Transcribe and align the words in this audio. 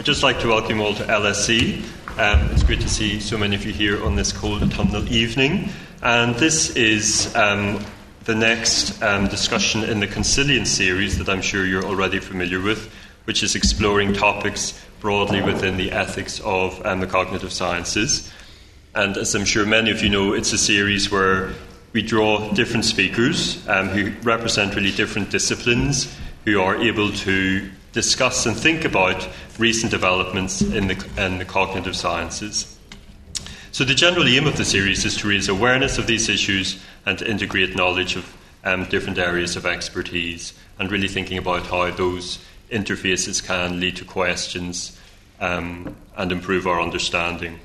I'd 0.00 0.06
just 0.06 0.22
like 0.22 0.40
to 0.40 0.48
welcome 0.48 0.78
you 0.78 0.84
all 0.86 0.94
to 0.94 1.04
LSE. 1.04 1.82
Um, 2.18 2.50
it's 2.52 2.62
great 2.62 2.80
to 2.80 2.88
see 2.88 3.20
so 3.20 3.36
many 3.36 3.54
of 3.54 3.66
you 3.66 3.72
here 3.74 4.02
on 4.02 4.16
this 4.16 4.32
cold 4.32 4.62
autumnal 4.62 5.06
evening. 5.12 5.68
And 6.02 6.34
this 6.36 6.74
is 6.74 7.36
um, 7.36 7.84
the 8.24 8.34
next 8.34 9.02
um, 9.02 9.28
discussion 9.28 9.84
in 9.84 10.00
the 10.00 10.06
Consilience 10.06 10.70
series 10.70 11.18
that 11.18 11.28
I'm 11.28 11.42
sure 11.42 11.66
you're 11.66 11.84
already 11.84 12.18
familiar 12.18 12.62
with, 12.62 12.90
which 13.24 13.42
is 13.42 13.54
exploring 13.54 14.14
topics 14.14 14.82
broadly 15.00 15.42
within 15.42 15.76
the 15.76 15.92
ethics 15.92 16.40
of 16.40 16.80
um, 16.86 17.00
the 17.00 17.06
cognitive 17.06 17.52
sciences. 17.52 18.32
And 18.94 19.18
as 19.18 19.34
I'm 19.34 19.44
sure 19.44 19.66
many 19.66 19.90
of 19.90 20.02
you 20.02 20.08
know, 20.08 20.32
it's 20.32 20.54
a 20.54 20.58
series 20.58 21.10
where 21.10 21.52
we 21.92 22.00
draw 22.00 22.50
different 22.54 22.86
speakers 22.86 23.68
um, 23.68 23.88
who 23.88 24.18
represent 24.22 24.74
really 24.74 24.92
different 24.92 25.28
disciplines 25.28 26.10
who 26.46 26.58
are 26.58 26.76
able 26.76 27.12
to 27.12 27.70
discuss 27.92 28.46
and 28.46 28.56
think 28.56 28.84
about 28.84 29.28
recent 29.58 29.90
developments 29.90 30.62
in 30.62 30.88
the, 30.88 31.08
in 31.18 31.38
the 31.38 31.44
cognitive 31.44 31.96
sciences. 31.96 32.76
So, 33.72 33.84
the 33.84 33.94
general 33.94 34.26
aim 34.26 34.46
of 34.46 34.56
the 34.56 34.64
series 34.64 35.04
is 35.04 35.16
to 35.18 35.28
raise 35.28 35.48
awareness 35.48 35.96
of 35.98 36.06
these 36.06 36.28
issues 36.28 36.82
and 37.06 37.18
to 37.18 37.28
integrate 37.28 37.76
knowledge 37.76 38.16
of 38.16 38.36
um, 38.64 38.84
different 38.86 39.18
areas 39.18 39.56
of 39.56 39.64
expertise 39.64 40.52
and 40.78 40.90
really 40.90 41.08
thinking 41.08 41.38
about 41.38 41.66
how 41.66 41.90
those 41.90 42.38
interfaces 42.70 43.44
can 43.44 43.80
lead 43.80 43.96
to 43.96 44.04
questions 44.04 44.98
um, 45.40 45.96
and 46.16 46.32
improve 46.32 46.66
our 46.66 46.80
understanding. 46.80 47.60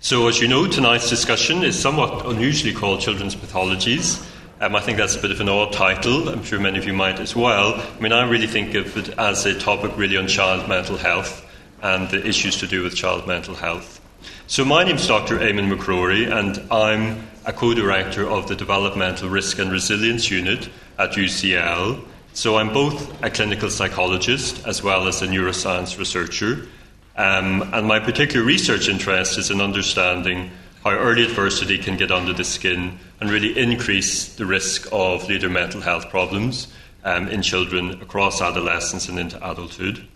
So, 0.00 0.28
as 0.28 0.40
you 0.40 0.46
know, 0.46 0.68
tonight's 0.68 1.10
discussion 1.10 1.64
is 1.64 1.78
somewhat 1.78 2.24
unusually 2.24 2.72
called 2.72 3.00
Children's 3.00 3.34
Pathologies. 3.34 4.24
Um, 4.60 4.74
I 4.74 4.80
think 4.80 4.98
that's 4.98 5.14
a 5.14 5.20
bit 5.20 5.30
of 5.30 5.40
an 5.40 5.48
odd 5.48 5.72
title. 5.72 6.28
I'm 6.28 6.42
sure 6.42 6.58
many 6.58 6.78
of 6.78 6.84
you 6.84 6.92
might 6.92 7.20
as 7.20 7.36
well. 7.36 7.74
I 7.74 8.00
mean, 8.00 8.10
I 8.10 8.28
really 8.28 8.48
think 8.48 8.74
of 8.74 8.96
it 8.96 9.10
as 9.16 9.46
a 9.46 9.56
topic 9.56 9.96
really 9.96 10.16
on 10.16 10.26
child 10.26 10.68
mental 10.68 10.96
health 10.96 11.46
and 11.80 12.10
the 12.10 12.26
issues 12.26 12.58
to 12.58 12.66
do 12.66 12.82
with 12.82 12.96
child 12.96 13.24
mental 13.28 13.54
health. 13.54 14.00
So, 14.48 14.64
my 14.64 14.82
name's 14.82 15.06
Dr. 15.06 15.38
Eamon 15.38 15.72
McCrory, 15.72 16.28
and 16.28 16.60
I'm 16.72 17.28
a 17.46 17.52
co 17.52 17.72
director 17.72 18.28
of 18.28 18.48
the 18.48 18.56
Developmental 18.56 19.28
Risk 19.28 19.60
and 19.60 19.70
Resilience 19.70 20.28
Unit 20.28 20.68
at 20.98 21.12
UCL. 21.12 22.04
So, 22.32 22.56
I'm 22.56 22.72
both 22.72 23.22
a 23.22 23.30
clinical 23.30 23.70
psychologist 23.70 24.66
as 24.66 24.82
well 24.82 25.06
as 25.06 25.22
a 25.22 25.28
neuroscience 25.28 25.96
researcher. 25.96 26.66
Um, 27.14 27.62
and 27.72 27.86
my 27.86 28.00
particular 28.00 28.44
research 28.44 28.88
interest 28.88 29.38
is 29.38 29.52
in 29.52 29.60
understanding 29.60 30.50
how 30.84 30.90
early 30.90 31.24
adversity 31.24 31.78
can 31.78 31.96
get 31.96 32.10
under 32.10 32.32
the 32.32 32.44
skin 32.44 32.98
and 33.20 33.30
really 33.30 33.58
increase 33.58 34.34
the 34.36 34.46
risk 34.46 34.88
of 34.92 35.28
later 35.28 35.48
mental 35.48 35.80
health 35.80 36.08
problems 36.10 36.68
um, 37.04 37.28
in 37.28 37.42
children 37.42 38.00
across 38.02 38.40
adolescence 38.40 39.08
and 39.08 39.18
into 39.18 39.36
adulthood. 39.38 40.06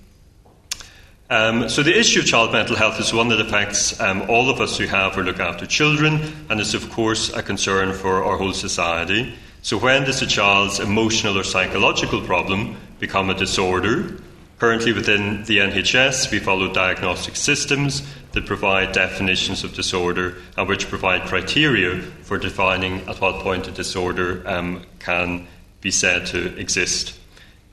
Um, 1.31 1.71
so, 1.71 1.83
the 1.83 1.99
issue 1.99 2.21
of 2.21 2.27
child 2.27 2.53
mental 2.53 2.77
health 2.77 3.01
is 3.01 3.15
one 3.15 3.29
that 3.29 3.41
affects 3.41 3.99
um, 4.01 4.29
all 4.29 4.51
of 4.51 4.61
us 4.61 4.77
who 4.77 4.87
have 4.87 5.17
or 5.17 5.23
look 5.23 5.41
after 5.41 5.65
children, 5.65 6.21
and 6.51 6.61
is, 6.61 6.75
of 6.75 6.91
course, 6.91 7.33
a 7.33 7.43
concern 7.43 7.95
for 7.95 8.23
our 8.23 8.37
whole 8.37 8.53
society. 8.53 9.33
So, 9.63 9.79
when 9.79 10.05
does 10.05 10.21
a 10.21 10.27
child's 10.27 10.79
emotional 10.79 11.39
or 11.39 11.45
psychological 11.45 12.21
problem 12.21 12.77
become 12.99 13.31
a 13.31 13.35
disorder? 13.35 14.21
Currently, 14.59 14.93
within 14.93 15.45
the 15.45 15.59
NHS, 15.59 16.31
we 16.31 16.39
follow 16.39 16.71
diagnostic 16.71 17.37
systems 17.37 18.03
that 18.33 18.47
provide 18.47 18.93
definitions 18.93 19.65
of 19.65 19.75
disorder 19.75 20.37
and 20.57 20.69
which 20.69 20.89
provide 20.89 21.29
criteria 21.29 22.01
for 22.23 22.39
defining 22.39 23.01
at 23.09 23.21
what 23.21 23.43
point 23.43 23.69
a 23.69 23.71
disorder 23.71 24.43
um, 24.47 24.85
can 24.99 25.47
be 25.81 25.91
said 25.91 26.27
to 26.27 26.57
exist. 26.59 27.19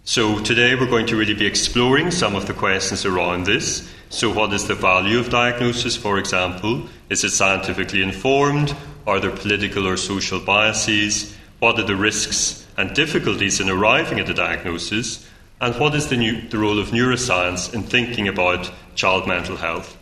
So, 0.04 0.40
today 0.40 0.74
we're 0.74 0.90
going 0.90 1.06
to 1.08 1.16
really 1.16 1.36
be 1.36 1.46
exploring 1.46 2.10
some 2.10 2.36
of 2.36 2.48
the 2.48 2.54
questions 2.54 3.06
around 3.06 3.46
this. 3.46 3.88
So, 4.10 4.34
what 4.34 4.52
is 4.54 4.68
the 4.68 4.74
value 4.74 5.20
of 5.20 5.30
diagnosis, 5.30 5.96
for 5.96 6.18
example? 6.18 6.88
Is 7.10 7.24
it 7.24 7.30
scientifically 7.30 8.02
informed? 8.02 8.76
Are 9.06 9.20
there 9.20 9.30
political 9.30 9.88
or 9.88 9.98
social 9.98 10.40
biases? 10.40 11.36
What 11.60 11.78
are 11.78 11.86
the 11.86 11.96
risks 11.96 12.66
and 12.76 12.96
difficulties 12.96 13.60
in 13.60 13.70
arriving 13.70 14.20
at 14.20 14.30
a 14.30 14.34
diagnosis? 14.34 15.30
And 15.62 15.76
what 15.76 15.94
is 15.94 16.08
the, 16.08 16.18
new, 16.18 16.42
the 16.48 16.58
role 16.58 16.80
of 16.80 16.88
neuroscience 16.88 17.72
in 17.74 17.84
thinking 17.84 18.28
about 18.28 18.72
child 18.96 19.28
mental 19.28 19.58
health? 19.58 19.96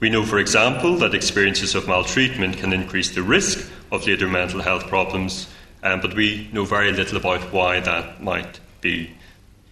We 0.00 0.08
know, 0.08 0.24
for 0.24 0.38
example, 0.38 0.96
that 0.96 1.14
experiences 1.14 1.74
of 1.74 1.86
maltreatment 1.86 2.56
can 2.56 2.72
increase 2.72 3.14
the 3.14 3.22
risk 3.22 3.70
of 3.92 4.06
later 4.06 4.26
mental 4.26 4.62
health 4.62 4.86
problems, 4.86 5.46
um, 5.82 6.00
but 6.00 6.14
we 6.14 6.48
know 6.54 6.64
very 6.64 6.90
little 6.90 7.18
about 7.18 7.52
why 7.52 7.80
that 7.80 8.22
might 8.22 8.60
be. 8.80 9.10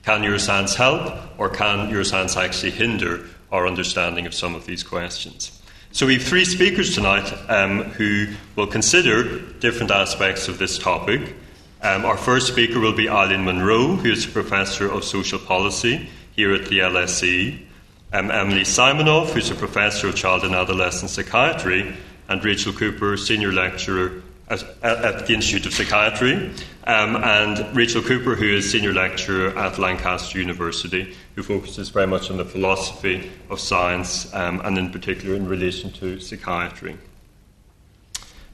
Can 0.05 0.21
neuroscience 0.21 0.75
help, 0.75 1.15
or 1.39 1.49
can 1.49 1.91
neuroscience 1.91 2.37
actually 2.37 2.73
hinder 2.73 3.25
our 3.51 3.67
understanding 3.67 4.27
of 4.27 4.35
some 4.35 4.55
of 4.55 4.67
these 4.67 4.83
questions? 4.83 5.63
So, 5.93 6.07
we 6.07 6.15
have 6.15 6.23
three 6.23 6.45
speakers 6.45 6.95
tonight 6.95 7.33
um, 7.49 7.85
who 7.85 8.35
will 8.55 8.67
consider 8.67 9.39
different 9.61 9.91
aspects 9.91 10.47
of 10.47 10.59
this 10.59 10.79
topic. 10.79 11.35
Um, 11.81 12.05
our 12.05 12.19
first 12.19 12.49
speaker 12.49 12.81
will 12.81 12.93
be 12.93 13.09
Eileen 13.09 13.47
Munro, 13.47 13.97
who 13.97 14.11
is 14.11 14.27
a 14.27 14.29
professor 14.29 14.91
of 14.91 15.05
social 15.05 15.39
policy 15.39 16.11
here 16.37 16.53
at 16.53 16.67
the 16.67 16.81
LSE. 16.81 17.65
Um, 18.11 18.31
Emily 18.31 18.63
Simonoff, 18.63 19.31
who's 19.31 19.51
a 19.51 19.55
professor 19.55 20.09
of 20.09 20.17
child 20.17 20.45
and 20.45 20.55
adolescent 20.55 21.11
psychiatry, 21.11 21.95
and 22.29 22.43
Rachel 22.43 22.73
Cooper, 22.73 23.17
senior 23.19 23.53
lecturer 23.53 24.23
at, 24.49 24.63
at 24.83 25.27
the 25.27 25.35
Institute 25.35 25.67
of 25.67 25.75
Psychiatry, 25.75 26.51
um, 26.85 27.17
and 27.17 27.77
Rachel 27.77 28.01
Cooper, 28.01 28.35
who 28.35 28.47
is 28.47 28.71
senior 28.71 28.95
lecturer 28.95 29.57
at 29.59 29.79
Lancaster 29.79 30.39
University, 30.39 31.15
who 31.35 31.43
focuses 31.43 31.91
very 31.91 32.07
much 32.07 32.31
on 32.31 32.39
the 32.39 32.47
philosophy 32.47 33.31
of 33.51 33.61
science 33.61 34.33
um, 34.35 34.61
and, 34.65 34.79
in 34.79 34.91
particular, 34.91 35.35
in 35.35 35.47
relation 35.47 35.93
to 35.93 36.19
psychiatry. 36.19 36.97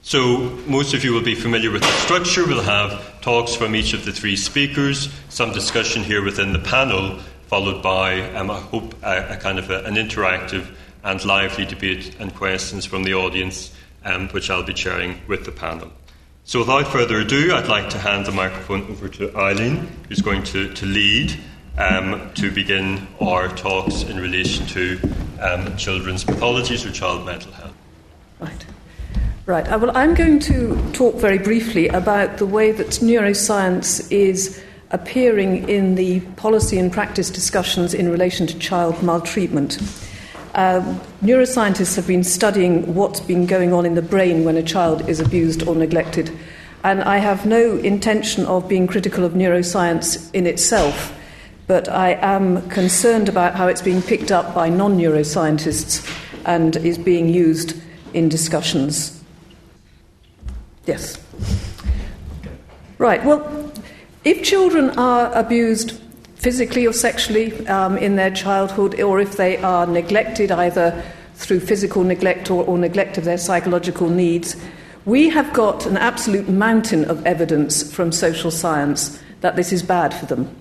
So, 0.03 0.38
most 0.66 0.94
of 0.94 1.04
you 1.04 1.12
will 1.12 1.22
be 1.22 1.34
familiar 1.37 1.70
with 1.70 1.82
the 1.82 1.93
structure. 1.93 2.44
We'll 2.47 2.60
have 2.60 3.20
talks 3.22 3.54
from 3.54 3.75
each 3.75 3.94
of 3.94 4.04
the 4.04 4.12
three 4.12 4.37
speakers, 4.37 5.09
some 5.28 5.53
discussion 5.53 6.03
here 6.03 6.22
within 6.22 6.53
the 6.53 6.59
panel, 6.59 7.20
followed 7.47 7.82
by, 7.82 8.21
um, 8.32 8.50
I 8.50 8.60
hope, 8.60 8.94
a, 9.03 9.34
a 9.34 9.37
kind 9.37 9.59
of 9.59 9.71
a, 9.71 9.84
an 9.84 9.94
interactive 9.94 10.66
and 11.03 11.25
lively 11.25 11.66
debate 11.66 12.16
and 12.19 12.34
questions 12.34 12.84
from 12.84 13.05
the 13.05 13.15
audience, 13.15 13.75
um, 14.05 14.28
which 14.31 14.50
I'll 14.50 14.62
be 14.62 14.72
chairing 14.72 15.21
with 15.28 15.44
the 15.44 15.53
panel. 15.53 15.91
So, 16.44 16.59
without 16.59 16.88
further 16.88 17.19
ado, 17.21 17.55
I'd 17.55 17.69
like 17.69 17.88
to 17.91 17.99
hand 17.99 18.27
the 18.27 18.32
microphone 18.32 18.82
over 18.91 19.09
to 19.09 19.34
Eileen, 19.37 19.88
who's 20.09 20.21
going 20.21 20.43
to, 20.44 20.72
to 20.75 20.87
lead 20.87 21.38
um, 21.78 22.31
to 22.34 22.50
begin 22.50 23.06
our 23.21 23.49
talks 23.49 24.03
in 24.03 24.19
relation 24.19 24.66
to 24.66 25.00
um, 25.41 25.76
children's 25.76 26.25
pathologies 26.25 26.87
or 26.87 26.93
child 26.93 27.25
mental 27.25 27.53
health. 27.53 27.75
Right. 28.38 28.66
Right. 29.47 29.69
Uh, 29.69 29.78
well, 29.78 29.97
I'm 29.97 30.15
going 30.15 30.38
to 30.41 30.76
talk 30.93 31.16
very 31.16 31.38
briefly 31.38 31.88
about 31.88 32.38
the 32.38 32.47
way 32.47 32.72
that 32.72 32.88
neuroscience 32.88 34.11
is 34.11 34.62
appearing 34.94 35.69
in 35.69 35.97
the 35.97 36.21
policy 36.37 36.78
and 36.78 36.91
practice 36.91 37.28
discussions 37.28 37.93
in 37.93 38.09
relation 38.09 38.47
to 38.47 38.59
child 38.59 39.03
maltreatment. 39.03 39.78
Uh, 40.55 40.81
neuroscientists 41.22 41.97
have 41.97 42.06
been 42.06 42.25
studying 42.25 42.94
what's 42.94 43.21
been 43.21 43.44
going 43.44 43.72
on 43.72 43.84
in 43.84 43.94
the 43.94 44.03
brain 44.03 44.44
when 44.44 44.56
a 44.56 44.62
child 44.62 45.06
is 45.09 45.21
abused 45.21 45.66
or 45.69 45.75
neglected, 45.75 46.31
and 46.82 47.03
I 47.03 47.19
have 47.19 47.44
no 47.44 47.77
intention 47.77 48.47
of 48.47 48.66
being 48.69 48.87
critical 48.87 49.25
of 49.25 49.32
neuroscience 49.32 50.32
in 50.32 50.47
itself, 50.47 51.12
but 51.66 51.88
I 51.88 52.12
am 52.22 52.66
concerned 52.71 53.28
about 53.28 53.55
how 53.55 53.66
it's 53.66 53.82
being 53.82 54.00
picked 54.00 54.31
up 54.32 54.55
by 54.55 54.71
non 54.71 54.97
neuroscientists 54.97 56.09
and 56.47 56.76
is 56.76 56.97
being 56.97 57.28
used 57.28 57.76
in 58.15 58.28
discussions 58.28 59.25
Yes. 60.87 61.19
Right. 62.99 63.25
Well, 63.25 63.72
if 64.24 64.42
children 64.42 64.90
are 64.98 65.32
abused 65.32 66.00
physically 66.36 66.86
or 66.86 66.92
sexually 66.92 67.66
um, 67.68 67.96
in 67.98 68.16
their 68.16 68.30
childhood, 68.30 69.00
or 69.00 69.20
if 69.20 69.36
they 69.36 69.56
are 69.58 69.86
neglected 69.86 70.50
either 70.50 71.02
through 71.34 71.60
physical 71.60 72.04
neglect 72.04 72.50
or, 72.50 72.64
or 72.64 72.78
neglect 72.78 73.19
of 73.19 73.25
their 73.25 73.38
psychological 73.38 74.08
needs, 74.08 74.56
we 75.04 75.28
have 75.28 75.52
got 75.52 75.87
an 75.87 75.96
absolute 75.96 76.49
mountain 76.49 77.04
of 77.06 77.25
evidence 77.26 77.93
from 77.93 78.10
social 78.10 78.50
science 78.50 79.20
that 79.40 79.56
this 79.56 79.72
is 79.72 79.82
bad 79.82 80.14
for 80.14 80.26
them. 80.26 80.54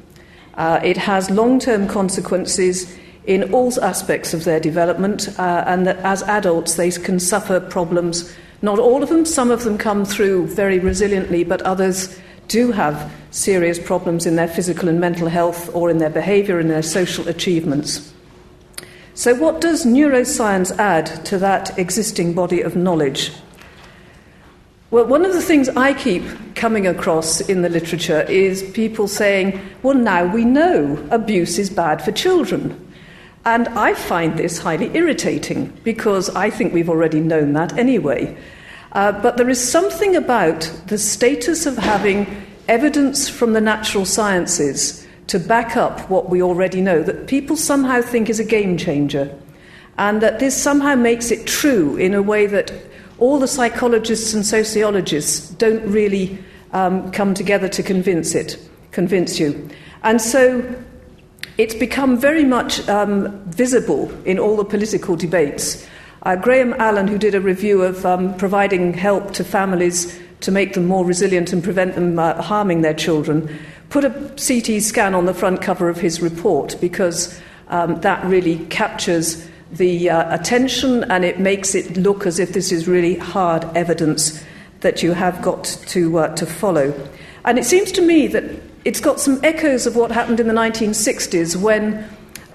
Uh, 0.55 0.79
it 0.83 0.97
has 0.97 1.29
long 1.29 1.59
term 1.59 1.87
consequences 1.87 2.97
in 3.25 3.53
all 3.53 3.71
aspects 3.81 4.33
of 4.33 4.43
their 4.43 4.59
development, 4.59 5.29
uh, 5.39 5.63
and 5.65 5.87
that 5.87 5.97
as 5.99 6.21
adults 6.23 6.75
they 6.75 6.91
can 6.91 7.19
suffer 7.19 7.59
problems 7.59 8.33
not 8.63 8.79
all 8.79 9.03
of 9.03 9.09
them, 9.09 9.25
some 9.25 9.51
of 9.51 9.65
them 9.65 9.77
come 9.77 10.05
through 10.05 10.47
very 10.47 10.79
resiliently, 10.79 11.45
but 11.45 11.61
others 11.63 12.17
do 12.47 12.71
have 12.71 13.11
serious 13.31 13.79
problems 13.79 14.25
in 14.25 14.35
their 14.35 14.47
physical 14.47 14.89
and 14.89 14.99
mental 14.99 15.27
health 15.27 15.73
or 15.75 15.89
in 15.89 15.97
their 15.97 16.09
behaviour 16.09 16.59
and 16.59 16.69
their 16.69 16.81
social 16.83 17.27
achievements. 17.27 18.13
So, 19.15 19.35
what 19.35 19.61
does 19.61 19.85
neuroscience 19.85 20.75
add 20.77 21.25
to 21.25 21.37
that 21.37 21.77
existing 21.77 22.33
body 22.33 22.61
of 22.61 22.75
knowledge? 22.75 23.31
Well, 24.89 25.05
one 25.05 25.25
of 25.25 25.33
the 25.33 25.41
things 25.41 25.69
I 25.69 25.95
keep 25.95 26.23
coming 26.53 26.85
across 26.85 27.41
in 27.41 27.63
the 27.63 27.69
literature 27.69 28.21
is 28.21 28.61
people 28.73 29.07
saying, 29.07 29.59
well, 29.81 29.95
now 29.95 30.25
we 30.25 30.45
know 30.45 31.03
abuse 31.09 31.57
is 31.57 31.71
bad 31.71 32.03
for 32.03 32.11
children. 32.11 32.79
And 33.45 33.67
I 33.69 33.95
find 33.95 34.37
this 34.37 34.59
highly 34.59 34.95
irritating 34.95 35.75
because 35.83 36.29
I 36.35 36.49
think 36.49 36.73
we've 36.73 36.89
already 36.89 37.19
known 37.19 37.53
that 37.53 37.77
anyway. 37.77 38.37
Uh, 38.93 39.11
but 39.11 39.37
there 39.37 39.49
is 39.49 39.71
something 39.71 40.15
about 40.15 40.61
the 40.87 40.97
status 40.97 41.65
of 41.65 41.77
having 41.77 42.27
evidence 42.67 43.27
from 43.27 43.53
the 43.53 43.61
natural 43.61 44.05
sciences 44.05 45.05
to 45.27 45.39
back 45.39 45.75
up 45.75 46.09
what 46.09 46.29
we 46.29 46.41
already 46.41 46.81
know 46.81 47.01
that 47.01 47.27
people 47.27 47.55
somehow 47.55 48.01
think 48.01 48.29
is 48.29 48.39
a 48.39 48.43
game 48.43 48.77
changer. 48.77 49.33
And 49.97 50.21
that 50.21 50.39
this 50.39 50.55
somehow 50.55 50.95
makes 50.95 51.31
it 51.31 51.45
true 51.45 51.97
in 51.97 52.13
a 52.13 52.21
way 52.21 52.47
that 52.47 52.71
all 53.19 53.39
the 53.39 53.47
psychologists 53.47 54.33
and 54.33 54.45
sociologists 54.45 55.49
don't 55.51 55.85
really 55.85 56.37
um, 56.71 57.11
come 57.11 57.33
together 57.33 57.69
to 57.69 57.83
convince 57.83 58.35
it, 58.35 58.57
convince 58.91 59.39
you. 59.39 59.69
And 60.03 60.21
so 60.21 60.75
it's 61.57 61.75
become 61.75 62.17
very 62.17 62.43
much 62.43 62.87
um, 62.89 63.43
visible 63.45 64.11
in 64.25 64.39
all 64.39 64.57
the 64.57 64.65
political 64.65 65.15
debates. 65.15 65.87
Uh, 66.23 66.37
Graham 66.37 66.73
Allen, 66.79 67.09
who 67.09 67.17
did 67.17 67.35
a 67.35 67.41
review 67.41 67.81
of 67.81 68.05
um, 68.05 68.33
providing 68.37 68.93
help 68.93 69.33
to 69.33 69.43
families 69.43 70.17
to 70.39 70.51
make 70.51 70.73
them 70.73 70.85
more 70.85 71.05
resilient 71.05 71.51
and 71.51 71.61
prevent 71.61 71.95
them 71.95 72.17
uh, 72.17 72.41
harming 72.41 72.81
their 72.81 72.93
children, 72.93 73.53
put 73.89 74.05
a 74.05 74.09
CT 74.09 74.81
scan 74.81 75.13
on 75.13 75.25
the 75.25 75.33
front 75.33 75.61
cover 75.61 75.89
of 75.89 75.99
his 75.99 76.21
report 76.21 76.77
because 76.79 77.37
um, 77.67 77.99
that 78.01 78.23
really 78.23 78.59
captures 78.67 79.49
the 79.73 80.09
uh, 80.09 80.33
attention 80.33 81.03
and 81.11 81.25
it 81.25 81.39
makes 81.39 81.75
it 81.75 81.97
look 81.97 82.25
as 82.25 82.39
if 82.39 82.53
this 82.53 82.71
is 82.71 82.87
really 82.87 83.15
hard 83.15 83.65
evidence 83.75 84.41
that 84.79 85.03
you 85.03 85.11
have 85.11 85.41
got 85.41 85.65
to, 85.87 86.19
uh, 86.19 86.35
to 86.35 86.45
follow. 86.45 86.93
And 87.43 87.59
it 87.59 87.65
seems 87.65 87.91
to 87.93 88.01
me 88.01 88.27
that 88.27 88.45
it's 88.85 89.01
got 89.01 89.19
some 89.19 89.41
echoes 89.43 89.85
of 89.85 89.97
what 89.97 90.11
happened 90.11 90.39
in 90.39 90.47
the 90.47 90.53
1960s 90.53 91.57
when 91.57 92.07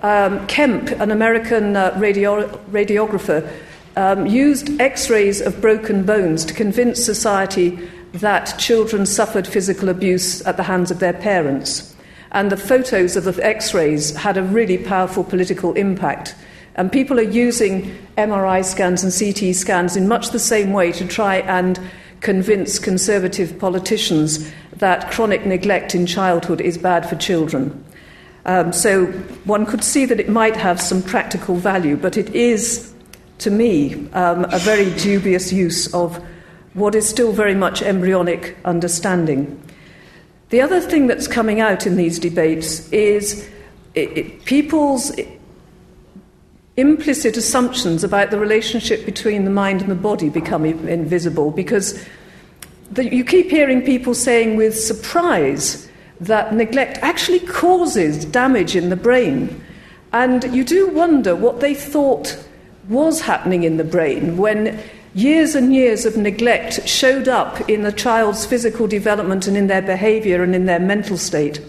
um, 0.03 0.47
Kemp, 0.47 0.91
an 0.91 1.11
American 1.11 1.77
uh, 1.77 1.95
radio- 1.99 2.49
radiographer, 2.71 3.49
um, 3.97 4.27
used 4.27 4.81
x 4.81 5.11
rays 5.11 5.41
of 5.41 5.61
broken 5.61 6.05
bones 6.05 6.45
to 6.45 6.55
convince 6.55 7.05
society 7.05 7.79
that 8.12 8.56
children 8.59 9.05
suffered 9.05 9.47
physical 9.47 9.89
abuse 9.89 10.45
at 10.47 10.56
the 10.56 10.62
hands 10.62 10.91
of 10.91 11.00
their 11.00 11.12
parents. 11.12 11.97
And 12.31 12.53
the 12.53 12.56
photos 12.56 13.17
of 13.17 13.25
the 13.25 13.45
x 13.45 13.75
rays 13.75 14.15
had 14.15 14.37
a 14.37 14.43
really 14.43 14.79
powerful 14.79 15.25
political 15.25 15.73
impact. 15.75 16.35
And 16.77 16.93
people 16.93 17.19
are 17.19 17.23
using 17.23 17.97
MRI 18.17 18.65
scans 18.65 19.03
and 19.03 19.12
CT 19.12 19.55
scans 19.55 19.97
in 19.97 20.06
much 20.06 20.31
the 20.31 20.39
same 20.39 20.73
way 20.73 20.93
to 20.93 21.06
try 21.06 21.37
and 21.39 21.79
convince 22.21 22.79
conservative 22.79 23.59
politicians 23.59 24.50
that 24.77 25.11
chronic 25.11 25.45
neglect 25.45 25.95
in 25.95 26.06
childhood 26.06 26.61
is 26.61 26.79
bad 26.79 27.09
for 27.09 27.17
children. 27.17 27.85
Um, 28.49 28.73
so 28.73 29.05
one 29.45 29.67
could 29.67 29.85
see 29.85 30.06
that 30.06 30.19
it 30.19 30.31
might 30.31 30.56
have 30.56 30.81
some 30.81 31.03
practical 31.03 31.56
value, 31.56 31.99
but 31.99 32.17
it 32.17 32.35
is, 32.35 32.95
to 33.41 33.50
me, 33.50 34.09
um, 34.12 34.47
a 34.50 34.59
very 34.59 34.91
dubious 34.95 35.53
use 35.53 35.93
of 35.93 36.19
what 36.73 36.95
is 36.95 37.06
still 37.06 37.31
very 37.31 37.55
much 37.55 37.83
embryonic 37.83 38.56
understanding. 38.65 39.62
The 40.49 40.62
other 40.62 40.81
thing 40.81 41.09
that's 41.09 41.29
coming 41.29 41.61
out 41.61 41.87
in 41.87 41.97
these 41.97 42.19
debates 42.19 42.91
is 42.91 43.47
it, 43.95 44.17
it, 44.17 44.45
people's 44.47 45.12
implicit 46.79 47.37
assumptions 47.37 48.03
about 48.03 48.31
the 48.31 48.39
relationship 48.39 49.05
between 49.05 49.45
the 49.45 49.50
mind 49.50 49.83
and 49.83 49.91
the 49.91 49.95
body 49.95 50.31
become 50.31 50.65
invisible 50.65 51.50
because 51.50 52.03
the, 52.93 53.15
you 53.15 53.25
keep 53.25 53.50
hearing 53.50 53.83
people 53.83 54.15
saying 54.15 54.56
with 54.56 54.79
surprise 54.79 55.88
that 56.20 56.55
neglect 56.55 56.99
actually 57.03 57.41
causes 57.41 58.25
damage 58.25 58.75
in 58.75 58.88
the 58.88 58.97
brain. 58.97 59.65
And 60.12 60.44
you 60.55 60.65
do 60.65 60.88
wonder 60.88 61.37
what 61.37 61.61
they 61.61 61.75
thought 61.75 62.44
was 62.88 63.20
happening 63.20 63.62
in 63.62 63.76
the 63.76 63.85
brain 63.85 64.37
when 64.37 64.81
years 65.15 65.55
and 65.55 65.75
years 65.75 66.06
of 66.06 66.17
neglect 66.17 66.87
showed 66.88 67.29
up 67.29 67.69
in 67.69 67.85
a 67.85 67.93
child's 67.93 68.47
physical 68.47 68.87
development 68.87 69.47
and 69.47 69.56
in 69.56 69.67
their 69.67 69.82
behaviour 69.82 70.43
and 70.43 70.55
in 70.55 70.67
their 70.67 70.81
mental 70.81 71.19
state. 71.19 71.61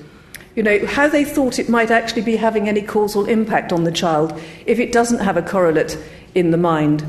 You 0.56 0.64
know, 0.64 0.86
how 0.86 1.08
they 1.08 1.24
thought 1.24 1.60
it 1.60 1.70
might 1.70 1.92
actually 1.92 2.22
be 2.22 2.36
having 2.36 2.68
any 2.68 2.82
causal 2.82 3.26
impact 3.26 3.72
on 3.72 3.84
the 3.84 3.92
child 3.92 4.40
if 4.66 4.80
it 4.80 4.92
doesn't 4.92 5.20
have 5.20 5.38
a 5.38 5.42
correlate 5.42 5.98
in 6.36 6.52
the 6.52 6.58
mind 6.58 7.04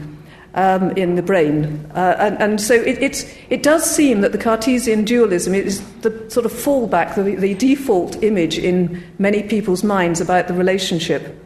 um, 0.55 0.91
in 0.93 1.14
the 1.14 1.23
brain. 1.23 1.91
Uh, 1.94 2.17
and, 2.19 2.41
and, 2.41 2.61
so 2.61 2.75
it, 2.75 3.26
it, 3.50 3.62
does 3.62 3.88
seem 3.88 4.20
that 4.20 4.32
the 4.32 4.38
Cartesian 4.38 5.05
dualism 5.05 5.55
is 5.55 5.81
the 6.00 6.31
sort 6.31 6.47
of 6.47 6.52
fallback, 6.52 7.14
the, 7.14 7.37
the 7.37 7.55
default 7.55 8.23
image 8.23 8.58
in 8.58 9.02
many 9.19 9.43
people's 9.43 9.85
minds 9.85 10.20
about 10.20 10.49
the 10.49 10.55
relationship. 10.55 11.37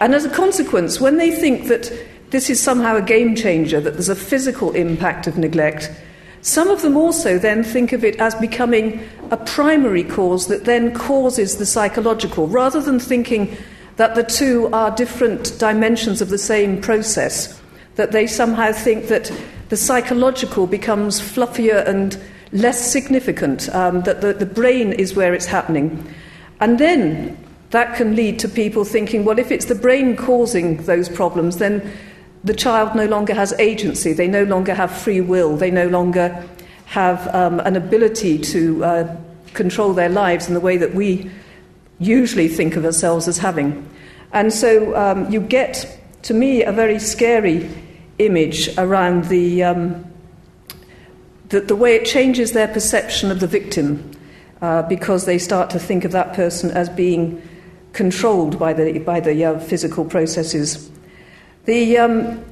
And 0.00 0.14
as 0.14 0.24
a 0.24 0.30
consequence, 0.30 1.00
when 1.00 1.18
they 1.18 1.30
think 1.30 1.68
that 1.68 1.92
this 2.30 2.48
is 2.48 2.60
somehow 2.60 2.96
a 2.96 3.02
game 3.02 3.36
changer, 3.36 3.80
that 3.80 3.92
there's 3.92 4.08
a 4.08 4.16
physical 4.16 4.72
impact 4.72 5.26
of 5.26 5.36
neglect, 5.36 5.90
some 6.40 6.68
of 6.68 6.82
them 6.82 6.96
also 6.96 7.38
then 7.38 7.62
think 7.62 7.92
of 7.92 8.04
it 8.04 8.18
as 8.18 8.34
becoming 8.34 9.06
a 9.30 9.36
primary 9.36 10.02
cause 10.02 10.48
that 10.48 10.64
then 10.64 10.92
causes 10.92 11.58
the 11.58 11.66
psychological, 11.66 12.48
rather 12.48 12.80
than 12.80 12.98
thinking 12.98 13.56
that 13.96 14.14
the 14.14 14.24
two 14.24 14.68
are 14.72 14.90
different 14.90 15.56
dimensions 15.58 16.20
of 16.22 16.30
the 16.30 16.38
same 16.38 16.80
process 16.80 17.61
that 17.96 18.12
they 18.12 18.26
somehow 18.26 18.72
think 18.72 19.08
that 19.08 19.32
the 19.68 19.76
psychological 19.76 20.66
becomes 20.66 21.20
fluffier 21.20 21.86
and 21.86 22.18
less 22.52 22.90
significant, 22.92 23.68
um, 23.74 24.02
that 24.02 24.20
the, 24.20 24.32
the 24.34 24.46
brain 24.46 24.92
is 24.92 25.14
where 25.14 25.34
it's 25.34 25.46
happening. 25.46 26.14
And 26.60 26.78
then 26.78 27.36
that 27.70 27.96
can 27.96 28.14
lead 28.14 28.38
to 28.40 28.48
people 28.48 28.84
thinking, 28.84 29.24
well, 29.24 29.38
if 29.38 29.50
it's 29.50 29.64
the 29.64 29.74
brain 29.74 30.16
causing 30.16 30.76
those 30.84 31.08
problems, 31.08 31.56
then 31.56 31.90
the 32.44 32.54
child 32.54 32.94
no 32.94 33.06
longer 33.06 33.34
has 33.34 33.52
agency, 33.54 34.12
they 34.12 34.28
no 34.28 34.44
longer 34.44 34.74
have 34.74 34.90
free 34.90 35.20
will, 35.20 35.56
they 35.56 35.70
no 35.70 35.88
longer 35.88 36.46
have 36.86 37.34
um, 37.34 37.60
an 37.60 37.76
ability 37.76 38.38
to 38.38 38.84
uh, 38.84 39.16
control 39.54 39.94
their 39.94 40.10
lives 40.10 40.48
in 40.48 40.54
the 40.54 40.60
way 40.60 40.76
that 40.76 40.94
we 40.94 41.30
usually 41.98 42.48
think 42.48 42.76
of 42.76 42.84
ourselves 42.84 43.28
as 43.28 43.38
having. 43.38 43.88
And 44.32 44.52
so 44.52 44.94
um, 44.96 45.30
you 45.30 45.40
get 45.40 45.98
to 46.22 46.34
me, 46.34 46.62
a 46.62 46.72
very 46.72 46.98
scary 46.98 47.68
image 48.18 48.76
around 48.78 49.24
the, 49.24 49.62
um, 49.64 50.04
the, 51.48 51.60
the, 51.60 51.76
way 51.76 51.96
it 51.96 52.04
changes 52.04 52.52
their 52.52 52.68
perception 52.68 53.30
of 53.30 53.40
the 53.40 53.46
victim 53.46 54.10
uh, 54.60 54.82
because 54.82 55.26
they 55.26 55.38
start 55.38 55.70
to 55.70 55.78
think 55.78 56.04
of 56.04 56.12
that 56.12 56.34
person 56.34 56.70
as 56.70 56.88
being 56.88 57.42
controlled 57.92 58.58
by 58.58 58.72
the, 58.72 58.98
by 59.00 59.18
the 59.18 59.44
uh, 59.44 59.58
physical 59.58 60.04
processes. 60.04 60.90
The, 61.64 61.98
um, 61.98 62.44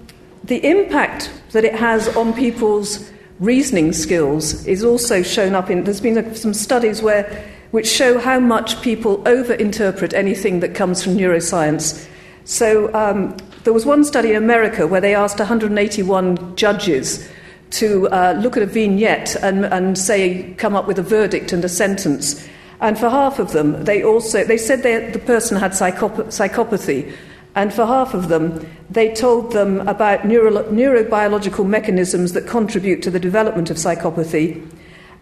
the 0.45 0.65
impact 0.69 1.31
that 1.53 1.65
it 1.65 1.75
has 1.75 2.15
on 2.17 2.33
people's 2.33 3.11
reasoning 3.39 3.93
skills 3.93 4.67
is 4.67 4.85
also 4.85 5.23
shown 5.23 5.55
up 5.55 5.71
in. 5.71 5.85
There's 5.85 6.01
been 6.01 6.35
some 6.35 6.55
studies 6.55 7.03
where, 7.03 7.25
which 7.71 7.89
show 7.89 8.19
how 8.19 8.41
much 8.41 8.83
people 8.83 9.19
overinterpret 9.19 10.13
anything 10.13 10.61
that 10.61 10.75
comes 10.75 11.03
from 11.03 11.17
neuroscience. 11.17 12.07
So, 12.45 12.93
um, 12.95 13.37
there 13.65 13.73
was 13.73 13.85
one 13.85 14.05
study 14.05 14.31
in 14.31 14.37
America 14.37 14.87
where 14.87 15.01
they 15.01 15.15
asked 15.15 15.39
181 15.39 16.57
judges 16.57 17.29
to 17.71 18.09
uh, 18.09 18.39
look 18.41 18.57
at 18.57 18.63
a 18.63 18.67
vignette 18.67 19.37
and, 19.37 19.65
and 19.67 19.97
say, 19.97 20.55
come 20.59 20.75
up 20.75 20.87
with 20.87 20.99
a 20.99 21.03
verdict 21.03 21.53
and 21.53 21.65
a 21.65 21.69
sentence. 21.69 22.49
And 22.81 22.99
for 22.99 23.11
half 23.11 23.39
of 23.39 23.53
them, 23.53 23.85
they 23.85 24.03
also 24.03 24.43
they 24.45 24.57
said 24.57 24.83
they, 24.83 25.11
the 25.11 25.19
person 25.19 25.57
had 25.57 25.73
psychop- 25.73 26.29
psychopathy. 26.29 27.15
And 27.55 27.75
for 27.75 27.85
half 27.85 28.15
of 28.15 28.29
them, 28.29 28.67
they 28.89 29.13
told 29.13 29.53
them 29.53 29.87
about 29.89 30.25
neuro- 30.25 30.65
neurobiological 30.71 31.67
mechanisms 31.67 32.33
that 32.33 32.47
contribute 32.47 33.03
to 33.03 33.11
the 33.11 33.21
development 33.21 33.71
of 33.71 33.77
psychopathy. 33.77 34.67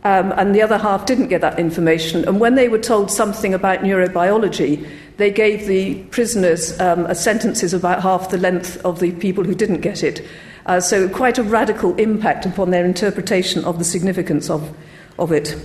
Um, 0.05 0.33
and 0.37 0.55
the 0.55 0.63
other 0.63 0.79
half 0.79 1.07
didn't 1.07 1.29
get 1.29 1.41
that 1.41 1.59
information. 1.59 2.25
And 2.27 2.39
when 2.39 2.55
they 2.55 2.69
were 2.69 2.79
told 2.79 3.11
something 3.11 3.53
about 3.53 3.81
neurobiology, 3.81 4.89
they 5.19 5.31
gave 5.31 5.67
the 5.67 6.03
prisoners 6.05 6.79
um, 6.81 7.13
sentences 7.15 7.75
about 7.75 8.03
half 8.03 8.31
the 8.31 8.39
length 8.39 8.83
of 8.85 9.01
the 9.01 9.13
people 9.13 9.45
who 9.45 9.55
didn't 9.55 9.81
get 9.81 10.03
it. 10.03 10.25
Uh, 10.67 10.81
so, 10.81 11.09
quite 11.09 11.39
a 11.39 11.43
radical 11.43 11.95
impact 11.97 12.47
upon 12.47 12.71
their 12.71 12.85
interpretation 12.85 13.65
of 13.65 13.79
the 13.79 13.85
significance 13.85 14.49
of, 14.49 14.77
of 15.19 15.33
it. 15.33 15.57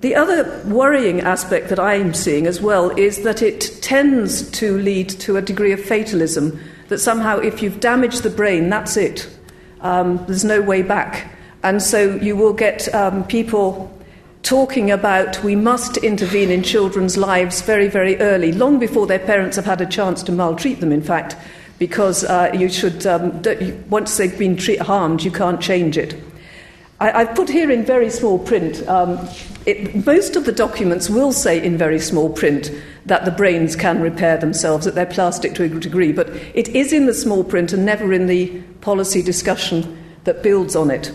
The 0.00 0.14
other 0.14 0.62
worrying 0.66 1.20
aspect 1.22 1.68
that 1.70 1.80
I'm 1.80 2.14
seeing 2.14 2.46
as 2.46 2.60
well 2.60 2.90
is 2.90 3.24
that 3.24 3.42
it 3.42 3.78
tends 3.82 4.48
to 4.52 4.78
lead 4.78 5.08
to 5.10 5.36
a 5.36 5.42
degree 5.42 5.72
of 5.72 5.84
fatalism, 5.84 6.60
that 6.86 6.98
somehow 6.98 7.38
if 7.38 7.62
you've 7.62 7.80
damaged 7.80 8.22
the 8.22 8.30
brain, 8.30 8.70
that's 8.70 8.96
it. 8.96 9.28
Um, 9.80 10.24
there's 10.26 10.44
no 10.44 10.60
way 10.60 10.82
back. 10.82 11.32
And 11.64 11.82
so 11.82 12.14
you 12.16 12.36
will 12.36 12.52
get 12.52 12.94
um, 12.94 13.24
people 13.24 13.92
talking 14.42 14.90
about 14.90 15.42
we 15.42 15.56
must 15.56 15.96
intervene 15.98 16.50
in 16.50 16.62
children's 16.62 17.16
lives 17.16 17.60
very, 17.62 17.88
very 17.88 18.16
early, 18.20 18.52
long 18.52 18.78
before 18.78 19.06
their 19.06 19.18
parents 19.18 19.56
have 19.56 19.64
had 19.64 19.80
a 19.80 19.86
chance 19.86 20.22
to 20.24 20.32
maltreat 20.32 20.80
them, 20.80 20.92
in 20.92 21.02
fact, 21.02 21.36
because 21.78 22.24
uh, 22.24 22.50
you 22.54 22.68
should, 22.68 23.06
um, 23.06 23.42
once 23.88 24.16
they've 24.16 24.38
been 24.38 24.56
treat- 24.56 24.80
harmed, 24.80 25.22
you 25.22 25.30
can't 25.30 25.60
change 25.60 25.96
it. 25.96 26.20
I, 27.00 27.24
have 27.24 27.36
put 27.36 27.48
here 27.48 27.70
in 27.70 27.84
very 27.84 28.10
small 28.10 28.40
print. 28.40 28.86
Um, 28.88 29.28
it, 29.66 30.04
most 30.04 30.34
of 30.34 30.46
the 30.46 30.52
documents 30.52 31.08
will 31.08 31.32
say 31.32 31.62
in 31.62 31.78
very 31.78 32.00
small 32.00 32.28
print 32.28 32.72
that 33.06 33.24
the 33.24 33.30
brains 33.30 33.76
can 33.76 34.00
repair 34.00 34.36
themselves, 34.36 34.84
that 34.84 34.96
they're 34.96 35.06
plastic 35.06 35.54
to 35.54 35.64
a 35.64 35.68
degree, 35.68 36.12
but 36.12 36.28
it 36.54 36.68
is 36.68 36.92
in 36.92 37.06
the 37.06 37.14
small 37.14 37.44
print 37.44 37.72
and 37.72 37.86
never 37.86 38.12
in 38.12 38.26
the 38.26 38.60
policy 38.80 39.22
discussion 39.22 39.96
that 40.24 40.42
builds 40.42 40.74
on 40.74 40.90
it. 40.90 41.12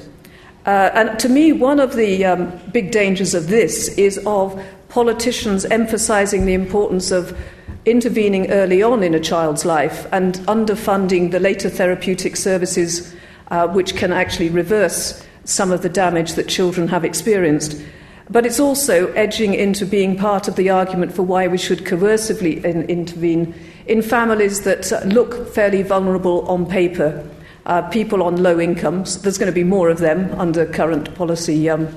Uh, 0.65 0.89
and 0.93 1.19
to 1.19 1.27
me, 1.27 1.51
one 1.51 1.79
of 1.79 1.95
the 1.95 2.23
um, 2.23 2.51
big 2.71 2.91
dangers 2.91 3.33
of 3.33 3.47
this 3.47 3.89
is 3.97 4.17
of 4.25 4.61
politicians 4.87 5.65
emphasizing 5.65 6.45
the 6.45 6.53
importance 6.53 7.11
of 7.11 7.37
intervening 7.85 8.49
early 8.51 8.81
on 8.81 9.03
in 9.03 9.13
a 9.13 9.19
child's 9.19 9.65
life 9.65 10.07
and 10.13 10.35
underfunding 10.47 11.31
the 11.31 11.39
later 11.39 11.69
therapeutic 11.69 12.35
services 12.35 13.13
uh, 13.49 13.67
which 13.67 13.95
can 13.95 14.13
actually 14.13 14.49
reverse 14.49 15.25
some 15.43 15.71
of 15.71 15.81
the 15.81 15.89
damage 15.89 16.33
that 16.33 16.47
children 16.47 16.87
have 16.87 17.03
experienced. 17.03 17.81
But 18.29 18.45
it's 18.45 18.59
also 18.59 19.11
edging 19.13 19.53
into 19.53 19.85
being 19.85 20.17
part 20.17 20.47
of 20.47 20.55
the 20.55 20.69
argument 20.69 21.13
for 21.13 21.23
why 21.23 21.47
we 21.47 21.57
should 21.57 21.79
coercively 21.79 22.63
in- 22.63 22.83
intervene 22.83 23.53
in 23.85 24.01
families 24.01 24.61
that 24.61 24.91
look 25.05 25.53
fairly 25.53 25.83
vulnerable 25.83 26.47
on 26.47 26.65
paper. 26.65 27.27
Uh, 27.65 27.81
people 27.89 28.21
on 28.21 28.43
low 28.43 28.59
incomes, 28.59 29.21
there's 29.21 29.37
going 29.37 29.51
to 29.51 29.55
be 29.55 29.63
more 29.63 29.89
of 29.89 29.99
them 29.99 30.37
under 30.39 30.65
current 30.65 31.13
policy 31.15 31.69
um, 31.69 31.87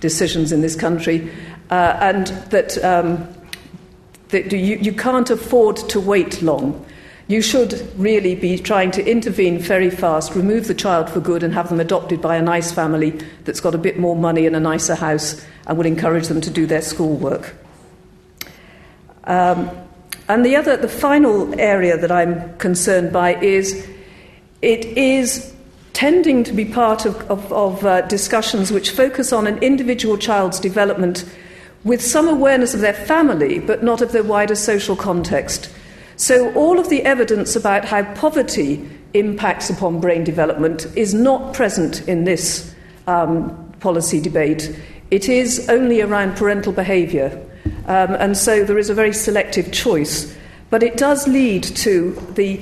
decisions 0.00 0.50
in 0.50 0.62
this 0.62 0.74
country, 0.74 1.30
uh, 1.70 1.96
and 2.00 2.28
that, 2.50 2.82
um, 2.82 3.28
that 4.28 4.50
you, 4.50 4.76
you 4.76 4.92
can't 4.92 5.28
afford 5.28 5.76
to 5.76 6.00
wait 6.00 6.40
long. 6.40 6.84
You 7.28 7.42
should 7.42 7.88
really 7.96 8.34
be 8.34 8.58
trying 8.58 8.90
to 8.92 9.08
intervene 9.08 9.58
very 9.58 9.90
fast, 9.90 10.34
remove 10.34 10.66
the 10.66 10.74
child 10.74 11.08
for 11.08 11.20
good, 11.20 11.42
and 11.42 11.54
have 11.54 11.68
them 11.68 11.78
adopted 11.78 12.20
by 12.20 12.36
a 12.36 12.42
nice 12.42 12.72
family 12.72 13.10
that's 13.44 13.60
got 13.60 13.74
a 13.74 13.78
bit 13.78 13.98
more 13.98 14.16
money 14.16 14.46
and 14.46 14.56
a 14.56 14.60
nicer 14.60 14.96
house 14.96 15.44
and 15.66 15.78
will 15.78 15.86
encourage 15.86 16.26
them 16.26 16.40
to 16.40 16.50
do 16.50 16.66
their 16.66 16.82
schoolwork. 16.82 17.54
Um, 19.24 19.70
and 20.28 20.44
the 20.44 20.56
other, 20.56 20.76
the 20.76 20.88
final 20.88 21.54
area 21.60 21.96
that 21.96 22.10
I'm 22.10 22.56
concerned 22.58 23.12
by 23.12 23.36
is 23.36 23.88
it 24.62 24.84
is 24.84 25.54
tending 25.92 26.44
to 26.44 26.52
be 26.52 26.64
part 26.64 27.04
of, 27.04 27.16
of, 27.30 27.52
of 27.52 27.84
uh, 27.84 28.00
discussions 28.02 28.70
which 28.70 28.90
focus 28.90 29.32
on 29.32 29.46
an 29.46 29.58
individual 29.62 30.16
child's 30.16 30.60
development 30.60 31.24
with 31.84 32.02
some 32.02 32.28
awareness 32.28 32.74
of 32.74 32.80
their 32.80 32.94
family, 32.94 33.58
but 33.58 33.82
not 33.82 34.00
of 34.00 34.12
their 34.12 34.22
wider 34.22 34.54
social 34.54 34.94
context. 34.94 35.70
So, 36.16 36.52
all 36.52 36.78
of 36.78 36.90
the 36.90 37.02
evidence 37.02 37.56
about 37.56 37.86
how 37.86 38.04
poverty 38.14 38.86
impacts 39.14 39.70
upon 39.70 40.00
brain 40.00 40.22
development 40.22 40.86
is 40.94 41.14
not 41.14 41.54
present 41.54 42.06
in 42.06 42.24
this 42.24 42.74
um, 43.06 43.72
policy 43.80 44.20
debate. 44.20 44.78
It 45.10 45.28
is 45.28 45.68
only 45.68 46.02
around 46.02 46.36
parental 46.36 46.72
behaviour. 46.72 47.46
Um, 47.86 48.14
and 48.14 48.36
so 48.36 48.64
there 48.64 48.78
is 48.78 48.90
a 48.90 48.94
very 48.94 49.12
selective 49.12 49.72
choice. 49.72 50.36
But 50.68 50.82
it 50.82 50.96
does 50.96 51.26
lead 51.26 51.64
to 51.64 52.12
the 52.34 52.60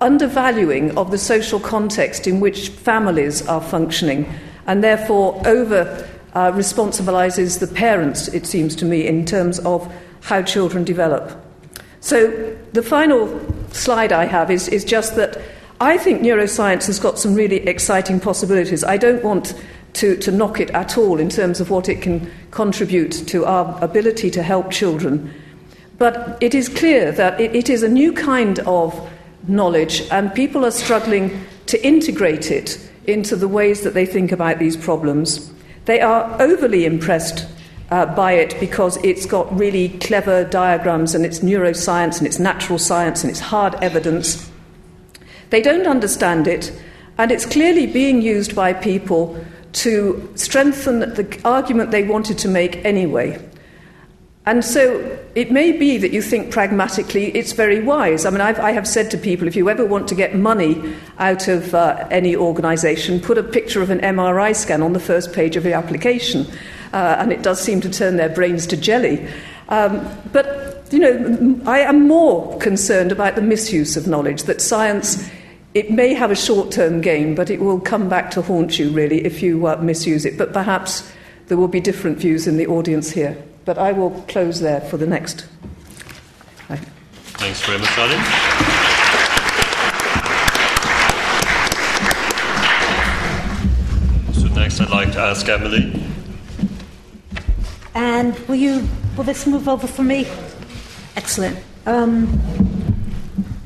undervaluing 0.00 0.96
of 0.96 1.10
the 1.10 1.18
social 1.18 1.60
context 1.60 2.26
in 2.26 2.40
which 2.40 2.68
families 2.68 3.46
are 3.46 3.60
functioning, 3.60 4.32
and 4.66 4.82
therefore 4.82 5.40
over 5.46 6.08
uh, 6.34 6.52
responsibilises 6.52 7.58
the 7.58 7.66
parents, 7.66 8.28
it 8.28 8.46
seems 8.46 8.76
to 8.76 8.84
me, 8.84 9.06
in 9.06 9.24
terms 9.24 9.58
of 9.60 9.92
how 10.22 10.42
children 10.42 10.84
develop. 10.84 11.44
So, 12.00 12.56
the 12.72 12.82
final 12.82 13.40
slide 13.72 14.12
I 14.12 14.26
have 14.26 14.50
is, 14.50 14.68
is 14.68 14.84
just 14.84 15.16
that 15.16 15.40
I 15.80 15.96
think 15.96 16.22
neuroscience 16.22 16.86
has 16.86 16.98
got 16.98 17.18
some 17.18 17.34
really 17.34 17.66
exciting 17.66 18.20
possibilities. 18.20 18.84
I 18.84 18.96
don't 18.96 19.22
want 19.22 19.54
to, 19.94 20.16
to 20.16 20.30
knock 20.30 20.60
it 20.60 20.70
at 20.70 20.98
all 20.98 21.18
in 21.18 21.28
terms 21.28 21.60
of 21.60 21.70
what 21.70 21.88
it 21.88 22.02
can 22.02 22.30
contribute 22.50 23.12
to 23.28 23.44
our 23.44 23.82
ability 23.82 24.30
to 24.32 24.42
help 24.42 24.70
children. 24.70 25.32
But 25.98 26.38
it 26.40 26.54
is 26.54 26.68
clear 26.68 27.10
that 27.12 27.40
it, 27.40 27.54
it 27.54 27.68
is 27.68 27.82
a 27.82 27.88
new 27.88 28.12
kind 28.12 28.60
of 28.60 29.08
knowledge, 29.48 30.02
and 30.10 30.34
people 30.34 30.64
are 30.64 30.70
struggling 30.70 31.44
to 31.66 31.86
integrate 31.86 32.50
it 32.50 32.78
into 33.06 33.36
the 33.36 33.48
ways 33.48 33.82
that 33.82 33.94
they 33.94 34.06
think 34.06 34.32
about 34.32 34.58
these 34.58 34.76
problems. 34.76 35.52
They 35.86 36.00
are 36.00 36.40
overly 36.40 36.84
impressed 36.84 37.46
uh, 37.90 38.06
by 38.14 38.32
it 38.32 38.58
because 38.60 38.98
it's 38.98 39.24
got 39.24 39.58
really 39.58 39.88
clever 40.00 40.44
diagrams 40.44 41.14
and 41.14 41.24
it's 41.24 41.40
neuroscience 41.40 42.18
and 42.18 42.26
it's 42.26 42.38
natural 42.38 42.78
science 42.78 43.22
and 43.22 43.30
it's 43.30 43.40
hard 43.40 43.74
evidence. 43.76 44.50
They 45.50 45.62
don't 45.62 45.86
understand 45.86 46.46
it, 46.46 46.72
and 47.16 47.32
it's 47.32 47.46
clearly 47.46 47.86
being 47.86 48.20
used 48.20 48.54
by 48.54 48.74
people 48.74 49.42
to 49.72 50.30
strengthen 50.34 51.00
the 51.00 51.40
argument 51.44 51.90
they 51.90 52.04
wanted 52.04 52.38
to 52.38 52.48
make 52.48 52.84
anyway. 52.84 53.47
And 54.48 54.64
so 54.64 55.18
it 55.34 55.52
may 55.52 55.72
be 55.72 55.98
that 55.98 56.10
you 56.10 56.22
think 56.22 56.50
pragmatically 56.50 57.26
it's 57.36 57.52
very 57.52 57.82
wise. 57.82 58.24
I 58.24 58.30
mean, 58.30 58.40
I've, 58.40 58.58
I 58.58 58.72
have 58.72 58.88
said 58.88 59.10
to 59.10 59.18
people 59.18 59.46
if 59.46 59.54
you 59.54 59.68
ever 59.68 59.84
want 59.84 60.08
to 60.08 60.14
get 60.14 60.34
money 60.34 60.94
out 61.18 61.48
of 61.48 61.74
uh, 61.74 62.08
any 62.10 62.34
organisation, 62.34 63.20
put 63.20 63.36
a 63.36 63.42
picture 63.42 63.82
of 63.82 63.90
an 63.90 63.98
MRI 63.98 64.56
scan 64.56 64.82
on 64.82 64.94
the 64.94 65.00
first 65.00 65.34
page 65.34 65.56
of 65.56 65.66
your 65.66 65.74
application 65.74 66.46
uh, 66.94 67.16
and 67.18 67.30
it 67.30 67.42
does 67.42 67.60
seem 67.60 67.82
to 67.82 67.90
turn 67.90 68.16
their 68.16 68.30
brains 68.30 68.66
to 68.68 68.76
jelly. 68.78 69.28
Um, 69.68 70.08
but, 70.32 70.88
you 70.90 70.98
know, 70.98 71.60
I 71.66 71.80
am 71.80 72.08
more 72.08 72.56
concerned 72.56 73.12
about 73.12 73.34
the 73.34 73.42
misuse 73.42 73.98
of 73.98 74.06
knowledge, 74.06 74.44
that 74.44 74.62
science. 74.62 75.28
It 75.74 75.90
may 75.90 76.14
have 76.14 76.30
a 76.30 76.34
short 76.34 76.72
term 76.72 77.02
gain, 77.02 77.34
but 77.34 77.50
it 77.50 77.60
will 77.60 77.80
come 77.80 78.08
back 78.08 78.30
to 78.30 78.40
haunt 78.40 78.78
you, 78.78 78.88
really, 78.92 79.26
if 79.26 79.42
you 79.42 79.66
uh, 79.66 79.76
misuse 79.76 80.24
it. 80.24 80.38
But 80.38 80.54
perhaps 80.54 81.06
there 81.48 81.58
will 81.58 81.68
be 81.68 81.80
different 81.80 82.16
views 82.16 82.46
in 82.46 82.56
the 82.56 82.66
audience 82.66 83.10
here. 83.10 83.36
But 83.68 83.76
I 83.76 83.92
will 83.92 84.24
close 84.28 84.60
there 84.60 84.80
for 84.80 84.96
the 84.96 85.06
next. 85.06 85.44
Thanks 87.36 87.60
very 87.66 87.78
much, 87.78 87.98
Ali. 87.98 88.16
So 94.32 94.48
next 94.54 94.80
I'd 94.80 94.88
like 94.88 95.12
to 95.12 95.20
ask 95.20 95.46
Emily 95.50 96.02
and 97.94 98.38
will 98.48 98.54
you, 98.54 98.88
will 99.18 99.24
this 99.24 99.46
move 99.46 99.68
over 99.68 99.86
for 99.86 100.02
me? 100.02 100.26
Excellent. 101.16 101.58
Um, 101.84 102.40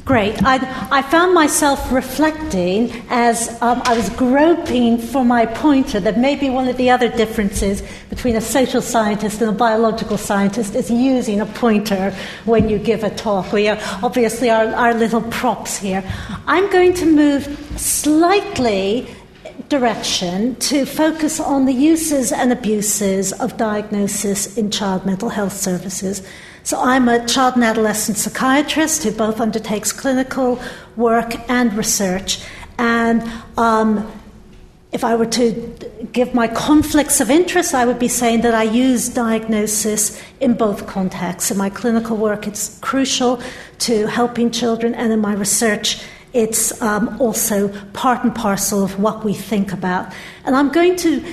great. 0.05 0.43
I, 0.43 0.59
I 0.91 1.03
found 1.03 1.35
myself 1.35 1.93
reflecting 1.93 2.91
as 3.09 3.51
um, 3.63 3.83
I 3.85 3.97
was 3.97 4.11
groping 4.11 4.99
for 4.99 5.25
my 5.25 5.47
pointer 5.47 6.01
that 6.01 6.19
maybe 6.19 6.51
one 6.51 6.69
of 6.69 6.77
the 6.77 6.91
other 6.91 7.09
differences 7.09 7.83
between 8.11 8.37
a 8.37 8.41
social 8.41 8.83
scientist 8.83 9.41
and 9.41 9.51
a 9.51 9.53
biological 9.53 10.19
scientist 10.19 10.75
is 10.75 10.91
using 10.91 11.41
a 11.41 11.47
pointer 11.47 12.15
when 12.45 12.69
you 12.69 12.79
give 12.79 13.05
a 13.05 13.11
talk. 13.11 13.53
We 13.53 13.69
are 13.69 13.79
obviously 14.03 14.51
our, 14.51 14.67
our 14.75 14.95
little 14.95 15.23
props 15.23 15.79
here. 15.79 16.03
I'm 16.47 16.71
going 16.71 16.95
to 16.95 17.07
move 17.07 17.45
slightly 17.77 19.09
direction 19.69 20.55
to 20.57 20.85
focus 20.85 21.41
on 21.41 21.65
the 21.65 21.73
uses 21.73 22.33
and 22.33 22.53
abuses 22.53 23.33
of 23.33 23.57
diagnosis 23.57 24.59
in 24.59 24.71
child 24.71 25.07
mental 25.07 25.31
health 25.31 25.55
services. 25.55 26.23
So, 26.65 26.81
I'm 26.81 27.09
a 27.09 27.27
child 27.27 27.57
and 27.57 27.65
adolescent 27.65 28.19
psychiatrist 28.19 29.03
who 29.03 29.11
both 29.11 29.41
undertakes 29.41 29.93
clinical 29.93 30.61
work 30.97 31.35
and 31.51 31.75
research. 31.75 32.41
And 32.79 33.23
um, 33.57 34.11
if 34.93 35.05
I 35.05 35.17
were 35.17 35.27
to 35.27 35.53
give 36.13 36.35
my 36.35 36.47
conflicts 36.47 37.21
of 37.21 37.31
interest, 37.31 37.75
I 37.75 37.85
would 37.85 37.99
be 37.99 38.09
saying 38.09 38.43
that 38.43 38.55
I 38.55 38.63
use 38.63 39.09
diagnosis 39.09 40.23
in 40.39 40.55
both 40.55 40.87
contexts. 40.87 41.51
In 41.51 41.57
my 41.57 41.71
clinical 41.71 42.17
work, 42.17 42.47
it's 42.47 42.79
crucial 42.79 43.43
to 43.81 44.07
helping 44.07 44.51
children, 44.51 44.95
and 44.95 45.13
in 45.13 45.21
my 45.21 45.33
research, 45.33 46.05
it's 46.33 46.81
um, 46.81 47.21
also 47.21 47.69
part 47.93 48.23
and 48.23 48.35
parcel 48.35 48.85
of 48.85 49.01
what 49.01 49.25
we 49.25 49.35
think 49.35 49.73
about. 49.73 50.13
And 50.45 50.55
I'm 50.55 50.71
going 50.71 50.97
to 50.97 51.25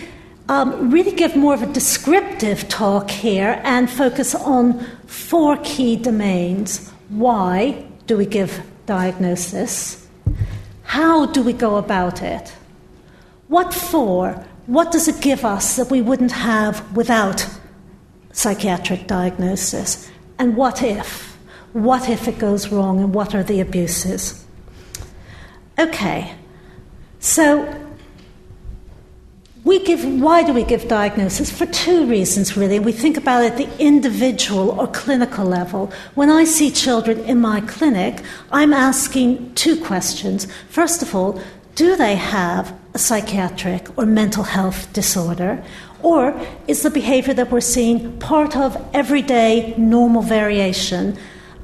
um, 0.50 0.90
really 0.90 1.12
give 1.12 1.36
more 1.36 1.54
of 1.54 1.62
a 1.62 1.72
descriptive 1.72 2.68
talk 2.68 3.12
here 3.12 3.62
and 3.64 3.90
focus 3.90 4.34
on 4.34 4.84
four 5.06 5.58
key 5.58 5.96
domains. 5.96 6.90
Why 7.10 7.86
do 8.08 8.18
we 8.18 8.26
give 8.26 8.62
diagnosis? 8.88 10.08
How 10.84 11.28
do 11.28 11.44
we 11.44 11.54
go 11.54 11.78
about 11.78 12.24
it? 12.24 12.52
What 13.48 13.74
for? 13.74 14.44
What 14.66 14.92
does 14.92 15.08
it 15.08 15.22
give 15.22 15.46
us 15.46 15.76
that 15.76 15.92
we 15.92 16.02
wouldn't 16.02 16.32
have 16.32 16.96
without 16.96 17.48
psychiatric 18.32 19.06
diagnosis? 19.06 20.10
And 20.40 20.58
what 20.58 20.82
if? 20.82 21.38
What 21.74 22.10
if 22.10 22.28
it 22.28 22.40
goes 22.40 22.70
wrong 22.70 23.00
and 23.00 23.14
what 23.14 23.36
are 23.36 23.44
the 23.44 23.60
abuses? 23.60 24.44
Okay, 25.78 26.34
so 27.20 27.89
we 29.64 29.84
give, 29.84 30.04
why 30.22 30.44
do 30.44 30.54
we 30.54 30.64
give 30.64 30.88
diagnosis? 30.88 31.52
For 31.52 31.66
two 31.66 32.06
reasons, 32.08 32.56
really. 32.56 32.80
We 32.80 32.92
think 32.92 33.18
about 33.18 33.44
it 33.44 33.52
at 33.52 33.58
the 33.58 33.70
individual 33.80 34.80
or 34.80 34.88
clinical 34.88 35.46
level. 35.46 35.92
When 36.16 36.30
I 36.30 36.46
see 36.46 36.72
children 36.72 37.20
in 37.20 37.42
my 37.42 37.62
clinic, 37.62 38.24
I'm 38.52 38.74
asking 38.74 39.54
two 39.56 39.84
questions. 39.84 40.48
First 40.70 41.02
of 41.02 41.14
all, 41.14 41.42
do 41.76 41.96
they 41.96 42.16
have 42.16 42.74
a 42.94 43.00
psychiatric 43.00 43.98
or 43.98 44.06
mental 44.06 44.44
health 44.44 44.92
disorder? 44.94 45.64
Or 46.02 46.40
is 46.68 46.84
the 46.84 46.90
behavior 46.90 47.34
that 47.34 47.52
we're 47.52 47.62
seeing 47.62 48.18
part 48.20 48.56
of 48.56 48.78
everyday 48.94 49.76
normal 49.78 50.22
variation? 50.22 51.18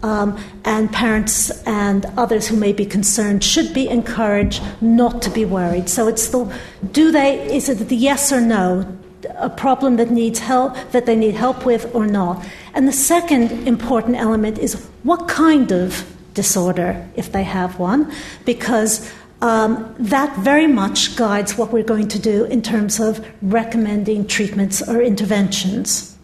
Um, 0.05 0.37
and 0.65 0.91
parents 0.93 1.49
and 1.65 2.05
others 2.15 2.47
who 2.47 2.57
may 2.57 2.73
be 2.73 2.85
concerned 2.85 3.43
should 3.43 3.73
be 3.73 3.89
encouraged 3.89 4.61
not 4.79 5.23
to 5.23 5.31
be 5.31 5.45
worried. 5.45 5.89
So 5.89 6.07
it's 6.07 6.27
the 6.27 6.45
do 6.91 7.11
they 7.11 7.41
is 7.51 7.69
it 7.69 7.89
the 7.89 7.95
yes 7.95 8.31
or 8.31 8.39
no 8.39 8.85
a 9.39 9.49
problem 9.49 9.95
that 9.95 10.11
needs 10.11 10.37
help 10.37 10.75
that 10.91 11.07
they 11.07 11.15
need 11.15 11.33
help 11.33 11.65
with 11.65 11.83
or 11.95 12.05
not. 12.05 12.45
And 12.75 12.87
the 12.87 12.93
second 12.93 13.67
important 13.67 14.17
element 14.17 14.59
is 14.59 14.75
what 15.01 15.27
kind 15.27 15.71
of 15.71 16.05
disorder 16.35 17.03
if 17.15 17.31
they 17.31 17.43
have 17.43 17.79
one 17.79 18.11
because 18.45 19.11
um, 19.41 19.95
that 19.97 20.37
very 20.37 20.67
much 20.67 21.15
guides 21.15 21.57
what 21.57 21.71
we're 21.71 21.83
going 21.95 22.09
to 22.09 22.19
do 22.19 22.45
in 22.45 22.61
terms 22.61 22.99
of 22.99 23.25
recommending 23.41 24.27
treatments 24.27 24.87
or 24.87 25.01
interventions. 25.01 26.14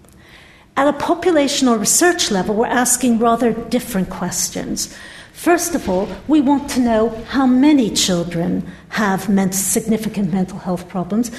At 0.77 0.87
a 0.87 0.93
population 0.93 1.67
or 1.67 1.77
research 1.77 2.31
level, 2.31 2.55
we're 2.55 2.67
asking 2.67 3.19
rather 3.19 3.53
different 3.53 4.09
questions. 4.09 4.95
First 5.33 5.75
of 5.75 5.89
all, 5.89 6.07
we 6.27 6.41
want 6.41 6.69
to 6.71 6.79
know 6.79 7.09
how 7.29 7.45
many 7.45 7.89
children 7.89 8.65
have 8.89 9.25
significant 9.53 10.31
mental 10.31 10.59
health 10.59 10.87
problems. 10.87 11.31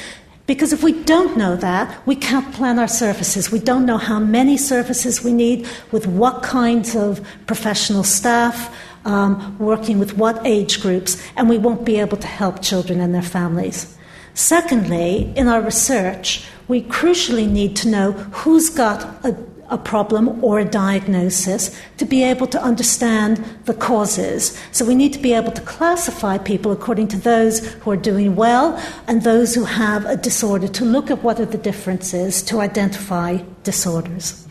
Because 0.46 0.72
if 0.72 0.82
we 0.82 0.92
don't 1.04 1.36
know 1.36 1.56
that, 1.56 2.04
we 2.06 2.16
can't 2.16 2.52
plan 2.52 2.78
our 2.78 2.88
services. 2.88 3.52
We 3.52 3.60
don't 3.60 3.86
know 3.86 3.98
how 3.98 4.18
many 4.18 4.56
services 4.56 5.22
we 5.22 5.32
need, 5.32 5.68
with 5.92 6.06
what 6.06 6.42
kinds 6.42 6.96
of 6.96 7.24
professional 7.46 8.02
staff, 8.02 8.76
um, 9.04 9.56
working 9.58 9.98
with 9.98 10.18
what 10.18 10.44
age 10.44 10.82
groups, 10.82 11.22
and 11.36 11.48
we 11.48 11.58
won't 11.58 11.84
be 11.84 12.00
able 12.00 12.16
to 12.16 12.26
help 12.26 12.60
children 12.60 13.00
and 13.00 13.14
their 13.14 13.22
families. 13.22 13.96
Secondly, 14.34 15.32
in 15.36 15.46
our 15.48 15.60
research, 15.60 16.44
we 16.68 16.82
crucially 16.82 17.48
need 17.48 17.76
to 17.76 17.88
know 17.88 18.12
who's 18.12 18.70
got 18.70 19.04
a, 19.24 19.36
a, 19.68 19.76
problem 19.76 20.42
or 20.42 20.58
a 20.58 20.64
diagnosis 20.64 21.78
to 21.98 22.04
be 22.06 22.22
able 22.24 22.46
to 22.46 22.62
understand 22.62 23.44
the 23.66 23.74
causes. 23.74 24.58
So 24.70 24.84
we 24.84 24.94
need 24.94 25.12
to 25.12 25.18
be 25.18 25.34
able 25.34 25.52
to 25.52 25.60
classify 25.62 26.38
people 26.38 26.72
according 26.72 27.08
to 27.08 27.18
those 27.18 27.58
who 27.74 27.90
are 27.90 27.96
doing 27.96 28.34
well 28.34 28.82
and 29.06 29.22
those 29.22 29.54
who 29.54 29.64
have 29.64 30.06
a 30.06 30.16
disorder 30.16 30.68
to 30.68 30.84
look 30.84 31.10
at 31.10 31.22
what 31.22 31.38
are 31.38 31.46
the 31.46 31.58
differences 31.58 32.42
to 32.44 32.60
identify 32.60 33.38
disorders. 33.64 34.46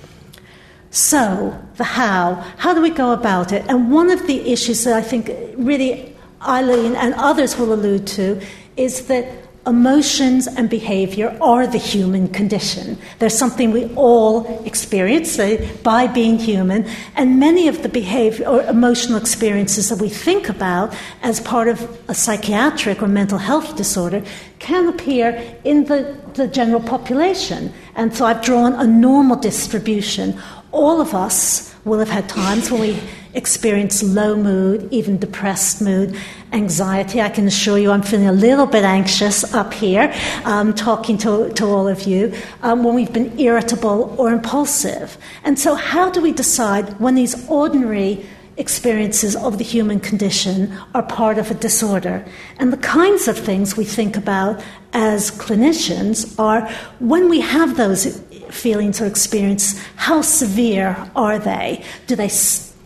So, 0.92 1.58
the 1.78 1.86
how. 1.86 2.36
How 2.58 2.74
do 2.74 2.82
we 2.82 2.90
go 2.90 3.14
about 3.14 3.54
it? 3.54 3.66
And 3.70 3.92
one 3.92 4.12
of 4.12 4.28
the 4.28 4.52
issues 4.52 4.84
that 4.84 4.94
I 4.94 5.02
think 5.02 5.32
really 5.58 6.16
Eileen 6.42 6.96
and 6.96 7.14
others 7.16 7.58
will 7.58 7.74
allude 7.74 8.06
to 8.08 8.42
is 8.76 9.08
that 9.08 9.26
emotions 9.68 10.48
and 10.48 10.70
behavior 10.70 11.38
are 11.40 11.68
the 11.68 11.78
human 11.78 12.28
condition. 12.28 12.98
They're 13.20 13.30
something 13.30 13.72
we 13.72 13.94
all 13.96 14.66
experience 14.66 15.38
by 15.84 16.08
being 16.08 16.40
human, 16.40 16.88
and 17.16 17.40
many 17.40 17.68
of 17.68 17.84
the 17.84 17.90
behavior 17.90 18.48
or 18.48 18.64
emotional 18.64 19.18
experiences 19.20 19.90
that 19.90 20.00
we 20.00 20.10
think 20.10 20.50
about 20.50 20.94
as 21.22 21.40
part 21.40 21.68
of 21.68 22.00
a 22.10 22.14
psychiatric 22.14 23.04
or 23.04 23.08
mental 23.08 23.38
health 23.38 23.76
disorder 23.76 24.24
can 24.60 24.88
appear 24.88 25.42
in 25.64 25.86
the, 25.86 26.18
the 26.34 26.48
general 26.48 26.82
population. 26.82 27.72
And 27.96 28.16
so 28.16 28.26
I've 28.26 28.42
drawn 28.42 28.74
a 28.74 28.88
normal 28.88 29.38
distribution 29.38 30.40
all 30.72 31.02
of 31.02 31.14
us 31.14 31.71
will 31.86 32.00
have 32.00 32.10
had 32.10 32.30
times 32.30 32.70
when 32.72 32.82
we 32.82 33.00
experience 33.34 34.04
low 34.04 34.36
mood, 34.36 34.88
even 34.92 35.18
depressed 35.18 35.82
mood, 35.82 36.16
anxiety. 36.52 37.22
I 37.22 37.30
can 37.30 37.48
assure 37.48 37.78
you 37.78 37.92
I'm 37.92 38.02
feeling 38.02 38.28
a 38.28 38.34
little 38.34 38.66
bit 38.66 38.84
anxious 38.84 39.54
up 39.54 39.74
here, 39.74 40.14
um, 40.44 40.74
talking 40.74 41.18
to, 41.20 41.52
to 41.54 41.66
all 41.66 41.88
of 41.88 42.04
you, 42.04 42.34
um, 42.62 42.84
when 42.84 42.94
we've 42.94 43.14
been 43.14 43.40
irritable 43.40 44.16
or 44.18 44.32
impulsive. 44.32 45.18
And 45.44 45.58
so, 45.58 45.76
how 45.76 46.10
do 46.10 46.22
we 46.22 46.32
decide 46.32 47.00
when 47.00 47.16
these 47.16 47.50
ordinary 47.50 48.26
experiences 48.58 49.36
of 49.36 49.58
the 49.58 49.64
human 49.64 50.00
condition 50.00 50.78
are 50.94 51.04
part 51.04 51.38
of 51.38 51.50
a 51.50 51.54
disorder. 51.54 52.26
And 52.60 52.72
the 52.72 52.78
kinds 52.78 53.28
of 53.28 53.38
things 53.38 53.76
we 53.76 53.86
think 53.86 54.18
about 54.18 54.64
as 54.94 55.32
clinicians 55.32 56.38
are 56.38 56.70
when 57.00 57.30
we 57.30 57.40
have 57.40 57.78
those 57.78 58.22
feelings 58.54 59.02
or 59.02 59.06
experience, 59.06 59.80
how 59.96 60.22
severe 60.22 61.10
are 61.16 61.40
they? 61.40 61.84
Do 62.08 62.16
they 62.16 62.30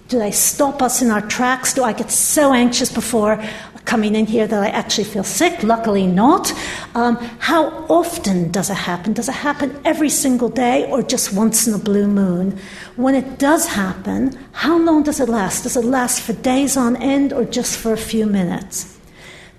do 0.08 0.20
they 0.20 0.32
stop 0.32 0.84
us 0.84 1.02
in 1.02 1.10
our 1.10 1.22
tracks? 1.22 1.74
Do 1.74 1.84
I 1.84 1.92
get 1.92 2.12
so 2.12 2.54
anxious 2.54 2.92
before 2.92 3.44
coming 3.86 4.14
in 4.16 4.26
here 4.28 4.46
that 4.46 4.64
I 4.64 4.68
actually 4.68 5.06
feel 5.06 5.24
sick? 5.24 5.64
Luckily, 5.64 6.06
not. 6.06 6.54
Um, 6.94 7.16
how 7.40 7.86
often 7.90 8.52
does 8.52 8.70
it 8.70 8.76
happen? 8.76 9.14
Does 9.14 9.30
it 9.30 9.36
happen 9.36 9.80
every 9.84 10.10
single 10.10 10.50
day 10.50 10.90
or 10.92 11.02
just 11.02 11.34
once 11.34 11.68
in 11.68 11.74
a 11.74 11.80
blue 11.80 12.08
moon? 12.08 12.60
When 12.98 13.16
it 13.16 13.40
does 13.40 13.66
happen, 13.66 14.38
how 14.52 14.78
long 14.78 15.02
does 15.02 15.20
it 15.20 15.28
last? 15.28 15.64
Does 15.64 15.76
it 15.76 15.86
last 15.86 16.22
for 16.22 16.34
days 16.34 16.78
on 16.78 16.96
end 16.98 17.34
or 17.34 17.44
just 17.44 17.78
for 17.78 17.92
a 17.92 17.98
few 17.98 18.28
minutes? 18.28 18.95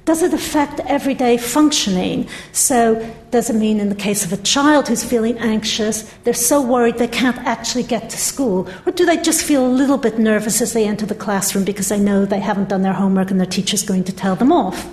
Does 0.07 0.23
it 0.23 0.33
affect 0.33 0.79
everyday 0.87 1.37
functioning? 1.37 2.29
So, 2.53 3.13
does 3.33 3.51
it 3.51 3.57
mean 3.57 3.81
in 3.81 3.89
the 3.89 3.97
case 3.97 4.25
of 4.25 4.33
a 4.33 4.37
child 4.37 4.87
who's 4.87 5.03
feeling 5.03 5.37
anxious, 5.39 6.03
they're 6.23 6.33
so 6.33 6.63
worried 6.63 6.99
they 6.99 7.09
can't 7.09 7.39
actually 7.39 7.83
get 7.83 8.09
to 8.11 8.17
school? 8.17 8.69
Or 8.87 8.93
do 8.93 9.05
they 9.05 9.17
just 9.17 9.43
feel 9.43 9.67
a 9.67 9.69
little 9.69 9.99
bit 9.99 10.17
nervous 10.17 10.63
as 10.63 10.75
they 10.75 10.87
enter 10.87 11.07
the 11.07 11.17
classroom 11.17 11.65
because 11.65 11.89
they 11.89 11.99
know 11.99 12.25
they 12.25 12.39
haven't 12.39 12.69
done 12.69 12.83
their 12.83 12.93
homework 12.93 13.33
and 13.33 13.41
their 13.41 13.49
teacher's 13.49 13.83
going 13.83 14.05
to 14.05 14.13
tell 14.13 14.37
them 14.37 14.53
off? 14.53 14.89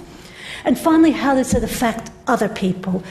And 0.66 0.80
finally, 0.80 1.12
how 1.12 1.36
does 1.36 1.54
it 1.54 1.64
affect 1.64 2.10
other 2.26 2.50
people? 2.50 3.04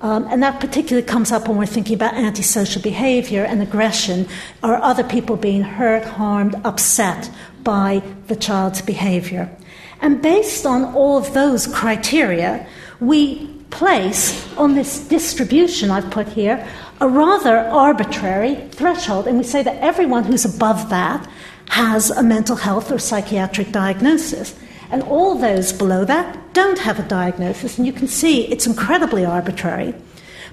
Um, 0.00 0.26
and 0.30 0.42
that 0.42 0.58
particularly 0.58 1.06
comes 1.06 1.30
up 1.30 1.46
when 1.46 1.56
we're 1.56 1.66
thinking 1.66 1.94
about 1.94 2.14
antisocial 2.14 2.82
behavior 2.82 3.44
and 3.44 3.62
aggression. 3.62 4.26
Are 4.64 4.82
other 4.82 5.04
people 5.04 5.36
being 5.36 5.62
hurt, 5.62 6.04
harmed, 6.04 6.56
upset 6.64 7.30
by 7.62 8.02
the 8.26 8.34
child's 8.34 8.82
behavior? 8.82 9.56
And 10.04 10.20
based 10.20 10.66
on 10.66 10.94
all 10.94 11.16
of 11.16 11.32
those 11.32 11.66
criteria, 11.66 12.66
we 13.00 13.46
place 13.70 14.46
on 14.58 14.74
this 14.74 14.98
distribution 15.08 15.90
I've 15.90 16.10
put 16.10 16.28
here 16.28 16.68
a 17.00 17.08
rather 17.08 17.56
arbitrary 17.56 18.68
threshold, 18.72 19.26
and 19.26 19.38
we 19.38 19.44
say 19.44 19.62
that 19.62 19.82
everyone 19.82 20.24
who's 20.24 20.44
above 20.44 20.90
that 20.90 21.26
has 21.70 22.10
a 22.10 22.22
mental 22.22 22.54
health 22.54 22.92
or 22.92 22.98
psychiatric 22.98 23.72
diagnosis. 23.72 24.54
And 24.90 25.02
all 25.04 25.36
those 25.36 25.72
below 25.72 26.04
that 26.04 26.52
don't 26.52 26.78
have 26.80 26.98
a 26.98 27.08
diagnosis, 27.08 27.78
and 27.78 27.86
you 27.86 27.92
can 27.94 28.06
see 28.06 28.44
it's 28.48 28.66
incredibly 28.66 29.24
arbitrary. 29.24 29.94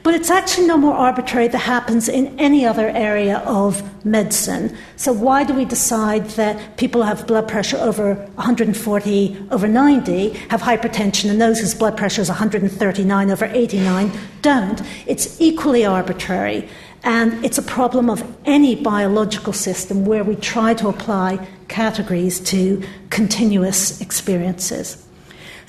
But 0.04 0.16
it's 0.16 0.32
actually 0.32 0.66
no 0.66 0.78
more 0.78 0.96
arbitrary 0.96 1.48
than 1.48 1.62
happens 1.62 2.10
in 2.10 2.40
any 2.40 2.66
other 2.66 2.90
area 2.90 3.38
of 3.40 3.84
medicine. 4.04 4.76
So, 4.96 5.14
why 5.14 5.44
do 5.44 5.54
we 5.54 5.64
decide 5.64 6.26
that 6.32 6.78
people 6.78 7.04
who 7.04 7.08
have 7.08 7.28
blood 7.28 7.48
pressure 7.48 7.78
over 7.78 8.16
140 8.16 9.48
over 9.52 9.68
90 9.68 10.30
have 10.50 10.62
hypertension 10.62 11.30
and 11.30 11.40
those 11.40 11.60
whose 11.60 11.76
blood 11.76 11.98
pressure 11.98 12.22
is 12.22 12.30
139 12.30 13.30
over 13.30 13.46
89 13.46 14.12
don't? 14.42 14.82
It's 15.06 15.40
equally 15.40 15.86
arbitrary. 15.86 16.68
And 17.04 17.44
it's 17.44 17.58
a 17.58 17.64
problem 17.64 18.10
of 18.10 18.24
any 18.46 18.76
biological 18.76 19.54
system 19.54 20.06
where 20.06 20.24
we 20.24 20.36
try 20.36 20.74
to 20.76 20.88
apply 20.88 21.48
categories 21.68 22.40
to 22.42 22.84
continuous 23.10 24.02
experiences. 24.02 25.04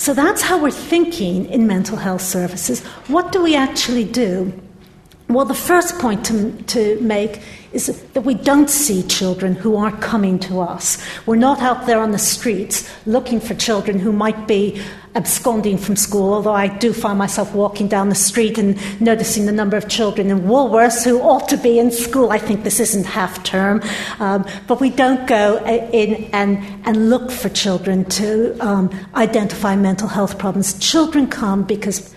So 0.02 0.12
that's 0.14 0.42
how 0.42 0.60
we're 0.60 0.72
thinking 0.72 1.46
in 1.46 1.68
mental 1.68 1.96
health 1.96 2.22
services. 2.22 2.80
What 3.06 3.30
do 3.30 3.40
we 3.40 3.54
actually 3.54 4.02
do? 4.02 4.52
Well, 5.28 5.44
the 5.46 5.54
first 5.54 5.98
point 5.98 6.26
to, 6.26 6.52
to 6.52 7.00
make 7.00 7.40
is 7.72 7.87
that 7.87 8.20
we 8.22 8.35
don't 8.35 8.68
see 8.68 9.02
children 9.02 9.54
who 9.54 9.76
aren't 9.76 10.00
coming 10.02 10.38
to 10.40 10.61
us. 10.61 11.02
We're 11.24 11.37
not 11.37 11.61
out 11.61 11.87
there 11.87 12.00
on 12.00 12.11
the 12.12 12.18
streets 12.18 12.88
looking 13.06 13.40
for 13.40 13.54
children 13.54 13.98
who 13.98 14.12
might 14.12 14.46
be 14.46 14.82
absconding 15.14 15.78
from 15.78 15.96
school, 15.96 16.35
although 16.35 16.54
I 16.54 16.68
do 16.68 16.92
find 16.92 17.18
myself 17.18 17.54
walking 17.54 17.88
down 17.88 18.08
the 18.08 18.14
street 18.14 18.58
and 18.58 18.78
noticing 19.00 19.46
the 19.46 19.52
number 19.52 19.76
of 19.76 19.88
children 19.88 20.30
in 20.30 20.40
Woolworths 20.40 21.04
who 21.04 21.20
ought 21.20 21.48
to 21.48 21.56
be 21.56 21.78
in 21.78 21.90
school. 21.90 22.30
I 22.30 22.38
think 22.38 22.64
this 22.64 22.80
isn't 22.80 23.04
half 23.04 23.42
term. 23.42 23.82
Um, 24.20 24.46
but 24.66 24.80
we 24.80 24.90
don't 24.90 25.26
go 25.26 25.58
in 25.64 26.24
and, 26.32 26.58
and 26.87 27.11
look 27.11 27.30
for 27.30 27.48
children 27.48 28.04
to 28.06 28.56
um, 28.61 28.90
identify 29.14 29.76
mental 29.76 30.08
health 30.08 30.38
problems. 30.38 30.78
Children 30.78 31.26
come 31.26 31.62
because 31.62 32.14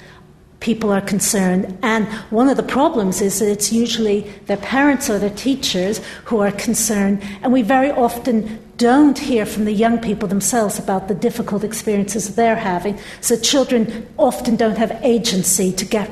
people 0.66 0.92
are 0.92 1.02
concerned. 1.02 1.78
And 1.84 2.08
one 2.32 2.50
of 2.50 2.58
the 2.58 2.64
problems 2.64 3.22
is 3.22 3.38
that 3.38 3.52
it's 3.52 3.72
usually 3.72 4.22
their 4.48 4.58
parents 4.58 5.12
or 5.12 5.20
their 5.20 5.36
teachers 5.48 6.02
who 6.26 6.40
are 6.40 6.52
concerned, 6.52 7.22
and 7.44 7.54
we 7.54 7.62
very 7.62 7.92
often 7.92 8.60
don't 8.78 9.20
hear 9.20 9.46
from 9.46 9.66
the 9.66 9.72
young 9.72 10.00
people 10.00 10.28
themselves 10.28 10.80
about 10.80 11.08
the 11.08 11.14
difficult 11.14 11.64
experiences 11.64 12.36
they're 12.36 12.56
having. 12.56 12.98
So 13.22 13.38
children 13.38 14.08
often 14.18 14.56
don't 14.56 14.78
have 14.78 14.92
agency 15.04 15.72
to 15.72 15.86
get, 15.86 16.10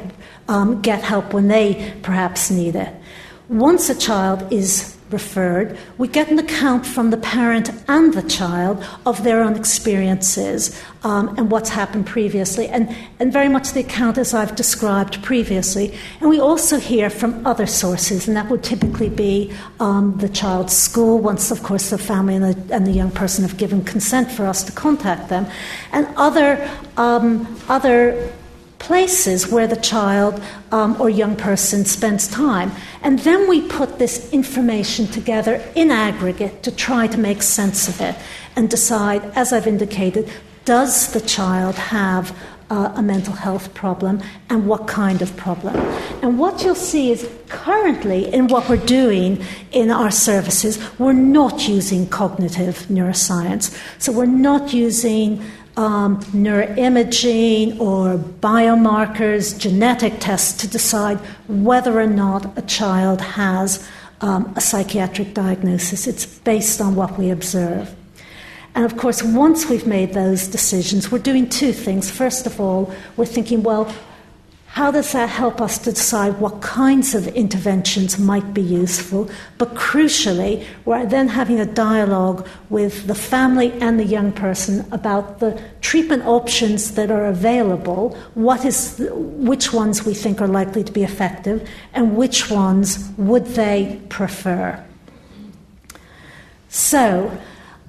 um, 0.48 0.82
get 0.82 1.02
help 1.02 1.34
when 1.34 1.48
they 1.48 1.92
perhaps 2.04 2.52
need 2.52 2.76
it. 2.76 2.94
Once 3.50 3.90
a 3.90 3.96
child 3.96 4.40
is 4.54 4.93
referred, 5.14 5.78
we 5.98 6.08
get 6.08 6.30
an 6.30 6.40
account 6.40 6.86
from 6.86 7.12
the 7.12 7.18
parent 7.18 7.70
and 7.88 8.14
the 8.14 8.24
child 8.24 8.84
of 9.06 9.24
their 9.24 9.42
own 9.42 9.56
experiences 9.56 10.78
um, 11.04 11.36
and 11.38 11.52
what's 11.52 11.70
happened 11.70 12.06
previously, 12.06 12.68
and, 12.68 12.94
and 13.20 13.32
very 13.32 13.48
much 13.48 13.72
the 13.72 13.82
account 13.82 14.18
as 14.18 14.34
I've 14.34 14.56
described 14.56 15.22
previously. 15.24 15.98
And 16.20 16.30
we 16.30 16.40
also 16.40 16.80
hear 16.80 17.10
from 17.10 17.46
other 17.46 17.68
sources, 17.68 18.28
and 18.28 18.36
that 18.36 18.50
would 18.50 18.64
typically 18.64 19.10
be 19.10 19.54
um, 19.80 20.18
the 20.18 20.30
child's 20.30 20.76
school, 20.76 21.20
once, 21.20 21.52
of 21.52 21.62
course, 21.64 21.90
the 21.90 21.98
family 21.98 22.36
and 22.36 22.44
the, 22.44 22.74
and 22.74 22.88
the, 22.88 22.92
young 22.94 23.12
person 23.12 23.44
have 23.44 23.58
given 23.58 23.84
consent 23.84 24.32
for 24.32 24.46
us 24.46 24.64
to 24.64 24.72
contact 24.72 25.30
them, 25.30 25.48
and 25.92 26.08
other, 26.16 26.70
um, 26.98 27.48
other 27.68 28.32
places 28.84 29.48
where 29.48 29.66
the 29.66 29.78
child 29.78 30.42
um, 30.72 31.00
or 31.00 31.10
young 31.10 31.36
person 31.36 31.86
spends 31.86 32.28
time. 32.28 32.70
And 33.02 33.20
then 33.20 33.48
we 33.48 33.62
put 33.68 33.98
this 33.98 34.32
information 34.34 35.08
together 35.08 35.64
in 35.74 35.90
aggregate 35.90 36.64
to 36.64 36.72
try 36.72 37.08
to 37.08 37.18
make 37.18 37.42
sense 37.42 37.88
of 37.88 38.02
it 38.02 38.16
and 38.56 38.70
decide, 38.70 39.24
as 39.36 39.54
I've 39.54 39.68
indicated, 39.68 40.30
does 40.66 41.14
the 41.14 41.22
child 41.22 41.76
have 41.76 42.38
uh, 42.70 42.92
a 42.96 43.02
mental 43.02 43.34
health 43.34 43.74
problem 43.74 44.22
and 44.50 44.68
what 44.68 44.88
kind 44.88 45.22
of 45.22 45.36
problem. 45.38 45.76
And 46.22 46.40
what 46.40 46.64
you'll 46.64 46.76
see 46.76 47.12
is 47.12 47.30
currently 47.48 48.34
in 48.34 48.48
what 48.48 48.68
we're 48.68 48.86
doing 48.86 49.44
in 49.72 49.92
our 49.92 50.12
services, 50.12 50.80
we're 51.00 51.14
not 51.14 51.68
using 51.68 52.08
cognitive 52.08 52.88
neuroscience. 52.90 53.78
So 54.00 54.12
we're 54.12 54.26
not 54.26 54.74
using 54.74 55.42
um, 55.78 56.20
neuroimaging 56.26 57.80
or 57.80 58.18
biomarkers, 58.18 59.58
genetic 59.58 60.14
tests 60.20 60.54
to 60.62 60.68
decide 60.68 61.18
whether 61.48 62.00
or 62.00 62.08
not 62.08 62.58
a 62.58 62.62
child 62.64 63.22
has 63.22 63.88
um, 64.22 64.54
a 64.56 64.62
psychiatric 64.62 65.34
diagnosis. 65.34 66.08
It's 66.08 66.26
based 66.26 66.80
on 66.80 66.96
what 66.96 67.18
we 67.18 67.30
observe. 67.30 67.94
And 68.76 68.86
of 68.86 68.98
course, 68.98 69.22
once 69.22 69.70
we've 69.70 69.86
made 69.86 70.14
those 70.14 70.48
decisions, 70.48 71.12
we're 71.12 71.20
doing 71.20 71.48
two 71.50 71.74
things. 71.74 72.10
First 72.10 72.48
of 72.48 72.60
all, 72.60 72.94
we're 73.18 73.26
thinking, 73.26 73.62
well, 73.62 73.94
how 74.74 74.90
does 74.90 75.12
that 75.12 75.30
help 75.30 75.62
us 75.62 75.78
to 75.78 75.92
decide 75.92 76.40
what 76.40 76.60
kinds 76.64 77.14
of 77.14 77.28
interventions 77.28 78.18
might 78.18 78.56
be 78.56 78.62
useful? 78.62 79.30
But 79.60 79.76
crucially, 79.76 80.66
we're 80.84 81.06
then 81.06 81.28
having 81.28 81.60
a 81.60 81.66
dialogue 81.68 82.48
with 82.72 83.06
the 83.06 83.14
family 83.14 83.72
and 83.74 84.00
the 84.00 84.04
young 84.04 84.32
person 84.32 84.84
about 84.92 85.38
the 85.38 85.62
treatment 85.82 86.26
options 86.26 86.96
that 86.96 87.12
are 87.12 87.28
available, 87.28 88.18
what 88.34 88.66
is, 88.66 89.00
which 89.12 89.72
ones 89.72 90.08
we 90.08 90.16
think 90.16 90.42
are 90.42 90.48
likely 90.48 90.84
to 90.84 90.92
be 90.92 91.04
effective, 91.04 91.70
and 91.94 92.18
which 92.18 92.50
ones 92.50 93.12
would 93.16 93.46
they 93.54 94.02
prefer. 94.10 94.84
So, 96.70 97.30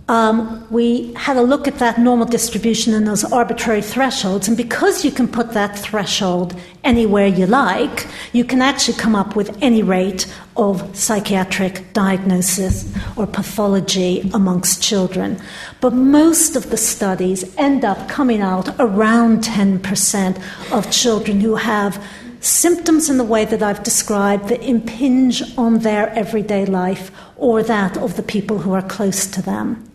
um, 0.07 0.67
we 0.71 1.14
had 1.14 1.38
a 1.38 1.43
look 1.43 1.67
at 1.67 1.79
that 1.79 1.99
normal 1.99 2.27
distribution 2.27 2.93
and 2.93 3.07
those 3.07 3.25
arbitrary 3.25 3.81
thresholds, 3.81 4.49
and 4.49 4.57
because 4.57 5.03
you 5.03 5.11
can 5.11 5.27
put 5.27 5.53
that 5.53 5.79
threshold 5.79 6.55
anywhere 6.85 7.27
you 7.27 7.47
like, 7.47 8.07
you 8.35 8.45
can 8.45 8.61
actually 8.61 8.99
come 8.99 9.17
up 9.17 9.35
with 9.35 9.57
any 9.62 9.83
rate 9.83 10.27
of 10.59 10.95
psychiatric 10.95 11.90
diagnosis 11.95 12.93
or 13.17 13.27
pathology 13.27 14.31
amongst 14.35 14.83
children. 14.83 15.40
But 15.81 15.95
most 15.95 16.55
of 16.55 16.69
the 16.69 16.77
studies 16.77 17.57
end 17.57 17.83
up 17.83 18.07
coming 18.07 18.43
out 18.43 18.69
around 18.79 19.43
10% 19.43 20.71
of 20.71 20.90
children 20.90 21.40
who 21.40 21.55
have 21.55 22.05
symptoms 22.40 23.09
in 23.09 23.17
the 23.17 23.25
way 23.25 23.47
that 23.47 23.62
I've 23.62 23.83
described 23.83 24.49
that 24.49 24.62
impinge 24.62 25.43
on 25.57 25.79
their 25.79 26.11
everyday 26.11 26.67
life 26.67 27.11
or 27.38 27.62
that 27.62 27.97
of 27.97 28.17
the 28.17 28.23
people 28.23 28.59
who 28.59 28.75
are 28.75 28.83
close 28.83 29.27
to 29.29 29.40
them. 29.40 29.90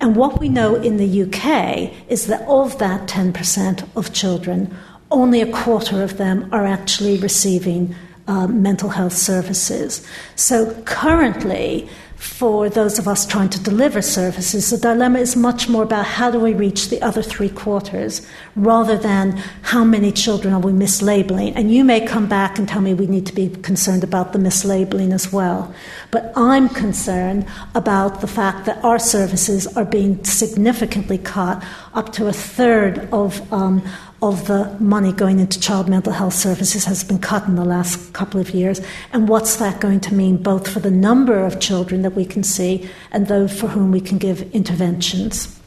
And 0.00 0.14
what 0.14 0.38
we 0.38 0.48
know 0.48 0.76
in 0.76 0.96
the 0.96 1.22
UK 1.22 1.92
is 2.08 2.26
that 2.26 2.42
of 2.48 2.78
that 2.78 3.08
10% 3.08 3.88
of 3.96 4.12
children, 4.12 4.76
only 5.10 5.40
a 5.40 5.52
quarter 5.52 6.02
of 6.02 6.18
them 6.18 6.48
are 6.52 6.66
actually 6.66 7.18
receiving 7.18 7.94
uh, 8.28 8.46
mental 8.46 8.90
health 8.90 9.14
services. 9.14 10.06
So 10.36 10.74
currently, 10.82 11.88
for 12.18 12.68
those 12.68 12.98
of 12.98 13.06
us 13.06 13.24
trying 13.24 13.48
to 13.48 13.62
deliver 13.62 14.02
services, 14.02 14.70
the 14.70 14.76
dilemma 14.76 15.20
is 15.20 15.36
much 15.36 15.68
more 15.68 15.84
about 15.84 16.04
how 16.04 16.32
do 16.32 16.40
we 16.40 16.52
reach 16.52 16.88
the 16.88 17.00
other 17.00 17.22
three 17.22 17.48
quarters 17.48 18.26
rather 18.56 18.98
than 18.98 19.36
how 19.62 19.84
many 19.84 20.10
children 20.10 20.52
are 20.52 20.58
we 20.58 20.72
mislabeling. 20.72 21.52
And 21.54 21.72
you 21.72 21.84
may 21.84 22.04
come 22.04 22.28
back 22.28 22.58
and 22.58 22.68
tell 22.68 22.80
me 22.80 22.92
we 22.92 23.06
need 23.06 23.24
to 23.26 23.34
be 23.34 23.48
concerned 23.48 24.02
about 24.02 24.32
the 24.32 24.38
mislabeling 24.40 25.14
as 25.14 25.32
well. 25.32 25.72
But 26.10 26.32
I'm 26.34 26.68
concerned 26.68 27.46
about 27.76 28.20
the 28.20 28.26
fact 28.26 28.66
that 28.66 28.84
our 28.84 28.98
services 28.98 29.68
are 29.76 29.84
being 29.84 30.22
significantly 30.24 31.18
cut 31.18 31.62
up 31.94 32.12
to 32.14 32.26
a 32.26 32.32
third 32.32 33.08
of. 33.12 33.52
Um, 33.52 33.82
of 34.20 34.46
the 34.48 34.76
money 34.80 35.12
going 35.12 35.38
into 35.38 35.60
child 35.60 35.88
mental 35.88 36.12
health 36.12 36.34
services 36.34 36.84
has 36.84 37.04
been 37.04 37.18
cut 37.18 37.46
in 37.46 37.54
the 37.54 37.64
last 37.64 38.12
couple 38.12 38.40
of 38.40 38.50
years. 38.50 38.80
And 39.12 39.28
what's 39.28 39.56
that 39.56 39.80
going 39.80 40.00
to 40.00 40.14
mean 40.14 40.42
both 40.42 40.68
for 40.68 40.80
the 40.80 40.90
number 40.90 41.44
of 41.44 41.60
children 41.60 42.02
that 42.02 42.14
we 42.14 42.24
can 42.24 42.42
see 42.42 42.88
and 43.12 43.28
those 43.28 43.58
for 43.58 43.68
whom 43.68 43.92
we 43.92 44.00
can 44.00 44.18
give 44.18 44.42
interventions? 44.52 45.58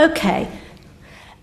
Okay. 0.00 0.48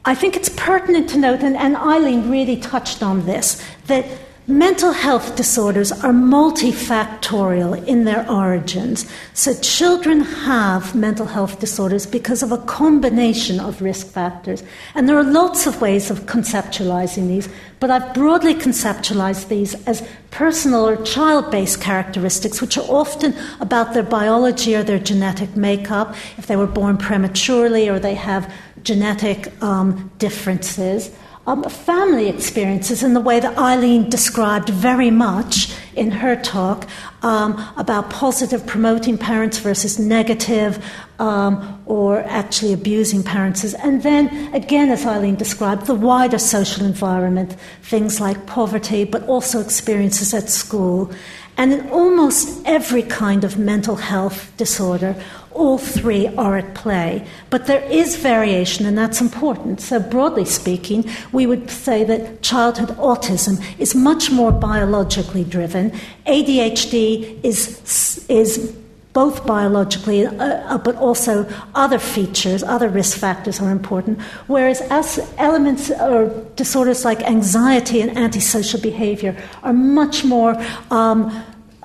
I 0.06 0.16
think 0.16 0.36
it's 0.36 0.50
pertinent 0.50 1.10
to 1.12 1.18
note, 1.18 1.44
and, 1.44 1.56
and 1.56 1.78
Eileen 1.78 2.30
really 2.30 2.58
touched 2.58 3.02
on 3.02 3.26
this, 3.26 3.63
that 3.88 4.06
Mental 4.45 4.91
health 4.91 5.38
disorders 5.38 5.93
are 5.93 6.12
multifactorial 6.12 7.88
in 7.88 8.03
their 8.03 8.29
origins. 8.29 9.10
So, 9.34 9.53
children 9.53 10.19
have 10.19 10.93
mental 10.93 11.27
health 11.27 11.62
disorders 11.62 12.06
because 12.06 12.43
of 12.43 12.51
a 12.51 12.58
combination 12.58 13.62
of 13.62 13.82
risk 13.82 14.08
factors. 14.08 14.62
And 14.95 15.08
there 15.08 15.17
are 15.17 15.23
lots 15.23 15.65
of 15.65 15.79
ways 15.79 16.12
of 16.12 16.25
conceptualizing 16.25 17.29
these, 17.29 17.47
but 17.79 17.89
I've 17.89 18.13
broadly 18.13 18.53
conceptualized 18.53 19.47
these 19.47 19.75
as 19.88 20.06
personal 20.32 20.89
or 20.89 21.01
child 21.03 21.49
based 21.49 21.79
characteristics, 21.79 22.60
which 22.60 22.77
are 22.77 22.89
often 22.89 23.34
about 23.62 23.93
their 23.93 24.03
biology 24.03 24.75
or 24.75 24.84
their 24.84 24.99
genetic 24.99 25.56
makeup, 25.56 26.15
if 26.38 26.47
they 26.47 26.58
were 26.58 26.67
born 26.67 26.97
prematurely 26.97 27.88
or 27.88 27.97
they 27.97 28.15
have 28.15 28.53
genetic 28.84 29.53
um, 29.63 30.12
differences 30.17 31.12
um, 31.45 31.63
family 31.63 32.29
experiences 32.29 33.03
in 33.03 33.13
the 33.13 33.19
way 33.19 33.39
that 33.39 33.58
Eileen 33.58 34.10
described 34.10 34.69
very 34.69 35.12
much 35.12 35.73
in 35.95 36.10
her 36.10 36.36
talk 36.36 36.88
um, 37.21 37.62
about 37.77 38.10
positive 38.10 38.65
promoting 38.65 39.17
parents 39.17 39.60
versus 39.60 39.99
negative 39.99 40.84
um, 41.19 41.82
or 41.86 42.19
actually 42.21 42.73
abusing 42.73 43.23
parents. 43.23 43.73
And 43.75 44.01
then, 44.03 44.53
again, 44.53 44.89
as 44.89 45.06
Eileen 45.06 45.36
described, 45.36 45.86
the 45.86 45.95
wider 45.95 46.39
social 46.39 46.86
environment, 46.86 47.56
things 47.82 48.19
like 48.19 48.45
poverty, 48.45 49.03
but 49.03 49.23
also 49.27 49.60
experiences 49.60 50.34
at 50.34 50.49
school. 50.49 51.12
And 51.56 51.73
in 51.73 51.89
almost 51.89 52.65
every 52.65 53.03
kind 53.03 53.43
of 53.43 53.60
mental 53.60 53.95
health 53.95 54.51
disorder, 54.58 55.15
all 55.54 55.78
three 55.78 56.28
are 56.36 56.58
at 56.58 56.76
play. 56.76 57.26
But 57.50 57.68
there 57.68 57.84
is 57.84 58.16
variation, 58.16 58.86
and 58.86 58.98
that's 58.98 59.22
important. 59.22 59.82
So, 59.82 60.00
broadly 60.00 60.46
speaking, 60.46 61.10
we 61.32 61.46
would 61.46 61.70
say 61.70 62.04
that 62.04 62.42
childhood 62.42 62.89
autism 62.98 63.63
is 63.80 63.96
much 63.96 64.32
more 64.32 64.52
biologically 64.52 65.44
driven. 65.44 65.92
ADHD 66.26 67.39
is, 67.44 68.26
is 68.30 68.76
both 69.13 69.46
biologically, 69.46 70.26
uh, 70.26 70.34
uh, 70.34 70.78
but 70.80 70.96
also 70.96 71.48
other 71.76 72.00
features, 72.00 72.63
other 72.63 72.89
risk 72.89 73.18
factors 73.18 73.62
are 73.62 73.72
important. 73.72 74.20
Whereas 74.48 74.82
as 74.89 75.20
elements 75.38 75.92
or 75.92 76.30
disorders 76.56 77.06
like 77.06 77.22
anxiety 77.22 78.02
and 78.02 78.18
antisocial 78.18 78.82
behavior 78.82 79.38
are 79.62 79.74
much 79.74 80.26
more 80.26 80.56
um, 80.89 81.30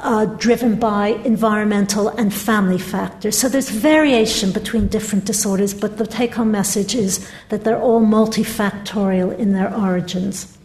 uh, 0.00 0.26
driven 0.26 0.76
by 0.76 1.08
environmental 1.24 2.08
and 2.08 2.32
family 2.32 2.78
factors. 2.78 3.38
So 3.38 3.48
there's 3.48 3.70
variation 3.70 4.52
between 4.52 4.88
different 4.88 5.24
disorders, 5.24 5.74
but 5.74 5.98
the 5.98 6.06
take 6.06 6.34
home 6.34 6.50
message 6.50 6.94
is 6.94 7.28
that 7.48 7.64
they're 7.64 7.80
all 7.80 8.00
multifactorial 8.00 9.36
in 9.38 9.52
their 9.52 9.74
origins. 9.74 10.57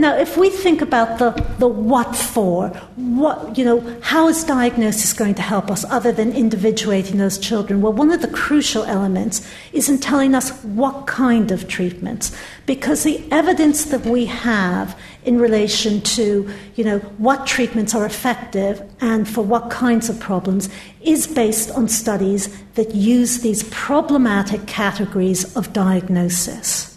Now, 0.00 0.16
if 0.16 0.38
we 0.38 0.48
think 0.48 0.80
about 0.80 1.18
the, 1.18 1.32
the 1.58 1.68
what 1.68 2.16
for, 2.16 2.68
what, 2.96 3.58
you 3.58 3.66
know, 3.66 3.98
how 4.00 4.28
is 4.28 4.42
diagnosis 4.44 5.12
going 5.12 5.34
to 5.34 5.42
help 5.42 5.70
us 5.70 5.84
other 5.84 6.10
than 6.10 6.32
individuating 6.32 7.18
those 7.18 7.38
children? 7.38 7.82
Well, 7.82 7.92
one 7.92 8.10
of 8.10 8.22
the 8.22 8.28
crucial 8.28 8.84
elements 8.84 9.46
is 9.74 9.90
in 9.90 9.98
telling 9.98 10.34
us 10.34 10.58
what 10.64 11.06
kind 11.06 11.50
of 11.50 11.68
treatments, 11.68 12.34
because 12.64 13.02
the 13.02 13.22
evidence 13.30 13.84
that 13.84 14.06
we 14.06 14.24
have 14.24 14.98
in 15.26 15.38
relation 15.38 16.00
to, 16.00 16.48
you 16.76 16.84
know, 16.84 17.00
what 17.18 17.46
treatments 17.46 17.94
are 17.94 18.06
effective 18.06 18.82
and 19.02 19.28
for 19.28 19.42
what 19.42 19.68
kinds 19.68 20.08
of 20.08 20.18
problems 20.18 20.70
is 21.02 21.26
based 21.26 21.70
on 21.72 21.88
studies 21.88 22.48
that 22.72 22.94
use 22.94 23.40
these 23.40 23.64
problematic 23.64 24.66
categories 24.66 25.54
of 25.58 25.74
diagnosis. 25.74 26.89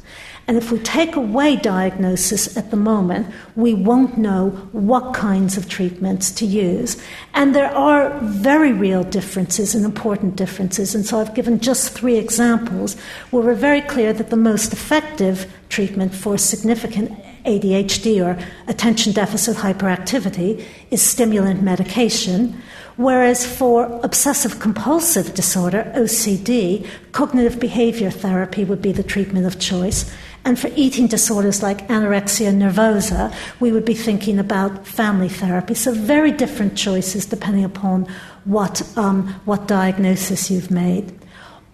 And 0.46 0.58
if 0.58 0.72
we 0.72 0.80
take 0.80 1.16
away 1.16 1.56
diagnosis 1.56 2.58
at 2.58 2.70
the 2.70 2.76
moment, 2.76 3.34
we 3.56 3.74
won't 3.74 4.18
know 4.18 4.50
what 4.74 5.14
kinds 5.14 5.56
of 5.56 5.70
treatments 5.70 6.32
to 6.32 6.46
use. 6.46 7.02
And 7.34 7.56
there 7.56 7.74
are 7.74 8.20
very 8.20 8.74
real 8.74 9.04
differences 9.06 9.74
and 9.74 9.86
important 9.86 10.36
differences. 10.36 10.94
And 10.94 11.06
so 11.06 11.20
I've 11.20 11.34
given 11.34 11.62
just 11.62 11.92
three 11.94 12.18
examples 12.18 12.98
where 13.32 13.42
we're 13.42 13.56
very 13.56 13.82
clear 13.82 14.12
that 14.12 14.32
the 14.32 14.36
most 14.36 14.74
effective 14.74 15.50
treatment 15.70 16.14
for 16.14 16.38
significant 16.38 17.12
ADHD 17.46 18.24
or 18.24 18.38
attention 18.68 19.14
deficit 19.14 19.56
hyperactivity 19.58 20.66
is 20.92 21.02
stimulant 21.02 21.64
medication. 21.64 22.62
Whereas 22.96 23.46
for 23.46 23.86
obsessive 24.04 24.60
compulsive 24.60 25.34
disorder, 25.34 25.92
OCD, 25.96 26.88
cognitive 27.12 27.60
behavior 27.60 28.12
therapy 28.12 28.64
would 28.66 28.82
be 28.82 28.92
the 28.92 29.04
treatment 29.04 29.48
of 29.48 29.60
choice. 29.60 30.14
And 30.46 30.60
for 30.60 30.70
eating 30.76 31.08
disorders 31.08 31.64
like 31.64 31.88
anorexia 31.88 32.54
nervosa, 32.54 33.34
we 33.62 33.72
would 33.72 33.86
be 33.86 33.94
thinking 33.94 34.40
about 34.40 34.86
family 34.86 35.30
therapy. 35.30 35.74
So, 35.74 35.94
very 35.94 36.32
different 36.32 36.78
choices 36.78 37.26
depending 37.26 37.64
upon 37.64 38.08
what, 38.44 38.82
um, 38.98 39.30
what 39.46 39.68
diagnosis 39.68 40.52
you've 40.52 40.70
made. 40.70 41.18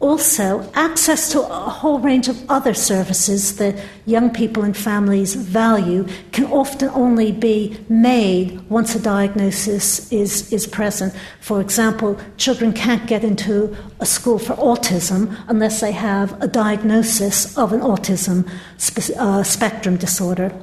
Also, 0.02 0.72
access 0.76 1.30
to 1.30 1.42
a 1.42 1.70
whole 1.70 2.00
range 2.00 2.30
of 2.30 2.50
other 2.50 2.74
services 2.74 3.58
that 3.58 3.76
young 4.06 4.30
people 4.30 4.64
and 4.64 4.78
families 4.78 5.36
value 5.36 6.08
can 6.32 6.46
often 6.46 6.88
only 6.92 7.34
be 7.34 7.78
made 7.90 8.62
once 8.70 8.96
a 8.96 9.00
diagnosis 9.02 10.10
is, 10.10 10.54
is 10.54 10.66
present. 10.66 11.14
For 11.42 11.60
example, 11.60 12.18
children 12.38 12.72
can't 12.72 13.08
get 13.08 13.26
into 13.26 13.76
a 14.00 14.06
school 14.06 14.40
for 14.40 14.54
autism 14.56 15.38
unless 15.50 15.82
they 15.82 15.92
have 15.92 16.42
a 16.42 16.48
diagnosis 16.48 17.58
of 17.58 17.74
an 17.74 17.82
autism 17.82 18.50
spe- 18.78 19.18
uh, 19.18 19.44
spectrum 19.44 19.98
disorder. 19.98 20.54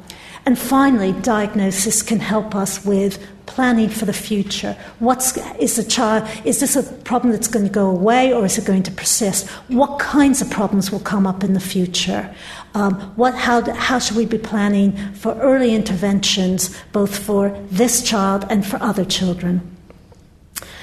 And 0.47 0.57
finally, 0.57 1.13
diagnosis 1.13 2.03
can 2.03 2.21
help 2.21 2.55
us 2.55 2.85
with 2.85 3.21
planning 3.47 3.89
for 3.89 4.05
the 4.05 4.13
future. 4.13 4.77
What's 5.01 5.37
is 5.59 5.75
the 5.75 5.83
child? 5.83 6.29
Is 6.45 6.61
this 6.61 6.77
a 6.77 6.85
problem 7.03 7.33
that's 7.33 7.49
going 7.49 7.67
to 7.67 7.73
go 7.73 7.91
away, 7.91 8.33
or 8.33 8.45
is 8.45 8.57
it 8.57 8.65
going 8.65 8.85
to 8.85 8.93
persist? 8.93 9.49
What 9.67 9.99
kinds 9.99 10.41
of 10.41 10.49
problems 10.49 10.93
will 10.93 11.01
come 11.01 11.27
up 11.27 11.43
in 11.43 11.53
the 11.53 11.61
future? 11.61 12.33
Um, 12.75 12.95
what? 13.17 13.35
How? 13.35 13.61
How 13.75 13.99
should 13.99 14.17
we 14.17 14.25
be 14.25 14.39
planning 14.39 14.93
for 15.15 15.35
early 15.41 15.75
interventions, 15.75 16.81
both 16.93 17.19
for 17.19 17.51
this 17.71 18.03
child 18.03 18.47
and 18.49 18.65
for 18.65 18.81
other 18.81 19.05
children? 19.05 19.77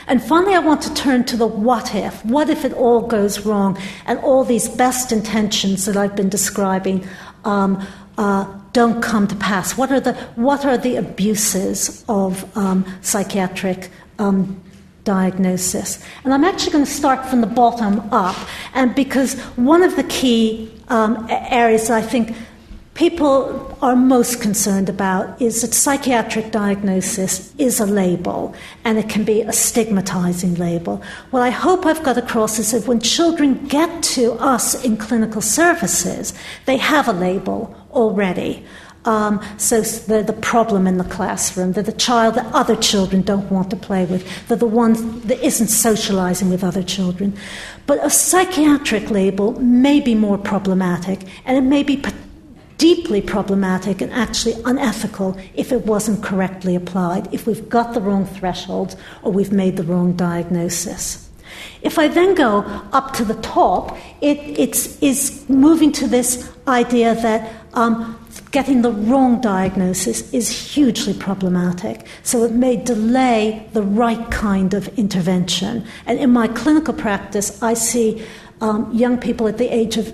And 0.08 0.21
finally, 0.21 0.56
I 0.56 0.60
want 0.60 0.82
to 0.82 0.93
turn 0.93 1.23
to 1.26 1.38
the 1.38 1.47
what 1.47 1.95
if. 1.95 2.26
What 2.26 2.49
if 2.49 2.65
it 2.65 2.73
all 2.73 3.08
goes 3.08 3.45
wrong 3.45 3.78
and 4.06 4.19
all 4.19 4.43
these 4.43 4.67
best 4.67 5.13
intentions 5.13 5.86
that 5.86 5.95
I've 5.95 6.17
been 6.17 6.28
describing 6.28 7.08
um, 7.45 7.86
uh, 8.17 8.45
don't 8.73 9.02
come 9.02 9.28
to 9.28 9.36
pass? 9.36 9.78
What 9.78 9.91
are 9.91 9.99
the, 9.99 10.13
what 10.36 10.65
are 10.65 10.78
the 10.78 10.95
abuses 10.97 12.04
of 12.08 12.45
um, 12.58 12.86
psychiatric 13.02 13.89
um, 14.19 14.62
diagnosis? 15.04 16.04
And 16.23 16.34
I'm 16.34 16.43
actually 16.43 16.71
going 16.71 16.86
to 16.86 16.91
start 16.91 17.26
from 17.26 17.41
the 17.41 17.47
bottom 17.47 17.99
up, 18.12 18.36
and 18.73 18.93
because 18.95 19.39
one 19.56 19.84
of 19.84 19.95
the 19.95 20.04
key 20.04 20.71
um, 20.89 21.28
areas 21.30 21.89
I 21.89 22.02
think 22.02 22.36
people 22.93 23.75
are 23.82 23.95
most 23.95 24.39
concerned 24.41 24.88
about 24.88 25.41
is 25.41 25.62
that 25.62 25.73
psychiatric 25.73 26.51
diagnosis 26.51 27.53
is 27.58 27.79
a 27.79 27.86
label 27.86 28.53
and 28.84 28.97
it 28.97 29.10
can 29.10 29.23
be 29.23 29.41
a 29.41 29.53
stigmatizing 29.53 30.56
label. 30.56 31.01
What 31.32 31.41
I 31.41 31.49
hope 31.49 31.86
I've 31.86 32.03
got 32.03 32.17
across 32.17 32.60
is 32.60 32.71
that 32.71 32.88
when 32.88 32.99
children 32.99 33.65
get 33.65 34.03
to 34.03 34.34
us 34.34 34.84
in 34.86 34.97
clinical 34.97 35.41
services, 35.41 36.34
they 36.65 36.77
have 36.77 37.08
a 37.08 37.13
label 37.13 37.75
already. 37.91 38.63
Um, 39.06 39.41
so 39.58 39.82
they're 39.82 40.23
the 40.23 40.32
problem 40.32 40.88
in 40.88 40.97
the 40.97 41.03
classroom. 41.03 41.73
They're 41.73 41.84
the 41.84 41.91
child 41.91 42.36
that 42.36 42.45
other 42.53 42.75
children 42.75 43.21
don't 43.21 43.51
want 43.51 43.69
to 43.71 43.75
play 43.75 44.06
with. 44.06 44.47
They're 44.47 44.56
the 44.56 44.65
one 44.65 45.19
that 45.21 45.43
isn't 45.43 45.67
socializing 45.67 46.49
with 46.49 46.63
other 46.63 46.84
children. 46.84 47.36
But 47.86 48.03
a 48.06 48.10
psychiatric 48.10 49.10
label 49.10 49.60
may 49.60 49.99
be 49.99 50.15
more 50.15 50.38
problematic, 50.38 51.23
and 51.43 51.58
it 51.58 51.67
may 51.67 51.84
be 51.84 52.01
deeply 52.84 53.22
problematic 53.22 54.02
and 54.02 54.12
actually 54.12 54.56
unethical 54.65 55.38
if 55.54 55.72
it 55.72 55.86
wasn't 55.86 56.22
correctly 56.22 56.76
applied, 56.76 57.34
if 57.34 57.48
we've 57.48 57.69
got 57.69 57.93
the 57.93 58.02
wrong 58.02 58.26
threshold 58.26 58.93
or 59.22 59.32
we've 59.32 59.54
made 59.54 59.78
the 59.78 59.84
wrong 59.84 60.12
diagnosis. 60.12 61.30
If 61.82 61.98
I 61.98 62.10
then 62.10 62.36
go 62.36 62.60
up 62.91 63.13
to 63.13 63.24
the 63.24 63.36
top, 63.36 63.98
it 64.19 64.38
it's, 64.60 65.02
is 65.02 65.48
moving 65.48 65.93
to 65.93 66.08
this 66.10 66.52
idea 66.67 67.15
that 67.15 67.54
um, 67.74 68.19
getting 68.52 68.82
the 68.82 68.91
wrong 68.91 69.39
diagnosis 69.39 70.30
is 70.34 70.50
hugely 70.50 71.13
problematic. 71.13 72.06
So 72.24 72.43
it 72.43 72.52
may 72.52 72.76
delay 72.76 73.65
the 73.72 73.82
right 73.82 74.30
kind 74.30 74.74
of 74.74 74.89
intervention. 75.00 75.86
And 76.06 76.19
in 76.19 76.32
my 76.32 76.50
clinical 76.50 76.93
practice, 76.93 77.63
I 77.63 77.76
see 77.76 78.26
um, 78.60 78.93
young 78.93 79.17
people 79.17 79.48
at 79.48 79.58
the 79.58 79.74
age 79.74 79.96
of 79.96 80.13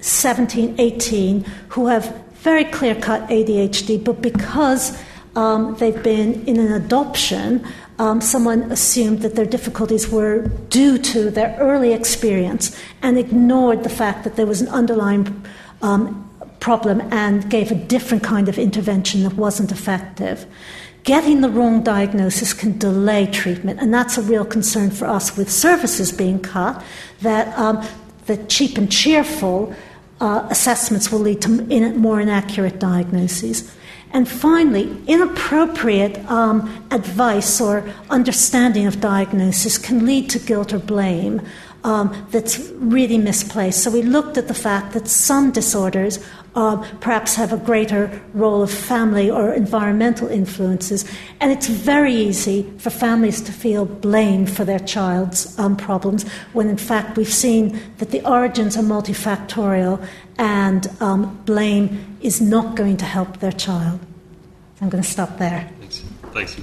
17, 0.00 0.76
18 0.78 1.44
who 1.70 1.86
have 1.86 2.24
very 2.34 2.64
clear 2.64 2.94
cut 2.94 3.28
ADHD, 3.28 4.02
but 4.02 4.22
because 4.22 4.98
um, 5.34 5.76
they've 5.78 6.02
been 6.02 6.44
in 6.46 6.58
an 6.58 6.72
adoption, 6.72 7.66
um, 7.98 8.20
someone 8.20 8.62
assumed 8.70 9.22
that 9.22 9.34
their 9.34 9.44
difficulties 9.44 10.08
were 10.08 10.48
due 10.70 10.98
to 10.98 11.30
their 11.30 11.56
early 11.58 11.92
experience 11.92 12.78
and 13.02 13.18
ignored 13.18 13.82
the 13.82 13.90
fact 13.90 14.24
that 14.24 14.36
there 14.36 14.46
was 14.46 14.60
an 14.60 14.68
underlying 14.68 15.44
um, 15.82 16.24
problem 16.60 17.00
and 17.12 17.48
gave 17.50 17.70
a 17.70 17.74
different 17.74 18.22
kind 18.22 18.48
of 18.48 18.58
intervention 18.58 19.24
that 19.24 19.34
wasn't 19.34 19.72
effective. 19.72 20.46
Getting 21.04 21.40
the 21.40 21.48
wrong 21.48 21.82
diagnosis 21.82 22.52
can 22.52 22.78
delay 22.78 23.26
treatment, 23.26 23.80
and 23.80 23.92
that's 23.92 24.18
a 24.18 24.22
real 24.22 24.44
concern 24.44 24.90
for 24.90 25.06
us 25.06 25.36
with 25.36 25.50
services 25.50 26.12
being 26.12 26.38
cut. 26.40 26.82
That 27.22 27.56
um, 27.58 27.84
the 28.26 28.36
cheap 28.44 28.76
and 28.76 28.90
cheerful 28.92 29.74
uh, 30.20 30.46
assessments 30.50 31.10
will 31.10 31.20
lead 31.20 31.40
to 31.42 31.66
in, 31.68 31.96
more 31.96 32.20
inaccurate 32.20 32.78
diagnoses. 32.78 33.74
And 34.10 34.26
finally, 34.28 34.96
inappropriate 35.06 36.18
um, 36.30 36.86
advice 36.90 37.60
or 37.60 37.84
understanding 38.08 38.86
of 38.86 39.00
diagnosis 39.00 39.76
can 39.76 40.06
lead 40.06 40.30
to 40.30 40.38
guilt 40.38 40.72
or 40.72 40.78
blame 40.78 41.42
um, 41.84 42.26
that's 42.30 42.58
really 42.76 43.18
misplaced. 43.18 43.82
So 43.82 43.90
we 43.90 44.02
looked 44.02 44.36
at 44.36 44.48
the 44.48 44.54
fact 44.54 44.92
that 44.94 45.08
some 45.08 45.50
disorders 45.50 46.18
uh, 46.54 46.76
perhaps 47.00 47.34
have 47.34 47.52
a 47.52 47.56
greater 47.56 48.20
role 48.34 48.62
of 48.62 48.70
family 48.70 49.30
or 49.30 49.52
environmental 49.52 50.28
influences. 50.28 51.04
And 51.40 51.52
it's 51.52 51.68
very 51.68 52.12
easy 52.14 52.70
for 52.78 52.90
families 52.90 53.40
to 53.42 53.52
feel 53.52 53.84
blame 53.84 54.46
for 54.46 54.64
their 54.64 54.78
child's 54.78 55.58
um, 55.58 55.76
problems 55.76 56.28
when, 56.52 56.68
in 56.68 56.76
fact, 56.76 57.16
we've 57.16 57.32
seen 57.32 57.78
that 57.98 58.10
the 58.10 58.26
origins 58.28 58.76
are 58.76 58.82
multifactorial 58.82 60.04
and 60.38 60.90
um, 61.00 61.40
blame 61.44 62.16
is 62.20 62.40
not 62.40 62.76
going 62.76 62.96
to 62.98 63.04
help 63.04 63.38
their 63.38 63.52
child. 63.52 64.00
I'm 64.80 64.88
going 64.88 65.02
to 65.02 65.08
stop 65.08 65.38
there. 65.38 65.68
Thanks. 65.80 66.02
Thanks. 66.32 66.56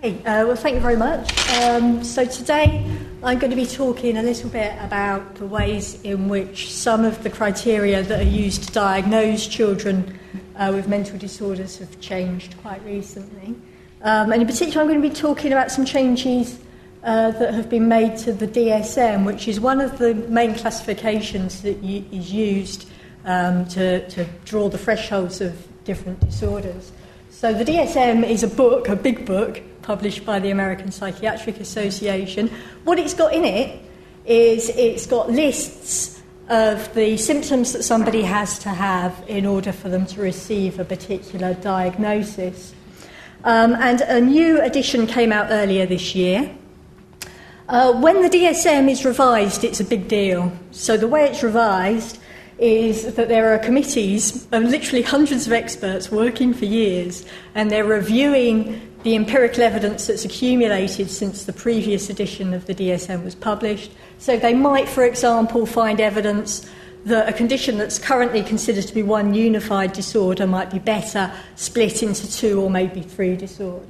Hey, 0.00 0.14
uh, 0.18 0.46
well, 0.46 0.54
thank 0.54 0.76
you 0.76 0.80
very 0.80 0.94
much. 0.94 1.36
Um, 1.58 2.04
so, 2.04 2.24
today 2.24 2.88
I'm 3.20 3.40
going 3.40 3.50
to 3.50 3.56
be 3.56 3.66
talking 3.66 4.16
a 4.16 4.22
little 4.22 4.48
bit 4.48 4.72
about 4.78 5.34
the 5.34 5.44
ways 5.44 6.00
in 6.02 6.28
which 6.28 6.72
some 6.72 7.04
of 7.04 7.24
the 7.24 7.30
criteria 7.30 8.04
that 8.04 8.20
are 8.20 8.30
used 8.30 8.62
to 8.68 8.72
diagnose 8.72 9.48
children 9.48 10.16
uh, 10.54 10.70
with 10.72 10.86
mental 10.86 11.18
disorders 11.18 11.78
have 11.78 12.00
changed 12.00 12.56
quite 12.58 12.80
recently. 12.84 13.56
Um, 14.02 14.30
and 14.30 14.40
in 14.40 14.46
particular, 14.46 14.82
I'm 14.82 14.86
going 14.86 15.02
to 15.02 15.08
be 15.08 15.12
talking 15.12 15.50
about 15.50 15.72
some 15.72 15.84
changes 15.84 16.60
uh, 17.02 17.32
that 17.32 17.52
have 17.52 17.68
been 17.68 17.88
made 17.88 18.16
to 18.18 18.32
the 18.32 18.46
DSM, 18.46 19.24
which 19.24 19.48
is 19.48 19.58
one 19.58 19.80
of 19.80 19.98
the 19.98 20.14
main 20.14 20.54
classifications 20.54 21.60
that 21.62 21.76
y- 21.78 22.04
is 22.12 22.32
used 22.32 22.88
um, 23.24 23.64
to, 23.70 24.08
to 24.10 24.24
draw 24.44 24.68
the 24.68 24.78
thresholds 24.78 25.40
of 25.40 25.66
different 25.82 26.20
disorders. 26.20 26.92
So, 27.30 27.52
the 27.52 27.64
DSM 27.64 28.22
is 28.22 28.44
a 28.44 28.48
book, 28.48 28.88
a 28.88 28.94
big 28.94 29.26
book, 29.26 29.60
published 29.88 30.26
by 30.26 30.38
the 30.38 30.50
American 30.50 30.92
Psychiatric 30.92 31.60
Association. 31.60 32.50
What 32.84 32.98
it's 32.98 33.14
got 33.14 33.32
in 33.32 33.46
it 33.46 33.80
is 34.26 34.68
it's 34.68 35.06
got 35.06 35.30
lists 35.30 36.20
of 36.50 36.92
the 36.92 37.16
symptoms 37.16 37.72
that 37.72 37.82
somebody 37.82 38.20
has 38.20 38.58
to 38.58 38.68
have 38.68 39.24
in 39.28 39.46
order 39.46 39.72
for 39.72 39.88
them 39.88 40.04
to 40.04 40.20
receive 40.20 40.78
a 40.78 40.84
particular 40.84 41.54
diagnosis. 41.54 42.74
Um, 43.44 43.72
and 43.76 44.02
a 44.02 44.20
new 44.20 44.60
edition 44.60 45.06
came 45.06 45.32
out 45.32 45.46
earlier 45.48 45.86
this 45.86 46.14
year. 46.14 46.54
Uh, 47.66 47.94
when 47.94 48.20
the 48.20 48.28
DSM 48.28 48.90
is 48.90 49.06
revised, 49.06 49.64
it's 49.64 49.80
a 49.80 49.84
big 49.84 50.06
deal. 50.06 50.52
So, 50.70 50.98
the 50.98 51.08
way 51.08 51.24
it's 51.24 51.42
revised 51.42 52.18
is 52.58 53.14
that 53.14 53.28
there 53.28 53.54
are 53.54 53.58
committees 53.58 54.46
of 54.52 54.64
literally 54.64 55.02
hundreds 55.02 55.46
of 55.46 55.52
experts 55.54 56.10
working 56.10 56.52
for 56.52 56.66
years, 56.66 57.24
and 57.54 57.70
they're 57.70 57.84
reviewing 57.84 58.87
the 59.02 59.14
empirical 59.14 59.62
evidence 59.62 60.06
that's 60.06 60.24
accumulated 60.24 61.10
since 61.10 61.44
the 61.44 61.52
previous 61.52 62.10
edition 62.10 62.52
of 62.52 62.66
the 62.66 62.74
DSM 62.74 63.24
was 63.24 63.34
published. 63.34 63.92
So 64.18 64.36
they 64.36 64.54
might, 64.54 64.88
for 64.88 65.04
example, 65.04 65.66
find 65.66 66.00
evidence 66.00 66.68
that 67.04 67.28
a 67.28 67.32
condition 67.32 67.78
that's 67.78 67.98
currently 67.98 68.42
considered 68.42 68.86
to 68.86 68.94
be 68.94 69.02
one 69.02 69.34
unified 69.34 69.92
disorder 69.92 70.46
might 70.46 70.70
be 70.70 70.78
better 70.78 71.32
split 71.54 72.02
into 72.02 72.30
two 72.30 72.60
or 72.60 72.70
maybe 72.70 73.00
three 73.00 73.36
disorders. 73.36 73.88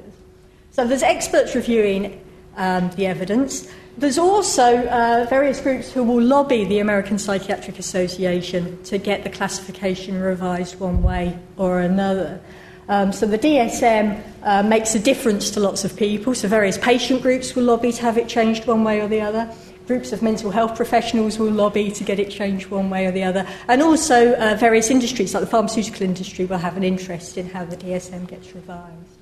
So 0.73 0.87
there's 0.87 1.03
experts 1.03 1.55
reviewing 1.55 2.25
um, 2.57 2.91
the 2.91 3.07
evidence. 3.07 3.73
There's 3.97 4.19
also 4.19 4.87
uh, 4.87 5.27
various 5.29 5.61
groups 5.61 5.91
who 5.91 6.05
will 6.05 6.23
lobby 6.23 6.65
the 6.65 6.79
American 6.79 7.19
Psychiatric 7.19 7.79
Association 7.79 8.81
to 8.85 8.99
get 8.99 9.25
the 9.25 9.31
classification 9.31 10.21
revised 10.21 10.79
one 10.79 11.03
way 11.03 11.37
or 11.57 11.81
another. 11.81 12.41
Um, 12.89 13.13
so 13.13 13.27
the 13.27 13.39
DSM 13.39 14.23
uh, 14.43 14.63
makes 14.63 14.95
a 14.95 14.99
difference 14.99 15.51
to 15.51 15.61
lots 15.61 15.85
of 15.85 15.97
people. 15.97 16.35
So 16.35 16.49
various 16.49 16.79
patient 16.79 17.23
groups 17.23 17.55
will 17.55 17.65
lobby 17.65 17.93
to 17.93 18.03
have 18.03 18.17
it 18.17 18.29
changed 18.29 18.67
one 18.67 18.83
way 18.83 19.01
or 19.01 19.09
the 19.09 19.21
other. 19.21 19.53
Groups 19.87 20.13
of 20.13 20.23
mental 20.23 20.51
health 20.51 20.77
professionals 20.77 21.39
will 21.39 21.51
lobby 21.51 21.91
to 21.91 22.05
get 22.05 22.19
it 22.19 22.31
changed 22.31 22.69
one 22.69 22.91
way 22.91 23.07
or 23.07 23.11
the 23.11 23.25
other. 23.25 23.47
And 23.69 23.83
also 23.83 24.35
uh, 24.35 24.57
various 24.59 24.91
industries, 24.91 25.35
like 25.35 25.43
the 25.43 25.51
pharmaceutical 25.51 26.03
industry, 26.03 26.45
will 26.45 26.59
have 26.59 26.77
an 26.77 26.85
interest 26.85 27.39
in 27.39 27.49
how 27.49 27.65
the 27.65 27.77
DSM 27.77 28.27
gets 28.29 28.55
revised. 28.55 29.18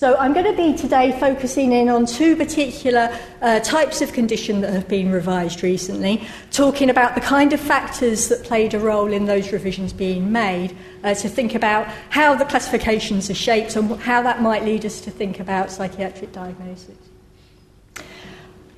So 0.00 0.16
I'm 0.16 0.32
going 0.32 0.46
to 0.46 0.56
be 0.56 0.74
today 0.74 1.12
focusing 1.20 1.72
in 1.72 1.90
on 1.90 2.06
two 2.06 2.34
particular 2.34 3.14
uh, 3.42 3.60
types 3.60 4.00
of 4.00 4.14
condition 4.14 4.62
that 4.62 4.72
have 4.72 4.88
been 4.88 5.12
revised 5.12 5.62
recently, 5.62 6.26
talking 6.50 6.88
about 6.88 7.14
the 7.14 7.20
kind 7.20 7.52
of 7.52 7.60
factors 7.60 8.28
that 8.28 8.42
played 8.42 8.72
a 8.72 8.78
role 8.78 9.12
in 9.12 9.26
those 9.26 9.52
revisions 9.52 9.92
being 9.92 10.32
made, 10.32 10.74
uh, 11.04 11.12
to 11.12 11.28
think 11.28 11.54
about 11.54 11.86
how 12.08 12.34
the 12.34 12.46
classifications 12.46 13.28
are 13.28 13.34
shaped 13.34 13.76
and 13.76 13.94
how 14.00 14.22
that 14.22 14.40
might 14.40 14.64
lead 14.64 14.86
us 14.86 15.02
to 15.02 15.10
think 15.10 15.38
about 15.38 15.70
psychiatric 15.70 16.32
diagnosis. 16.32 16.96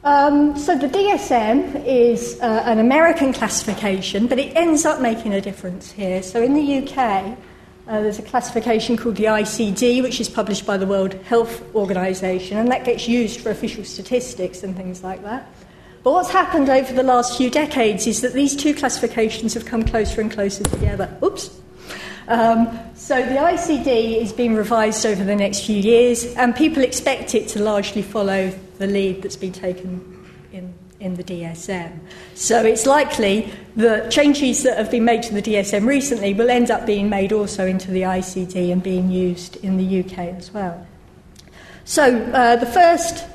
Um, 0.03 0.59
so 0.59 0.77
the 0.77 0.89
DSM 0.89 1.87
is 1.87 2.41
uh, 2.41 2.65
an 2.67 2.81
American 2.81 3.33
classification, 3.33 4.27
but 4.27 4.41
it 4.41 4.57
ends 4.57 4.85
up 4.85 5.01
making 5.01 5.35
a 5.35 5.41
difference 5.41 5.93
here. 5.93 6.21
So 6.21 6.43
in 6.43 6.55
the 6.55 6.79
UK, 6.79 7.39
uh, 7.89 8.01
there's 8.01 8.19
a 8.19 8.23
classification 8.23 8.97
called 8.97 9.17
the 9.17 9.25
ICD, 9.25 10.03
which 10.03 10.21
is 10.21 10.29
published 10.29 10.65
by 10.65 10.77
the 10.77 10.87
World 10.87 11.15
Health 11.25 11.63
Organization, 11.75 12.59
and 12.59 12.71
that 12.71 12.85
gets 12.85 13.09
used 13.09 13.41
for 13.41 13.51
official 13.51 13.85
statistics 13.85 14.63
and 14.63 14.77
things 14.77 15.03
like 15.03 15.23
that. 15.23 15.49
But 16.05 16.13
what's 16.13 16.31
happened 16.31 16.69
over 16.69 16.93
the 16.93 17.03
last 17.03 17.37
few 17.37 17.51
decades 17.51 18.07
is 18.07 18.21
that 18.21 18.35
these 18.35 18.55
two 18.55 18.75
classifications 18.75 19.55
have 19.55 19.65
come 19.65 19.85
closer 19.85 20.21
and 20.21 20.31
closer 20.31 20.65
together. 20.65 21.17
Oops. 21.23 21.61
Um, 22.29 22.79
so 22.95 23.17
the 23.17 23.35
ICD 23.35 24.21
is 24.21 24.33
being 24.33 24.55
revised 24.55 25.05
over 25.05 25.25
the 25.25 25.37
next 25.37 25.67
few 25.67 25.77
years, 25.77 26.25
and 26.37 26.55
people 26.55 26.83
expect 26.83 27.35
it 27.35 27.49
to 27.49 27.63
largely 27.63 28.03
follow 28.03 28.53
the 28.79 28.87
lead 28.87 29.23
that's 29.23 29.37
been 29.37 29.53
taken 29.53 30.12
in 31.03 31.17
the 31.17 31.25
DSM. 31.25 31.99
So 32.35 32.65
it's 32.65 32.87
likely 32.87 33.53
that 33.77 34.11
changes 34.11 34.63
that 34.63 34.79
have 34.79 34.91
been 34.91 35.05
made 35.05 35.23
to 35.25 35.35
the 35.35 35.43
DSM 35.43 35.87
recently 35.87 36.33
will 36.33 36.51
end 36.51 36.71
up 36.71 36.87
being 36.87 37.11
made 37.11 37.33
also 37.33 37.67
into 37.67 37.91
the 37.91 38.03
ICD 38.03 38.73
and 38.73 38.83
being 38.83 39.11
used 39.11 39.57
in 39.57 39.77
the 39.77 40.01
UK 40.01 40.19
as 40.19 40.53
well. 40.53 40.87
So 41.85 42.17
uh, 42.33 42.57
the 42.57 42.67
first 42.67 43.27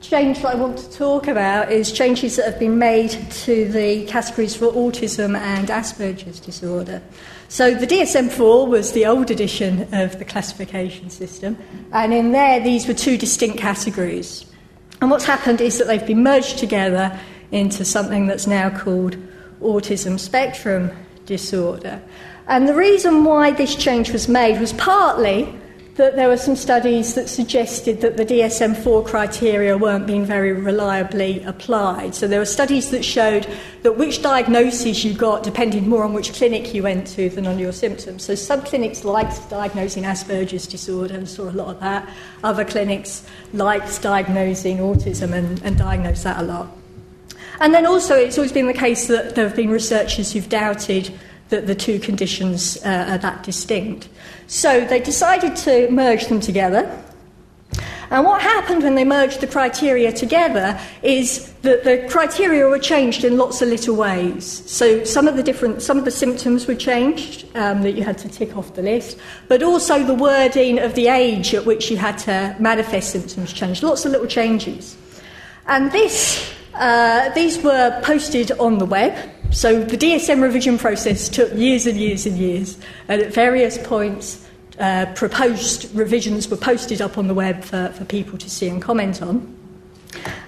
change 0.00 0.42
that 0.42 0.54
I 0.54 0.54
want 0.54 0.78
to 0.78 0.90
talk 0.92 1.26
about 1.26 1.72
is 1.72 1.90
changes 1.90 2.36
that 2.36 2.44
have 2.44 2.58
been 2.58 2.78
made 2.78 3.10
to 3.10 3.68
the 3.68 4.06
categories 4.06 4.54
for 4.54 4.66
autism 4.66 5.36
and 5.36 5.68
Asperger's 5.68 6.38
disorder. 6.38 7.02
So 7.48 7.74
the 7.74 7.86
DSM 7.86 8.30
4 8.30 8.66
was 8.66 8.92
the 8.92 9.06
old 9.06 9.30
edition 9.30 9.92
of 9.92 10.18
the 10.18 10.24
classification 10.24 11.10
system, 11.10 11.58
and 11.92 12.14
in 12.14 12.32
there 12.32 12.60
these 12.60 12.86
were 12.86 12.94
two 12.94 13.18
distinct 13.18 13.58
categories. 13.58 14.44
And 15.00 15.10
what's 15.10 15.24
happened 15.24 15.60
is 15.60 15.78
that 15.78 15.86
they've 15.86 16.06
been 16.06 16.22
merged 16.22 16.58
together 16.58 17.18
into 17.52 17.84
something 17.84 18.26
that's 18.26 18.46
now 18.46 18.70
called 18.70 19.16
autism 19.60 20.18
spectrum 20.18 20.90
disorder. 21.26 22.00
And 22.46 22.68
the 22.68 22.74
reason 22.74 23.24
why 23.24 23.52
this 23.52 23.74
change 23.74 24.10
was 24.10 24.28
made 24.28 24.60
was 24.60 24.72
partly 24.72 25.54
that 25.98 26.14
there 26.14 26.28
were 26.28 26.36
some 26.36 26.54
studies 26.54 27.14
that 27.16 27.28
suggested 27.28 28.00
that 28.02 28.16
the 28.16 28.24
DSM 28.24 28.76
4 28.84 29.04
criteria 29.04 29.76
weren't 29.76 30.06
being 30.06 30.24
very 30.24 30.52
reliably 30.52 31.42
applied. 31.42 32.14
So 32.14 32.28
there 32.28 32.38
were 32.38 32.46
studies 32.46 32.92
that 32.92 33.04
showed 33.04 33.48
that 33.82 33.98
which 33.98 34.22
diagnosis 34.22 35.04
you 35.04 35.12
got 35.12 35.42
depended 35.42 35.88
more 35.88 36.04
on 36.04 36.12
which 36.12 36.32
clinic 36.34 36.72
you 36.72 36.84
went 36.84 37.08
to 37.08 37.28
than 37.30 37.48
on 37.48 37.58
your 37.58 37.72
symptoms. 37.72 38.22
So 38.22 38.36
some 38.36 38.62
clinics 38.62 39.04
liked 39.04 39.50
diagnosing 39.50 40.04
Asperger's 40.04 40.68
disorder 40.68 41.14
and 41.14 41.28
saw 41.28 41.50
a 41.50 41.50
lot 41.50 41.68
of 41.68 41.80
that. 41.80 42.08
Other 42.44 42.64
clinics 42.64 43.26
liked 43.52 44.00
diagnosing 44.00 44.78
autism 44.78 45.32
and, 45.32 45.60
and 45.64 45.76
diagnosed 45.76 46.22
that 46.22 46.40
a 46.40 46.44
lot. 46.44 46.68
And 47.58 47.74
then 47.74 47.86
also, 47.86 48.14
it's 48.14 48.38
always 48.38 48.52
been 48.52 48.68
the 48.68 48.72
case 48.72 49.08
that 49.08 49.34
there 49.34 49.48
have 49.48 49.56
been 49.56 49.70
researchers 49.70 50.32
who've 50.32 50.48
doubted 50.48 51.12
that 51.48 51.66
the 51.66 51.74
two 51.74 51.98
conditions 51.98 52.76
uh, 52.84 53.06
are 53.08 53.18
that 53.18 53.42
distinct. 53.42 54.08
So 54.48 54.84
they 54.84 54.98
decided 54.98 55.54
to 55.56 55.90
merge 55.90 56.26
them 56.26 56.40
together. 56.40 57.04
And 58.10 58.24
what 58.24 58.40
happened 58.40 58.82
when 58.82 58.94
they 58.94 59.04
merged 59.04 59.40
the 59.40 59.46
criteria 59.46 60.10
together 60.10 60.80
is 61.02 61.52
that 61.60 61.84
the 61.84 62.06
criteria 62.08 62.66
were 62.66 62.78
changed 62.78 63.22
in 63.22 63.36
lots 63.36 63.60
of 63.60 63.68
little 63.68 63.94
ways. 63.94 64.62
So 64.70 65.04
some 65.04 65.28
of 65.28 65.36
the 65.36 65.42
different, 65.42 65.82
some 65.82 65.98
of 65.98 66.06
the 66.06 66.10
symptoms 66.10 66.66
were 66.66 66.74
changed 66.74 67.44
um, 67.54 67.82
that 67.82 67.92
you 67.92 68.04
had 68.04 68.16
to 68.18 68.28
tick 68.28 68.56
off 68.56 68.74
the 68.74 68.82
list, 68.82 69.18
but 69.48 69.62
also 69.62 70.02
the 70.02 70.14
wording 70.14 70.78
of 70.78 70.94
the 70.94 71.08
age 71.08 71.52
at 71.52 71.66
which 71.66 71.90
you 71.90 71.98
had 71.98 72.16
to 72.18 72.56
manifest 72.58 73.10
symptoms 73.10 73.52
changed. 73.52 73.82
Lots 73.82 74.06
of 74.06 74.12
little 74.12 74.26
changes. 74.26 74.96
And 75.66 75.92
this, 75.92 76.50
uh, 76.72 77.28
these 77.34 77.62
were 77.62 78.00
posted 78.02 78.52
on 78.52 78.78
the 78.78 78.86
web. 78.86 79.14
So 79.50 79.82
the 79.82 79.96
DSM 79.96 80.42
revision 80.42 80.76
process 80.76 81.28
took 81.28 81.52
years 81.54 81.86
and 81.86 81.98
years 81.98 82.26
and 82.26 82.36
years, 82.36 82.76
and 83.08 83.22
at 83.22 83.32
various 83.32 83.78
points, 83.78 84.46
uh, 84.78 85.06
proposed 85.14 85.92
revisions 85.94 86.48
were 86.48 86.56
posted 86.56 87.00
up 87.00 87.16
on 87.16 87.28
the 87.28 87.34
web 87.34 87.64
for, 87.64 87.88
for 87.96 88.04
people 88.04 88.38
to 88.38 88.50
see 88.50 88.68
and 88.68 88.80
comment 88.80 89.22
on. 89.22 89.56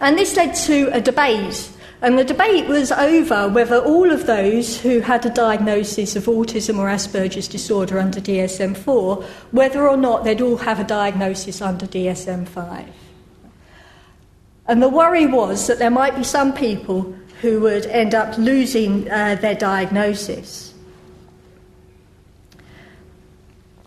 And 0.01 0.19
this 0.19 0.37
led 0.37 0.55
to 0.67 0.91
a 0.93 1.01
debate, 1.01 1.71
and 2.03 2.19
the 2.19 2.25
debate 2.25 2.67
was 2.67 2.93
over 2.93 3.49
whether 3.49 3.79
all 3.79 4.13
of 4.13 4.27
those 4.27 4.79
who 4.79 5.01
had 5.01 5.25
a 5.25 5.31
diagnosis 5.31 6.15
of 6.15 6.27
autism 6.27 6.79
or 6.79 6.87
Asperger's 6.87 7.49
disorder 7.49 7.99
under 7.99 8.21
DSM 8.21 8.77
4, 8.77 9.25
whether 9.51 9.89
or 9.89 9.97
not 9.97 10.25
they'd 10.25 10.43
all 10.43 10.59
have 10.59 10.79
a 10.79 10.85
diagnosis 10.85 11.63
under 11.63 11.87
DSM 11.87 12.47
5. 12.47 12.87
And 14.67 14.83
the 14.83 14.89
worry 14.91 15.27
was 15.27 15.67
that 15.67 15.79
there 15.79 15.91
might 15.91 16.15
be 16.15 16.23
some 16.23 16.53
people 16.53 17.15
who 17.41 17.61
would 17.61 17.87
end 17.87 18.15
up 18.15 18.37
losing 18.39 19.11
uh, 19.11 19.37
their 19.37 19.55
diagnosis. 19.55 20.75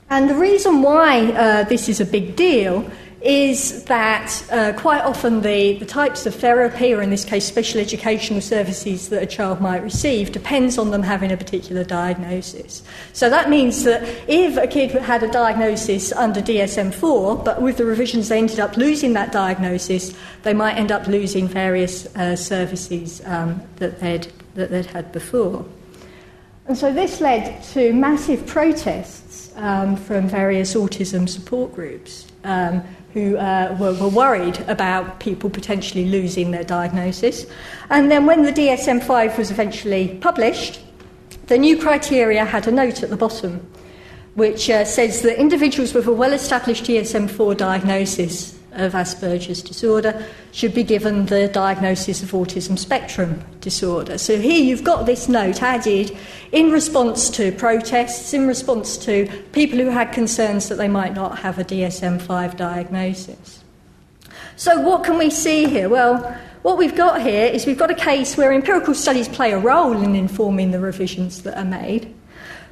And 0.10 0.30
the 0.30 0.36
reason 0.36 0.82
why 0.82 1.32
uh, 1.32 1.64
this 1.64 1.90
is 1.90 2.00
a 2.00 2.06
big 2.06 2.36
deal 2.36 2.90
is 3.24 3.86
that 3.86 4.46
uh, 4.52 4.74
quite 4.74 5.02
often 5.02 5.42
the, 5.42 5.78
the 5.78 5.86
types 5.86 6.26
of 6.26 6.36
therapy, 6.36 6.94
or 6.94 7.02
in 7.02 7.10
this 7.10 7.24
case 7.24 7.46
special 7.46 7.80
educational 7.80 8.42
services 8.42 9.08
that 9.10 9.24
a 9.24 9.26
child 9.26 9.62
might 9.62 9.82
receive, 9.82 10.34
depends 10.34 10.78
on 10.78 10.92
them 10.92 11.02
having 11.02 11.32
a 11.32 11.38
particular 11.38 11.86
diagnosis. 11.86 12.84
So 13.14 13.30
that 13.30 13.50
means 13.50 13.86
that 13.86 14.04
if 14.28 14.58
a 14.58 14.68
kid 14.68 14.92
had 14.92 15.24
a 15.24 15.32
diagnosis 15.32 16.12
under 16.12 16.42
DSM 16.42 16.94
4, 16.94 17.38
but 17.38 17.62
with 17.62 17.78
the 17.78 17.86
revisions 17.86 18.28
they 18.28 18.40
ended 18.40 18.60
up 18.60 18.76
losing 18.76 19.14
that 19.14 19.32
diagnosis, 19.32 20.14
they 20.44 20.54
might 20.54 20.74
end 20.74 20.92
up 20.92 21.08
losing 21.08 21.48
various 21.48 22.14
uh, 22.18 22.36
services 22.36 23.22
um, 23.26 23.62
that, 23.78 24.02
they'd, 24.02 24.28
that 24.56 24.70
they'd 24.70 24.88
had 24.88 25.14
before. 25.14 25.66
And 26.66 26.78
so 26.78 26.92
this 26.92 27.22
led 27.22 27.64
to 27.72 27.94
massive 27.94 28.46
protests 28.46 29.54
um, 29.56 29.96
from 29.96 30.28
various 30.28 30.76
autism 30.76 31.28
support 31.30 31.74
groups. 31.74 32.28
Um, 32.44 32.84
who 33.14 33.38
uh, 33.38 33.76
were, 33.80 33.94
were, 33.94 34.10
worried 34.10 34.60
about 34.68 35.20
people 35.20 35.50
potentially 35.50 36.06
losing 36.06 36.52
their 36.52 36.64
diagnosis. 36.64 37.46
And 37.90 38.10
then 38.10 38.26
when 38.26 38.44
the 38.44 38.52
DSM 38.52 39.04
5 39.04 39.38
was 39.38 39.52
eventually 39.52 40.18
published, 40.22 40.80
the 41.48 41.58
new 41.58 41.78
criteria 41.78 42.44
had 42.44 42.68
a 42.68 42.72
note 42.72 43.04
at 43.04 43.10
the 43.10 43.18
bottom 43.18 43.66
which 44.36 44.70
uh, 44.70 44.84
says 44.84 45.22
that 45.22 45.40
individuals 45.40 45.94
with 45.94 46.08
a 46.08 46.12
well 46.12 46.34
established 46.34 46.86
DSM 46.86 47.30
4 47.30 47.56
diagnosis 47.56 48.58
of 48.76 48.94
Asperger's 48.94 49.62
disorder 49.62 50.26
should 50.52 50.74
be 50.74 50.84
given 50.84 51.26
the 51.28 51.48
diagnosis 51.48 52.24
of 52.24 52.32
autism 52.32 52.78
spectrum 52.78 53.44
disorder. 53.62 54.18
So 54.18 54.38
here 54.38 54.64
you've 54.64 54.84
got 54.84 55.06
this 55.06 55.28
note 55.28 55.62
added 55.62 56.18
in 56.52 56.72
response 56.72 57.30
to 57.32 57.52
protests, 57.52 58.34
in 58.34 58.48
response 58.48 58.98
to 59.06 59.28
people 59.52 59.80
who 59.80 59.90
had 59.90 60.12
concerns 60.12 60.70
that 60.70 60.76
they 60.76 60.88
might 60.88 61.14
not 61.14 61.40
have 61.40 61.60
a 61.60 61.64
DSM 61.64 62.22
5 62.22 62.58
diagnosis. 62.58 63.64
So, 64.56 64.80
what 64.80 65.04
can 65.04 65.18
we 65.18 65.30
see 65.30 65.66
here? 65.66 65.90
Well, 65.90 66.38
what 66.62 66.78
we've 66.78 66.96
got 66.96 67.22
here 67.22 67.48
is 67.48 67.66
we've 67.66 67.78
got 67.78 67.92
a 67.92 67.96
case 67.96 68.38
where 68.38 68.54
empirical 68.54 68.94
studies 68.94 69.28
play 69.28 69.52
a 69.52 69.60
role 69.60 69.94
in 70.02 70.16
informing 70.16 70.72
the 70.72 70.80
revisions 70.80 71.42
that 71.44 71.58
are 71.58 71.66
made, 71.66 72.14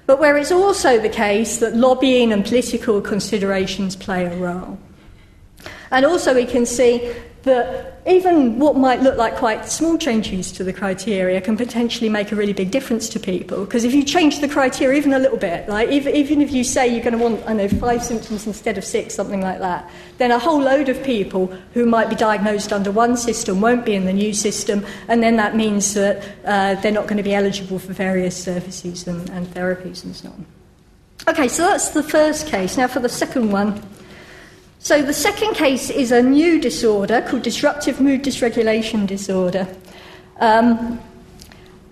but 0.05 0.19
where 0.19 0.37
it's 0.37 0.51
also 0.51 0.99
the 0.99 1.09
case 1.09 1.57
that 1.57 1.75
lobbying 1.75 2.31
and 2.31 2.45
political 2.45 3.01
considerations 3.01 3.95
play 3.95 4.25
a 4.25 4.37
role. 4.37 4.77
And 5.91 6.05
also, 6.05 6.33
we 6.33 6.45
can 6.45 6.65
see 6.65 7.13
that 7.43 7.99
even 8.07 8.59
what 8.59 8.75
might 8.75 9.01
look 9.01 9.17
like 9.17 9.35
quite 9.35 9.65
small 9.65 9.97
changes 9.97 10.51
to 10.51 10.63
the 10.63 10.73
criteria 10.73 11.41
can 11.41 11.57
potentially 11.57 12.09
make 12.09 12.31
a 12.31 12.35
really 12.35 12.53
big 12.53 12.71
difference 12.71 13.09
to 13.09 13.19
people. 13.19 13.65
Because 13.65 13.83
if 13.83 13.93
you 13.93 14.03
change 14.03 14.41
the 14.41 14.47
criteria 14.47 14.97
even 14.97 15.13
a 15.13 15.19
little 15.19 15.37
bit, 15.37 15.67
like 15.67 15.89
even, 15.89 16.15
even 16.15 16.41
if 16.41 16.51
you 16.51 16.63
say 16.63 16.87
you're 16.87 17.03
going 17.03 17.17
to 17.17 17.23
want, 17.23 17.43
I 17.47 17.53
know, 17.53 17.67
five 17.67 18.03
symptoms 18.03 18.45
instead 18.45 18.77
of 18.77 18.85
six, 18.85 19.15
something 19.15 19.41
like 19.41 19.59
that, 19.59 19.89
then 20.17 20.31
a 20.31 20.39
whole 20.39 20.59
load 20.59 20.89
of 20.89 21.01
people 21.03 21.47
who 21.73 21.85
might 21.85 22.09
be 22.09 22.15
diagnosed 22.15 22.71
under 22.71 22.91
one 22.91 23.17
system 23.17 23.59
won't 23.59 23.85
be 23.85 23.95
in 23.95 24.05
the 24.05 24.13
new 24.13 24.33
system, 24.33 24.85
and 25.07 25.23
then 25.23 25.35
that 25.37 25.55
means 25.55 25.93
that 25.93 26.23
uh, 26.45 26.75
they're 26.81 26.91
not 26.91 27.05
going 27.05 27.17
to 27.17 27.23
be 27.23 27.33
eligible 27.33 27.79
for 27.79 27.93
various 27.93 28.41
services 28.41 29.07
and, 29.07 29.29
and 29.31 29.47
therapies 29.47 30.03
and 30.03 30.15
so 30.15 30.29
on. 30.29 30.45
Okay, 31.27 31.47
so 31.47 31.63
that's 31.63 31.89
the 31.89 32.03
first 32.03 32.47
case. 32.47 32.77
Now 32.77 32.87
for 32.87 32.99
the 32.99 33.09
second 33.09 33.51
one. 33.51 33.81
So, 34.83 35.03
the 35.03 35.13
second 35.13 35.53
case 35.53 35.91
is 35.91 36.11
a 36.11 36.23
new 36.23 36.59
disorder 36.59 37.21
called 37.21 37.43
disruptive 37.43 38.01
mood 38.01 38.23
dysregulation 38.23 39.05
disorder. 39.05 39.67
Um, 40.39 40.99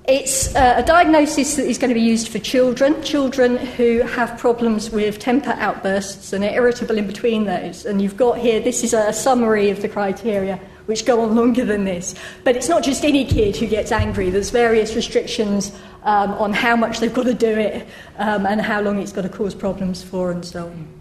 it's 0.08 0.56
uh, 0.56 0.74
a 0.78 0.84
diagnosis 0.84 1.56
that 1.58 1.68
is 1.68 1.78
going 1.78 1.90
to 1.90 1.94
be 1.94 2.02
used 2.02 2.30
for 2.30 2.40
children, 2.40 3.00
children 3.04 3.58
who 3.58 4.00
have 4.00 4.40
problems 4.40 4.90
with 4.90 5.20
temper 5.20 5.52
outbursts 5.52 6.34
and 6.34 6.44
are 6.44 6.50
irritable 6.50 6.98
in 6.98 7.06
between 7.06 7.46
those. 7.46 7.86
And 7.86 8.02
you've 8.02 8.18
got 8.18 8.40
here, 8.40 8.60
this 8.60 8.84
is 8.84 8.96
a 8.96 9.14
summary 9.14 9.70
of 9.70 9.84
the 9.84 9.88
criteria, 9.88 10.60
which 10.88 11.06
go 11.06 11.22
on 11.22 11.36
longer 11.36 11.66
than 11.66 11.84
this. 11.84 12.16
But 12.44 12.56
it's 12.56 12.70
not 12.70 12.82
just 12.82 13.06
any 13.06 13.24
kid 13.24 13.56
who 13.56 13.68
gets 13.68 13.92
angry, 13.92 14.32
there's 14.32 14.50
various 14.50 14.96
restrictions 14.96 15.72
um, 16.02 16.32
on 16.32 16.54
how 16.54 16.76
much 16.76 17.02
they've 17.02 17.14
got 17.14 17.26
to 17.26 17.36
do 17.36 17.56
it 17.56 17.88
um, 18.18 18.48
and 18.48 18.60
how 18.60 18.82
long 18.82 18.98
it's 18.98 19.12
got 19.12 19.22
to 19.22 19.30
cause 19.30 19.54
problems 19.54 20.02
for, 20.02 20.32
and 20.32 20.44
so 20.44 20.66
on. 20.66 20.99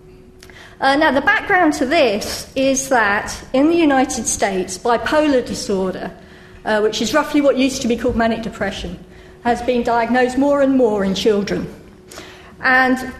Uh, 0.81 0.95
now, 0.95 1.11
the 1.11 1.21
background 1.21 1.73
to 1.73 1.85
this 1.85 2.53
is 2.55 2.89
that 2.89 3.37
in 3.53 3.69
the 3.69 3.75
United 3.75 4.25
States, 4.29 4.79
bipolar 4.79 5.45
disorder, 5.45 6.13
uh, 6.65 6.81
which 6.81 7.03
is 7.03 7.13
roughly 7.13 7.41
what 7.41 7.57
used 7.57 7.83
to 7.83 7.89
be 7.89 7.97
called 7.97 8.15
manic 8.15 8.43
depression, 8.43 8.97
has 9.43 9.61
been 9.63 9.83
diagnosed 9.83 10.39
more 10.39 10.63
and 10.63 10.77
more 10.77 11.05
in 11.05 11.17
children. 11.17 11.67
And 12.61 13.13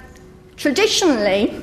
traditionally, 0.57 1.61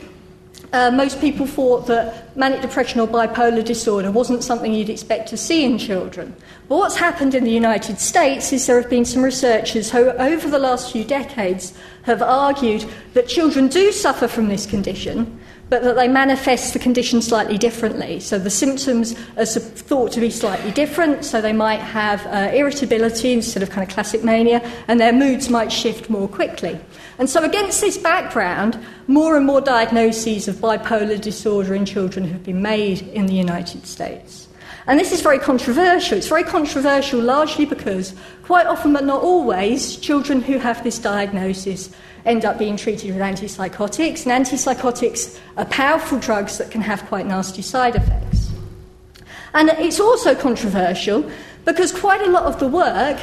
uh, 0.74 0.92
most 0.92 1.22
people 1.22 1.48
thought 1.48 1.88
that 1.88 2.36
manic 2.36 2.60
depression 2.60 3.00
or 3.00 3.08
bipolar 3.08 3.64
disorder 3.64 4.12
wasn't 4.12 4.44
something 4.44 4.74
you'd 4.74 4.90
expect 4.90 5.30
to 5.30 5.38
see 5.38 5.64
in 5.64 5.78
children. 5.78 6.36
But 6.68 6.76
what's 6.76 6.98
happened 6.98 7.36
in 7.36 7.46
the 7.46 7.52
United 7.52 8.02
States 8.02 8.52
is 8.52 8.68
there 8.68 8.82
have 8.82 8.90
been 8.90 9.06
some 9.06 9.24
researchers 9.24 9.92
who, 9.92 10.10
over 10.10 10.50
the 10.50 10.60
last 10.60 10.92
few 10.92 11.06
decades, 11.06 11.74
have 12.04 12.22
argued 12.22 12.84
that 13.14 13.30
children 13.30 13.70
do 13.70 13.94
suffer 13.94 14.28
from 14.28 14.50
this 14.50 14.66
condition 14.66 15.40
but 15.70 15.84
that 15.84 15.96
they 15.96 16.08
manifest 16.08 16.74
the 16.74 16.80
condition 16.80 17.22
slightly 17.22 17.58
differently. 17.58 18.20
So 18.20 18.38
the 18.38 18.50
symptoms 18.50 19.16
are 19.38 19.46
thought 19.46 20.12
to 20.12 20.20
be 20.20 20.30
slightly 20.30 20.72
different, 20.72 21.26
so 21.26 21.42
they 21.42 21.54
might 21.54 21.80
have 21.80 22.26
uh, 22.28 22.54
irritability 22.54 23.34
instead 23.34 23.64
of 23.64 23.72
kind 23.72 23.88
of 23.88 23.94
classic 23.94 24.24
mania, 24.24 24.62
and 24.88 25.00
their 25.00 25.14
moods 25.14 25.50
might 25.50 25.72
shift 25.72 26.10
more 26.10 26.28
quickly. 26.28 26.80
And 27.18 27.30
so, 27.30 27.44
against 27.44 27.82
this 27.82 27.98
background, 27.98 28.78
more 29.08 29.38
and 29.38 29.46
more 29.46 29.62
diagnoses 29.62 30.48
of 30.48 30.58
bipolar 30.58 31.20
disorder 31.20 31.74
in 31.74 31.86
children 31.86 32.28
have 32.28 32.44
been 32.44 32.62
made 32.62 33.02
in 33.02 33.26
the 33.26 33.34
United 33.34 33.88
States. 33.88 34.48
And 34.88 35.00
this 35.00 35.12
is 35.12 35.22
very 35.22 35.40
controversial. 35.40 36.18
It's 36.18 36.28
very 36.28 36.44
controversial 36.44 37.20
largely 37.20 37.66
because, 37.66 38.14
quite 38.44 38.68
often 38.68 38.94
but 38.94 39.04
not 39.04 39.24
always, 39.24 39.96
children 39.96 40.42
who 40.42 40.60
have 40.60 40.84
this 40.84 41.00
diagnosis 41.00 41.90
end 42.26 42.46
up 42.46 42.58
being 42.58 42.78
treated 42.78 43.14
with 43.14 43.22
antipsychotics, 43.22 44.26
and 44.26 44.46
antipsychotics 44.46 45.40
are 45.58 45.66
powerful 45.66 46.20
drugs 46.20 46.58
that 46.58 46.72
can 46.72 46.82
have 46.82 47.06
quite 47.06 47.26
nasty 47.26 47.62
side 47.62 47.96
effects. 47.96 48.52
And 49.54 49.70
it's 49.70 50.00
also 50.00 50.36
controversial 50.36 51.30
because 51.64 51.92
quite 51.92 52.22
a 52.22 52.30
lot 52.30 52.44
of 52.44 52.60
the 52.60 52.68
work 52.68 53.20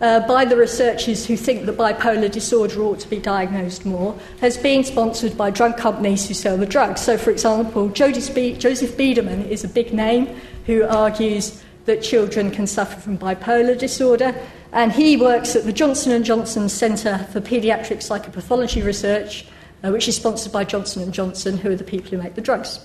uh, 0.00 0.26
by 0.26 0.44
the 0.44 0.56
researchers 0.56 1.26
who 1.26 1.36
think 1.36 1.66
that 1.66 1.76
bipolar 1.76 2.30
disorder 2.30 2.82
ought 2.82 3.00
to 3.00 3.08
be 3.08 3.18
diagnosed 3.18 3.86
more 3.86 4.18
has 4.40 4.56
been 4.56 4.82
sponsored 4.82 5.36
by 5.36 5.50
drug 5.50 5.76
companies 5.76 6.26
who 6.26 6.34
sell 6.34 6.56
the 6.56 6.66
drugs. 6.66 7.00
So, 7.00 7.16
for 7.16 7.30
example, 7.30 7.88
Joseph 7.88 8.96
Biederman 8.96 9.44
is 9.46 9.64
a 9.64 9.68
big 9.68 9.92
name 9.92 10.28
who 10.66 10.84
argues 10.84 11.62
that 11.84 12.02
children 12.02 12.50
can 12.50 12.66
suffer 12.66 12.98
from 13.00 13.18
bipolar 13.18 13.78
disorder 13.78 14.34
and 14.74 14.92
he 14.92 15.16
works 15.16 15.54
at 15.54 15.64
the 15.64 15.72
Johnson 15.72 16.22
& 16.22 16.24
Johnson 16.24 16.68
Centre 16.68 17.18
for 17.30 17.40
Paediatric 17.40 17.98
Psychopathology 17.98 18.84
Research, 18.84 19.46
uh, 19.84 19.90
which 19.90 20.08
is 20.08 20.16
sponsored 20.16 20.52
by 20.52 20.64
Johnson 20.64 21.10
& 21.12 21.12
Johnson, 21.12 21.56
who 21.56 21.70
are 21.70 21.76
the 21.76 21.84
people 21.84 22.10
who 22.10 22.18
make 22.18 22.34
the 22.34 22.40
drugs. 22.40 22.80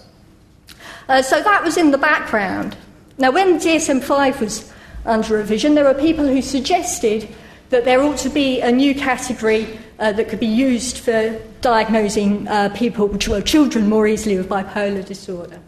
Uh, 1.08 1.24
so 1.24 1.42
that 1.42 1.64
was 1.64 1.78
in 1.78 1.90
the 1.90 1.98
background. 1.98 2.78
Now, 3.18 3.32
when 3.32 3.58
DSM-5 3.58 4.40
was 4.40 4.72
under 5.04 5.38
revision, 5.38 5.74
there 5.74 5.84
were 5.84 5.96
people 5.96 6.28
who 6.28 6.44
suggested 6.44 7.28
that 7.72 7.86
there 7.86 8.04
ought 8.04 8.18
to 8.20 8.30
be 8.30 8.62
a 8.62 8.72
new 8.72 8.94
category 8.94 9.80
uh, 9.98 10.12
that 10.12 10.30
could 10.30 10.40
be 10.40 10.46
used 10.46 11.00
for 11.00 11.40
diagnosing 11.62 12.48
uh, 12.48 12.70
people, 12.70 13.08
well, 13.08 13.42
children 13.42 13.90
more 13.90 14.08
easily 14.08 14.38
with 14.38 14.48
bipolar 14.48 15.04
disorder. 15.04 15.60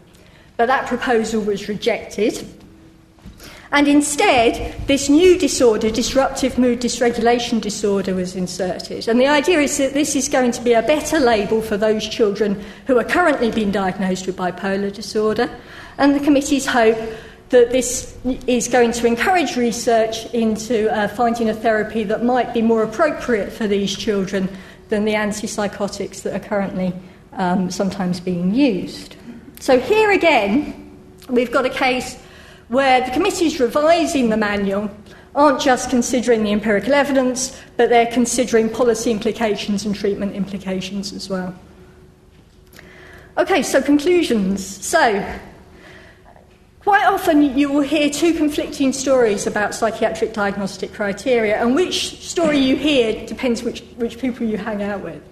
But 0.56 0.66
that 0.66 0.86
proposal 0.86 1.42
was 1.42 1.68
rejected. 1.68 2.46
And 3.72 3.88
instead, 3.88 4.74
this 4.86 5.08
new 5.08 5.38
disorder, 5.38 5.90
disruptive 5.90 6.58
mood 6.58 6.80
dysregulation 6.80 7.58
disorder, 7.58 8.14
was 8.14 8.36
inserted. 8.36 9.08
And 9.08 9.18
the 9.18 9.28
idea 9.28 9.60
is 9.60 9.78
that 9.78 9.94
this 9.94 10.14
is 10.14 10.28
going 10.28 10.52
to 10.52 10.62
be 10.62 10.74
a 10.74 10.82
better 10.82 11.18
label 11.18 11.62
for 11.62 11.78
those 11.78 12.06
children 12.06 12.62
who 12.86 12.98
are 12.98 13.04
currently 13.04 13.50
being 13.50 13.70
diagnosed 13.70 14.26
with 14.26 14.36
bipolar 14.36 14.92
disorder. 14.92 15.48
And 15.96 16.14
the 16.14 16.20
committees 16.20 16.66
hope 16.66 16.98
that 17.48 17.70
this 17.70 18.14
is 18.46 18.68
going 18.68 18.92
to 18.92 19.06
encourage 19.06 19.56
research 19.56 20.26
into 20.34 20.94
uh, 20.94 21.08
finding 21.08 21.48
a 21.48 21.54
therapy 21.54 22.04
that 22.04 22.22
might 22.22 22.52
be 22.52 22.60
more 22.60 22.82
appropriate 22.82 23.52
for 23.52 23.66
these 23.66 23.96
children 23.96 24.50
than 24.90 25.06
the 25.06 25.14
antipsychotics 25.14 26.22
that 26.22 26.34
are 26.34 26.46
currently 26.46 26.92
um, 27.32 27.70
sometimes 27.70 28.20
being 28.20 28.54
used. 28.54 29.16
So, 29.60 29.80
here 29.80 30.10
again, 30.10 30.94
we've 31.30 31.52
got 31.52 31.64
a 31.64 31.70
case 31.70 32.22
where 32.72 33.04
the 33.04 33.10
committees 33.10 33.60
revising 33.60 34.30
the 34.30 34.36
manual 34.36 34.90
aren't 35.34 35.60
just 35.60 35.90
considering 35.90 36.42
the 36.42 36.50
empirical 36.52 36.94
evidence, 36.94 37.60
but 37.76 37.90
they're 37.90 38.10
considering 38.10 38.70
policy 38.70 39.10
implications 39.10 39.84
and 39.84 39.94
treatment 39.94 40.34
implications 40.34 41.12
as 41.12 41.28
well. 41.28 41.54
Okay, 43.36 43.62
so 43.62 43.82
conclusions. 43.82 44.64
So, 44.64 45.22
quite 46.80 47.04
often 47.04 47.58
you 47.58 47.70
will 47.70 47.82
hear 47.82 48.08
two 48.08 48.32
conflicting 48.32 48.94
stories 48.94 49.46
about 49.46 49.74
psychiatric 49.74 50.32
diagnostic 50.32 50.94
criteria, 50.94 51.60
and 51.60 51.74
which 51.74 52.26
story 52.26 52.56
you 52.56 52.76
hear 52.76 53.26
depends 53.26 53.62
which, 53.62 53.82
which 53.96 54.18
people 54.18 54.46
you 54.46 54.56
hang 54.56 54.82
out 54.82 55.02
with. 55.02 55.22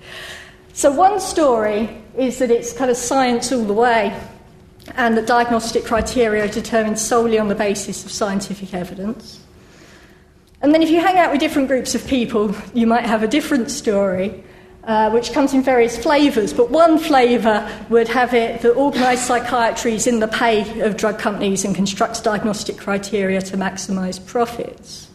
So, 0.75 0.93
one 0.93 1.19
story 1.21 1.89
is 2.19 2.39
that 2.41 2.51
it's 2.51 2.75
kind 2.75 2.91
of 2.91 2.99
science 2.99 3.51
all 3.51 3.65
the 3.65 3.73
way, 3.73 4.15
and 4.97 5.17
that 5.17 5.27
diagnostic 5.27 5.85
criteria 5.85 6.45
are 6.45 6.49
determined 6.49 6.99
solely 6.99 7.39
on 7.39 7.49
the 7.49 7.55
basis 7.55 8.05
of 8.05 8.11
scientific 8.11 8.75
evidence. 8.75 9.41
And 10.63 10.75
then, 10.75 10.83
if 10.83 10.91
you 10.91 11.01
hang 11.01 11.17
out 11.17 11.31
with 11.31 11.41
different 11.41 11.69
groups 11.69 11.95
of 11.95 12.07
people, 12.07 12.55
you 12.75 12.87
might 12.87 13.07
have 13.07 13.23
a 13.23 13.29
different 13.29 13.71
story, 13.71 14.45
uh, 14.85 15.11
which 15.11 15.33
comes 15.33 15.55
in 15.55 15.63
various 15.63 15.97
flavours. 15.97 16.53
But 16.53 16.71
one 16.71 16.99
flavour 16.99 17.67
would 17.89 18.09
have 18.09 18.35
it 18.35 18.61
that 18.61 18.77
organised 18.77 19.27
psychiatry 19.27 19.95
is 19.95 20.07
in 20.07 20.21
the 20.21 20.29
pay 20.29 20.81
of 20.81 20.99
drug 20.99 21.19
companies 21.19 21.65
and 21.65 21.75
constructs 21.75 22.21
diagnostic 22.21 22.77
criteria 22.77 23.41
to 23.43 23.57
maximise 23.57 24.25
profits. 24.25 25.09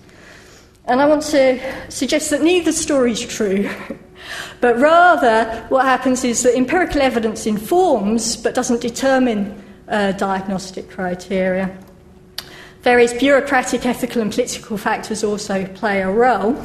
And 0.86 1.01
I 1.01 1.07
want 1.07 1.23
to 1.23 1.59
suggest 1.89 2.30
that 2.30 2.41
neither 2.41 2.71
story 2.71 3.11
is 3.11 3.21
true. 3.21 3.69
but 4.61 4.80
rather, 4.80 5.65
what 5.69 5.86
happens 5.86 6.23
is 6.23 6.43
that 6.43 6.55
empirical 6.55 7.01
evidence 7.01 7.45
informs 7.45 8.36
but 8.38 8.55
doesn't 8.55 8.82
determine 8.82 9.61
uh, 9.88 10.12
diagnostic 10.14 10.90
criteria. 10.90 11.76
Various 12.82 13.14
bureaucratic, 13.14 13.86
ethical, 13.86 14.22
and 14.22 14.32
political 14.32 14.78
factors 14.78 15.24
also 15.24 15.66
play 15.66 16.02
a 16.02 16.12
role. 16.12 16.56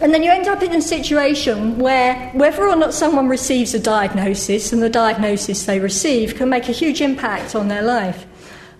And 0.00 0.14
then 0.14 0.22
you 0.22 0.30
end 0.30 0.46
up 0.46 0.62
in 0.62 0.72
a 0.72 0.80
situation 0.80 1.78
where 1.78 2.30
whether 2.30 2.68
or 2.68 2.76
not 2.76 2.94
someone 2.94 3.26
receives 3.28 3.74
a 3.74 3.80
diagnosis 3.80 4.72
and 4.72 4.80
the 4.80 4.88
diagnosis 4.88 5.66
they 5.66 5.80
receive 5.80 6.36
can 6.36 6.48
make 6.48 6.68
a 6.68 6.72
huge 6.72 7.00
impact 7.00 7.56
on 7.56 7.66
their 7.66 7.82
life. 7.82 8.24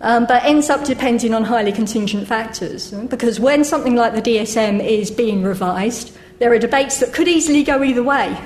Um, 0.00 0.26
but 0.26 0.44
ends 0.44 0.70
up 0.70 0.84
depending 0.84 1.34
on 1.34 1.42
highly 1.42 1.72
contingent 1.72 2.28
factors. 2.28 2.92
Because 2.92 3.40
when 3.40 3.64
something 3.64 3.96
like 3.96 4.14
the 4.14 4.22
DSM 4.22 4.80
is 4.80 5.10
being 5.10 5.42
revised, 5.42 6.16
there 6.38 6.52
are 6.52 6.58
debates 6.58 7.00
that 7.00 7.12
could 7.12 7.28
easily 7.28 7.62
go 7.62 7.82
either 7.82 8.02
way. 8.02 8.38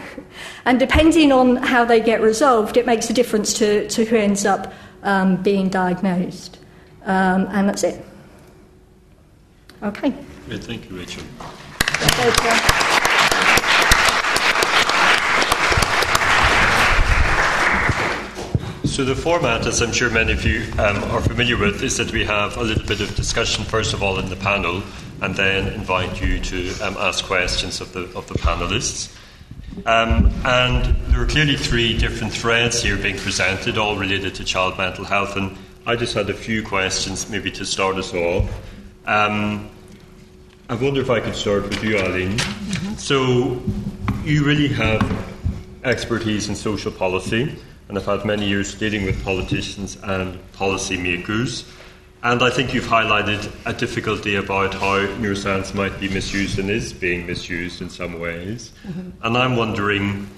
And 0.64 0.78
depending 0.78 1.32
on 1.32 1.56
how 1.56 1.84
they 1.84 2.00
get 2.00 2.20
resolved, 2.20 2.76
it 2.76 2.86
makes 2.86 3.10
a 3.10 3.12
difference 3.12 3.52
to, 3.54 3.88
to 3.88 4.04
who 4.04 4.16
ends 4.16 4.46
up 4.46 4.72
um, 5.02 5.42
being 5.42 5.68
diagnosed. 5.68 6.58
Um, 7.04 7.46
and 7.50 7.68
that's 7.68 7.82
it. 7.82 8.04
Okay. 9.82 10.14
Great, 10.46 10.64
thank 10.64 10.88
you, 10.88 10.96
Rachel. 10.96 11.22
So 18.84 19.04
the 19.04 19.14
format, 19.14 19.66
as 19.66 19.80
I'm 19.80 19.92
sure 19.92 20.10
many 20.10 20.32
of 20.32 20.44
you 20.44 20.70
um, 20.74 21.02
are 21.10 21.22
familiar 21.22 21.56
with, 21.56 21.82
is 21.82 21.96
that 21.96 22.12
we 22.12 22.24
have 22.24 22.56
a 22.56 22.62
little 22.62 22.86
bit 22.86 23.00
of 23.00 23.14
discussion 23.16 23.64
first 23.64 23.94
of 23.94 24.02
all 24.02 24.18
in 24.18 24.28
the 24.28 24.36
panel, 24.36 24.82
and 25.22 25.34
then 25.36 25.68
invite 25.72 26.20
you 26.20 26.40
to 26.40 26.72
um, 26.80 26.96
ask 26.98 27.24
questions 27.24 27.80
of 27.80 27.92
the 27.92 28.02
of 28.14 28.26
the 28.28 28.34
panelists. 28.34 29.16
Um, 29.86 30.30
and 30.44 30.96
there 31.06 31.22
are 31.22 31.26
clearly 31.26 31.56
three 31.56 31.96
different 31.96 32.32
threads 32.32 32.82
here 32.82 32.96
being 32.96 33.16
presented, 33.16 33.78
all 33.78 33.96
related 33.96 34.34
to 34.34 34.44
child 34.44 34.76
mental 34.76 35.04
health. 35.04 35.36
And 35.36 35.56
I 35.86 35.96
just 35.96 36.12
had 36.14 36.28
a 36.28 36.34
few 36.34 36.62
questions, 36.62 37.30
maybe 37.30 37.50
to 37.52 37.64
start 37.64 37.96
us 37.96 38.12
off. 38.12 38.50
Um, 39.06 39.70
I 40.68 40.74
wonder 40.74 41.00
if 41.00 41.08
I 41.08 41.20
could 41.20 41.34
start 41.34 41.62
with 41.62 41.82
you, 41.82 41.98
Eileen. 41.98 42.36
Mm-hmm. 42.36 42.94
So, 42.96 43.62
you 44.24 44.44
really 44.44 44.68
have 44.68 45.02
expertise 45.84 46.48
in 46.48 46.54
social 46.54 46.92
policy, 46.92 47.56
and 47.88 47.96
have 47.96 48.06
had 48.06 48.24
many 48.24 48.46
years 48.46 48.74
dealing 48.74 49.04
with 49.04 49.22
politicians 49.24 49.96
and 50.02 50.38
policymakers. 50.52 51.68
And 52.24 52.40
I 52.42 52.50
think 52.50 52.72
you've 52.72 52.86
highlighted 52.86 53.50
a 53.66 53.72
difficulty 53.72 54.36
about 54.36 54.74
how 54.74 54.98
neuroscience 55.18 55.74
might 55.74 55.98
be 55.98 56.08
misused 56.08 56.58
and 56.58 56.70
is 56.70 56.92
being 56.92 57.26
misused 57.26 57.82
in 57.82 57.90
some 57.90 58.20
ways. 58.20 58.70
Mm-hmm. 58.86 59.10
And 59.24 59.36
I'm 59.36 59.56
wondering, 59.56 60.28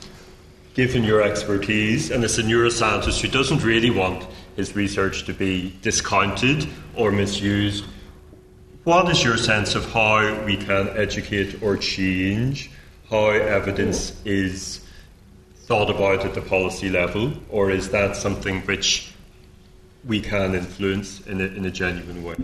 given 0.72 1.04
your 1.04 1.22
expertise, 1.22 2.10
and 2.10 2.24
as 2.24 2.38
a 2.38 2.42
neuroscientist 2.42 3.20
who 3.20 3.28
doesn't 3.28 3.62
really 3.62 3.90
want 3.90 4.26
his 4.56 4.74
research 4.74 5.24
to 5.26 5.34
be 5.34 5.76
discounted 5.82 6.66
or 6.94 7.12
misused, 7.12 7.84
what 8.84 9.10
is 9.10 9.22
your 9.22 9.36
sense 9.36 9.74
of 9.74 9.84
how 9.92 10.42
we 10.44 10.56
can 10.56 10.88
educate 10.96 11.62
or 11.62 11.76
change 11.76 12.70
how 13.10 13.28
evidence 13.28 14.12
is 14.24 14.80
thought 15.66 15.90
about 15.90 16.24
at 16.24 16.34
the 16.34 16.40
policy 16.40 16.90
level, 16.90 17.32
or 17.48 17.70
is 17.70 17.90
that 17.90 18.16
something 18.16 18.60
which 18.62 19.13
we 20.06 20.20
can 20.20 20.54
influence 20.54 21.26
in 21.26 21.40
a, 21.40 21.44
in 21.44 21.64
a 21.64 21.70
genuine 21.70 22.22
way. 22.22 22.34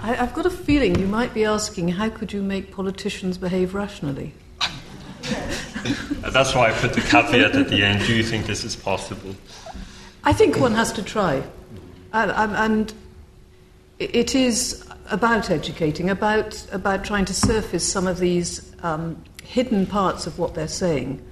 I, 0.00 0.14
have 0.14 0.34
got 0.34 0.46
a 0.46 0.50
feeling 0.50 0.98
you 0.98 1.06
might 1.06 1.32
be 1.32 1.44
asking 1.44 1.88
how 1.88 2.08
could 2.08 2.32
you 2.32 2.42
make 2.42 2.72
politicians 2.72 3.38
behave 3.38 3.74
rationally? 3.74 4.34
That's 6.32 6.54
why 6.54 6.70
I 6.70 6.72
put 6.72 6.92
the 6.92 7.00
caveat 7.00 7.54
at 7.54 7.68
the 7.68 7.84
end. 7.84 8.04
Do 8.06 8.14
you 8.14 8.24
think 8.24 8.46
this 8.46 8.64
is 8.64 8.74
possible? 8.76 9.34
I 10.24 10.32
think 10.32 10.58
one 10.58 10.74
has 10.74 10.92
to 10.94 11.02
try. 11.02 11.42
And, 12.12 12.30
and 12.32 12.94
it 13.98 14.34
is 14.34 14.84
about 15.10 15.50
educating, 15.50 16.10
about, 16.10 16.66
about 16.72 17.04
trying 17.04 17.24
to 17.26 17.34
surface 17.34 17.86
some 17.86 18.06
of 18.06 18.18
these 18.18 18.74
um, 18.82 19.22
hidden 19.42 19.86
parts 19.86 20.26
of 20.26 20.38
what 20.38 20.54
they're 20.54 20.68
saying 20.68 21.24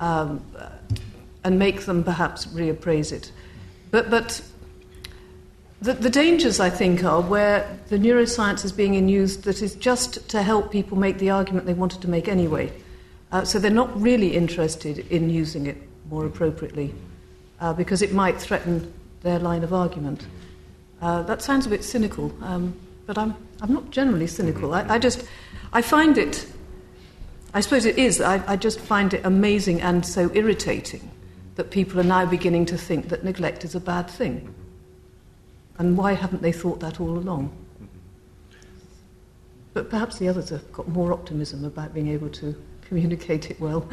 um, 0.00 0.44
and 1.44 1.58
make 1.58 1.82
them 1.82 2.04
perhaps 2.04 2.46
reappraise 2.46 3.12
it. 3.12 3.32
But, 3.90 4.10
but 4.10 4.42
the, 5.82 5.94
the, 5.94 6.10
dangers, 6.10 6.60
I 6.60 6.70
think, 6.70 7.02
are 7.02 7.20
where 7.20 7.78
the 7.88 7.98
neuroscience 7.98 8.64
is 8.64 8.70
being 8.70 9.08
used 9.08 9.42
that 9.44 9.62
is 9.62 9.74
just 9.74 10.28
to 10.28 10.42
help 10.42 10.70
people 10.70 10.96
make 10.96 11.18
the 11.18 11.30
argument 11.30 11.66
they 11.66 11.74
wanted 11.74 12.00
to 12.02 12.08
make 12.08 12.28
anyway. 12.28 12.72
Uh, 13.32 13.44
so 13.44 13.58
they're 13.58 13.70
not 13.70 14.00
really 14.00 14.36
interested 14.36 14.98
in 15.10 15.28
using 15.28 15.66
it 15.66 15.76
more 16.08 16.24
appropriately 16.24 16.94
uh, 17.60 17.72
because 17.72 18.00
it 18.00 18.12
might 18.12 18.38
threaten 18.40 18.92
their 19.22 19.40
line 19.40 19.64
of 19.64 19.72
argument. 19.72 20.24
Uh, 21.00 21.22
that 21.24 21.42
sounds 21.42 21.66
a 21.66 21.68
bit 21.68 21.82
cynical, 21.82 22.32
um, 22.42 22.72
but 23.06 23.18
I'm, 23.18 23.34
I'm 23.60 23.72
not 23.72 23.90
generally 23.90 24.28
cynical. 24.28 24.74
I, 24.74 24.86
I, 24.88 24.98
just 25.00 25.26
I 25.72 25.82
find 25.82 26.16
it, 26.16 26.46
I 27.54 27.60
suppose 27.60 27.86
it 27.86 27.98
is, 27.98 28.20
I, 28.20 28.40
I 28.46 28.56
just 28.56 28.78
find 28.78 29.12
it 29.14 29.24
amazing 29.24 29.80
and 29.80 30.06
so 30.06 30.30
irritating 30.32 31.10
that 31.56 31.72
people 31.72 31.98
are 31.98 32.04
now 32.04 32.24
beginning 32.24 32.66
to 32.66 32.78
think 32.78 33.08
that 33.08 33.24
neglect 33.24 33.64
is 33.64 33.74
a 33.74 33.80
bad 33.80 34.08
thing. 34.08 34.54
And 35.82 35.98
why 35.98 36.12
haven't 36.12 36.42
they 36.42 36.52
thought 36.52 36.78
that 36.78 37.00
all 37.00 37.18
along? 37.18 37.50
But 39.74 39.90
perhaps 39.90 40.16
the 40.20 40.28
others 40.28 40.50
have 40.50 40.70
got 40.72 40.86
more 40.86 41.12
optimism 41.12 41.64
about 41.64 41.92
being 41.92 42.06
able 42.06 42.28
to 42.28 42.54
communicate 42.82 43.50
it 43.50 43.60
well. 43.60 43.88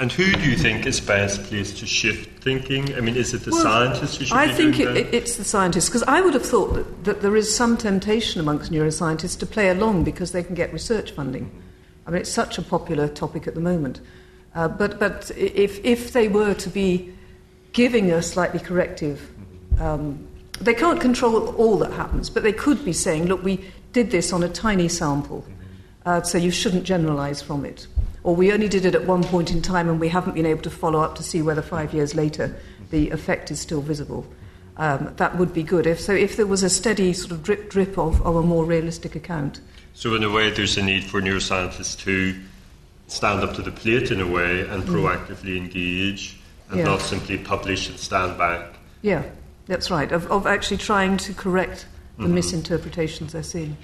And 0.00 0.10
who 0.10 0.32
do 0.32 0.50
you 0.50 0.56
think 0.56 0.84
is 0.84 0.98
best 0.98 1.44
placed 1.44 1.78
to 1.78 1.86
shift 1.86 2.42
thinking? 2.42 2.92
I 2.96 3.00
mean, 3.00 3.14
is 3.14 3.34
it 3.34 3.42
the 3.44 3.52
well, 3.52 3.62
scientists 3.62 4.16
who 4.16 4.24
should 4.24 4.36
I 4.36 4.52
think 4.52 4.80
it, 4.80 5.14
it's 5.14 5.36
the 5.36 5.44
scientists, 5.44 5.88
because 5.88 6.02
I 6.08 6.20
would 6.20 6.34
have 6.34 6.44
thought 6.44 6.74
that, 6.74 7.04
that 7.04 7.22
there 7.22 7.36
is 7.36 7.54
some 7.54 7.76
temptation 7.76 8.40
amongst 8.40 8.72
neuroscientists 8.72 9.38
to 9.38 9.46
play 9.46 9.68
along 9.68 10.02
because 10.02 10.32
they 10.32 10.42
can 10.42 10.56
get 10.56 10.72
research 10.72 11.12
funding. 11.12 11.52
I 12.04 12.10
mean, 12.10 12.20
it's 12.20 12.32
such 12.32 12.58
a 12.58 12.62
popular 12.62 13.06
topic 13.06 13.46
at 13.46 13.54
the 13.54 13.60
moment. 13.60 14.00
Uh, 14.56 14.66
but 14.66 14.98
but 14.98 15.30
if, 15.36 15.84
if 15.84 16.12
they 16.12 16.26
were 16.26 16.54
to 16.54 16.68
be 16.68 17.14
giving 17.72 18.10
a 18.10 18.22
slightly 18.22 18.58
corrective 18.58 19.30
um, 19.80 20.27
they 20.60 20.74
can't 20.74 21.00
control 21.00 21.54
all 21.56 21.76
that 21.78 21.92
happens, 21.92 22.30
but 22.30 22.42
they 22.42 22.52
could 22.52 22.84
be 22.84 22.92
saying, 22.92 23.26
look, 23.26 23.42
we 23.42 23.64
did 23.92 24.10
this 24.10 24.32
on 24.32 24.42
a 24.42 24.48
tiny 24.48 24.88
sample, 24.88 25.44
uh, 26.04 26.22
so 26.22 26.38
you 26.38 26.50
shouldn't 26.50 26.84
generalize 26.84 27.40
from 27.42 27.64
it. 27.64 27.86
Or 28.24 28.34
we 28.34 28.52
only 28.52 28.68
did 28.68 28.84
it 28.84 28.94
at 28.94 29.06
one 29.06 29.24
point 29.24 29.50
in 29.50 29.62
time 29.62 29.88
and 29.88 30.00
we 30.00 30.08
haven't 30.08 30.34
been 30.34 30.46
able 30.46 30.62
to 30.62 30.70
follow 30.70 31.00
up 31.00 31.14
to 31.16 31.22
see 31.22 31.40
whether 31.40 31.62
five 31.62 31.94
years 31.94 32.14
later 32.14 32.54
the 32.90 33.10
effect 33.10 33.50
is 33.50 33.60
still 33.60 33.80
visible. 33.80 34.26
Um, 34.76 35.12
that 35.16 35.36
would 35.36 35.52
be 35.52 35.62
good. 35.62 35.86
If, 35.86 36.00
so 36.00 36.12
if 36.12 36.36
there 36.36 36.46
was 36.46 36.62
a 36.62 36.70
steady 36.70 37.12
sort 37.12 37.32
of 37.32 37.42
drip 37.42 37.70
drip 37.70 37.98
of, 37.98 38.24
of 38.24 38.36
a 38.36 38.42
more 38.42 38.64
realistic 38.64 39.16
account. 39.16 39.60
So, 39.94 40.14
in 40.14 40.22
a 40.22 40.30
way, 40.30 40.50
there's 40.50 40.78
a 40.78 40.82
need 40.82 41.02
for 41.02 41.20
neuroscientists 41.20 41.98
to 42.00 42.38
stand 43.08 43.40
up 43.40 43.54
to 43.54 43.62
the 43.62 43.72
plate 43.72 44.12
in 44.12 44.20
a 44.20 44.26
way 44.26 44.60
and 44.60 44.84
mm. 44.84 44.86
proactively 44.86 45.56
engage 45.56 46.38
and 46.70 46.78
yeah. 46.78 46.84
not 46.84 47.00
simply 47.00 47.38
publish 47.38 47.88
and 47.88 47.98
stand 47.98 48.38
back. 48.38 48.74
Yeah. 49.02 49.24
That's 49.68 49.90
right, 49.90 50.10
of, 50.10 50.30
of 50.30 50.46
actually 50.46 50.78
trying 50.78 51.18
to 51.18 51.34
correct 51.34 51.86
the 52.16 52.24
mm-hmm. 52.24 52.34
misinterpretations 52.34 53.32
they're 53.32 53.42
seeing. 53.42 53.76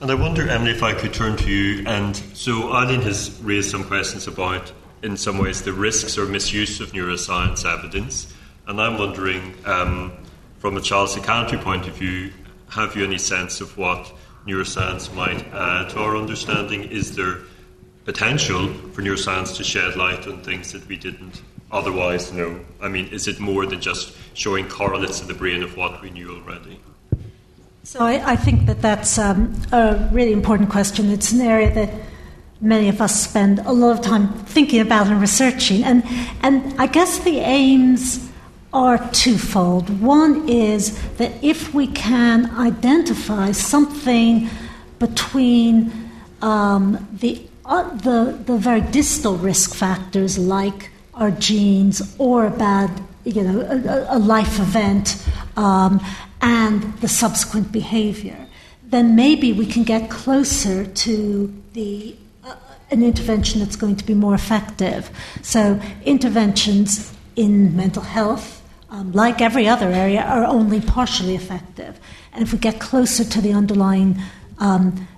And 0.00 0.10
I 0.10 0.14
wonder, 0.14 0.48
Emily, 0.48 0.72
if 0.72 0.82
I 0.82 0.94
could 0.94 1.12
turn 1.12 1.36
to 1.36 1.50
you. 1.50 1.86
And 1.86 2.16
so 2.34 2.72
Eileen 2.72 3.02
has 3.02 3.38
raised 3.42 3.70
some 3.70 3.84
questions 3.84 4.26
about, 4.26 4.72
in 5.02 5.16
some 5.16 5.38
ways, 5.38 5.62
the 5.62 5.72
risks 5.72 6.18
or 6.18 6.26
misuse 6.26 6.80
of 6.80 6.92
neuroscience 6.92 7.64
evidence. 7.64 8.32
And 8.66 8.80
I'm 8.80 8.98
wondering, 8.98 9.54
um, 9.64 10.12
from 10.58 10.76
a 10.76 10.80
child 10.80 11.10
psychiatry 11.10 11.58
point 11.58 11.86
of 11.86 11.94
view, 11.94 12.32
have 12.68 12.96
you 12.96 13.04
any 13.04 13.18
sense 13.18 13.60
of 13.60 13.76
what 13.76 14.10
neuroscience 14.46 15.14
might 15.14 15.46
add 15.52 15.90
to 15.90 16.00
our 16.00 16.16
understanding? 16.16 16.84
Is 16.84 17.14
there 17.14 17.38
potential 18.04 18.68
for 18.92 19.02
neuroscience 19.02 19.56
to 19.56 19.64
shed 19.64 19.96
light 19.96 20.26
on 20.26 20.42
things 20.42 20.72
that 20.72 20.86
we 20.88 20.96
didn't 20.96 21.42
otherwise 21.70 22.32
know? 22.32 22.60
I 22.80 22.88
mean, 22.88 23.08
is 23.08 23.28
it 23.28 23.40
more 23.40 23.66
than 23.66 23.80
just 23.80 24.16
showing 24.34 24.68
correlates 24.68 25.20
in 25.20 25.28
the 25.28 25.34
brain 25.34 25.62
of 25.62 25.76
what 25.76 26.02
we 26.02 26.10
knew 26.10 26.34
already? 26.36 26.80
So 27.82 28.00
I, 28.00 28.32
I 28.32 28.36
think 28.36 28.66
that 28.66 28.82
that's 28.82 29.18
um, 29.18 29.54
a 29.72 30.08
really 30.12 30.32
important 30.32 30.70
question. 30.70 31.10
It's 31.10 31.32
an 31.32 31.40
area 31.40 31.72
that 31.74 31.90
many 32.60 32.88
of 32.88 33.00
us 33.00 33.22
spend 33.28 33.60
a 33.60 33.72
lot 33.72 33.98
of 33.98 34.04
time 34.04 34.32
thinking 34.44 34.80
about 34.80 35.06
and 35.06 35.20
researching. 35.20 35.84
And, 35.84 36.02
and 36.42 36.74
I 36.80 36.86
guess 36.86 37.20
the 37.20 37.38
aims 37.38 38.28
are 38.72 38.98
twofold. 39.12 40.00
One 40.00 40.48
is 40.48 40.98
that 41.14 41.32
if 41.42 41.72
we 41.72 41.86
can 41.86 42.50
identify 42.56 43.52
something 43.52 44.50
between 44.98 45.92
um, 46.42 47.06
the, 47.12 47.42
uh, 47.64 47.88
the, 47.96 48.38
the 48.44 48.56
very 48.56 48.80
distal 48.80 49.36
risk 49.36 49.74
factors 49.74 50.38
like 50.38 50.90
our 51.16 51.30
genes 51.30 52.14
or 52.18 52.46
a 52.46 52.50
bad, 52.50 52.90
you 53.24 53.42
know, 53.42 53.60
a, 53.60 54.16
a 54.16 54.18
life 54.18 54.60
event 54.60 55.26
um, 55.56 56.00
and 56.40 56.82
the 57.00 57.08
subsequent 57.08 57.72
behavior, 57.72 58.46
then 58.84 59.16
maybe 59.16 59.52
we 59.52 59.66
can 59.66 59.82
get 59.82 60.10
closer 60.10 60.86
to 60.86 61.62
the 61.72 62.14
uh, 62.44 62.54
an 62.90 63.02
intervention 63.02 63.60
that's 63.60 63.76
going 63.76 63.96
to 63.96 64.04
be 64.04 64.14
more 64.14 64.34
effective. 64.34 65.10
So 65.42 65.80
interventions 66.04 67.12
in 67.34 67.74
mental 67.74 68.02
health, 68.02 68.62
um, 68.90 69.12
like 69.12 69.40
every 69.40 69.66
other 69.66 69.90
area, 69.90 70.22
are 70.22 70.44
only 70.44 70.80
partially 70.80 71.34
effective. 71.34 71.98
And 72.32 72.42
if 72.42 72.52
we 72.52 72.58
get 72.58 72.78
closer 72.78 73.24
to 73.24 73.40
the 73.40 73.52
underlying 73.52 74.20
um, 74.58 75.08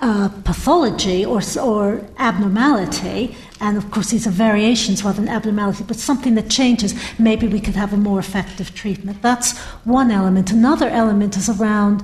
uh, 0.00 0.28
pathology 0.44 1.24
or, 1.24 1.40
or 1.60 2.04
abnormality, 2.18 3.36
and 3.62 3.78
of 3.78 3.90
course 3.92 4.10
these 4.10 4.26
are 4.26 4.30
variations 4.30 5.04
rather 5.04 5.20
than 5.22 5.28
abnormality, 5.28 5.84
but 5.84 5.96
something 5.96 6.34
that 6.34 6.50
changes, 6.50 6.94
maybe 7.18 7.46
we 7.46 7.60
could 7.60 7.76
have 7.76 7.92
a 7.92 7.96
more 7.96 8.18
effective 8.18 8.74
treatment. 8.74 9.22
That's 9.22 9.56
one 9.84 10.10
element. 10.10 10.50
Another 10.50 10.88
element 10.88 11.36
is 11.36 11.48
around 11.48 12.02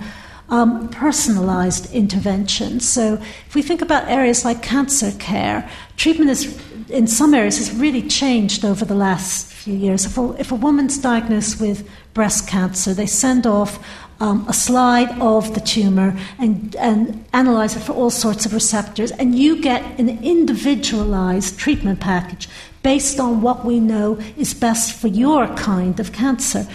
um, 0.51 0.89
personalized 0.89 1.93
intervention. 1.93 2.81
So, 2.81 3.15
if 3.47 3.55
we 3.55 3.61
think 3.61 3.83
about 3.83 4.09
areas 4.09 4.45
like 4.45 4.63
cancer 4.63 5.13
care, 5.19 5.69
treatment 5.97 6.31
is, 6.31 6.59
in 6.89 7.07
some 7.07 7.35
areas 7.35 7.59
has 7.59 7.71
really 7.73 8.09
changed 8.09 8.65
over 8.65 8.85
the 8.85 8.95
last 8.95 9.53
few 9.53 9.75
years. 9.75 10.07
If 10.07 10.17
a, 10.17 10.33
if 10.39 10.53
a 10.53 10.55
woman's 10.55 10.97
diagnosed 10.97 11.61
with 11.61 11.87
breast 12.15 12.49
cancer, 12.49 12.95
they 12.95 13.07
send 13.07 13.47
off 13.47 13.85
um, 14.21 14.45
a 14.49 14.53
slide 14.53 15.11
of 15.21 15.55
the 15.55 15.61
tumor 15.61 16.19
and, 16.39 16.75
and 16.77 17.25
analyze 17.33 17.77
it 17.77 17.81
for 17.81 17.93
all 17.93 18.11
sorts 18.11 18.47
of 18.47 18.53
receptors, 18.53 19.13
and 19.13 19.35
you 19.39 19.61
get 19.61 19.83
an 19.99 20.09
individualized 20.23 21.59
treatment 21.59 22.01
package 22.01 22.49
based 22.83 23.21
on 23.21 23.43
what 23.43 23.65
we 23.65 23.81
know 23.81 24.19
is 24.37 24.55
best 24.55 24.93
for 24.93 25.09
your 25.09 25.47
kind 25.57 26.01
of 26.01 26.13
cancer. 26.13 26.67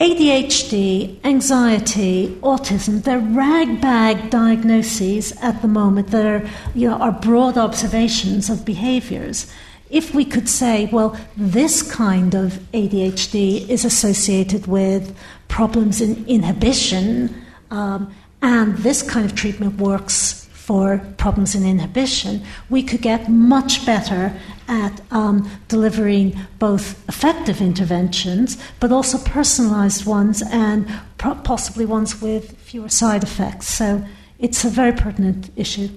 ADHD, 0.00 1.24
anxiety, 1.24 2.28
autism, 2.42 3.02
they're 3.02 3.18
ragbag 3.18 4.28
diagnoses 4.28 5.32
at 5.40 5.62
the 5.62 5.68
moment 5.68 6.08
that 6.08 6.26
are, 6.26 6.46
you 6.74 6.90
know, 6.90 6.96
are 6.96 7.12
broad 7.12 7.56
observations 7.56 8.50
of 8.50 8.66
behaviors. 8.66 9.50
If 9.88 10.14
we 10.14 10.26
could 10.26 10.50
say, 10.50 10.90
well, 10.92 11.18
this 11.34 11.80
kind 11.80 12.34
of 12.34 12.58
ADHD 12.74 13.66
is 13.70 13.86
associated 13.86 14.66
with 14.66 15.16
problems 15.48 16.00
in 16.00 16.24
inhibition, 16.26 17.34
um, 17.70 18.12
and 18.42 18.76
this 18.78 19.02
kind 19.02 19.24
of 19.24 19.34
treatment 19.34 19.80
works 19.80 20.46
for 20.66 21.00
problems 21.16 21.54
in 21.54 21.64
inhibition, 21.64 22.42
we 22.70 22.82
could 22.82 23.00
get 23.00 23.30
much 23.30 23.86
better 23.86 24.32
at 24.66 25.00
um, 25.12 25.48
delivering 25.68 26.36
both 26.58 27.08
effective 27.08 27.60
interventions, 27.60 28.58
but 28.80 28.90
also 28.90 29.16
personalized 29.18 30.04
ones 30.06 30.42
and 30.50 30.84
possibly 31.18 31.86
ones 31.86 32.20
with 32.20 32.58
fewer 32.58 32.88
side 32.88 33.22
effects. 33.22 33.68
So 33.68 34.04
it's 34.40 34.64
a 34.64 34.68
very 34.68 34.90
pertinent 34.90 35.50
issue. 35.54 35.88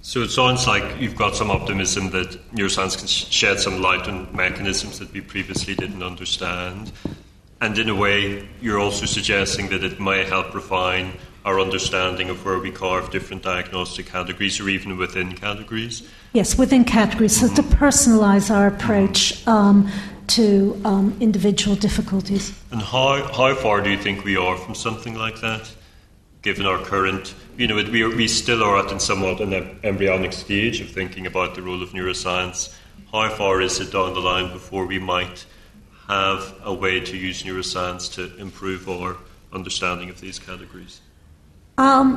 So 0.00 0.20
it 0.20 0.30
sounds 0.30 0.66
like 0.66 0.82
you've 0.98 1.14
got 1.14 1.36
some 1.36 1.50
optimism 1.50 2.10
that 2.10 2.30
neuroscience 2.54 2.96
can 2.96 3.06
shed 3.06 3.60
some 3.60 3.82
light 3.82 4.08
on 4.08 4.34
mechanisms 4.34 4.98
that 4.98 5.12
we 5.12 5.20
previously 5.20 5.74
didn't 5.74 6.02
understand. 6.02 6.90
And 7.62 7.78
in 7.78 7.88
a 7.88 7.94
way, 7.94 8.48
you're 8.60 8.80
also 8.80 9.06
suggesting 9.06 9.68
that 9.68 9.84
it 9.84 10.00
may 10.00 10.24
help 10.24 10.52
refine 10.52 11.12
our 11.44 11.60
understanding 11.60 12.28
of 12.28 12.44
where 12.44 12.58
we 12.58 12.72
carve 12.72 13.12
different 13.12 13.44
diagnostic 13.44 14.06
categories 14.06 14.58
or 14.58 14.68
even 14.68 14.96
within 14.96 15.36
categories? 15.36 16.02
Yes, 16.32 16.58
within 16.58 16.84
categories. 16.84 17.38
So 17.38 17.46
to 17.54 17.62
personalise 17.62 18.52
our 18.52 18.66
approach 18.66 19.46
um, 19.46 19.88
to 20.26 20.80
um, 20.84 21.16
individual 21.20 21.76
difficulties. 21.76 22.52
And 22.72 22.82
how, 22.82 23.32
how 23.32 23.54
far 23.54 23.80
do 23.80 23.90
you 23.90 23.98
think 23.98 24.24
we 24.24 24.36
are 24.36 24.56
from 24.56 24.74
something 24.74 25.14
like 25.14 25.40
that? 25.40 25.72
Given 26.42 26.66
our 26.66 26.78
current, 26.78 27.32
you 27.56 27.68
know, 27.68 27.76
we, 27.76 28.04
we 28.08 28.26
still 28.26 28.64
are 28.64 28.84
at 28.84 29.00
somewhat 29.00 29.40
an 29.40 29.78
embryonic 29.84 30.32
stage 30.32 30.80
of 30.80 30.90
thinking 30.90 31.28
about 31.28 31.54
the 31.54 31.62
role 31.62 31.80
of 31.80 31.90
neuroscience. 31.90 32.74
How 33.12 33.28
far 33.28 33.60
is 33.60 33.78
it 33.78 33.92
down 33.92 34.14
the 34.14 34.20
line 34.20 34.52
before 34.52 34.84
we 34.84 34.98
might 34.98 35.46
have 36.12 36.54
a 36.64 36.74
way 36.74 37.00
to 37.00 37.16
use 37.16 37.42
neuroscience 37.42 38.12
to 38.14 38.36
improve 38.36 38.88
our 38.88 39.16
understanding 39.52 40.10
of 40.10 40.20
these 40.20 40.38
categories? 40.38 41.00
Um, 41.78 42.16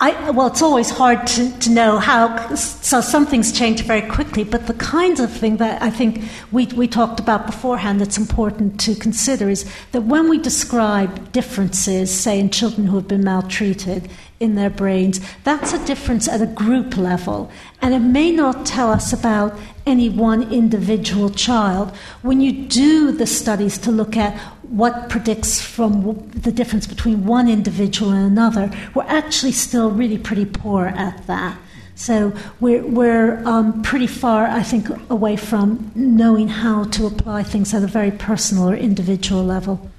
I, 0.00 0.30
well, 0.30 0.48
it's 0.48 0.62
always 0.62 0.90
hard 0.90 1.26
to, 1.28 1.58
to 1.60 1.70
know 1.70 1.98
how, 1.98 2.54
so 2.56 3.00
some 3.00 3.24
things 3.24 3.52
change 3.52 3.82
very 3.82 4.02
quickly, 4.02 4.42
but 4.42 4.66
the 4.66 4.74
kinds 4.74 5.20
of 5.20 5.30
thing 5.30 5.58
that 5.58 5.80
I 5.80 5.90
think 5.90 6.24
we, 6.50 6.66
we 6.66 6.88
talked 6.88 7.20
about 7.20 7.46
beforehand 7.46 8.00
that's 8.00 8.18
important 8.18 8.80
to 8.80 8.96
consider 8.96 9.48
is 9.48 9.64
that 9.92 10.02
when 10.02 10.28
we 10.28 10.38
describe 10.38 11.30
differences, 11.30 12.12
say 12.12 12.40
in 12.40 12.50
children 12.50 12.88
who 12.88 12.96
have 12.96 13.06
been 13.06 13.22
maltreated 13.22 14.10
in 14.42 14.56
their 14.56 14.70
brains, 14.70 15.20
that's 15.44 15.72
a 15.72 15.84
difference 15.86 16.28
at 16.28 16.42
a 16.42 16.46
group 16.46 16.96
level. 16.96 17.50
And 17.80 17.94
it 17.94 18.00
may 18.00 18.32
not 18.32 18.66
tell 18.66 18.90
us 18.90 19.12
about 19.12 19.58
any 19.86 20.08
one 20.08 20.52
individual 20.52 21.30
child. 21.30 21.94
When 22.22 22.40
you 22.40 22.52
do 22.66 23.12
the 23.12 23.26
studies 23.26 23.78
to 23.78 23.90
look 23.90 24.16
at 24.16 24.36
what 24.62 25.08
predicts 25.08 25.60
from 25.60 26.28
the 26.30 26.52
difference 26.52 26.86
between 26.86 27.24
one 27.24 27.48
individual 27.48 28.10
and 28.10 28.26
another, 28.26 28.70
we're 28.94 29.04
actually 29.04 29.52
still 29.52 29.90
really 29.90 30.18
pretty 30.18 30.46
poor 30.46 30.86
at 30.86 31.26
that. 31.26 31.56
So 31.94 32.32
we're, 32.58 32.84
we're 32.84 33.46
um, 33.46 33.82
pretty 33.82 34.06
far, 34.06 34.46
I 34.46 34.62
think, 34.62 34.88
away 35.10 35.36
from 35.36 35.92
knowing 35.94 36.48
how 36.48 36.84
to 36.84 37.06
apply 37.06 37.44
things 37.44 37.74
at 37.74 37.82
a 37.82 37.86
very 37.86 38.10
personal 38.10 38.68
or 38.70 38.74
individual 38.74 39.44
level. 39.44 39.90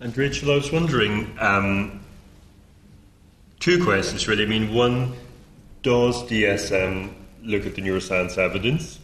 And 0.00 0.16
Rachel, 0.16 0.52
I 0.52 0.56
was 0.56 0.72
wondering 0.72 1.34
um, 1.38 2.03
two 3.60 3.82
questions 3.82 4.26
really. 4.28 4.44
I 4.44 4.46
mean, 4.46 4.74
one, 4.74 5.14
does 5.82 6.22
DSM 6.24 7.12
look 7.42 7.66
at 7.66 7.74
the 7.74 7.82
neuroscience 7.82 8.38
evidence 8.38 8.98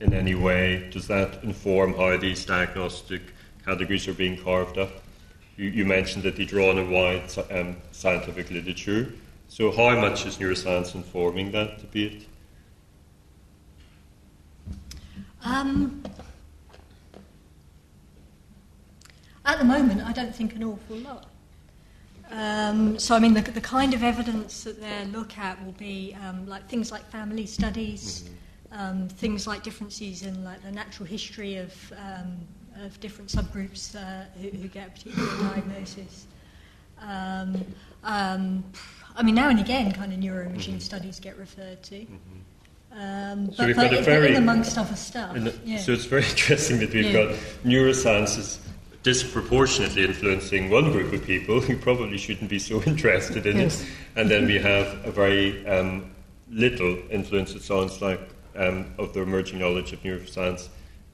in 0.00 0.14
any 0.14 0.34
way? 0.34 0.88
Does 0.90 1.06
that 1.08 1.42
inform 1.44 1.94
how 1.94 2.16
these 2.16 2.44
diagnostic 2.44 3.22
categories 3.64 4.08
are 4.08 4.14
being 4.14 4.36
carved 4.36 4.78
up. 4.78 4.90
You, 5.56 5.68
you 5.68 5.84
mentioned 5.84 6.24
that 6.24 6.36
they 6.36 6.44
draw 6.44 6.70
on 6.70 6.78
a 6.78 6.84
wide 6.84 7.30
um, 7.50 7.76
scientific 7.92 8.50
literature. 8.50 9.12
So, 9.48 9.70
how 9.70 9.98
much 10.00 10.24
is 10.26 10.38
neuroscience 10.38 10.94
informing 10.94 11.52
that 11.52 11.78
debate? 11.80 12.26
Um, 15.44 16.02
at 19.44 19.58
the 19.58 19.64
moment, 19.64 20.00
I 20.02 20.12
don't 20.12 20.34
think 20.34 20.54
an 20.54 20.64
awful 20.64 20.96
lot. 20.96 21.28
Um, 22.32 22.98
so, 22.98 23.14
I 23.14 23.18
mean, 23.18 23.34
the, 23.34 23.42
the, 23.42 23.60
kind 23.60 23.92
of 23.92 24.02
evidence 24.02 24.64
that 24.64 24.80
they 24.80 25.04
look 25.06 25.36
at 25.36 25.62
will 25.64 25.72
be 25.72 26.16
um, 26.26 26.46
like 26.46 26.66
things 26.66 26.90
like 26.90 27.04
family 27.10 27.44
studies, 27.44 28.24
mm-hmm. 28.72 28.80
um, 28.80 29.08
things 29.08 29.46
like 29.46 29.62
differences 29.62 30.22
in 30.22 30.42
like 30.42 30.62
the 30.62 30.72
natural 30.72 31.06
history 31.06 31.56
of 31.56 31.92
um, 31.98 32.38
of 32.82 32.98
different 33.00 33.30
subgroups 33.30 33.94
uh, 33.94 34.24
who, 34.40 34.48
who, 34.48 34.68
get 34.68 34.88
a 34.88 34.90
particular 34.92 35.28
diagnosis. 35.50 36.26
Um, 37.00 37.66
um, 38.02 38.64
I 39.14 39.22
mean, 39.22 39.34
now 39.34 39.50
and 39.50 39.60
again, 39.60 39.92
kind 39.92 40.10
of 40.10 40.18
neuroimaging 40.18 40.56
mm-hmm. 40.56 40.78
studies 40.78 41.20
get 41.20 41.36
referred 41.36 41.82
to. 41.82 41.96
Mm-hmm. 41.96 42.98
Um, 42.98 43.50
so 43.50 43.58
but, 43.58 43.66
we've 43.66 43.76
got 43.76 43.92
a 43.92 44.02
very 44.02 44.34
amongst 44.36 44.78
other 44.78 44.96
stuff. 44.96 45.34
The, 45.34 45.54
yeah. 45.64 45.76
So 45.78 45.92
it's 45.92 46.06
very 46.06 46.24
interesting 46.30 46.78
that 46.78 46.94
we've 46.94 47.04
yeah. 47.04 47.26
got 47.26 47.34
neurosciences 47.62 48.58
disproportionately 49.02 50.04
influencing 50.04 50.70
one 50.70 50.92
group 50.92 51.12
of 51.12 51.24
people 51.24 51.60
who 51.60 51.76
probably 51.76 52.18
shouldn't 52.18 52.48
be 52.48 52.58
so 52.58 52.82
interested 52.86 53.46
in 53.46 53.58
yes. 53.58 53.82
it, 53.82 53.88
and 54.16 54.30
then 54.30 54.46
we 54.46 54.58
have 54.58 54.86
a 55.04 55.10
very 55.10 55.66
um, 55.66 56.10
little 56.50 56.98
influence. 57.10 57.54
It 57.54 57.62
sounds 57.62 58.00
like 58.00 58.20
um, 58.56 58.92
of 58.98 59.12
the 59.12 59.22
emerging 59.22 59.58
knowledge 59.58 59.92
of 59.92 60.02
neuroscience 60.02 60.68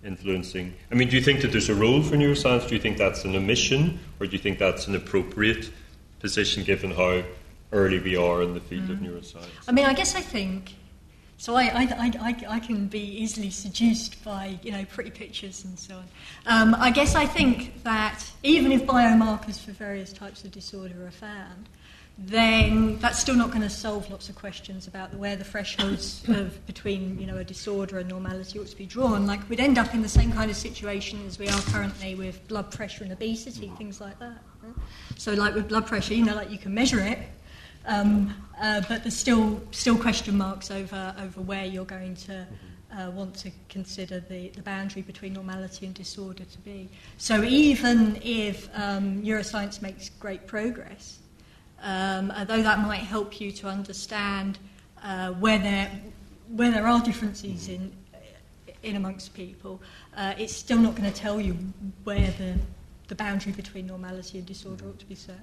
influencing? 0.04 0.74
I 0.90 0.94
mean, 0.94 1.08
do 1.08 1.16
you 1.16 1.22
think 1.22 1.42
that 1.42 1.48
there's 1.48 1.68
a 1.68 1.74
role 1.74 2.02
for 2.02 2.16
neuroscience? 2.16 2.68
Do 2.68 2.74
you 2.74 2.80
think 2.80 2.98
that's 2.98 3.24
an 3.24 3.34
omission, 3.34 3.98
or 4.20 4.26
do 4.26 4.32
you 4.32 4.38
think 4.38 4.58
that's 4.58 4.86
an 4.86 4.94
appropriate 4.94 5.70
position 6.20 6.64
given 6.64 6.90
how 6.90 7.22
early 7.72 7.98
we 7.98 8.16
are 8.16 8.42
in 8.42 8.54
the 8.54 8.60
field 8.60 8.88
mm. 8.88 8.92
of 8.92 8.98
neuroscience? 8.98 9.48
I 9.66 9.72
mean, 9.72 9.86
I 9.86 9.94
guess 9.94 10.14
I 10.14 10.20
think. 10.20 10.74
So 11.40 11.54
I, 11.54 11.62
I, 11.66 12.12
I, 12.20 12.36
I, 12.48 12.58
can 12.58 12.88
be 12.88 12.98
easily 12.98 13.50
seduced 13.50 14.22
by 14.24 14.58
you 14.60 14.72
know 14.72 14.84
pretty 14.86 15.10
pictures 15.10 15.64
and 15.64 15.78
so 15.78 15.94
on. 15.94 16.04
Um, 16.46 16.74
I 16.74 16.90
guess 16.90 17.14
I 17.14 17.26
think 17.26 17.84
that 17.84 18.24
even 18.42 18.72
if 18.72 18.84
biomarkers 18.84 19.60
for 19.60 19.70
various 19.70 20.12
types 20.12 20.42
of 20.42 20.50
disorder 20.50 21.06
are 21.06 21.12
found, 21.12 21.68
then 22.18 22.98
that's 22.98 23.20
still 23.20 23.36
not 23.36 23.50
going 23.50 23.62
to 23.62 23.70
solve 23.70 24.10
lots 24.10 24.28
of 24.28 24.34
questions 24.34 24.88
about 24.88 25.14
where 25.14 25.36
the 25.36 25.44
thresholds 25.44 26.28
of 26.28 26.66
between 26.66 27.16
you 27.20 27.26
know 27.28 27.36
a 27.36 27.44
disorder 27.44 28.00
and 28.00 28.08
normality 28.08 28.58
ought 28.58 28.66
to 28.66 28.76
be 28.76 28.86
drawn. 28.86 29.24
Like 29.24 29.48
we'd 29.48 29.60
end 29.60 29.78
up 29.78 29.94
in 29.94 30.02
the 30.02 30.08
same 30.08 30.32
kind 30.32 30.50
of 30.50 30.56
situation 30.56 31.24
as 31.24 31.38
we 31.38 31.48
are 31.48 31.60
currently 31.70 32.16
with 32.16 32.46
blood 32.48 32.72
pressure 32.72 33.04
and 33.04 33.12
obesity, 33.12 33.70
things 33.78 34.00
like 34.00 34.18
that. 34.18 34.42
So 35.16 35.34
like 35.34 35.54
with 35.54 35.68
blood 35.68 35.86
pressure, 35.86 36.14
you 36.14 36.24
know, 36.24 36.34
like 36.34 36.50
you 36.50 36.58
can 36.58 36.74
measure 36.74 36.98
it, 36.98 37.20
um, 37.86 38.34
uh, 38.60 38.82
but 38.88 39.02
there's 39.02 39.16
still 39.16 39.60
still 39.70 39.96
question 39.96 40.36
marks 40.36 40.70
over 40.70 41.14
over 41.20 41.40
where 41.40 41.64
you're 41.64 41.84
going 41.84 42.14
to. 42.14 42.46
Uh, 42.90 43.10
want 43.10 43.34
to 43.34 43.50
consider 43.68 44.18
the, 44.18 44.48
the 44.48 44.62
boundary 44.62 45.02
between 45.02 45.34
normality 45.34 45.84
and 45.84 45.94
disorder 45.94 46.44
to 46.44 46.58
be. 46.60 46.88
So, 47.18 47.44
even 47.44 48.18
if 48.24 48.66
um, 48.74 49.22
neuroscience 49.22 49.82
makes 49.82 50.08
great 50.08 50.46
progress, 50.46 51.18
um, 51.82 52.32
although 52.36 52.62
that 52.62 52.80
might 52.80 53.00
help 53.00 53.40
you 53.40 53.52
to 53.52 53.68
understand 53.68 54.58
uh, 55.02 55.30
where, 55.32 55.58
there, 55.58 55.90
where 56.48 56.70
there 56.70 56.86
are 56.86 57.00
differences 57.00 57.68
in, 57.68 57.92
in 58.82 58.96
amongst 58.96 59.34
people, 59.34 59.80
uh, 60.16 60.34
it's 60.38 60.54
still 60.54 60.78
not 60.78 60.94
going 60.94 61.10
to 61.10 61.16
tell 61.16 61.40
you 61.40 61.56
where 62.04 62.32
the, 62.38 62.54
the 63.08 63.14
boundary 63.14 63.52
between 63.52 63.86
normality 63.86 64.38
and 64.38 64.46
disorder 64.46 64.86
ought 64.86 64.98
to 64.98 65.06
be 65.06 65.14
set. 65.14 65.38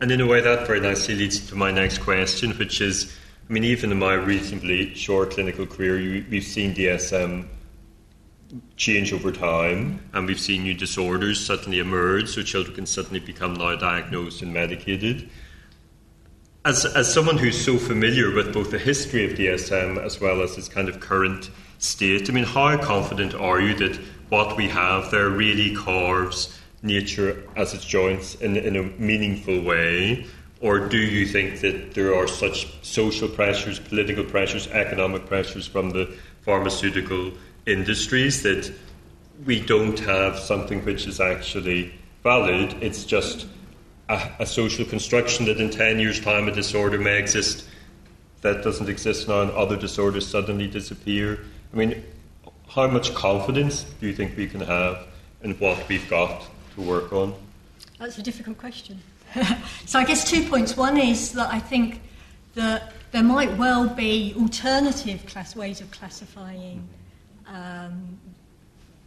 And 0.00 0.10
in 0.10 0.20
a 0.20 0.26
way, 0.26 0.40
that 0.40 0.66
very 0.66 0.80
nicely 0.80 1.14
leads 1.14 1.48
to 1.48 1.56
my 1.56 1.70
next 1.70 1.98
question, 1.98 2.52
which 2.52 2.80
is 2.80 3.16
I 3.48 3.52
mean, 3.52 3.64
even 3.64 3.92
in 3.92 3.98
my 3.98 4.14
reasonably 4.14 4.94
short 4.94 5.32
clinical 5.32 5.66
career, 5.66 6.00
you, 6.00 6.24
we've 6.30 6.44
seen 6.44 6.74
DSM 6.74 7.46
change 8.76 9.12
over 9.12 9.30
time, 9.30 10.00
and 10.14 10.26
we've 10.26 10.40
seen 10.40 10.62
new 10.62 10.72
disorders 10.72 11.44
suddenly 11.44 11.78
emerge, 11.78 12.28
so 12.28 12.42
children 12.42 12.74
can 12.74 12.86
suddenly 12.86 13.20
become 13.20 13.52
now 13.52 13.76
diagnosed 13.76 14.40
and 14.40 14.54
medicated. 14.54 15.28
As, 16.64 16.86
as 16.86 17.12
someone 17.12 17.36
who's 17.36 17.62
so 17.62 17.76
familiar 17.76 18.34
with 18.34 18.54
both 18.54 18.70
the 18.70 18.78
history 18.78 19.30
of 19.30 19.36
DSM 19.36 20.02
as 20.02 20.18
well 20.18 20.40
as 20.40 20.56
its 20.56 20.68
kind 20.68 20.88
of 20.88 21.00
current 21.00 21.50
state, 21.78 22.30
I 22.30 22.32
mean, 22.32 22.44
how 22.44 22.78
confident 22.78 23.34
are 23.34 23.60
you 23.60 23.74
that 23.74 23.96
what 24.30 24.56
we 24.56 24.68
have 24.68 25.10
there 25.10 25.28
really 25.28 25.74
carves 25.74 26.58
nature 26.84 27.42
as 27.56 27.74
its 27.74 27.84
joints 27.84 28.36
in, 28.36 28.56
in 28.56 28.76
a 28.76 28.82
meaningful 29.00 29.60
way? 29.62 30.26
Or 30.60 30.88
do 30.88 30.98
you 30.98 31.26
think 31.26 31.60
that 31.60 31.94
there 31.94 32.14
are 32.14 32.28
such 32.28 32.68
social 32.82 33.28
pressures, 33.28 33.80
political 33.80 34.24
pressures, 34.24 34.68
economic 34.68 35.26
pressures 35.26 35.66
from 35.66 35.90
the 35.90 36.14
pharmaceutical 36.42 37.32
industries 37.66 38.42
that 38.42 38.72
we 39.44 39.60
don't 39.60 39.98
have 40.00 40.38
something 40.38 40.84
which 40.84 41.06
is 41.06 41.20
actually 41.20 41.92
valid? 42.22 42.76
It's 42.80 43.04
just 43.04 43.46
a, 44.08 44.30
a 44.38 44.46
social 44.46 44.84
construction 44.84 45.46
that 45.46 45.58
in 45.58 45.70
10 45.70 45.98
years' 45.98 46.20
time 46.20 46.48
a 46.48 46.52
disorder 46.52 46.98
may 46.98 47.18
exist 47.18 47.68
that 48.42 48.62
doesn't 48.62 48.90
exist 48.90 49.26
now 49.26 49.40
and 49.40 49.50
other 49.52 49.76
disorders 49.76 50.26
suddenly 50.26 50.66
disappear. 50.66 51.40
I 51.72 51.76
mean, 51.76 52.04
how 52.68 52.86
much 52.88 53.14
confidence 53.14 53.84
do 54.00 54.06
you 54.06 54.12
think 54.12 54.36
we 54.36 54.46
can 54.46 54.60
have 54.60 55.06
in 55.42 55.52
what 55.54 55.88
we've 55.88 56.08
got 56.10 56.46
to 56.74 56.80
work 56.80 57.12
on? 57.12 57.34
That's 57.98 58.18
a 58.18 58.22
difficult 58.22 58.58
question. 58.58 59.00
so 59.86 59.98
I 59.98 60.04
guess 60.04 60.28
two 60.28 60.48
points. 60.48 60.76
One 60.76 60.96
is 60.96 61.32
that 61.32 61.52
I 61.52 61.58
think 61.58 62.00
that 62.54 62.92
there 63.12 63.22
might 63.22 63.56
well 63.56 63.88
be 63.88 64.34
alternative 64.38 65.24
class 65.26 65.56
ways 65.56 65.80
of 65.80 65.90
classifying 65.90 66.88
um, 67.46 68.18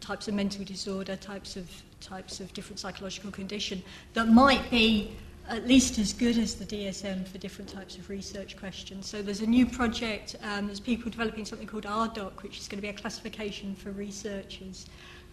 types 0.00 0.28
of 0.28 0.34
mental 0.34 0.64
disorder, 0.64 1.16
types 1.16 1.56
of 1.56 1.70
types 2.00 2.40
of 2.40 2.52
different 2.54 2.78
psychological 2.78 3.30
condition 3.30 3.82
that 4.14 4.28
might 4.28 4.70
be 4.70 5.10
at 5.48 5.66
least 5.66 5.98
as 5.98 6.12
good 6.12 6.36
as 6.36 6.54
the 6.54 6.64
DSM 6.64 7.26
for 7.26 7.38
different 7.38 7.70
types 7.70 7.96
of 7.96 8.08
research 8.10 8.56
questions. 8.56 9.06
So 9.06 9.22
there's 9.22 9.40
a 9.40 9.46
new 9.46 9.64
project, 9.64 10.36
um, 10.42 10.66
there's 10.66 10.80
people 10.80 11.10
developing 11.10 11.44
something 11.46 11.66
called 11.66 11.84
RDoC, 11.84 12.42
which 12.42 12.58
is 12.58 12.68
going 12.68 12.78
to 12.78 12.82
be 12.82 12.88
a 12.88 12.92
classification 12.92 13.74
for 13.74 13.90
researchers, 13.92 14.86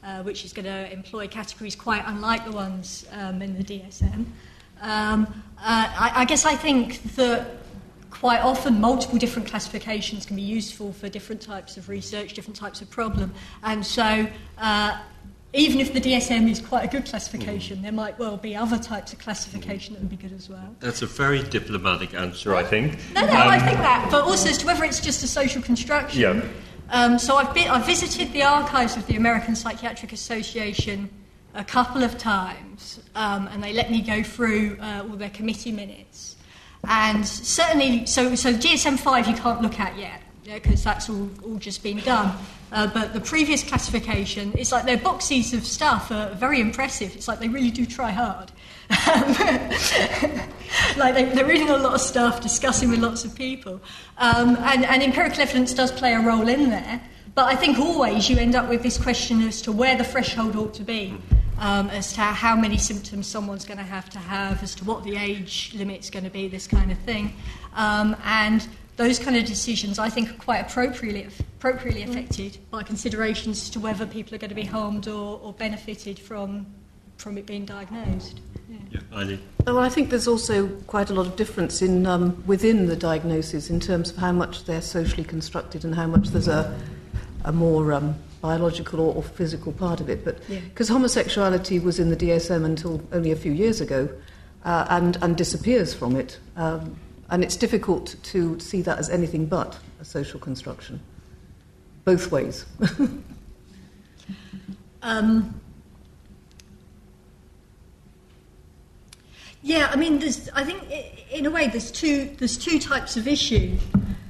uh, 0.06 0.22
which 0.24 0.46
is 0.46 0.54
going 0.54 0.66
to 0.66 0.92
employ 0.94 1.28
categories 1.28 1.76
quite 1.76 2.04
unlike 2.06 2.46
the 2.46 2.52
ones 2.52 3.06
um, 3.12 3.42
in 3.42 3.58
the 3.58 3.64
DSM. 3.64 4.26
Um, 4.82 5.26
uh, 5.58 5.90
I, 5.98 6.12
I 6.16 6.26
guess 6.26 6.46
I 6.46 6.56
think 6.56 7.02
that 7.16 7.48
quite 8.12 8.42
often 8.42 8.80
multiple 8.80 9.18
different 9.18 9.48
classifications 9.48 10.26
can 10.26 10.36
be 10.36 10.42
useful 10.42 10.94
for 10.94 11.10
different 11.10 11.42
types 11.42 11.76
of 11.76 11.90
research, 11.90 12.34
different 12.34 12.56
types 12.56 12.82
of 12.82 12.90
problem. 12.90 13.34
And 13.64 13.86
so 13.86 14.28
uh, 14.58 15.02
even 15.54 15.80
if 15.80 15.94
the 15.94 16.02
DSM 16.02 16.50
is 16.50 16.60
quite 16.60 16.84
a 16.84 16.88
good 16.88 17.06
classification, 17.06 17.82
there 17.82 17.92
might 17.92 18.20
well 18.20 18.38
be 18.38 18.56
other 18.56 18.78
types 18.78 19.14
of 19.14 19.20
classification 19.20 19.94
that 19.94 20.02
would 20.02 20.10
be 20.10 20.18
good 20.18 20.34
as 20.34 20.50
well. 20.50 20.76
That's 20.80 21.02
a 21.02 21.06
very 21.06 21.44
diplomatic 21.44 22.14
answer, 22.14 22.56
I 22.56 22.64
think. 22.64 23.00
No, 23.14 23.22
no, 23.22 23.34
um, 23.34 23.48
I 23.48 23.60
think 23.60 23.78
that. 23.78 24.08
But 24.12 24.24
also 24.24 24.50
as 24.50 24.58
to 24.60 24.66
whether 24.66 24.84
it's 24.84 25.00
just 25.00 25.24
a 25.24 25.28
social 25.28 25.62
construction. 25.62 26.22
Yeah. 26.22 26.42
Um, 26.90 27.18
so 27.18 27.38
I've, 27.38 27.54
been, 27.54 27.68
I've 27.68 27.86
visited 27.86 28.32
the 28.32 28.44
archives 28.44 28.96
of 28.96 29.08
the 29.08 29.16
American 29.16 29.56
Psychiatric 29.56 30.14
Association 30.14 31.10
a 31.54 31.64
couple 31.64 32.04
of 32.04 32.18
times, 32.18 33.00
um, 33.16 33.48
and 33.48 33.64
they 33.64 33.74
let 33.74 33.90
me 33.90 34.02
go 34.02 34.22
through 34.22 34.78
uh, 34.80 35.06
all 35.10 35.16
their 35.16 35.30
committee 35.30 35.72
minutes. 35.72 36.36
And 36.88 37.26
certainly, 37.26 38.06
so, 38.06 38.36
so 38.36 38.54
DSM 38.54 39.00
5 39.00 39.28
you 39.28 39.34
can't 39.36 39.62
look 39.62 39.80
at 39.80 39.98
yet, 39.98 40.22
because 40.44 40.86
yeah, 40.86 40.94
that's 40.94 41.10
all, 41.10 41.30
all 41.44 41.58
just 41.58 41.82
been 41.82 41.98
done. 42.00 42.38
Uh, 42.72 42.88
but 42.88 43.14
the 43.14 43.22
previous 43.22 43.64
classification, 43.64 44.54
it's 44.58 44.72
like 44.72 44.86
their 44.86 44.98
boxes 44.98 45.54
of 45.54 45.66
stuff 45.66 46.12
are 46.12 46.34
very 46.36 46.60
impressive. 46.60 47.16
It's 47.16 47.28
like 47.28 47.40
they 47.40 47.48
really 47.48 47.72
do 47.72 47.86
try 47.86 48.12
hard. 48.12 48.52
like 50.98 51.16
they, 51.16 51.42
are 51.42 51.46
reading 51.46 51.70
a 51.70 51.78
lot 51.78 51.94
of 51.94 52.02
stuff, 52.02 52.42
discussing 52.42 52.90
with 52.90 53.00
lots 53.00 53.26
of 53.26 53.36
people. 53.36 53.82
Um, 54.18 54.56
and, 54.58 54.86
and 54.86 55.04
empirical 55.04 55.42
evidence 55.42 55.74
does 55.74 55.92
play 55.92 56.14
a 56.14 56.20
role 56.20 56.48
in 56.48 56.70
there. 56.70 57.02
But 57.34 57.46
I 57.46 57.56
think 57.56 57.80
always 57.80 58.30
you 58.30 58.38
end 58.38 58.56
up 58.56 58.70
with 58.70 58.82
this 58.82 58.98
question 58.98 59.42
as 59.42 59.62
to 59.64 59.72
where 59.72 59.98
the 59.98 60.04
threshold 60.04 60.56
ought 60.56 60.74
to 60.76 60.84
be 60.84 61.18
um, 61.58 61.90
as 61.90 62.14
to 62.14 62.22
how 62.22 62.56
many 62.56 62.78
symptoms 62.78 63.28
someone's 63.28 63.66
going 63.66 63.78
to 63.78 63.84
have 63.84 64.10
to 64.12 64.20
have, 64.20 64.62
as 64.64 64.76
to 64.76 64.86
what 64.86 65.04
the 65.04 65.16
age 65.18 65.74
limit's 65.76 66.10
going 66.10 66.26
to 66.26 66.32
be, 66.32 66.48
this 66.48 66.68
kind 66.68 66.92
of 66.92 66.98
thing. 67.00 67.34
Um, 67.74 68.16
and 68.24 68.68
those 68.98 69.20
kind 69.20 69.36
of 69.36 69.46
decisions, 69.46 70.00
I 70.00 70.10
think, 70.10 70.30
are 70.30 70.38
quite 70.38 70.60
appropriately, 70.60 71.28
appropriately 71.58 72.04
affected 72.04 72.58
by 72.72 72.84
considerations 72.84 73.64
as 73.64 73.70
to 73.72 73.80
whether 73.80 74.06
people 74.06 74.36
are 74.36 74.38
going 74.38 74.50
to 74.50 74.56
be 74.56 74.64
harmed 74.64 75.08
or, 75.08 75.40
or 75.42 75.54
benefited 75.54 76.18
from, 76.20 76.66
from 77.18 77.38
it 77.38 77.46
being 77.46 77.66
diagnosed. 77.66 78.42
Yeah, 78.70 79.00
yeah 79.12 79.38
Well, 79.66 79.80
I 79.80 79.90
think 79.90 80.10
there's 80.10 80.28
also 80.28 80.68
quite 80.88 81.10
a 81.10 81.14
lot 81.14 81.28
of 81.28 81.36
difference 81.36 81.82
in 81.82 82.06
um, 82.06 82.44
within 82.46 82.88
the 82.88 82.96
diagnosis 82.96 83.70
in 83.70 83.80
terms 83.80 84.12
of 84.12 84.18
how 84.18 84.32
much 84.32 84.66
they're 84.66 84.82
socially 84.82 85.24
constructed 85.24 85.86
and 85.86 85.96
how 85.96 86.08
much 86.08 86.30
there's 86.30 86.48
a, 86.48 86.78
a 87.44 87.52
more 87.52 87.94
um, 87.94 88.16
biological 88.42 89.00
or, 89.00 89.16
or 89.16 89.24
physical 89.24 89.72
part 89.72 90.02
of 90.02 90.10
it. 90.10 90.26
But 90.26 90.40
because 90.48 90.90
yeah. 90.90 90.96
homosexuality 90.96 91.80
was 91.80 92.00
in 92.00 92.10
the 92.10 92.18
DSM 92.18 92.66
until 92.66 93.02
only 93.12 93.32
a 93.32 93.36
few 93.36 93.52
years 93.52 93.82
ago, 93.82 94.10
uh, 94.64 94.86
and 94.90 95.18
and 95.22 95.38
disappears 95.38 95.94
from 95.94 96.16
it, 96.16 96.40
um, 96.58 96.98
and 97.30 97.44
it's 97.44 97.56
difficult 97.56 98.16
to 98.24 98.60
see 98.60 98.82
that 98.82 98.98
as 98.98 99.10
anything 99.10 99.46
but 99.46 99.78
a 100.02 100.06
social 100.06 100.40
construction, 100.40 101.00
both 102.04 102.32
ways. 102.32 102.66
um, 105.02 105.62
yeah, 109.66 109.90
I 109.92 109.96
mean, 109.96 110.20
there's, 110.20 110.48
I 110.50 110.64
think 110.64 110.84
in 111.32 111.48
a 111.48 111.50
way 111.50 111.68
there's 111.68 111.90
two 111.90 112.30
there's 112.38 112.56
two 112.56 112.78
types 112.78 113.18
of 113.18 113.28
issue. 113.28 113.76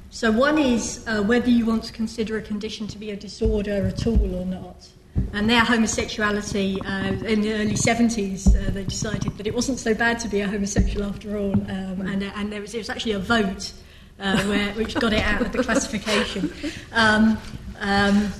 So, 0.08 0.32
one 0.32 0.56
is 0.56 1.04
uh, 1.06 1.22
whether 1.22 1.50
you 1.50 1.66
want 1.66 1.84
to 1.84 1.92
consider 1.92 2.38
a 2.38 2.42
condition 2.42 2.86
to 2.86 2.96
be 2.96 3.10
a 3.10 3.16
disorder 3.16 3.86
at 3.86 4.06
all 4.06 4.34
or 4.34 4.46
not. 4.46 4.88
And 5.34 5.48
their 5.48 5.62
homosexuality, 5.62 6.80
uh, 6.80 7.12
in 7.26 7.42
the 7.42 7.52
early 7.52 7.74
70s, 7.74 8.48
uh, 8.48 8.70
they 8.70 8.84
decided 8.84 9.36
that 9.36 9.46
it 9.46 9.54
wasn't 9.54 9.78
so 9.78 9.92
bad 9.92 10.18
to 10.20 10.28
be 10.28 10.40
a 10.40 10.48
homosexual 10.48 11.06
after 11.06 11.36
all. 11.36 11.52
Um, 11.52 12.00
and, 12.06 12.22
and 12.22 12.50
there, 12.50 12.62
was, 12.62 12.72
there 12.72 12.80
was 12.80 12.88
actually 12.88 13.12
a 13.12 13.18
vote 13.18 13.72
uh, 14.18 14.42
where, 14.44 14.72
which 14.72 14.94
got 14.94 15.12
it 15.12 15.22
out 15.22 15.42
of 15.42 15.52
the 15.52 15.62
classification. 15.62 16.50
Um, 16.92 17.38
um, 17.80 18.32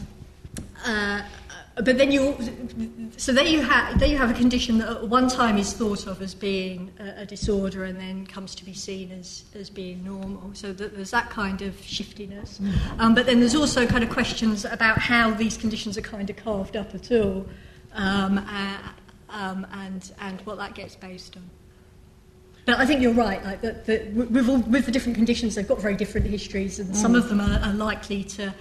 uh, 0.84 1.22
but 1.76 1.98
then 1.98 2.10
you, 2.10 2.34
so 3.18 3.32
there 3.32 3.44
you 3.44 3.60
have 3.60 3.98
there 3.98 4.08
you 4.08 4.16
have 4.16 4.30
a 4.30 4.34
condition 4.34 4.78
that 4.78 4.88
at 4.88 5.08
one 5.08 5.28
time 5.28 5.58
is 5.58 5.74
thought 5.74 6.06
of 6.06 6.22
as 6.22 6.34
being 6.34 6.90
a, 6.98 7.22
a, 7.22 7.26
disorder 7.26 7.84
and 7.84 8.00
then 8.00 8.26
comes 8.26 8.54
to 8.54 8.64
be 8.64 8.72
seen 8.72 9.12
as 9.12 9.44
as 9.54 9.68
being 9.68 10.02
normal. 10.02 10.50
So 10.54 10.72
that 10.72 10.96
there's 10.96 11.10
that 11.10 11.28
kind 11.28 11.60
of 11.60 11.78
shiftiness. 11.82 12.58
Mm. 12.58 12.98
Um, 12.98 13.14
but 13.14 13.26
then 13.26 13.40
there's 13.40 13.54
also 13.54 13.86
kind 13.86 14.02
of 14.02 14.08
questions 14.08 14.64
about 14.64 14.98
how 14.98 15.32
these 15.32 15.58
conditions 15.58 15.98
are 15.98 16.02
kind 16.02 16.30
of 16.30 16.36
carved 16.36 16.78
up 16.78 16.94
at 16.94 17.12
all, 17.12 17.46
um, 17.92 18.38
uh, 18.38 18.78
um, 19.28 19.66
and 19.72 20.12
and 20.22 20.40
what 20.42 20.56
that 20.56 20.74
gets 20.74 20.96
based 20.96 21.36
on. 21.36 21.42
But 22.64 22.78
I 22.78 22.86
think 22.86 23.02
you're 23.02 23.12
right. 23.12 23.44
Like 23.44 23.60
that, 23.60 24.12
with, 24.14 24.48
all, 24.48 24.58
with 24.58 24.86
the 24.86 24.92
different 24.92 25.14
conditions, 25.14 25.54
they've 25.54 25.68
got 25.68 25.80
very 25.80 25.94
different 25.94 26.26
histories, 26.26 26.80
and 26.80 26.90
mm. 26.90 26.96
some 26.96 27.14
of 27.14 27.28
them 27.28 27.40
are, 27.40 27.60
are 27.60 27.74
likely 27.74 28.24
to 28.24 28.54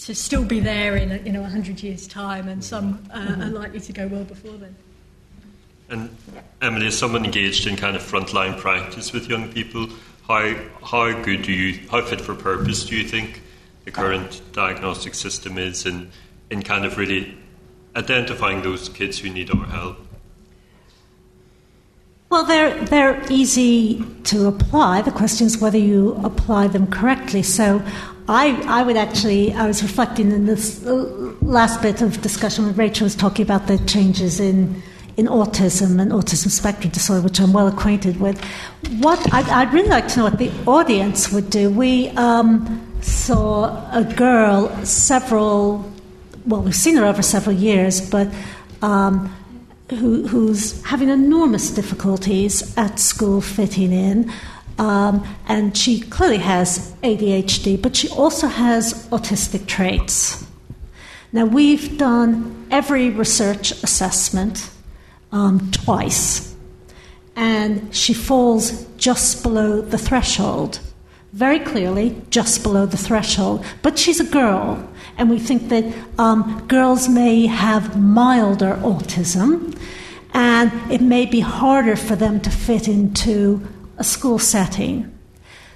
to 0.00 0.14
still 0.14 0.44
be 0.44 0.60
there 0.60 0.96
in 0.96 1.12
a, 1.12 1.18
you 1.18 1.32
know 1.32 1.42
100 1.42 1.82
years 1.82 2.06
time 2.06 2.48
and 2.48 2.64
some 2.64 3.04
uh, 3.12 3.18
mm-hmm. 3.18 3.42
are 3.42 3.46
likely 3.48 3.80
to 3.80 3.92
go 3.92 4.06
well 4.06 4.24
before 4.24 4.54
then. 4.54 4.74
And 5.88 6.16
Emily 6.62 6.86
as 6.86 6.96
someone 6.96 7.24
engaged 7.24 7.66
in 7.66 7.76
kind 7.76 7.96
of 7.96 8.02
frontline 8.02 8.58
practice 8.58 9.12
with 9.12 9.28
young 9.28 9.52
people? 9.52 9.88
How 10.26 10.54
how 10.84 11.12
good 11.22 11.42
do 11.42 11.52
you 11.52 11.88
how 11.90 12.02
fit 12.02 12.20
for 12.20 12.34
purpose 12.34 12.84
do 12.84 12.96
you 12.96 13.04
think 13.04 13.42
the 13.84 13.90
current 13.90 14.40
diagnostic 14.52 15.14
system 15.14 15.58
is 15.58 15.86
in 15.86 16.10
in 16.50 16.62
kind 16.62 16.84
of 16.84 16.96
really 16.96 17.36
identifying 17.96 18.62
those 18.62 18.88
kids 18.88 19.18
who 19.18 19.30
need 19.30 19.50
our 19.50 19.66
help 19.66 19.98
well, 22.30 22.44
they're, 22.44 22.84
they're 22.84 23.20
easy 23.28 24.04
to 24.24 24.46
apply. 24.46 25.02
The 25.02 25.10
question 25.10 25.48
is 25.48 25.58
whether 25.58 25.78
you 25.78 26.14
apply 26.22 26.68
them 26.68 26.86
correctly. 26.86 27.42
So 27.42 27.82
I, 28.28 28.52
I 28.68 28.84
would 28.84 28.96
actually, 28.96 29.52
I 29.52 29.66
was 29.66 29.82
reflecting 29.82 30.30
in 30.30 30.46
this 30.46 30.84
last 30.84 31.82
bit 31.82 32.02
of 32.02 32.22
discussion 32.22 32.66
when 32.66 32.76
Rachel 32.76 33.04
was 33.04 33.16
talking 33.16 33.42
about 33.42 33.66
the 33.66 33.78
changes 33.78 34.38
in, 34.38 34.80
in 35.16 35.26
autism 35.26 36.00
and 36.00 36.12
autism 36.12 36.50
spectrum 36.50 36.92
disorder, 36.92 37.22
which 37.22 37.40
I'm 37.40 37.52
well 37.52 37.66
acquainted 37.66 38.20
with. 38.20 38.40
What 39.00 39.18
I'd, 39.34 39.48
I'd 39.48 39.72
really 39.72 39.88
like 39.88 40.06
to 40.08 40.18
know 40.18 40.24
what 40.24 40.38
the 40.38 40.52
audience 40.68 41.32
would 41.32 41.50
do. 41.50 41.68
We 41.68 42.10
um, 42.10 42.86
saw 43.00 43.90
a 43.90 44.04
girl 44.04 44.68
several, 44.84 45.90
well, 46.46 46.62
we've 46.62 46.76
seen 46.76 46.94
her 46.94 47.04
over 47.04 47.22
several 47.22 47.56
years, 47.56 48.08
but 48.08 48.28
um, 48.82 49.34
who, 49.90 50.26
who's 50.26 50.82
having 50.84 51.08
enormous 51.08 51.70
difficulties 51.70 52.76
at 52.76 52.98
school 52.98 53.40
fitting 53.40 53.92
in. 53.92 54.32
Um, 54.78 55.26
and 55.46 55.76
she 55.76 56.00
clearly 56.00 56.38
has 56.38 56.92
ADHD, 57.02 57.80
but 57.80 57.94
she 57.94 58.08
also 58.08 58.46
has 58.46 59.06
autistic 59.08 59.66
traits. 59.66 60.46
Now, 61.32 61.44
we've 61.44 61.98
done 61.98 62.66
every 62.70 63.10
research 63.10 63.72
assessment 63.82 64.70
um, 65.32 65.70
twice, 65.70 66.54
and 67.36 67.94
she 67.94 68.14
falls 68.14 68.84
just 68.96 69.42
below 69.42 69.80
the 69.80 69.98
threshold. 69.98 70.80
Very 71.32 71.60
clearly, 71.60 72.20
just 72.30 72.62
below 72.62 72.86
the 72.86 72.96
threshold. 72.96 73.64
But 73.82 73.98
she's 73.98 74.18
a 74.18 74.24
girl, 74.24 74.88
and 75.20 75.28
we 75.28 75.38
think 75.38 75.68
that 75.68 75.84
um, 76.18 76.64
girls 76.66 77.06
may 77.06 77.44
have 77.44 78.00
milder 78.00 78.76
autism, 78.76 79.78
and 80.32 80.72
it 80.90 81.02
may 81.02 81.26
be 81.26 81.40
harder 81.40 81.94
for 81.94 82.16
them 82.16 82.40
to 82.40 82.50
fit 82.50 82.88
into 82.88 83.60
a 83.98 84.02
school 84.02 84.38
setting. 84.38 85.12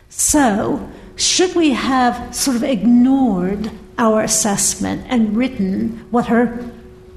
So, 0.09 0.88
should 1.16 1.55
we 1.55 1.72
have 1.72 2.34
sort 2.34 2.57
of 2.57 2.64
ignored 2.64 3.70
our 3.99 4.22
assessment 4.22 5.05
and 5.11 5.36
written 5.36 6.07
what 6.11 6.26
her 6.28 6.70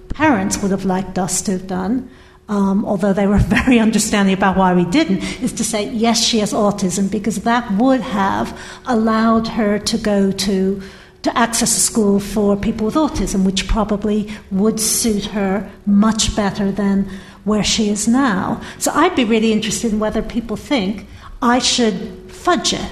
parents 0.10 0.62
would 0.62 0.72
have 0.72 0.84
liked 0.84 1.18
us 1.18 1.42
to 1.44 1.54
have 1.54 1.66
done, 1.66 2.10
um, 2.50 2.84
although 2.84 3.14
they 3.14 3.28
were 3.28 3.38
very 3.60 3.80
understanding 3.80 4.34
about 4.34 4.58
why 4.58 4.74
we 4.74 4.84
didn't, 4.84 5.24
is 5.42 5.54
to 5.54 5.64
say, 5.64 5.90
yes, 5.92 6.22
she 6.22 6.40
has 6.40 6.52
autism, 6.52 7.10
because 7.10 7.44
that 7.44 7.72
would 7.72 8.02
have 8.02 8.60
allowed 8.86 9.48
her 9.48 9.80
to 9.80 9.98
go 9.98 10.30
to, 10.32 10.82
to 11.24 11.38
access 11.38 11.76
a 11.76 11.80
school 11.80 12.20
for 12.20 12.56
people 12.56 12.86
with 12.86 12.96
autism, 12.96 13.44
which 13.44 13.68
probably 13.68 14.30
would 14.52 14.80
suit 14.80 15.26
her 15.26 15.70
much 15.86 16.36
better 16.36 16.72
than 16.72 17.10
where 17.44 17.64
she 17.64 17.90
is 17.90 18.08
now. 18.08 18.62
So 18.78 18.92
I'd 18.94 19.16
be 19.16 19.24
really 19.24 19.52
interested 19.52 19.94
in 19.94 20.00
whether 20.00 20.22
people 20.22 20.58
think 20.58 21.08
I 21.42 21.60
should 21.60 22.32
fudge 22.32 22.74
it 22.74 22.92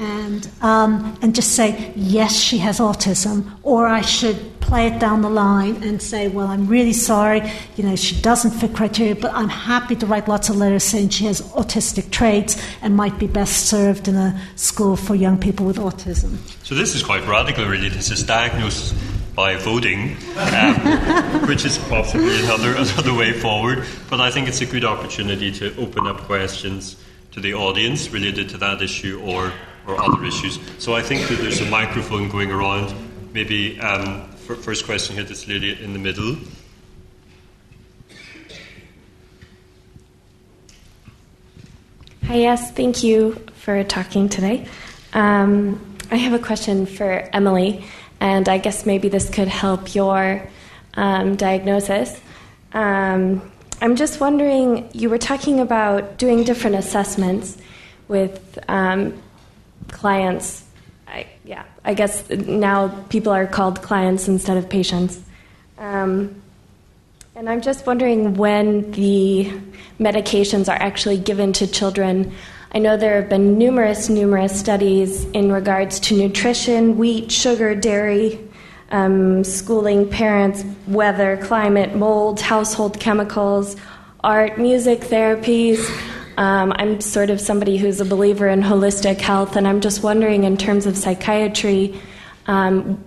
and, 0.00 0.48
um, 0.62 1.18
and 1.20 1.34
just 1.34 1.52
say, 1.52 1.92
yes, 1.94 2.34
she 2.34 2.56
has 2.58 2.80
autism, 2.80 3.52
or 3.62 3.86
I 3.86 4.00
should 4.00 4.58
play 4.60 4.86
it 4.86 4.98
down 4.98 5.20
the 5.20 5.28
line 5.28 5.82
and 5.82 6.00
say, 6.00 6.28
well, 6.28 6.46
I'm 6.46 6.66
really 6.66 6.94
sorry, 6.94 7.42
you 7.76 7.84
know, 7.84 7.96
she 7.96 8.18
doesn't 8.22 8.52
fit 8.52 8.74
criteria, 8.74 9.14
but 9.14 9.32
I'm 9.34 9.50
happy 9.50 9.94
to 9.96 10.06
write 10.06 10.26
lots 10.26 10.48
of 10.48 10.56
letters 10.56 10.84
saying 10.84 11.10
she 11.10 11.26
has 11.26 11.42
autistic 11.52 12.10
traits 12.10 12.56
and 12.80 12.96
might 12.96 13.18
be 13.18 13.26
best 13.26 13.66
served 13.66 14.08
in 14.08 14.16
a 14.16 14.40
school 14.56 14.96
for 14.96 15.14
young 15.14 15.36
people 15.36 15.66
with 15.66 15.76
autism. 15.76 16.38
So 16.64 16.74
this 16.74 16.94
is 16.94 17.02
quite 17.02 17.26
radical, 17.26 17.66
really. 17.66 17.90
This 17.90 18.10
is 18.10 18.24
diagnosis 18.24 18.94
by 19.34 19.56
voting, 19.56 20.16
um, 20.36 20.76
which 21.48 21.66
is 21.66 21.76
possibly 21.76 22.42
another 22.44 22.74
another 22.74 23.14
way 23.14 23.32
forward. 23.32 23.84
But 24.08 24.20
I 24.20 24.30
think 24.30 24.48
it's 24.48 24.60
a 24.62 24.66
good 24.66 24.84
opportunity 24.84 25.52
to 25.52 25.76
open 25.76 26.06
up 26.06 26.22
questions 26.22 26.96
to 27.32 27.40
the 27.40 27.54
audience 27.54 28.10
related 28.10 28.48
to 28.50 28.58
that 28.58 28.82
issue 28.82 29.20
or 29.24 29.52
or 29.86 30.00
other 30.00 30.24
issues. 30.24 30.58
So 30.78 30.94
I 30.94 31.02
think 31.02 31.28
that 31.28 31.38
there's 31.38 31.60
a 31.60 31.70
microphone 31.70 32.28
going 32.28 32.50
around. 32.50 32.94
Maybe 33.32 33.80
um, 33.80 34.28
first 34.32 34.84
question 34.84 35.14
here, 35.16 35.24
this 35.24 35.46
lady 35.46 35.82
in 35.82 35.92
the 35.92 35.98
middle. 35.98 36.36
Hi, 42.24 42.36
yes, 42.36 42.70
thank 42.72 43.02
you 43.02 43.32
for 43.56 43.82
talking 43.82 44.28
today. 44.28 44.66
Um, 45.12 45.80
I 46.10 46.16
have 46.16 46.32
a 46.32 46.38
question 46.38 46.86
for 46.86 47.28
Emily, 47.32 47.84
and 48.20 48.48
I 48.48 48.58
guess 48.58 48.86
maybe 48.86 49.08
this 49.08 49.28
could 49.30 49.48
help 49.48 49.94
your 49.94 50.48
um, 50.94 51.36
diagnosis. 51.36 52.20
Um, 52.72 53.50
I'm 53.80 53.96
just 53.96 54.20
wondering, 54.20 54.90
you 54.92 55.10
were 55.10 55.18
talking 55.18 55.58
about 55.58 56.18
doing 56.18 56.44
different 56.44 56.76
assessments 56.76 57.56
with 58.08 58.58
um, 58.68 59.20
clients. 59.92 60.64
I, 61.06 61.26
yeah, 61.44 61.64
I 61.84 61.94
guess 61.94 62.28
now 62.30 62.88
people 63.08 63.32
are 63.32 63.46
called 63.46 63.82
clients 63.82 64.28
instead 64.28 64.56
of 64.56 64.68
patients. 64.68 65.20
Um, 65.78 66.40
and 67.34 67.48
I'm 67.48 67.60
just 67.62 67.86
wondering 67.86 68.34
when 68.34 68.90
the 68.92 69.50
medications 69.98 70.68
are 70.68 70.76
actually 70.76 71.18
given 71.18 71.52
to 71.54 71.66
children. 71.66 72.32
I 72.72 72.78
know 72.78 72.96
there 72.96 73.20
have 73.20 73.28
been 73.28 73.58
numerous, 73.58 74.08
numerous 74.08 74.58
studies 74.58 75.24
in 75.30 75.50
regards 75.50 75.98
to 76.00 76.16
nutrition, 76.16 76.98
wheat, 76.98 77.32
sugar, 77.32 77.74
dairy, 77.74 78.38
um, 78.90 79.42
schooling 79.44 80.08
parents, 80.08 80.64
weather, 80.86 81.36
climate, 81.42 81.94
mold, 81.94 82.40
household 82.40 83.00
chemicals, 83.00 83.76
art, 84.22 84.58
music, 84.58 85.00
therapies. 85.00 85.78
Um, 86.40 86.72
I'm 86.76 87.02
sort 87.02 87.28
of 87.28 87.38
somebody 87.38 87.76
who's 87.76 88.00
a 88.00 88.04
believer 88.06 88.48
in 88.48 88.62
holistic 88.62 89.20
health, 89.20 89.56
and 89.56 89.68
I'm 89.68 89.82
just 89.82 90.02
wondering, 90.02 90.44
in 90.44 90.56
terms 90.56 90.86
of 90.86 90.96
psychiatry, 90.96 92.00
um, 92.46 93.04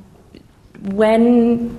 when 0.81 1.75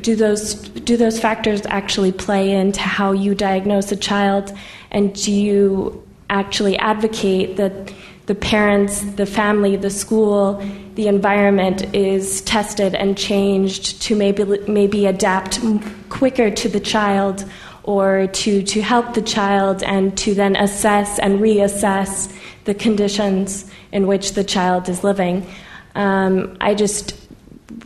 do 0.00 0.14
those 0.14 0.54
do 0.54 0.96
those 0.96 1.18
factors 1.18 1.62
actually 1.66 2.12
play 2.12 2.52
into 2.52 2.80
how 2.80 3.10
you 3.10 3.34
diagnose 3.34 3.90
a 3.90 3.96
child, 3.96 4.56
and 4.92 5.12
do 5.12 5.32
you 5.32 6.06
actually 6.30 6.78
advocate 6.78 7.56
that 7.56 7.92
the 8.26 8.36
parents, 8.36 9.00
the 9.00 9.26
family, 9.26 9.74
the 9.74 9.90
school, 9.90 10.62
the 10.94 11.08
environment 11.08 11.82
is 11.92 12.42
tested 12.42 12.94
and 12.94 13.18
changed 13.18 14.00
to 14.02 14.14
maybe 14.14 14.44
maybe 14.68 15.06
adapt 15.06 15.58
quicker 16.10 16.48
to 16.48 16.68
the 16.68 16.78
child 16.78 17.44
or 17.84 18.28
to, 18.28 18.62
to 18.62 18.80
help 18.80 19.14
the 19.14 19.22
child 19.22 19.82
and 19.82 20.16
to 20.18 20.34
then 20.34 20.56
assess 20.56 21.18
and 21.18 21.40
reassess 21.40 22.32
the 22.64 22.74
conditions 22.74 23.70
in 23.90 24.06
which 24.06 24.32
the 24.32 24.44
child 24.44 24.88
is 24.88 25.02
living. 25.02 25.46
Um, 25.94 26.56
I 26.60 26.74
just 26.74 27.18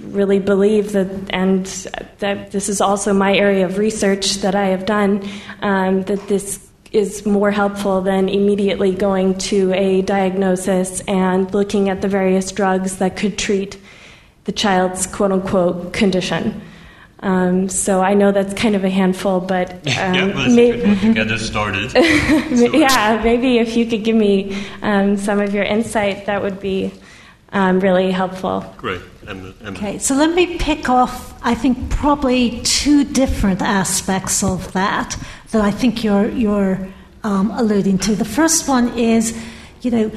really 0.00 0.38
believe 0.38 0.92
that, 0.92 1.08
and 1.30 1.66
that 2.18 2.52
this 2.52 2.68
is 2.68 2.80
also 2.80 3.12
my 3.12 3.34
area 3.34 3.64
of 3.64 3.78
research 3.78 4.34
that 4.36 4.54
I 4.54 4.66
have 4.66 4.86
done, 4.86 5.28
um, 5.62 6.02
that 6.02 6.28
this 6.28 6.66
is 6.92 7.26
more 7.26 7.50
helpful 7.50 8.00
than 8.00 8.28
immediately 8.28 8.94
going 8.94 9.36
to 9.36 9.72
a 9.74 10.02
diagnosis 10.02 11.00
and 11.02 11.52
looking 11.52 11.88
at 11.88 12.00
the 12.00 12.08
various 12.08 12.52
drugs 12.52 12.96
that 12.96 13.16
could 13.16 13.36
treat 13.36 13.78
the 14.44 14.52
child's 14.52 15.06
quote 15.06 15.32
unquote 15.32 15.92
condition. 15.92 16.60
Um, 17.20 17.68
so 17.68 18.02
I 18.02 18.14
know 18.14 18.30
that's 18.30 18.52
kind 18.54 18.76
of 18.76 18.84
a 18.84 18.90
handful, 18.90 19.40
but 19.40 19.72
um, 19.74 19.82
yeah, 19.86 20.26
well, 20.26 20.50
maybe, 20.50 20.80
to 20.80 21.14
get 21.14 21.30
us 21.30 21.42
started. 21.42 21.90
so. 21.90 22.76
yeah, 22.76 23.20
maybe 23.24 23.58
if 23.58 23.76
you 23.76 23.86
could 23.86 24.04
give 24.04 24.16
me 24.16 24.56
um, 24.82 25.16
some 25.16 25.40
of 25.40 25.54
your 25.54 25.64
insight, 25.64 26.26
that 26.26 26.42
would 26.42 26.60
be 26.60 26.92
um, 27.52 27.80
really 27.80 28.10
helpful. 28.10 28.64
Great. 28.76 29.00
Emma. 29.26 29.52
Okay, 29.64 29.98
so 29.98 30.14
let 30.14 30.34
me 30.34 30.58
pick 30.58 30.88
off. 30.88 31.34
I 31.42 31.54
think 31.54 31.90
probably 31.90 32.60
two 32.62 33.04
different 33.04 33.60
aspects 33.60 34.42
of 34.44 34.72
that 34.72 35.16
that 35.50 35.62
I 35.62 35.70
think 35.70 36.04
you're 36.04 36.28
you're 36.28 36.88
um, 37.24 37.50
alluding 37.50 37.98
to. 37.98 38.14
The 38.14 38.24
first 38.24 38.68
one 38.68 38.96
is, 38.96 39.36
you 39.80 39.90
know, 39.90 40.12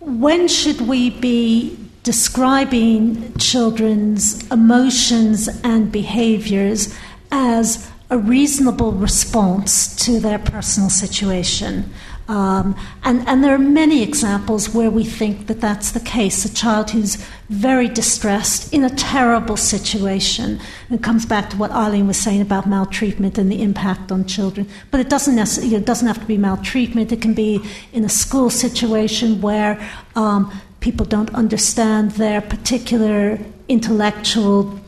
when 0.00 0.48
should 0.48 0.80
we 0.80 1.10
be 1.10 1.76
describing 2.08 3.36
children's 3.36 4.42
emotions 4.50 5.46
and 5.62 5.92
behaviors 5.92 6.88
as 7.30 7.86
a 8.08 8.16
reasonable 8.16 8.92
response 8.92 9.94
to 9.94 10.18
their 10.18 10.38
personal 10.38 10.88
situation. 10.88 11.84
Um, 12.26 12.74
and, 13.04 13.28
and 13.28 13.44
there 13.44 13.54
are 13.54 13.58
many 13.58 14.02
examples 14.02 14.74
where 14.74 14.90
we 14.90 15.04
think 15.04 15.48
that 15.48 15.60
that's 15.60 15.92
the 15.92 16.00
case. 16.00 16.46
A 16.46 16.54
child 16.54 16.92
who's 16.92 17.16
very 17.50 17.88
distressed 17.88 18.72
in 18.72 18.84
a 18.84 18.90
terrible 18.90 19.58
situation. 19.58 20.58
And 20.88 20.98
it 20.98 21.02
comes 21.02 21.26
back 21.26 21.50
to 21.50 21.58
what 21.58 21.70
Eileen 21.72 22.06
was 22.06 22.16
saying 22.18 22.40
about 22.40 22.66
maltreatment 22.66 23.36
and 23.36 23.52
the 23.52 23.60
impact 23.60 24.10
on 24.10 24.24
children. 24.24 24.66
But 24.90 25.00
it 25.00 25.10
doesn't, 25.10 25.34
necessarily, 25.34 25.76
it 25.76 25.84
doesn't 25.84 26.08
have 26.08 26.20
to 26.20 26.26
be 26.26 26.38
maltreatment, 26.38 27.12
it 27.12 27.20
can 27.20 27.34
be 27.34 27.62
in 27.92 28.02
a 28.02 28.08
school 28.08 28.48
situation 28.48 29.42
where 29.42 29.78
um, 30.16 30.50
people 30.80 31.06
don't 31.06 31.34
understand 31.34 32.12
their 32.12 32.40
particular 32.40 33.38
intellectual 33.68 34.78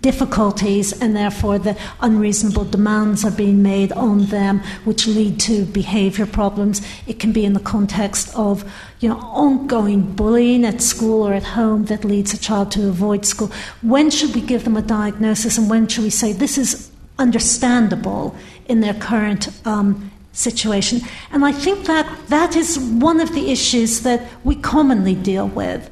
difficulties, 0.00 0.92
and 1.00 1.14
therefore 1.14 1.58
the 1.58 1.76
unreasonable 2.00 2.64
demands 2.64 3.24
are 3.24 3.30
being 3.30 3.62
made 3.62 3.92
on 3.92 4.26
them, 4.26 4.60
which 4.84 5.06
lead 5.06 5.38
to 5.38 5.64
behaviour 5.66 6.26
problems. 6.26 6.82
It 7.06 7.20
can 7.20 7.32
be 7.32 7.44
in 7.44 7.52
the 7.52 7.60
context 7.60 8.34
of 8.34 8.64
you 9.00 9.08
know, 9.08 9.18
ongoing 9.18 10.14
bullying 10.14 10.64
at 10.64 10.80
school 10.80 11.26
or 11.26 11.34
at 11.34 11.42
home 11.42 11.86
that 11.86 12.04
leads 12.04 12.32
a 12.32 12.38
child 12.38 12.70
to 12.72 12.88
avoid 12.88 13.24
school. 13.26 13.50
When 13.82 14.10
should 14.10 14.34
we 14.34 14.40
give 14.40 14.64
them 14.64 14.76
a 14.76 14.82
diagnosis, 14.82 15.58
and 15.58 15.68
when 15.68 15.88
should 15.88 16.04
we 16.04 16.10
say 16.10 16.32
this 16.32 16.58
is 16.58 16.90
understandable 17.18 18.34
in 18.66 18.80
their 18.80 18.94
current 18.94 19.48
um, 19.66 20.10
situation. 20.32 21.00
And 21.30 21.44
I 21.44 21.52
think 21.52 21.86
that 21.86 22.06
that 22.28 22.56
is 22.56 22.78
one 22.78 23.20
of 23.20 23.32
the 23.32 23.50
issues 23.50 24.00
that 24.00 24.26
we 24.44 24.56
commonly 24.56 25.14
deal 25.14 25.48
with. 25.48 25.90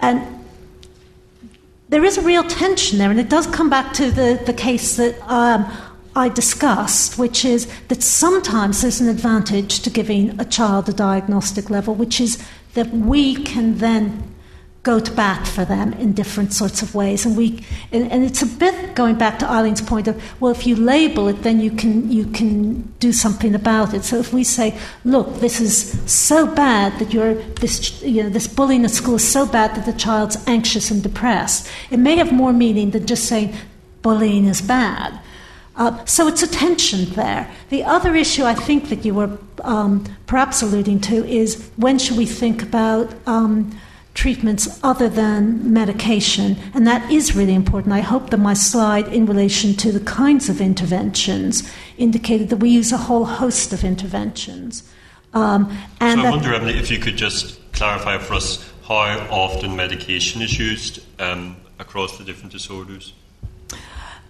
And 0.00 0.44
there 1.88 2.04
is 2.04 2.18
a 2.18 2.22
real 2.22 2.44
tension 2.44 2.98
there, 2.98 3.10
and 3.10 3.18
it 3.18 3.30
does 3.30 3.46
come 3.46 3.70
back 3.70 3.92
to 3.94 4.10
the, 4.10 4.40
the 4.44 4.52
case 4.52 4.96
that 4.96 5.18
um, 5.30 5.70
I 6.14 6.28
discussed, 6.28 7.18
which 7.18 7.44
is 7.44 7.66
that 7.88 8.02
sometimes 8.02 8.82
there's 8.82 9.00
an 9.00 9.08
advantage 9.08 9.80
to 9.80 9.90
giving 9.90 10.38
a 10.40 10.44
child 10.44 10.88
a 10.88 10.92
diagnostic 10.92 11.70
level, 11.70 11.94
which 11.94 12.20
is 12.20 12.44
that 12.74 12.90
we 12.90 13.36
can 13.36 13.78
then 13.78 14.34
go 14.84 15.00
to 15.00 15.12
bat 15.12 15.46
for 15.46 15.64
them 15.64 15.92
in 15.94 16.12
different 16.12 16.52
sorts 16.52 16.82
of 16.82 16.94
ways. 16.94 17.26
And 17.26 17.36
we 17.36 17.64
and, 17.92 18.10
and, 18.10 18.24
it's 18.24 18.42
a 18.42 18.46
bit 18.46 18.94
going 18.94 19.16
back 19.16 19.38
to 19.40 19.46
Eileen's 19.46 19.82
point 19.82 20.08
of 20.08 20.40
well, 20.40 20.52
if 20.52 20.66
you 20.66 20.76
label 20.76 21.28
it, 21.28 21.42
then 21.42 21.60
you 21.60 21.70
can 21.70 22.10
you 22.10 22.26
can 22.26 22.82
do 23.00 23.12
something 23.12 23.54
about 23.54 23.92
it. 23.92 24.04
So 24.04 24.16
if 24.16 24.32
we 24.32 24.44
say, 24.44 24.78
look, 25.04 25.40
this 25.40 25.60
is 25.60 26.00
so 26.10 26.46
bad 26.46 26.98
that 27.00 27.12
you're 27.12 27.34
this 27.34 28.00
you 28.02 28.22
know 28.22 28.28
this 28.28 28.46
bullying 28.46 28.84
at 28.84 28.90
school 28.92 29.16
is 29.16 29.28
so 29.28 29.46
bad 29.46 29.74
that 29.74 29.84
the 29.84 29.98
child's 29.98 30.36
anxious 30.46 30.90
and 30.90 31.02
depressed, 31.02 31.68
it 31.90 31.98
may 31.98 32.16
have 32.16 32.32
more 32.32 32.52
meaning 32.52 32.90
than 32.92 33.06
just 33.06 33.24
saying 33.26 33.54
bullying 34.02 34.46
is 34.46 34.60
bad. 34.62 35.20
Uh, 35.76 36.04
so 36.06 36.26
it's 36.26 36.42
a 36.42 36.48
tension 36.48 37.04
there. 37.14 37.48
The 37.68 37.84
other 37.84 38.16
issue 38.16 38.42
I 38.42 38.54
think 38.54 38.88
that 38.88 39.04
you 39.04 39.14
were 39.14 39.38
um, 39.62 40.04
perhaps 40.26 40.60
alluding 40.60 41.00
to 41.02 41.24
is 41.24 41.70
when 41.76 41.98
should 41.98 42.16
we 42.16 42.26
think 42.26 42.62
about 42.62 43.14
um, 43.28 43.78
treatments 44.18 44.80
other 44.82 45.08
than 45.08 45.72
medication, 45.72 46.56
and 46.74 46.84
that 46.84 47.08
is 47.08 47.36
really 47.36 47.54
important. 47.54 47.94
I 47.94 48.00
hope 48.00 48.30
that 48.30 48.38
my 48.38 48.52
slide 48.52 49.06
in 49.14 49.26
relation 49.26 49.74
to 49.74 49.92
the 49.92 50.00
kinds 50.00 50.48
of 50.48 50.60
interventions 50.60 51.72
indicated 51.96 52.48
that 52.48 52.56
we 52.56 52.68
use 52.68 52.90
a 52.90 52.96
whole 52.96 53.26
host 53.26 53.72
of 53.72 53.84
interventions. 53.84 54.82
Um, 55.34 55.70
and 56.00 56.20
so 56.20 56.26
I 56.26 56.30
wonder, 56.30 56.52
Emily, 56.52 56.76
if 56.78 56.90
you 56.90 56.98
could 56.98 57.16
just 57.16 57.60
clarify 57.72 58.18
for 58.18 58.34
us 58.34 58.68
how 58.82 59.04
often 59.30 59.76
medication 59.76 60.42
is 60.42 60.58
used 60.58 60.98
um, 61.20 61.56
across 61.78 62.18
the 62.18 62.24
different 62.24 62.50
disorders. 62.50 63.12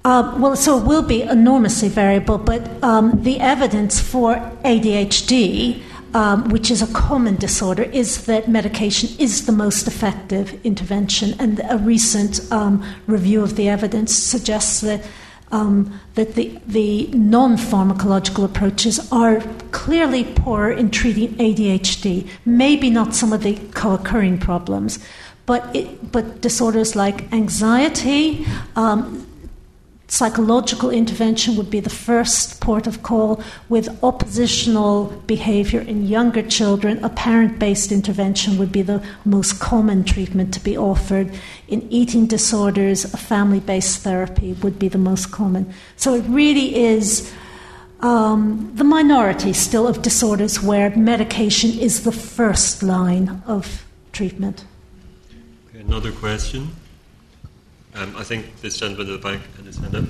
Uh, 0.04 0.36
well, 0.38 0.54
so 0.54 0.78
it 0.78 0.84
will 0.84 1.02
be 1.02 1.22
enormously 1.22 1.88
variable, 1.88 2.36
but 2.36 2.62
um, 2.84 3.22
the 3.22 3.40
evidence 3.40 4.00
for 4.00 4.34
ADHD 4.64 5.82
um, 6.14 6.48
which 6.48 6.70
is 6.70 6.82
a 6.82 6.92
common 6.92 7.36
disorder, 7.36 7.84
is 7.84 8.24
that 8.26 8.48
medication 8.48 9.08
is 9.18 9.46
the 9.46 9.52
most 9.52 9.86
effective 9.86 10.58
intervention. 10.64 11.34
And 11.38 11.60
a 11.68 11.78
recent 11.78 12.40
um, 12.52 12.84
review 13.06 13.42
of 13.42 13.56
the 13.56 13.68
evidence 13.68 14.14
suggests 14.14 14.80
that. 14.80 15.04
Um, 15.50 15.98
that 16.14 16.34
the, 16.34 16.60
the 16.66 17.06
non 17.14 17.56
pharmacological 17.56 18.44
approaches 18.44 19.10
are 19.10 19.40
clearly 19.70 20.24
poorer 20.24 20.70
in 20.70 20.90
treating 20.90 21.30
ADHD, 21.36 22.28
maybe 22.44 22.90
not 22.90 23.14
some 23.14 23.32
of 23.32 23.42
the 23.42 23.54
co 23.72 23.94
occurring 23.94 24.36
problems, 24.36 24.98
but, 25.46 25.74
it, 25.74 26.12
but 26.12 26.42
disorders 26.42 26.94
like 26.94 27.32
anxiety, 27.32 28.44
um, 28.76 29.26
Psychological 30.10 30.88
intervention 30.90 31.54
would 31.56 31.68
be 31.68 31.80
the 31.80 31.90
first 31.90 32.62
port 32.62 32.86
of 32.86 33.02
call, 33.02 33.42
with 33.68 34.02
oppositional 34.02 35.04
behavior 35.26 35.80
in 35.80 36.06
younger 36.06 36.40
children. 36.40 37.04
A 37.04 37.10
parent 37.10 37.58
based 37.58 37.92
intervention 37.92 38.56
would 38.56 38.72
be 38.72 38.80
the 38.80 39.02
most 39.26 39.60
common 39.60 40.04
treatment 40.04 40.54
to 40.54 40.60
be 40.60 40.78
offered. 40.78 41.30
In 41.68 41.86
eating 41.92 42.26
disorders, 42.26 43.04
a 43.12 43.18
family 43.18 43.60
based 43.60 44.02
therapy 44.02 44.54
would 44.54 44.78
be 44.78 44.88
the 44.88 44.96
most 44.96 45.30
common. 45.30 45.74
So 45.96 46.14
it 46.14 46.24
really 46.26 46.74
is 46.74 47.30
um, 48.00 48.72
the 48.76 48.84
minority 48.84 49.52
still 49.52 49.86
of 49.86 50.00
disorders 50.00 50.62
where 50.62 50.88
medication 50.96 51.78
is 51.78 52.04
the 52.04 52.12
first 52.12 52.82
line 52.82 53.42
of 53.46 53.84
treatment. 54.12 54.64
Another 55.74 56.12
question. 56.12 56.70
Um, 57.98 58.14
I 58.16 58.22
think 58.22 58.60
this 58.60 58.78
gentleman 58.78 59.12
at 59.12 59.20
the 59.20 59.28
back 59.28 59.40
had 59.56 59.66
his 59.66 59.76
hand 59.76 59.96
up. 59.96 60.04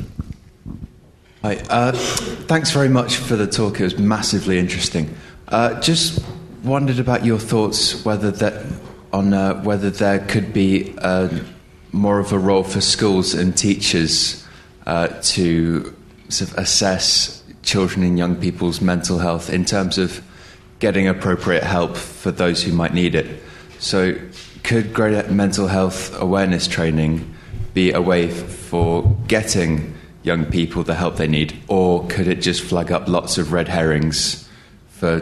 Hi. 1.41 1.57
Uh, 1.70 1.93
thanks 1.93 2.70
very 2.70 2.91
much 2.91 3.16
for 3.16 3.34
the 3.34 3.47
talk. 3.47 3.80
It 3.80 3.84
was 3.84 3.99
massively 3.99 4.59
interesting. 4.59 5.16
Uh, 5.49 5.80
just 5.80 6.22
wondered 6.62 6.99
about 6.99 7.24
your 7.24 7.39
thoughts 7.39 8.05
whether 8.05 8.30
that 8.30 8.66
on 9.14 9.32
uh, 9.32 9.62
whether 9.62 9.89
there 9.89 10.18
could 10.26 10.53
be 10.53 10.95
uh, 10.99 11.30
more 11.93 12.18
of 12.18 12.32
a 12.32 12.39
role 12.39 12.62
for 12.62 12.82
schools 12.82 13.32
and 13.32 13.57
teachers 13.57 14.47
uh, 14.86 15.09
to 15.22 15.97
sort 16.28 16.51
of 16.51 16.59
assess 16.59 17.43
children 17.62 18.05
and 18.05 18.18
young 18.18 18.36
people's 18.36 18.82
mental 18.82 19.18
health 19.18 19.49
in 19.49 19.64
terms 19.64 19.97
of 19.97 20.22
getting 20.78 21.09
appropriate 21.09 21.62
help 21.62 21.97
for 21.97 22.30
those 22.30 22.62
who 22.62 22.72
might 22.72 22.93
need 22.93 23.14
it. 23.14 23.43
So, 23.78 24.18
could 24.62 24.93
greater 24.93 25.30
mental 25.32 25.68
health 25.68 26.14
awareness 26.20 26.66
training 26.68 27.34
be 27.78 27.92
a 27.92 28.02
way 28.02 28.28
for 28.28 29.04
getting 29.28 29.94
young 30.24 30.44
people 30.44 30.82
the 30.82 30.96
help 30.96 31.14
they 31.14 31.28
need, 31.28 31.54
or 31.68 32.04
could 32.08 32.26
it 32.26 32.40
just 32.40 32.60
flag 32.60 32.90
up 32.90 33.06
lots 33.06 33.38
of 33.38 33.52
red 33.52 33.68
herrings 33.68 34.48
for 34.88 35.18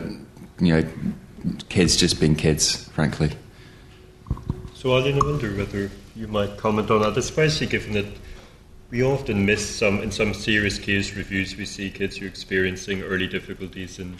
you 0.59 0.73
know 0.73 0.89
kids 1.69 1.99
just 1.99 2.19
being 2.19 2.35
kids, 2.35 2.89
frankly? 2.97 3.31
So, 4.73 4.97
I 4.97 5.03
wonder 5.19 5.55
whether 5.55 5.91
you 6.15 6.29
might 6.29 6.57
comment 6.57 6.91
on 6.91 7.03
that, 7.03 7.19
especially 7.19 7.67
given 7.67 7.93
that 7.93 8.07
we 8.91 9.03
often 9.05 9.45
miss 9.45 9.63
some 9.69 10.01
in 10.01 10.11
some 10.11 10.33
serious 10.33 10.79
case 10.79 11.15
reviews. 11.15 11.59
We 11.59 11.67
see 11.67 11.91
kids 11.91 12.17
who 12.17 12.25
are 12.25 12.29
experiencing 12.29 13.03
early 13.03 13.27
difficulties, 13.27 13.99
and 13.99 14.17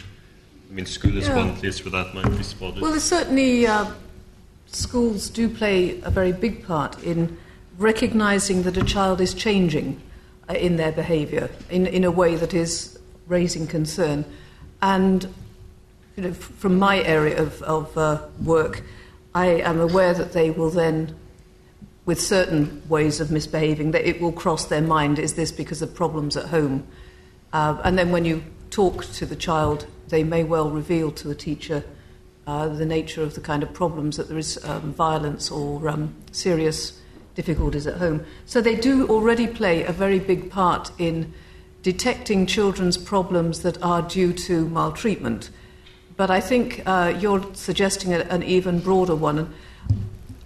I 0.69 0.73
mean, 0.75 0.85
school 0.85 1.17
is 1.17 1.27
yeah. 1.27 1.37
one 1.37 1.55
place 1.55 1.83
where 1.83 2.03
that 2.03 2.13
might 2.13 2.29
be 2.37 2.43
spotted. 2.43 2.83
Well, 2.83 2.99
certainly 2.99 3.65
uh, 3.65 3.87
schools 4.67 5.27
do 5.31 5.49
play 5.49 5.99
a 6.01 6.11
very 6.11 6.33
big 6.33 6.63
part 6.67 7.01
in 7.01 7.35
recognizing 7.77 8.63
that 8.63 8.77
a 8.77 8.83
child 8.83 9.21
is 9.21 9.33
changing 9.33 10.01
uh, 10.49 10.53
in 10.53 10.77
their 10.77 10.91
behavior 10.91 11.49
in, 11.69 11.87
in 11.87 12.03
a 12.03 12.11
way 12.11 12.35
that 12.35 12.53
is 12.53 12.97
raising 13.27 13.67
concern. 13.67 14.25
And 14.81 15.27
you 16.15 16.23
know, 16.23 16.33
from 16.33 16.79
my 16.79 17.03
area 17.03 17.41
of, 17.41 17.61
of 17.63 17.97
uh, 17.97 18.21
work, 18.43 18.83
I 19.35 19.47
am 19.47 19.79
aware 19.79 20.13
that 20.13 20.33
they 20.33 20.49
will 20.49 20.71
then, 20.71 21.15
with 22.05 22.19
certain 22.19 22.81
ways 22.89 23.19
of 23.19 23.31
misbehaving, 23.31 23.91
that 23.91 24.07
it 24.07 24.19
will 24.19 24.31
cross 24.31 24.65
their 24.65 24.81
mind 24.81 25.19
is 25.19 25.35
this 25.35 25.51
because 25.51 25.81
of 25.81 25.93
problems 25.93 26.35
at 26.35 26.45
home? 26.45 26.87
Uh, 27.53 27.79
and 27.83 27.99
then 27.99 28.11
when 28.11 28.25
you 28.25 28.43
talk 28.71 29.05
to 29.05 29.25
the 29.25 29.35
child, 29.35 29.85
they 30.07 30.23
may 30.23 30.43
well 30.43 30.69
reveal 30.69 31.11
to 31.11 31.27
the 31.27 31.35
teacher 31.35 31.83
uh, 32.47 32.69
the 32.69 32.85
nature 32.85 33.21
of 33.21 33.35
the 33.35 33.41
kind 33.41 33.61
of 33.61 33.73
problems 33.73 34.15
that 34.15 34.29
there 34.29 34.37
is 34.37 34.63
um, 34.63 34.93
violence 34.93 35.51
or 35.51 35.87
um, 35.89 36.15
serious 36.31 36.99
difficulties 37.37 37.85
at 37.85 37.97
home. 37.97 38.25
So 38.47 38.59
they 38.61 38.75
do 38.75 39.07
already 39.07 39.47
play 39.47 39.83
a 39.83 39.93
very 39.93 40.19
big 40.19 40.49
part 40.49 40.91
in 40.97 41.31
detecting 41.83 42.47
children's 42.47 42.97
problems 42.97 43.61
that 43.61 43.81
are 43.81 44.01
due 44.01 44.33
to 44.33 44.67
maltreatment. 44.69 45.51
But 46.17 46.31
I 46.31 46.41
think 46.41 46.81
uh, 46.85 47.13
you're 47.19 47.45
suggesting 47.53 48.11
a, 48.13 48.21
an 48.21 48.41
even 48.41 48.79
broader 48.79 49.15
one. 49.15 49.53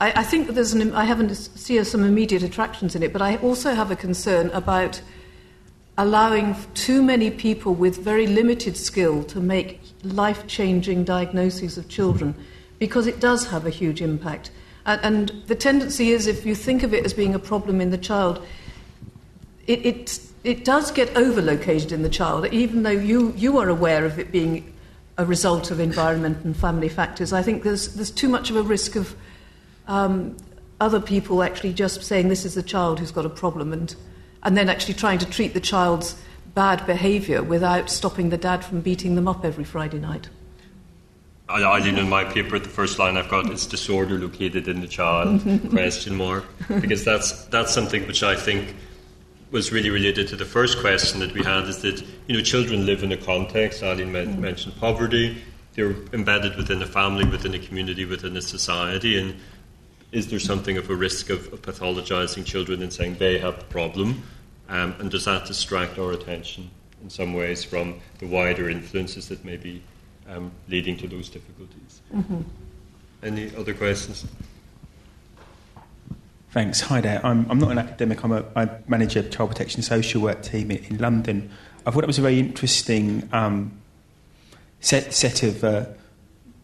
I, 0.01 0.11
I 0.17 0.23
think 0.23 0.47
that 0.47 0.53
there's 0.53 0.73
an, 0.73 0.93
I 0.93 1.05
haven't 1.05 1.33
see 1.33 1.81
some 1.85 2.03
immediate 2.03 2.43
attractions 2.43 2.93
in 2.93 3.03
it, 3.03 3.13
but 3.13 3.21
I 3.21 3.37
also 3.37 3.73
have 3.73 3.89
a 3.89 3.95
concern 3.95 4.49
about 4.49 5.01
allowing 5.97 6.57
too 6.73 7.01
many 7.01 7.31
people 7.31 7.73
with 7.73 8.03
very 8.03 8.27
limited 8.27 8.75
skill 8.75 9.23
to 9.23 9.39
make 9.39 9.79
life 10.03 10.45
changing 10.45 11.05
diagnoses 11.05 11.77
of 11.77 11.87
children 11.87 12.35
because 12.79 13.07
it 13.07 13.21
does 13.21 13.47
have 13.47 13.65
a 13.65 13.69
huge 13.69 14.01
impact. 14.01 14.51
And, 14.85 15.29
the 15.47 15.55
tendency 15.55 16.11
is, 16.11 16.27
if 16.27 16.45
you 16.45 16.55
think 16.55 16.83
of 16.83 16.93
it 16.93 17.05
as 17.05 17.13
being 17.13 17.35
a 17.35 17.39
problem 17.39 17.81
in 17.81 17.91
the 17.91 17.97
child, 17.97 18.45
it, 19.67 19.85
it, 19.85 20.19
it 20.43 20.65
does 20.65 20.91
get 20.91 21.15
overlocated 21.15 21.91
in 21.91 22.01
the 22.01 22.09
child, 22.09 22.47
even 22.47 22.83
though 22.83 22.89
you, 22.89 23.33
you 23.37 23.59
are 23.59 23.69
aware 23.69 24.05
of 24.05 24.17
it 24.17 24.31
being 24.31 24.73
a 25.17 25.25
result 25.25 25.69
of 25.69 25.79
environment 25.79 26.43
and 26.43 26.57
family 26.57 26.89
factors. 26.89 27.31
I 27.31 27.43
think 27.43 27.63
there's, 27.63 27.93
there's 27.95 28.11
too 28.11 28.27
much 28.27 28.49
of 28.49 28.55
a 28.55 28.63
risk 28.63 28.95
of 28.95 29.15
um, 29.87 30.35
other 30.79 30.99
people 30.99 31.43
actually 31.43 31.73
just 31.73 32.03
saying 32.03 32.29
this 32.29 32.43
is 32.43 32.55
the 32.55 32.63
child 32.63 32.99
who's 32.99 33.11
got 33.11 33.25
a 33.25 33.29
problem 33.29 33.71
and, 33.71 33.95
and 34.41 34.57
then 34.57 34.67
actually 34.67 34.95
trying 34.95 35.19
to 35.19 35.25
treat 35.27 35.53
the 35.53 35.59
child's 35.59 36.19
bad 36.55 36.85
behaviour 36.87 37.43
without 37.43 37.89
stopping 37.89 38.29
the 38.29 38.37
dad 38.37 38.65
from 38.65 38.81
beating 38.81 39.15
them 39.15 39.27
up 39.27 39.45
every 39.45 39.63
Friday 39.63 39.99
night. 39.99 40.29
I, 41.49 41.81
didn't. 41.81 41.99
in 41.99 42.09
my 42.09 42.23
paper, 42.23 42.59
the 42.59 42.69
first 42.69 42.97
line 42.97 43.17
I've 43.17 43.27
got 43.29 43.49
is 43.51 43.65
disorder 43.65 44.17
located 44.17 44.67
in 44.67 44.79
the 44.79 44.87
child, 44.87 45.41
question 45.69 46.15
mark, 46.15 46.45
because 46.79 47.03
that's, 47.03 47.45
that's 47.45 47.73
something 47.73 48.07
which 48.07 48.23
I 48.23 48.35
think 48.35 48.75
was 49.51 49.71
really 49.71 49.89
related 49.89 50.29
to 50.29 50.37
the 50.37 50.45
first 50.45 50.79
question 50.79 51.19
that 51.19 51.33
we 51.33 51.43
had 51.43 51.65
is 51.65 51.81
that, 51.81 52.01
you 52.27 52.35
know, 52.35 52.41
children 52.41 52.85
live 52.85 53.03
in 53.03 53.11
a 53.11 53.17
context, 53.17 53.83
Eileen 53.83 54.13
mm. 54.13 54.37
mentioned 54.37 54.77
poverty, 54.77 55.41
they're 55.73 55.95
embedded 56.13 56.55
within 56.55 56.81
a 56.81 56.85
family, 56.85 57.25
within 57.25 57.53
a 57.53 57.59
community, 57.59 58.05
within 58.05 58.35
a 58.37 58.41
society, 58.41 59.19
and 59.19 59.35
is 60.11 60.27
there 60.29 60.39
something 60.39 60.77
of 60.77 60.89
a 60.89 60.95
risk 60.95 61.29
of, 61.29 61.51
of 61.53 61.61
pathologizing 61.61 62.45
children 62.45 62.81
and 62.81 62.91
saying 62.91 63.15
they 63.15 63.37
have 63.39 63.57
the 63.59 63.65
problem? 63.65 64.23
Um, 64.69 64.95
and 64.99 65.11
does 65.11 65.25
that 65.25 65.45
distract 65.45 65.97
our 65.97 66.11
attention 66.11 66.69
in 67.01 67.09
some 67.09 67.33
ways 67.33 67.63
from 67.63 67.99
the 68.19 68.27
wider 68.27 68.69
influences 68.69 69.27
that 69.29 69.43
may 69.43 69.57
be 69.57 69.83
um, 70.31 70.51
leading 70.67 70.97
to 70.97 71.07
those 71.07 71.29
difficulties. 71.29 72.01
Mm-hmm. 72.13 72.41
Any 73.23 73.55
other 73.55 73.73
questions? 73.73 74.25
Thanks. 76.51 76.81
Hi 76.81 76.99
there. 77.01 77.25
I'm, 77.25 77.49
I'm 77.49 77.59
not 77.59 77.71
an 77.71 77.77
academic. 77.77 78.23
I'm 78.23 78.31
a, 78.31 78.45
I 78.55 78.69
manage 78.87 79.15
a 79.15 79.23
child 79.23 79.51
protection 79.51 79.81
social 79.81 80.21
work 80.21 80.41
team 80.41 80.71
in, 80.71 80.83
in 80.85 80.97
London. 80.97 81.49
I 81.85 81.91
thought 81.91 82.03
it 82.03 82.07
was 82.07 82.19
a 82.19 82.21
very 82.21 82.39
interesting 82.39 83.29
um, 83.31 83.79
set, 84.79 85.13
set 85.13 85.43
of 85.43 85.63
uh, 85.63 85.85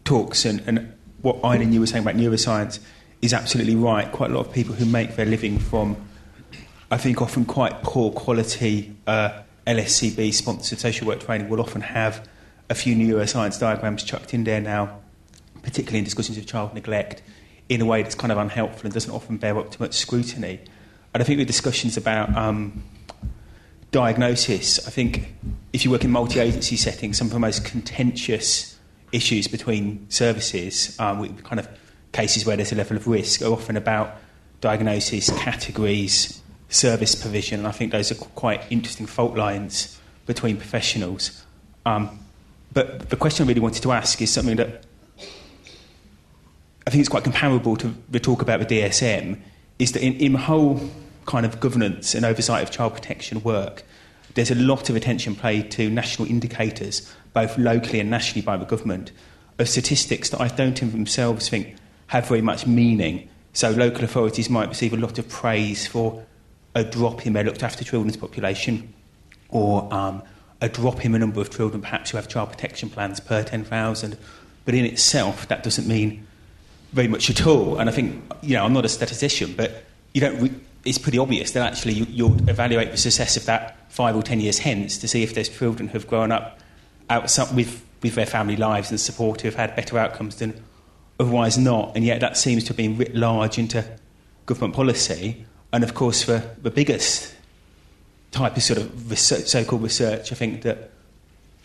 talks 0.04 0.44
and, 0.44 0.62
and 0.66 0.92
what 1.22 1.42
Eileen 1.44 1.72
you 1.72 1.80
were 1.80 1.86
saying 1.86 2.04
about 2.04 2.16
neuroscience. 2.16 2.80
is 3.22 3.32
absolutely 3.32 3.74
right. 3.74 4.10
Quite 4.12 4.30
a 4.30 4.34
lot 4.34 4.46
of 4.46 4.52
people 4.52 4.74
who 4.74 4.84
make 4.84 5.16
their 5.16 5.26
living 5.26 5.58
from, 5.58 5.96
I 6.90 6.98
think, 6.98 7.22
often 7.22 7.44
quite 7.44 7.82
poor 7.82 8.12
quality 8.12 8.94
uh, 9.06 9.42
LSCB 9.66 10.32
sponsored 10.32 10.78
social 10.78 11.06
work 11.06 11.20
training 11.20 11.48
will 11.48 11.60
often 11.60 11.80
have 11.80 12.28
a 12.70 12.74
few 12.74 12.94
neuroscience 12.94 13.58
diagrams 13.58 14.02
chucked 14.02 14.34
in 14.34 14.44
there 14.44 14.60
now, 14.60 15.00
particularly 15.62 15.98
in 15.98 16.04
discussions 16.04 16.38
of 16.38 16.46
child 16.46 16.74
neglect, 16.74 17.22
in 17.68 17.80
a 17.80 17.84
way 17.84 18.02
that's 18.02 18.14
kind 18.14 18.32
of 18.32 18.38
unhelpful 18.38 18.84
and 18.84 18.94
doesn't 18.94 19.12
often 19.12 19.36
bear 19.36 19.58
up 19.58 19.70
to 19.70 19.82
much 19.82 19.94
scrutiny. 19.94 20.60
And 21.14 21.22
I 21.22 21.24
think 21.24 21.38
the 21.38 21.44
discussions 21.44 21.96
about 21.96 22.34
um, 22.36 22.82
diagnosis, 23.90 24.86
I 24.86 24.90
think 24.90 25.34
if 25.72 25.84
you 25.84 25.90
work 25.90 26.04
in 26.04 26.10
multi 26.10 26.40
agency 26.40 26.76
settings, 26.76 27.18
some 27.18 27.28
of 27.28 27.32
the 27.32 27.38
most 27.38 27.64
contentious 27.64 28.78
issues 29.12 29.48
between 29.48 30.08
services, 30.10 30.98
um, 31.00 31.18
with 31.18 31.42
kind 31.44 31.58
of 31.58 31.68
cases 32.12 32.44
where 32.44 32.56
there's 32.56 32.72
a 32.72 32.74
level 32.74 32.96
of 32.96 33.06
risk, 33.06 33.42
are 33.42 33.52
often 33.52 33.76
about 33.76 34.16
diagnosis, 34.60 35.30
categories, 35.38 36.42
service 36.68 37.14
provision. 37.14 37.60
And 37.60 37.68
I 37.68 37.72
think 37.72 37.92
those 37.92 38.12
are 38.12 38.16
quite 38.16 38.62
interesting 38.70 39.06
fault 39.06 39.36
lines 39.36 39.98
between 40.26 40.56
professionals. 40.56 41.44
Um, 41.86 42.18
but 42.78 43.10
the 43.10 43.16
question 43.16 43.44
I 43.44 43.48
really 43.48 43.58
wanted 43.58 43.82
to 43.82 43.90
ask 43.90 44.22
is 44.22 44.32
something 44.32 44.54
that 44.54 44.84
I 46.86 46.90
think 46.90 47.00
is 47.00 47.08
quite 47.08 47.24
comparable 47.24 47.74
to 47.74 47.92
the 48.08 48.20
talk 48.20 48.40
about 48.40 48.60
the 48.60 48.66
DSM, 48.66 49.40
is 49.80 49.90
that 49.90 50.02
in, 50.04 50.14
in 50.14 50.34
the 50.34 50.38
whole 50.38 50.88
kind 51.26 51.44
of 51.44 51.58
governance 51.58 52.14
and 52.14 52.24
oversight 52.24 52.62
of 52.62 52.70
child 52.70 52.94
protection 52.94 53.42
work, 53.42 53.82
there's 54.34 54.52
a 54.52 54.54
lot 54.54 54.88
of 54.88 54.94
attention 54.94 55.34
paid 55.34 55.72
to 55.72 55.90
national 55.90 56.28
indicators, 56.28 57.12
both 57.32 57.58
locally 57.58 57.98
and 57.98 58.10
nationally 58.10 58.42
by 58.42 58.56
the 58.56 58.64
government, 58.64 59.10
of 59.58 59.68
statistics 59.68 60.30
that 60.30 60.40
I 60.40 60.46
don't 60.46 60.80
in 60.80 60.92
themselves 60.92 61.48
think 61.48 61.74
have 62.06 62.28
very 62.28 62.42
much 62.42 62.64
meaning. 62.64 63.28
So 63.54 63.72
local 63.72 64.04
authorities 64.04 64.48
might 64.48 64.68
receive 64.68 64.92
a 64.92 64.98
lot 64.98 65.18
of 65.18 65.28
praise 65.28 65.88
for 65.88 66.24
a 66.76 66.84
drop 66.84 67.26
in 67.26 67.32
their 67.32 67.42
looked 67.42 67.64
after 67.64 67.82
children's 67.82 68.16
population 68.16 68.94
or 69.48 69.92
um, 69.92 70.22
a 70.60 70.68
drop 70.68 71.04
in 71.04 71.12
the 71.12 71.18
number 71.18 71.40
of 71.40 71.50
children 71.50 71.80
perhaps 71.80 72.10
who 72.10 72.16
have 72.16 72.28
child 72.28 72.50
protection 72.50 72.90
plans 72.90 73.20
per 73.20 73.42
10,000. 73.42 74.18
But 74.64 74.74
in 74.74 74.84
itself, 74.84 75.48
that 75.48 75.62
doesn't 75.62 75.86
mean 75.86 76.26
very 76.92 77.08
much 77.08 77.30
at 77.30 77.46
all. 77.46 77.78
And 77.78 77.88
I 77.88 77.92
think, 77.92 78.22
you 78.42 78.54
know, 78.54 78.64
I'm 78.64 78.72
not 78.72 78.84
a 78.84 78.88
statistician, 78.88 79.54
but 79.56 79.84
you 80.12 80.20
don't 80.20 80.40
re- 80.40 80.54
it's 80.84 80.98
pretty 80.98 81.18
obvious 81.18 81.52
that 81.52 81.70
actually 81.70 81.94
you, 81.94 82.06
you'll 82.08 82.48
evaluate 82.48 82.90
the 82.90 82.96
success 82.96 83.36
of 83.36 83.44
that 83.46 83.76
five 83.92 84.16
or 84.16 84.22
ten 84.22 84.40
years 84.40 84.58
hence 84.58 84.98
to 84.98 85.08
see 85.08 85.22
if 85.22 85.34
those 85.34 85.48
children 85.48 85.88
who 85.88 85.94
have 85.94 86.06
grown 86.06 86.32
up 86.32 86.58
outside 87.10 87.54
with, 87.54 87.84
with 88.02 88.14
their 88.14 88.26
family 88.26 88.56
lives 88.56 88.90
and 88.90 89.00
support 89.00 89.40
who 89.40 89.48
have 89.48 89.54
had 89.54 89.76
better 89.76 89.98
outcomes 89.98 90.36
than 90.36 90.62
otherwise 91.20 91.58
not. 91.58 91.94
And 91.94 92.04
yet 92.04 92.20
that 92.20 92.36
seems 92.36 92.64
to 92.64 92.68
have 92.68 92.76
been 92.76 92.96
writ 92.96 93.14
large 93.14 93.58
into 93.58 93.84
government 94.46 94.74
policy. 94.74 95.44
And 95.72 95.84
of 95.84 95.94
course, 95.94 96.22
for 96.22 96.42
the 96.62 96.70
biggest 96.70 97.34
type 98.30 98.56
of 98.56 98.62
sort 98.62 98.78
of 98.78 99.18
so-called 99.18 99.82
research, 99.82 100.32
I 100.32 100.34
think 100.34 100.62
that 100.62 100.90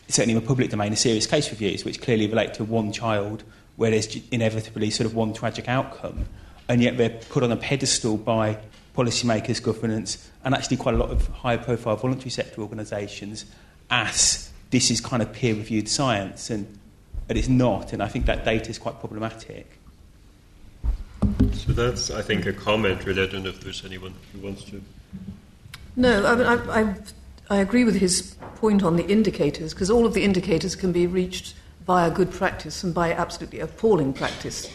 certainly 0.08 0.34
in 0.34 0.40
the 0.40 0.46
public 0.46 0.70
domain, 0.70 0.92
are 0.92 0.96
serious 0.96 1.26
case 1.26 1.50
reviews, 1.50 1.84
which 1.84 2.00
clearly 2.00 2.26
relate 2.26 2.54
to 2.54 2.64
one 2.64 2.92
child 2.92 3.42
where 3.76 3.90
there's 3.90 4.16
inevitably 4.30 4.90
sort 4.90 5.06
of 5.06 5.14
one 5.14 5.32
tragic 5.32 5.68
outcome, 5.68 6.26
and 6.68 6.82
yet 6.82 6.96
they're 6.96 7.18
put 7.30 7.42
on 7.42 7.50
a 7.50 7.56
pedestal 7.56 8.16
by 8.16 8.58
policymakers, 8.96 9.62
governance, 9.62 10.30
and 10.44 10.54
actually 10.54 10.76
quite 10.76 10.94
a 10.94 10.98
lot 10.98 11.10
of 11.10 11.26
high-profile 11.28 11.96
voluntary 11.96 12.30
sector 12.30 12.60
organisations 12.60 13.44
as 13.90 14.50
this 14.70 14.90
is 14.90 15.00
kind 15.00 15.22
of 15.22 15.32
peer-reviewed 15.32 15.88
science, 15.88 16.50
and, 16.50 16.78
and 17.28 17.36
it's 17.36 17.48
not, 17.48 17.92
and 17.92 18.02
I 18.02 18.08
think 18.08 18.26
that 18.26 18.44
data 18.44 18.70
is 18.70 18.78
quite 18.78 19.00
problematic. 19.00 19.78
So 21.52 21.72
that's, 21.72 22.10
I 22.10 22.22
think, 22.22 22.46
a 22.46 22.52
comment 22.52 23.04
really. 23.04 23.22
I 23.22 23.26
don't 23.26 23.44
know 23.44 23.50
if 23.50 23.60
there's 23.60 23.84
anyone 23.84 24.14
who 24.32 24.40
wants 24.40 24.64
to. 24.64 24.82
No, 25.96 26.26
I, 26.26 26.34
mean, 26.34 26.46
I, 26.46 26.80
I, 26.80 26.94
I 27.50 27.60
agree 27.60 27.84
with 27.84 27.96
his 27.96 28.36
point 28.56 28.82
on 28.82 28.96
the 28.96 29.06
indicators, 29.06 29.72
because 29.72 29.90
all 29.90 30.06
of 30.06 30.14
the 30.14 30.24
indicators 30.24 30.74
can 30.74 30.92
be 30.92 31.06
reached 31.06 31.54
via 31.86 32.10
good 32.10 32.30
practice 32.30 32.82
and 32.82 32.94
by 32.94 33.12
absolutely 33.12 33.60
appalling 33.60 34.12
practice. 34.12 34.70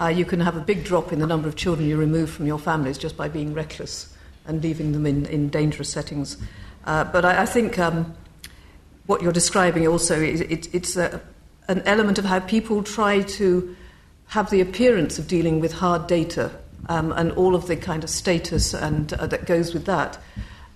Uh, 0.00 0.06
you 0.06 0.24
can 0.24 0.40
have 0.40 0.56
a 0.56 0.60
big 0.60 0.84
drop 0.84 1.12
in 1.12 1.18
the 1.18 1.26
number 1.26 1.48
of 1.48 1.56
children 1.56 1.88
you 1.88 1.96
remove 1.96 2.30
from 2.30 2.46
your 2.46 2.58
families 2.58 2.98
just 2.98 3.16
by 3.16 3.28
being 3.28 3.52
reckless 3.52 4.14
and 4.46 4.62
leaving 4.62 4.92
them 4.92 5.06
in, 5.06 5.26
in 5.26 5.48
dangerous 5.48 5.88
settings. 5.88 6.36
Uh, 6.84 7.04
but 7.04 7.24
I, 7.24 7.42
I 7.42 7.46
think 7.46 7.78
um, 7.78 8.14
what 9.06 9.22
you're 9.22 9.32
describing 9.32 9.86
also 9.86 10.20
is 10.20 10.40
it, 10.42 10.72
it's 10.74 10.96
a, 10.96 11.20
an 11.68 11.82
element 11.82 12.18
of 12.18 12.24
how 12.24 12.40
people 12.40 12.82
try 12.82 13.22
to 13.22 13.76
have 14.28 14.50
the 14.50 14.60
appearance 14.60 15.18
of 15.18 15.28
dealing 15.28 15.60
with 15.60 15.72
hard 15.72 16.06
data 16.06 16.50
um, 16.88 17.12
and 17.12 17.32
all 17.32 17.54
of 17.54 17.66
the 17.66 17.76
kind 17.76 18.04
of 18.04 18.10
status 18.10 18.74
and 18.74 19.12
uh, 19.14 19.26
that 19.26 19.46
goes 19.46 19.74
with 19.74 19.86
that. 19.86 20.18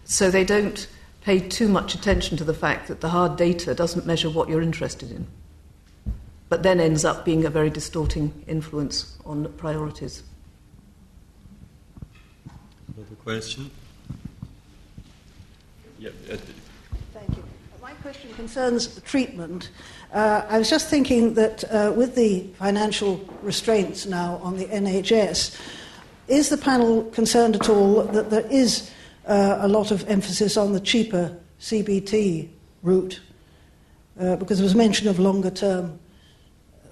So 0.08 0.30
they 0.30 0.44
don't 0.44 0.88
pay 1.22 1.38
too 1.38 1.68
much 1.68 1.94
attention 1.94 2.36
to 2.38 2.44
the 2.44 2.54
fact 2.54 2.88
that 2.88 3.00
the 3.00 3.10
hard 3.10 3.36
data 3.36 3.74
doesn't 3.74 4.04
measure 4.04 4.28
what 4.28 4.48
you're 4.48 4.62
interested 4.62 5.12
in 5.12 5.28
but 6.48 6.62
then 6.62 6.80
ends 6.80 7.04
up 7.04 7.24
being 7.24 7.44
a 7.44 7.50
very 7.50 7.70
distorting 7.70 8.32
influence 8.46 9.18
on 9.24 9.52
priorities. 9.54 10.22
Another 12.96 13.14
question? 13.16 13.70
Yeah. 15.98 16.10
Thank 17.12 17.36
you. 17.36 17.44
My 17.82 17.92
question 17.94 18.32
concerns 18.34 19.00
treatment. 19.02 19.70
Uh, 20.12 20.46
I 20.48 20.58
was 20.58 20.70
just 20.70 20.88
thinking 20.88 21.34
that 21.34 21.64
uh, 21.64 21.92
with 21.94 22.14
the 22.14 22.46
financial 22.58 23.20
restraints 23.42 24.06
now 24.06 24.40
on 24.42 24.56
the 24.56 24.66
NHS, 24.66 25.58
is 26.28 26.48
the 26.50 26.58
panel 26.58 27.04
concerned 27.04 27.56
at 27.56 27.68
all 27.68 28.02
that 28.04 28.30
there 28.30 28.46
is 28.50 28.90
uh, 29.28 29.58
a 29.60 29.68
lot 29.68 29.90
of 29.90 30.08
emphasis 30.08 30.56
on 30.56 30.72
the 30.72 30.80
cheaper 30.80 31.36
CBT 31.60 32.48
route? 32.82 33.20
Uh, 34.18 34.34
because 34.36 34.58
there 34.58 34.64
was 34.64 34.74
mention 34.74 35.06
of 35.06 35.20
longer 35.20 35.50
term 35.50 36.00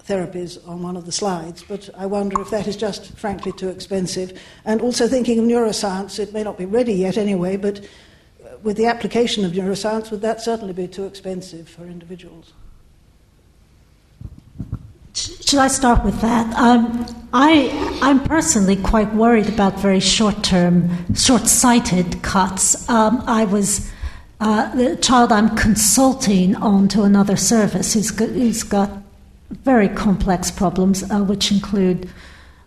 therapies 0.07 0.65
on 0.67 0.81
one 0.81 0.95
of 0.95 1.05
the 1.05 1.11
slides, 1.11 1.65
but 1.67 1.89
I 1.97 2.05
wonder 2.05 2.39
if 2.39 2.49
that 2.51 2.67
is 2.67 2.77
just 2.77 3.17
frankly 3.17 3.51
too 3.51 3.67
expensive. 3.67 4.39
And 4.63 4.81
also 4.81 5.07
thinking 5.07 5.37
of 5.39 5.45
neuroscience, 5.45 6.19
it 6.19 6.31
may 6.31 6.43
not 6.43 6.57
be 6.57 6.65
ready 6.65 6.93
yet 6.93 7.17
anyway, 7.17 7.57
but 7.57 7.85
with 8.63 8.77
the 8.77 8.85
application 8.85 9.43
of 9.43 9.51
neuroscience, 9.51 10.09
would 10.11 10.21
that 10.21 10.41
certainly 10.41 10.73
be 10.73 10.87
too 10.87 11.05
expensive 11.05 11.67
for 11.67 11.85
individuals? 11.85 12.53
Should 15.47 15.59
I 15.59 15.69
start 15.69 16.03
with 16.03 16.19
that? 16.19 16.53
Um, 16.55 17.05
I, 17.31 17.71
I'm 18.01 18.21
personally 18.21 18.75
quite 18.75 19.13
worried 19.13 19.47
about 19.47 19.79
very 19.79 20.01
short 20.01 20.43
term, 20.43 20.89
short 21.15 21.47
sighted 21.47 22.21
cuts. 22.21 22.89
Um, 22.89 23.23
I 23.27 23.45
was. 23.45 23.89
Uh, 24.41 24.75
the 24.75 24.97
child 24.97 25.31
I'm 25.31 25.55
consulting 25.55 26.53
on 26.57 26.89
to 26.89 27.03
another 27.03 27.37
service, 27.37 27.93
he's 27.93 28.11
got, 28.11 28.29
he's 28.29 28.61
got 28.61 28.91
very 29.63 29.89
complex 29.89 30.51
problems, 30.51 31.09
uh, 31.09 31.21
which 31.21 31.49
include 31.49 32.09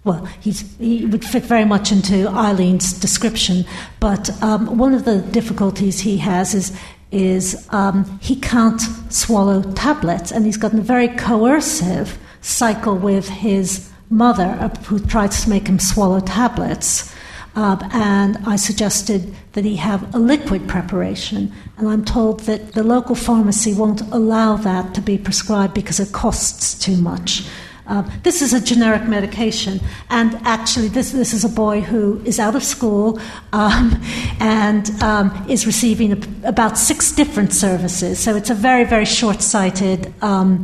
well, 0.02 0.24
he 0.40 1.04
would 1.04 1.24
fit 1.24 1.44
very 1.44 1.66
much 1.66 1.92
into 1.92 2.26
Eileen's 2.28 2.94
description, 2.94 3.66
but 4.00 4.30
um, 4.42 4.78
one 4.78 4.94
of 4.94 5.04
the 5.04 5.20
difficulties 5.20 6.00
he 6.00 6.16
has 6.16 6.54
is 6.54 6.76
is 7.12 7.68
um, 7.70 8.18
he 8.22 8.36
can't 8.36 8.80
swallow 9.12 9.62
tablets, 9.74 10.32
and 10.32 10.46
he's 10.46 10.56
got 10.56 10.72
a 10.72 10.80
very 10.80 11.08
coercive 11.08 12.18
cycle 12.40 12.96
with 12.96 13.28
his 13.28 13.90
mother, 14.10 14.56
uh, 14.60 14.68
who 14.84 14.98
tries 14.98 15.44
to 15.44 15.50
make 15.50 15.66
him 15.66 15.78
swallow 15.78 16.20
tablets. 16.20 17.14
Um, 17.56 17.80
and 17.92 18.38
I 18.46 18.56
suggested 18.56 19.34
that 19.52 19.64
he 19.64 19.76
have 19.76 20.14
a 20.14 20.18
liquid 20.18 20.68
preparation. 20.68 21.52
And 21.78 21.88
I'm 21.88 22.04
told 22.04 22.40
that 22.40 22.72
the 22.72 22.84
local 22.84 23.14
pharmacy 23.14 23.74
won't 23.74 24.02
allow 24.12 24.56
that 24.56 24.94
to 24.94 25.00
be 25.00 25.18
prescribed 25.18 25.74
because 25.74 25.98
it 25.98 26.12
costs 26.12 26.78
too 26.78 26.96
much. 26.96 27.44
Um, 27.90 28.08
this 28.22 28.40
is 28.40 28.52
a 28.52 28.60
generic 28.60 29.08
medication, 29.08 29.80
and 30.10 30.36
actually, 30.44 30.86
this, 30.86 31.10
this 31.10 31.34
is 31.34 31.44
a 31.44 31.48
boy 31.48 31.80
who 31.80 32.22
is 32.24 32.38
out 32.38 32.54
of 32.54 32.62
school 32.62 33.20
um, 33.52 34.00
and 34.38 34.88
um, 35.02 35.46
is 35.48 35.66
receiving 35.66 36.12
a, 36.12 36.48
about 36.48 36.78
six 36.78 37.10
different 37.10 37.52
services. 37.52 38.20
So 38.20 38.36
it's 38.36 38.48
a 38.48 38.54
very, 38.54 38.84
very 38.84 39.04
short 39.04 39.42
sighted 39.42 40.14
um, 40.22 40.62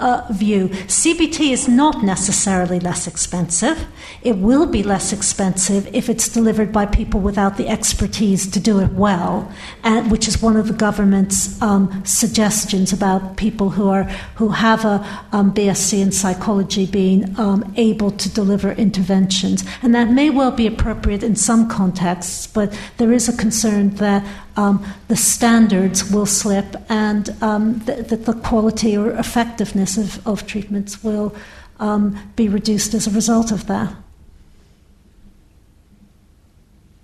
uh, 0.00 0.26
view. 0.32 0.68
CBT 0.68 1.52
is 1.52 1.68
not 1.68 2.02
necessarily 2.02 2.80
less 2.80 3.06
expensive. 3.06 3.86
It 4.22 4.38
will 4.38 4.66
be 4.66 4.82
less 4.82 5.12
expensive 5.12 5.94
if 5.94 6.08
it's 6.08 6.28
delivered 6.28 6.72
by 6.72 6.86
people 6.86 7.20
without 7.20 7.56
the 7.56 7.68
expertise 7.68 8.50
to 8.50 8.60
do 8.60 8.80
it 8.80 8.92
well, 8.92 9.52
and, 9.82 10.10
which 10.10 10.26
is 10.26 10.42
one 10.42 10.56
of 10.56 10.66
the 10.66 10.74
government's 10.74 11.60
um, 11.62 12.04
suggestions 12.04 12.92
about 12.92 13.36
people 13.36 13.70
who 13.70 13.88
are 13.88 14.04
who 14.36 14.48
have 14.48 14.84
a 14.84 15.06
um, 15.32 15.52
BSc 15.52 16.00
in 16.00 16.12
psychology 16.12 16.86
being 16.86 17.38
um, 17.38 17.72
able 17.76 18.10
to 18.10 18.28
deliver 18.28 18.72
interventions, 18.72 19.64
and 19.82 19.94
that 19.94 20.10
may 20.10 20.30
well 20.30 20.50
be 20.50 20.66
appropriate 20.66 21.22
in 21.22 21.36
some 21.36 21.68
contexts, 21.68 22.46
but 22.46 22.76
there 22.96 23.12
is 23.12 23.28
a 23.28 23.36
concern 23.36 23.90
that 23.96 24.24
um, 24.60 24.84
the 25.08 25.16
standards 25.16 26.10
will 26.12 26.26
slip 26.26 26.76
and 26.90 27.30
um, 27.40 27.78
that 27.80 28.08
the, 28.10 28.16
the, 28.16 28.34
quality 28.34 28.94
or 28.94 29.10
effectiveness 29.12 29.96
of, 29.96 30.26
of 30.26 30.46
treatments 30.46 31.02
will 31.02 31.34
um, 31.78 32.18
be 32.36 32.46
reduced 32.46 32.92
as 32.92 33.06
a 33.06 33.10
result 33.10 33.50
of 33.50 33.66
that. 33.68 33.88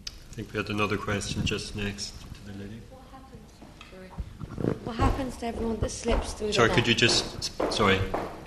I 0.07 0.35
think 0.35 0.53
we 0.53 0.59
had 0.59 0.69
another 0.69 0.99
question 0.99 1.47
just 1.47 1.75
next 1.75 2.13
to 2.35 2.53
the 2.53 2.59
lady. 2.59 2.81
What 4.85 4.97
happens 4.97 5.37
to 5.39 5.47
everyone 5.47 5.79
that 5.81 5.91
slips 5.91 6.35
through 6.35 6.53
Sorry, 6.53 6.69
the 6.69 6.77
net? 6.77 6.85
could 6.85 6.89
you 6.89 6.95
just. 6.95 7.73
Sorry. 7.73 7.97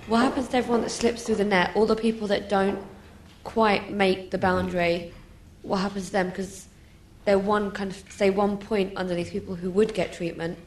What 0.07 0.19
happens 0.19 0.47
to 0.49 0.57
everyone 0.57 0.81
that 0.81 0.91
slips 0.91 1.23
through 1.23 1.35
the 1.35 1.45
net? 1.45 1.71
All 1.75 1.87
the 1.87 1.95
people 1.95 2.27
that 2.27 2.47
don't 2.47 2.79
quite 3.43 3.91
make 3.91 4.29
the 4.29 4.37
boundary, 4.37 5.13
what 5.63 5.77
happens 5.77 6.07
to 6.07 6.11
them? 6.11 6.29
Because 6.29 6.68
they're 7.25 7.39
one 7.39 7.71
kind 7.71 7.91
of, 7.91 8.03
say, 8.09 8.29
one 8.29 8.57
point 8.57 8.93
under 8.95 9.13
these 9.13 9.29
people 9.29 9.55
who 9.55 9.69
would 9.71 9.93
get 9.93 10.13
treatment. 10.13 10.57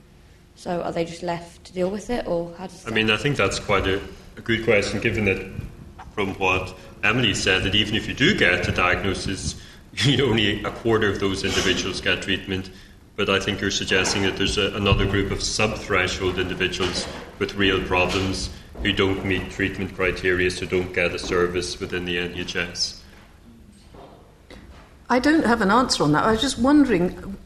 So 0.54 0.82
are 0.82 0.92
they 0.92 1.04
just 1.04 1.22
left 1.22 1.64
to 1.64 1.72
deal 1.72 1.90
with 1.90 2.10
it, 2.10 2.26
or 2.26 2.54
how 2.56 2.66
does 2.66 2.86
I 2.86 2.90
mean, 2.90 3.10
I 3.10 3.16
think 3.16 3.36
that's 3.36 3.58
quite 3.58 3.86
a, 3.86 4.00
a 4.36 4.40
good 4.42 4.64
question, 4.64 5.00
given 5.00 5.24
that 5.24 5.44
from 6.14 6.34
what 6.34 6.76
Emily 7.02 7.34
said, 7.34 7.62
that 7.64 7.74
even 7.74 7.94
if 7.94 8.06
you 8.06 8.14
do 8.14 8.36
get 8.36 8.68
a 8.68 8.72
diagnosis, 8.72 9.60
you 9.94 10.16
know, 10.16 10.26
only 10.26 10.62
a 10.62 10.70
quarter 10.70 11.08
of 11.08 11.20
those 11.20 11.44
individuals 11.44 12.00
get 12.00 12.22
treatment. 12.22 12.70
But 13.16 13.28
I 13.28 13.40
think 13.40 13.60
you're 13.60 13.70
suggesting 13.70 14.22
that 14.22 14.36
there's 14.36 14.56
a, 14.56 14.74
another 14.74 15.06
group 15.06 15.30
of 15.30 15.42
sub 15.42 15.76
threshold 15.76 16.38
individuals 16.38 17.06
with 17.38 17.54
real 17.54 17.82
problems 17.84 18.50
who 18.82 18.92
don't 18.92 19.24
meet 19.24 19.50
treatment 19.50 19.94
criteria, 19.94 20.50
so 20.50 20.66
don't 20.66 20.92
get 20.94 21.14
a 21.14 21.18
service 21.18 21.78
within 21.78 22.04
the 22.04 22.16
NHS. 22.16 23.01
I 25.12 25.18
don't 25.18 25.44
have 25.44 25.60
an 25.60 25.70
answer 25.70 26.02
on 26.04 26.12
that. 26.12 26.24
I 26.24 26.30
was 26.30 26.40
just 26.40 26.58
wondering 26.58 27.36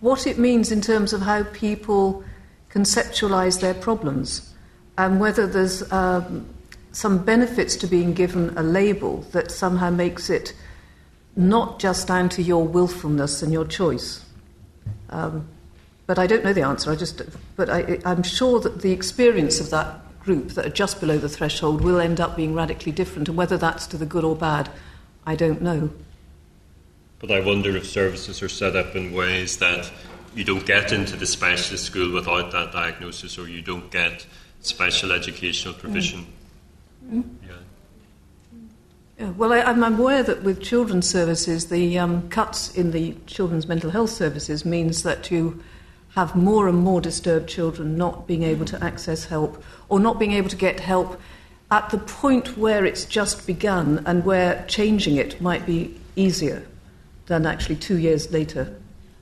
what 0.00 0.26
it 0.26 0.40
means 0.40 0.72
in 0.72 0.80
terms 0.80 1.12
of 1.12 1.20
how 1.20 1.44
people 1.44 2.24
conceptualize 2.68 3.60
their 3.60 3.74
problems 3.74 4.52
and 4.98 5.20
whether 5.20 5.46
there's 5.46 5.88
um, 5.92 6.52
some 6.90 7.24
benefits 7.24 7.76
to 7.76 7.86
being 7.86 8.12
given 8.12 8.58
a 8.58 8.62
label 8.64 9.18
that 9.30 9.52
somehow 9.52 9.88
makes 9.88 10.30
it 10.30 10.52
not 11.36 11.78
just 11.78 12.08
down 12.08 12.28
to 12.30 12.42
your 12.42 12.66
willfulness 12.66 13.40
and 13.40 13.52
your 13.52 13.66
choice. 13.66 14.24
Um, 15.10 15.46
but 16.08 16.18
I 16.18 16.26
don't 16.26 16.42
know 16.42 16.52
the 16.52 16.62
answer. 16.62 16.90
I 16.90 16.96
just, 16.96 17.22
but 17.54 17.70
I, 17.70 18.00
I'm 18.04 18.24
sure 18.24 18.58
that 18.58 18.82
the 18.82 18.90
experience 18.90 19.60
of 19.60 19.70
that 19.70 20.00
group 20.18 20.48
that 20.54 20.66
are 20.66 20.70
just 20.70 20.98
below 20.98 21.18
the 21.18 21.28
threshold 21.28 21.82
will 21.82 22.00
end 22.00 22.20
up 22.20 22.34
being 22.34 22.52
radically 22.52 22.90
different, 22.90 23.28
and 23.28 23.36
whether 23.36 23.56
that's 23.56 23.86
to 23.86 23.96
the 23.96 24.06
good 24.06 24.24
or 24.24 24.34
bad, 24.34 24.70
I 25.24 25.36
don't 25.36 25.62
know. 25.62 25.90
But 27.22 27.30
I 27.30 27.38
wonder 27.38 27.74
if 27.76 27.86
services 27.86 28.42
are 28.42 28.48
set 28.48 28.74
up 28.74 28.96
in 28.96 29.12
ways 29.12 29.58
that 29.58 29.90
you 30.34 30.42
don't 30.42 30.66
get 30.66 30.92
into 30.92 31.16
the 31.16 31.24
specialist 31.24 31.84
school 31.84 32.12
without 32.12 32.50
that 32.50 32.72
diagnosis, 32.72 33.38
or 33.38 33.48
you 33.48 33.62
don't 33.62 33.92
get 33.92 34.26
special 34.60 35.12
educational 35.12 35.72
provision. 35.72 36.26
Mm. 37.08 37.24
Yeah. 37.46 37.52
Yeah, 39.20 39.30
well, 39.30 39.52
I, 39.52 39.60
I'm 39.60 39.84
aware 39.84 40.24
that 40.24 40.42
with 40.42 40.60
children's 40.60 41.08
services, 41.08 41.68
the 41.68 41.96
um, 41.96 42.28
cuts 42.28 42.74
in 42.74 42.90
the 42.90 43.14
children's 43.28 43.68
mental 43.68 43.90
health 43.90 44.10
services 44.10 44.64
means 44.64 45.04
that 45.04 45.30
you 45.30 45.62
have 46.16 46.34
more 46.34 46.66
and 46.66 46.78
more 46.78 47.00
disturbed 47.00 47.48
children 47.48 47.96
not 47.96 48.26
being 48.26 48.42
able 48.42 48.64
to 48.64 48.82
access 48.82 49.26
help 49.26 49.62
or 49.88 50.00
not 50.00 50.18
being 50.18 50.32
able 50.32 50.48
to 50.48 50.56
get 50.56 50.80
help 50.80 51.20
at 51.70 51.88
the 51.90 51.98
point 51.98 52.58
where 52.58 52.84
it's 52.84 53.04
just 53.04 53.46
begun 53.46 54.02
and 54.06 54.24
where 54.24 54.64
changing 54.66 55.16
it 55.16 55.40
might 55.40 55.64
be 55.64 55.96
easier 56.16 56.66
than 57.32 57.46
actually 57.46 57.76
two 57.76 57.96
years 57.96 58.30
later. 58.30 58.74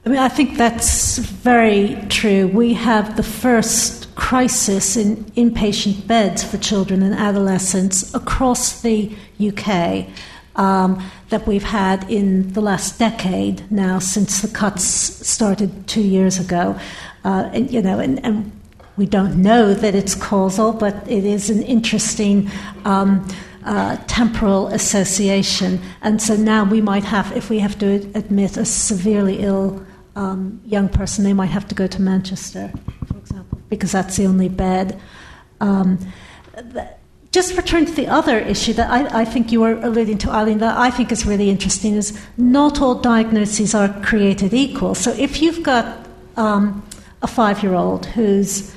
I 0.05 0.09
mean, 0.09 0.19
I 0.19 0.29
think 0.29 0.57
that's 0.57 1.19
very 1.19 1.97
true. 2.09 2.49
We 2.49 2.75
have 2.75 3.17
the 3.17 3.23
first 3.23 4.13
crisis 4.17 4.97
in 4.97 5.17
inpatient 5.37 6.07
beds 6.07 6.43
for 6.43 6.59
children 6.59 7.03
and 7.03 7.15
adolescents 7.15 8.13
across 8.15 8.81
the 8.83 9.15
UK 9.41 10.07
um, 10.57 11.01
that 11.29 11.47
we've 11.47 11.63
had 11.83 12.11
in 12.11 12.53
the 12.53 12.61
last 12.61 12.99
decade 12.99 13.71
now, 13.71 13.99
since 14.01 14.43
the 14.43 14.49
cuts 14.49 14.83
started 14.85 15.87
two 15.87 16.03
years 16.03 16.41
ago. 16.41 16.79
Uh, 17.25 17.49
and, 17.53 17.71
you 17.71 17.81
know, 17.81 18.01
and, 18.01 18.25
and 18.25 18.51
we 18.97 19.07
don't 19.07 19.37
know 19.41 19.73
that 19.75 19.95
it's 19.95 20.15
causal, 20.17 20.73
but 20.73 20.95
it 21.09 21.25
is 21.25 21.51
an 21.51 21.63
interesting. 21.63 22.51
Um, 22.85 23.27
uh, 23.65 23.97
temporal 24.07 24.69
association, 24.69 25.81
and 26.03 26.21
so 26.21 26.37
now 26.37 26.65
we 26.65 26.81
might 26.81 27.05
have, 27.05 27.37
if 27.37 27.51
we 27.51 27.59
have 27.59 27.79
to 27.79 28.11
admit 28.15 28.57
a 28.57 28.65
severely 28.65 29.41
ill 29.41 29.85
um, 30.17 30.61
young 30.65 30.89
person, 30.89 31.25
they 31.25 31.33
might 31.33 31.47
have 31.51 31.67
to 31.69 31.75
go 31.75 31.87
to 31.87 32.03
Manchester, 32.03 32.73
for 33.07 33.17
example, 33.19 33.59
because 33.69 33.93
that's 33.93 34.17
the 34.17 34.27
only 34.27 34.49
bed. 34.49 35.01
Um, 35.61 35.99
just 37.33 37.57
return 37.57 37.87
to 37.87 37.93
the 37.93 38.09
other 38.09 38.39
issue 38.39 38.73
that 38.73 38.91
I, 38.91 39.21
I, 39.21 39.25
think 39.25 39.53
you 39.53 39.61
were 39.61 39.75
alluding 39.75 40.19
to, 40.19 40.31
Eileen, 40.31 40.59
that 40.59 40.77
I 40.77 40.91
think 40.91 41.13
is 41.13 41.25
really 41.25 41.49
interesting 41.49 41.95
is 41.95 42.21
not 42.37 42.81
all 42.81 42.97
diagnoses 42.97 43.73
are 43.75 43.89
created 44.03 44.53
equal. 44.53 44.97
So 44.97 45.13
if 45.13 45.41
you've 45.41 45.63
got 45.63 46.07
um, 46.37 46.85
a 47.23 47.29
five 47.29 47.63
year 47.63 47.75
old 47.75 48.07
whose 48.07 48.75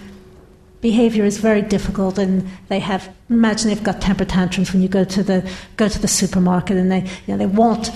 behavior 0.84 1.24
is 1.24 1.38
very 1.38 1.62
difficult 1.62 2.20
and 2.20 2.48
they 2.68 2.78
have 2.80 3.10
imagine 3.30 3.70
they've 3.70 3.84
got 3.84 4.02
temper 4.02 4.26
tantrums 4.26 4.74
when 4.74 4.82
you 4.82 4.90
go 4.90 5.06
to 5.06 5.24
the 5.24 5.50
go 5.78 5.88
to 5.88 5.98
the 5.98 6.10
supermarket 6.10 6.76
and 6.76 6.92
they 6.92 7.00
you 7.00 7.30
know 7.30 7.38
they 7.38 7.46
want 7.46 7.90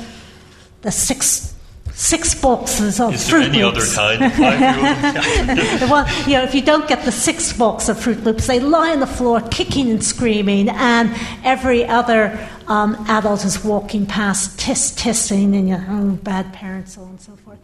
the 0.83 0.91
six 0.91 1.53
six 1.91 2.33
boxes 2.39 2.99
of 2.99 3.13
Is 3.13 3.29
Fruit 3.29 3.39
there 3.39 3.49
any 3.49 3.63
Loops. 3.63 3.97
other 3.97 4.29
kind 4.29 5.81
well, 5.91 6.07
you 6.27 6.33
know, 6.33 6.43
if 6.43 6.53
you 6.53 6.61
don't 6.61 6.87
get 6.87 7.03
the 7.05 7.11
six 7.11 7.51
box 7.53 7.89
of 7.89 7.97
Froot 7.97 8.23
Loops, 8.23 8.45
they 8.45 8.59
lie 8.59 8.91
on 8.91 8.99
the 8.99 9.07
floor 9.07 9.41
kicking 9.49 9.89
and 9.89 10.03
screaming, 10.03 10.69
and 10.69 11.09
every 11.43 11.83
other 11.85 12.37
um, 12.67 12.93
adult 13.07 13.43
is 13.45 13.63
walking 13.63 14.05
past, 14.05 14.59
tis 14.59 14.91
tissing, 14.91 15.55
and 15.55 15.67
you 15.69 15.75
know, 15.75 15.85
oh, 15.89 16.11
bad 16.21 16.53
parents, 16.53 16.93
so 16.93 17.01
on 17.01 17.09
and 17.09 17.21
so 17.21 17.35
forth. 17.37 17.57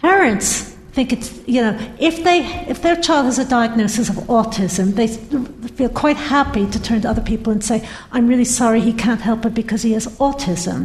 Parents 0.00 0.75
think 0.96 1.12
it's 1.12 1.30
you 1.46 1.60
know 1.60 1.78
if 1.98 2.24
they 2.24 2.38
if 2.72 2.80
their 2.80 2.96
child 2.96 3.26
has 3.26 3.38
a 3.38 3.44
diagnosis 3.44 4.08
of 4.08 4.16
autism, 4.38 4.94
they 4.94 5.08
feel 5.78 5.90
quite 5.90 6.16
happy 6.16 6.64
to 6.74 6.82
turn 6.82 7.02
to 7.02 7.08
other 7.10 7.20
people 7.20 7.52
and 7.52 7.62
say, 7.62 7.86
"I'm 8.12 8.26
really 8.26 8.46
sorry, 8.46 8.80
he 8.80 8.94
can't 8.94 9.20
help 9.20 9.44
it 9.44 9.54
because 9.54 9.82
he 9.82 9.92
has 9.92 10.06
autism." 10.18 10.78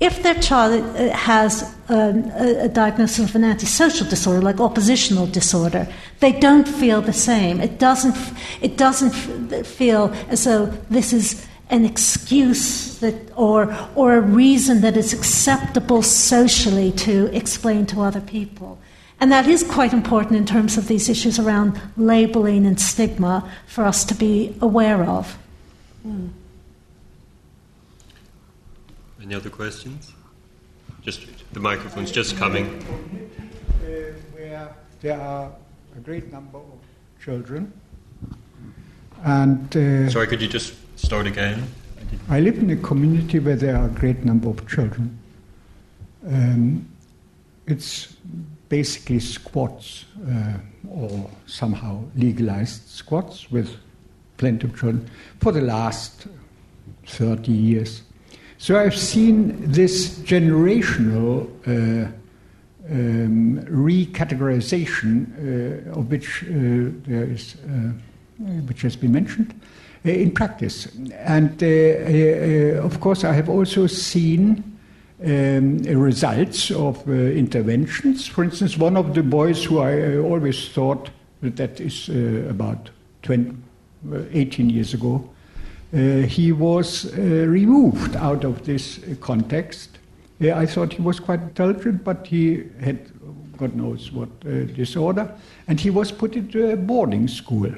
If 0.00 0.24
their 0.24 0.34
child 0.34 0.72
uh, 0.82 1.10
has 1.14 1.72
um, 1.88 2.24
a, 2.34 2.64
a 2.64 2.68
diagnosis 2.68 3.30
of 3.30 3.36
an 3.36 3.44
antisocial 3.44 4.08
disorder, 4.08 4.42
like 4.42 4.58
oppositional 4.58 5.28
disorder, 5.28 5.86
they 6.18 6.32
don't 6.32 6.66
feel 6.66 7.00
the 7.00 7.12
same. 7.12 7.60
It 7.60 7.78
doesn't, 7.78 8.16
it 8.60 8.76
doesn't 8.76 9.12
feel 9.64 10.12
as 10.30 10.42
though 10.44 10.66
this 10.90 11.12
is 11.12 11.46
an 11.70 11.84
excuse 11.84 12.98
that, 12.98 13.14
or, 13.36 13.72
or 13.94 14.16
a 14.16 14.20
reason 14.20 14.80
that 14.80 14.96
is 14.96 15.12
acceptable 15.12 16.02
socially 16.02 16.90
to 17.06 17.30
explain 17.32 17.86
to 17.86 18.00
other 18.00 18.20
people. 18.20 18.78
And 19.20 19.32
that 19.32 19.46
is 19.46 19.62
quite 19.62 19.92
important 19.92 20.36
in 20.36 20.44
terms 20.44 20.76
of 20.76 20.88
these 20.88 21.08
issues 21.08 21.38
around 21.38 21.80
labeling 21.96 22.66
and 22.66 22.78
stigma 22.78 23.48
for 23.66 23.84
us 23.84 24.04
to 24.06 24.14
be 24.14 24.54
aware 24.60 25.02
of. 25.04 25.38
Hmm. 26.02 26.28
Any 29.22 29.34
other 29.34 29.50
questions? 29.50 30.12
Just 31.02 31.26
the 31.52 31.60
microphone's 31.60 32.10
just 32.10 32.36
coming. 32.36 32.66
Uh, 32.66 34.12
where 34.32 34.74
there 35.00 35.20
are 35.20 35.50
a 35.96 36.00
great 36.00 36.30
number 36.30 36.58
of 36.58 36.78
children, 37.22 37.72
and 39.24 39.76
uh, 39.76 40.10
Sorry, 40.10 40.26
could 40.26 40.42
you 40.42 40.48
just 40.48 40.74
start 40.96 41.26
again? 41.26 41.66
I 42.28 42.40
live 42.40 42.58
in 42.58 42.70
a 42.70 42.76
community 42.76 43.38
where 43.38 43.56
there 43.56 43.76
are 43.76 43.86
a 43.86 43.90
great 43.90 44.24
number 44.24 44.48
of 44.50 44.68
children. 44.68 45.18
Um, 46.26 46.88
it's 47.66 48.14
basically 48.68 49.20
squats 49.20 50.06
uh, 50.28 50.54
or 50.90 51.30
somehow 51.46 52.02
legalized 52.16 52.88
squats 52.88 53.50
with 53.50 53.76
plenty 54.36 54.66
of 54.66 54.78
children 54.78 55.08
for 55.40 55.52
the 55.52 55.60
last 55.60 56.26
30 57.06 57.52
years. 57.52 58.02
So 58.58 58.78
I've 58.78 58.96
seen 58.96 59.70
this 59.70 60.18
generational 60.20 61.48
uh, 61.66 62.10
um, 62.90 63.60
recategorization 63.64 65.88
uh, 65.88 65.98
of 65.98 66.10
which 66.10 66.44
uh, 66.44 66.90
there 67.06 67.24
is, 67.24 67.56
uh, 67.66 67.92
which 68.66 68.82
has 68.82 68.96
been 68.96 69.12
mentioned 69.12 69.58
uh, 70.04 70.10
in 70.10 70.30
practice. 70.30 70.88
And 71.14 71.62
of 72.82 73.00
course, 73.00 73.24
I 73.24 73.32
have 73.32 73.48
also 73.48 73.86
seen 73.86 74.73
um, 75.22 75.78
results 75.78 76.70
of 76.70 77.06
uh, 77.08 77.12
interventions. 77.12 78.26
For 78.26 78.44
instance, 78.44 78.76
one 78.76 78.96
of 78.96 79.14
the 79.14 79.22
boys 79.22 79.64
who 79.64 79.78
I 79.78 80.16
uh, 80.16 80.18
always 80.18 80.68
thought 80.68 81.10
that, 81.42 81.56
that 81.56 81.80
is 81.80 82.08
uh, 82.08 82.48
about 82.50 82.90
20, 83.22 83.56
uh, 84.12 84.22
18 84.32 84.70
years 84.70 84.94
ago, 84.94 85.28
uh, 85.92 86.22
he 86.26 86.50
was 86.50 87.06
uh, 87.06 87.20
removed 87.20 88.16
out 88.16 88.44
of 88.44 88.64
this 88.64 89.00
context. 89.20 89.98
I 90.40 90.66
thought 90.66 90.92
he 90.92 91.00
was 91.00 91.20
quite 91.20 91.40
intelligent, 91.40 92.02
but 92.02 92.26
he 92.26 92.64
had 92.80 92.98
God 93.56 93.76
knows 93.76 94.10
what 94.10 94.28
disorder, 94.74 95.32
and 95.68 95.78
he 95.78 95.90
was 95.90 96.10
put 96.10 96.34
into 96.34 96.72
a 96.72 96.76
boarding 96.76 97.28
school. 97.28 97.72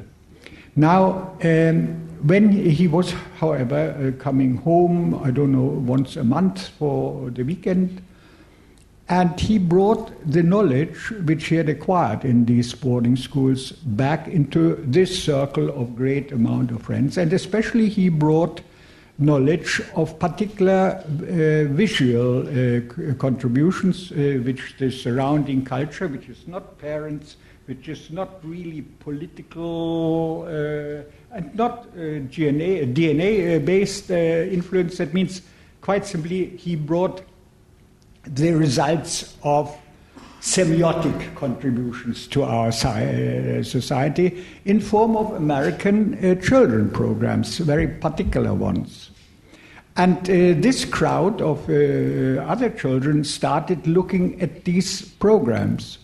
Now, 0.74 1.36
um, 1.44 2.05
when 2.22 2.50
he 2.52 2.88
was, 2.88 3.12
however, 3.38 3.94
uh, 3.98 4.22
coming 4.22 4.56
home, 4.56 5.20
I 5.22 5.30
don't 5.30 5.52
know, 5.52 5.64
once 5.64 6.16
a 6.16 6.24
month 6.24 6.68
for 6.68 7.30
the 7.30 7.42
weekend, 7.42 8.02
And 9.08 9.38
he 9.38 9.58
brought 9.58 10.10
the 10.28 10.42
knowledge 10.42 11.10
which 11.24 11.46
he 11.46 11.54
had 11.54 11.68
acquired 11.68 12.24
in 12.24 12.44
these 12.44 12.74
boarding 12.74 13.16
schools 13.16 13.70
back 13.70 14.26
into 14.26 14.76
this 14.84 15.22
circle 15.22 15.68
of 15.80 15.94
great 15.94 16.32
amount 16.32 16.72
of 16.72 16.82
friends. 16.82 17.16
And 17.16 17.32
especially 17.32 17.88
he 17.88 18.08
brought 18.08 18.62
knowledge 19.18 19.80
of 19.94 20.18
particular 20.18 21.02
uh, 21.06 21.72
visual 21.72 22.48
uh, 22.48 23.14
contributions, 23.14 24.10
uh, 24.10 24.40
which 24.44 24.74
the 24.78 24.90
surrounding 24.90 25.64
culture, 25.64 26.08
which 26.08 26.28
is 26.28 26.46
not 26.48 26.76
parents, 26.78 27.36
which 27.66 27.88
is 27.88 28.10
not 28.10 28.44
really 28.44 28.82
political 29.00 30.42
uh, 30.42 31.36
and 31.36 31.54
not 31.54 31.86
uh, 31.94 32.22
DNA, 32.30 32.94
DNA 32.94 33.64
based 33.64 34.10
uh, 34.10 34.14
influence. 34.14 34.98
That 34.98 35.12
means, 35.12 35.42
quite 35.80 36.06
simply, 36.06 36.56
he 36.56 36.76
brought 36.76 37.22
the 38.24 38.52
results 38.52 39.36
of 39.42 39.76
semiotic 40.40 41.34
contributions 41.34 42.28
to 42.28 42.44
our 42.44 42.68
uh, 42.68 43.62
society 43.62 44.44
in 44.64 44.80
form 44.80 45.16
of 45.16 45.32
American 45.32 46.14
uh, 46.24 46.34
children 46.36 46.88
programs, 46.90 47.58
very 47.58 47.88
particular 47.88 48.54
ones. 48.54 49.10
And 49.96 50.18
uh, 50.18 50.60
this 50.60 50.84
crowd 50.84 51.40
of 51.40 51.68
uh, 51.70 52.42
other 52.42 52.70
children 52.70 53.24
started 53.24 53.86
looking 53.86 54.40
at 54.40 54.64
these 54.64 55.02
programs. 55.02 55.98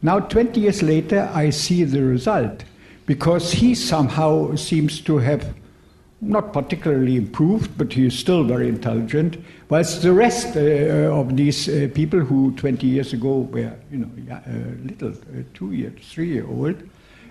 Now, 0.00 0.20
20 0.20 0.60
years 0.60 0.82
later, 0.82 1.28
I 1.34 1.50
see 1.50 1.84
the 1.84 2.02
result 2.02 2.64
because 3.06 3.52
he 3.52 3.74
somehow 3.74 4.54
seems 4.54 5.00
to 5.02 5.18
have 5.18 5.54
not 6.20 6.52
particularly 6.52 7.16
improved, 7.16 7.76
but 7.78 7.92
he 7.92 8.06
is 8.06 8.18
still 8.18 8.44
very 8.44 8.68
intelligent. 8.68 9.38
Whilst 9.68 10.02
the 10.02 10.12
rest 10.12 10.56
uh, 10.56 10.60
of 10.60 11.36
these 11.36 11.68
uh, 11.68 11.88
people 11.94 12.20
who 12.20 12.52
20 12.56 12.86
years 12.86 13.12
ago 13.12 13.38
were, 13.38 13.72
you 13.90 13.98
know, 13.98 14.10
uh, 14.30 14.40
little, 14.84 15.10
uh, 15.10 15.42
two 15.54 15.72
year, 15.72 15.92
three 16.02 16.28
year 16.28 16.46
old, 16.46 16.74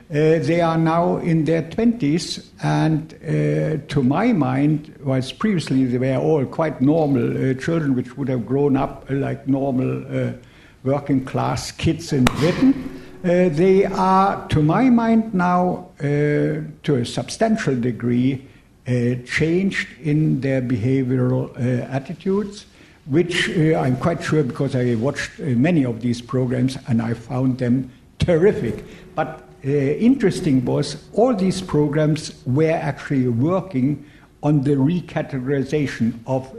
uh, 0.09 0.39
they 0.39 0.61
are 0.61 0.77
now 0.77 1.17
in 1.17 1.43
their 1.43 1.63
20s, 1.63 2.47
and 2.63 3.13
uh, 3.15 3.85
to 3.89 4.01
my 4.01 4.31
mind, 4.31 4.93
whilst 5.03 5.37
previously 5.37 5.83
they 5.83 5.97
were 5.97 6.15
all 6.15 6.45
quite 6.45 6.79
normal 6.79 7.53
children 7.55 7.93
which 7.93 8.17
would 8.17 8.29
have 8.29 8.45
grown 8.45 8.77
up 8.77 9.05
like 9.09 9.47
normal 9.49 10.33
working 10.83 11.25
class 11.25 11.71
kids 11.71 12.13
in 12.13 12.25
Britain, 12.25 13.03
they 13.21 13.85
are, 13.85 14.47
to 14.47 14.61
my 14.61 14.89
mind 14.89 15.33
now, 15.33 15.89
to 15.99 16.95
a 16.95 17.05
substantial 17.05 17.75
degree, 17.75 18.47
uh, 18.87 19.15
changed 19.25 19.89
in 20.01 20.39
their 20.39 20.61
behavioral 20.61 21.51
uh, 21.57 21.85
attitudes, 21.91 22.67
which 23.07 23.49
uh, 23.49 23.77
I'm 23.77 23.97
quite 23.97 24.23
sure 24.23 24.43
because 24.43 24.77
I 24.77 24.95
watched 24.95 25.39
many 25.39 25.83
of 25.83 25.99
these 25.99 26.21
programs 26.21 26.77
and 26.87 27.01
I 27.01 27.13
found 27.13 27.57
them 27.57 27.91
terrific. 28.19 28.85
But 29.13 29.43
interesting 29.61 30.63
was 30.63 31.03
all 31.11 31.35
these 31.35 31.61
programs 31.61 32.41
were 32.45 32.71
actually 32.71 33.27
working 33.27 34.05
on 34.41 34.61
the 34.63 34.75
recategorization 34.75 36.19
of 36.25 36.49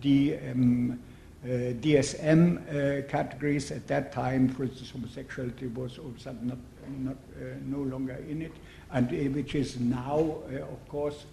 the 0.00 0.38
um, 0.50 0.92
uh, 0.92 0.94
DSM 1.46 2.58
uh, 2.58 3.08
categories 3.08 3.70
at 3.70 3.86
that 3.86 4.12
time, 4.12 4.48
for 4.48 4.64
instance, 4.64 4.90
homosexuality 4.90 5.66
was 5.68 5.98
all 5.98 6.08
of 6.08 6.16
a 6.16 6.20
sudden 6.20 6.48
not, 6.48 6.58
not 6.98 7.16
uh, 7.36 7.54
no 7.64 7.78
longer 7.78 8.18
in 8.28 8.42
it, 8.42 8.52
and 8.90 9.10
which 9.34 9.54
is 9.54 9.78
now, 9.78 10.38
of 10.50 10.88
course, 10.88 11.24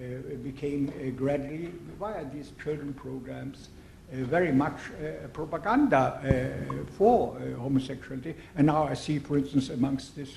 uh, 0.00 0.34
became 0.42 0.88
uh, 0.88 1.10
gradually, 1.10 1.72
via 1.98 2.24
these 2.32 2.52
children 2.62 2.94
programs, 2.94 3.68
uh, 4.12 4.24
very 4.24 4.50
much 4.50 4.74
uh, 4.74 5.28
propaganda 5.28 6.20
uh, 6.24 6.84
for 6.96 7.36
uh, 7.36 7.60
homosexuality. 7.60 8.34
And 8.56 8.66
now 8.66 8.84
I 8.84 8.94
see, 8.94 9.18
for 9.18 9.38
instance, 9.38 9.68
amongst 9.68 10.16
this 10.16 10.36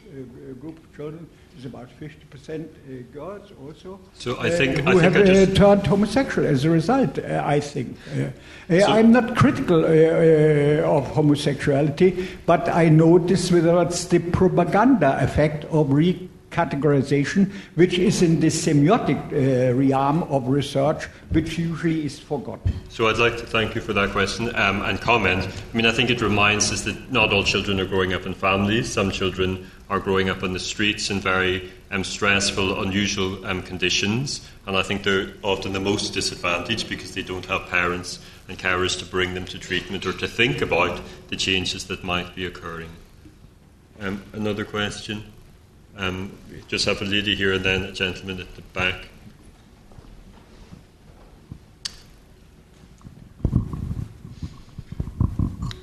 group 0.59 0.77
of 0.77 0.95
children, 0.95 1.27
is 1.57 1.65
about 1.65 1.89
50% 1.99 2.65
uh, 2.65 3.03
girls 3.13 3.51
also. 3.61 3.99
So 4.13 4.39
I 4.39 4.49
think 4.49 4.79
uh, 4.79 4.91
who 4.91 4.99
I 4.99 5.01
think 5.01 5.03
have 5.03 5.15
I 5.15 5.21
uh, 5.21 5.45
just... 5.45 5.55
turned 5.55 5.87
homosexual 5.87 6.47
as 6.47 6.65
a 6.65 6.69
result. 6.69 7.19
I 7.19 7.59
think 7.59 7.97
so 8.69 8.85
I'm 8.85 9.11
not 9.11 9.35
critical 9.35 9.85
of 9.85 11.07
homosexuality, 11.07 12.27
but 12.45 12.69
I 12.69 12.89
notice 12.89 13.51
whether 13.51 13.81
it's 13.81 14.05
the 14.05 14.19
propaganda 14.19 15.17
effect 15.23 15.65
of 15.65 15.91
re 15.91 16.29
categorization, 16.53 17.51
which 17.75 17.97
is 17.97 18.21
in 18.21 18.39
the 18.39 18.47
semiotic 18.47 19.17
uh, 19.33 19.73
realm 19.73 20.23
of 20.23 20.47
research, 20.47 21.05
which 21.31 21.57
usually 21.57 22.05
is 22.05 22.19
forgotten. 22.19 22.71
So 22.89 23.09
I'd 23.09 23.17
like 23.17 23.37
to 23.37 23.45
thank 23.45 23.75
you 23.75 23.81
for 23.81 23.93
that 23.93 24.11
question 24.11 24.55
um, 24.55 24.81
and 24.83 25.01
comment. 25.01 25.47
I 25.47 25.75
mean, 25.77 25.85
I 25.85 25.91
think 25.91 26.09
it 26.09 26.21
reminds 26.21 26.71
us 26.71 26.83
that 26.83 27.11
not 27.11 27.33
all 27.33 27.43
children 27.43 27.79
are 27.79 27.85
growing 27.85 28.13
up 28.13 28.25
in 28.25 28.33
families. 28.33 28.91
Some 28.91 29.11
children 29.11 29.69
are 29.89 29.99
growing 29.99 30.29
up 30.29 30.43
on 30.43 30.53
the 30.53 30.59
streets 30.59 31.09
in 31.09 31.19
very 31.19 31.71
um, 31.91 32.03
stressful, 32.03 32.81
unusual 32.81 33.45
um, 33.45 33.61
conditions, 33.61 34.47
and 34.65 34.75
I 34.75 34.83
think 34.83 35.03
they're 35.03 35.33
often 35.43 35.73
the 35.73 35.79
most 35.79 36.13
disadvantaged 36.13 36.89
because 36.89 37.13
they 37.13 37.21
don't 37.21 37.45
have 37.45 37.67
parents 37.67 38.19
and 38.47 38.57
carers 38.57 38.97
to 38.99 39.05
bring 39.05 39.33
them 39.33 39.45
to 39.45 39.59
treatment 39.59 40.05
or 40.05 40.13
to 40.13 40.27
think 40.27 40.61
about 40.61 41.01
the 41.27 41.35
changes 41.35 41.85
that 41.85 42.03
might 42.03 42.35
be 42.35 42.45
occurring. 42.45 42.89
Um, 43.99 44.23
another 44.33 44.65
question? 44.65 45.23
Um, 45.95 46.31
just 46.67 46.85
have 46.85 47.01
a 47.01 47.05
lady 47.05 47.35
here 47.35 47.53
and 47.53 47.63
then 47.63 47.83
a 47.83 47.91
gentleman 47.91 48.39
at 48.39 48.55
the 48.55 48.61
back. 48.61 49.07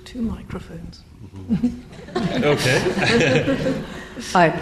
Two 0.04 0.22
microphones. 0.22 1.02
Mm-hmm. 1.22 1.80
okay. 2.44 3.82
Hi. 4.32 4.60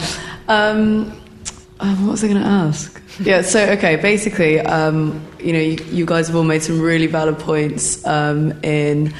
Um, 0.48 1.12
uh, 1.80 1.94
what 1.96 2.12
was 2.12 2.24
I 2.24 2.28
going 2.28 2.40
to 2.40 2.46
ask? 2.46 3.02
Yeah, 3.20 3.42
so, 3.42 3.64
okay, 3.70 3.96
basically, 3.96 4.60
um, 4.60 5.24
you 5.40 5.52
know, 5.52 5.58
you, 5.58 5.84
you, 5.90 6.06
guys 6.06 6.28
have 6.28 6.36
all 6.36 6.44
made 6.44 6.62
some 6.62 6.80
really 6.80 7.06
valid 7.06 7.38
points 7.38 8.04
um, 8.06 8.52
in 8.62 9.12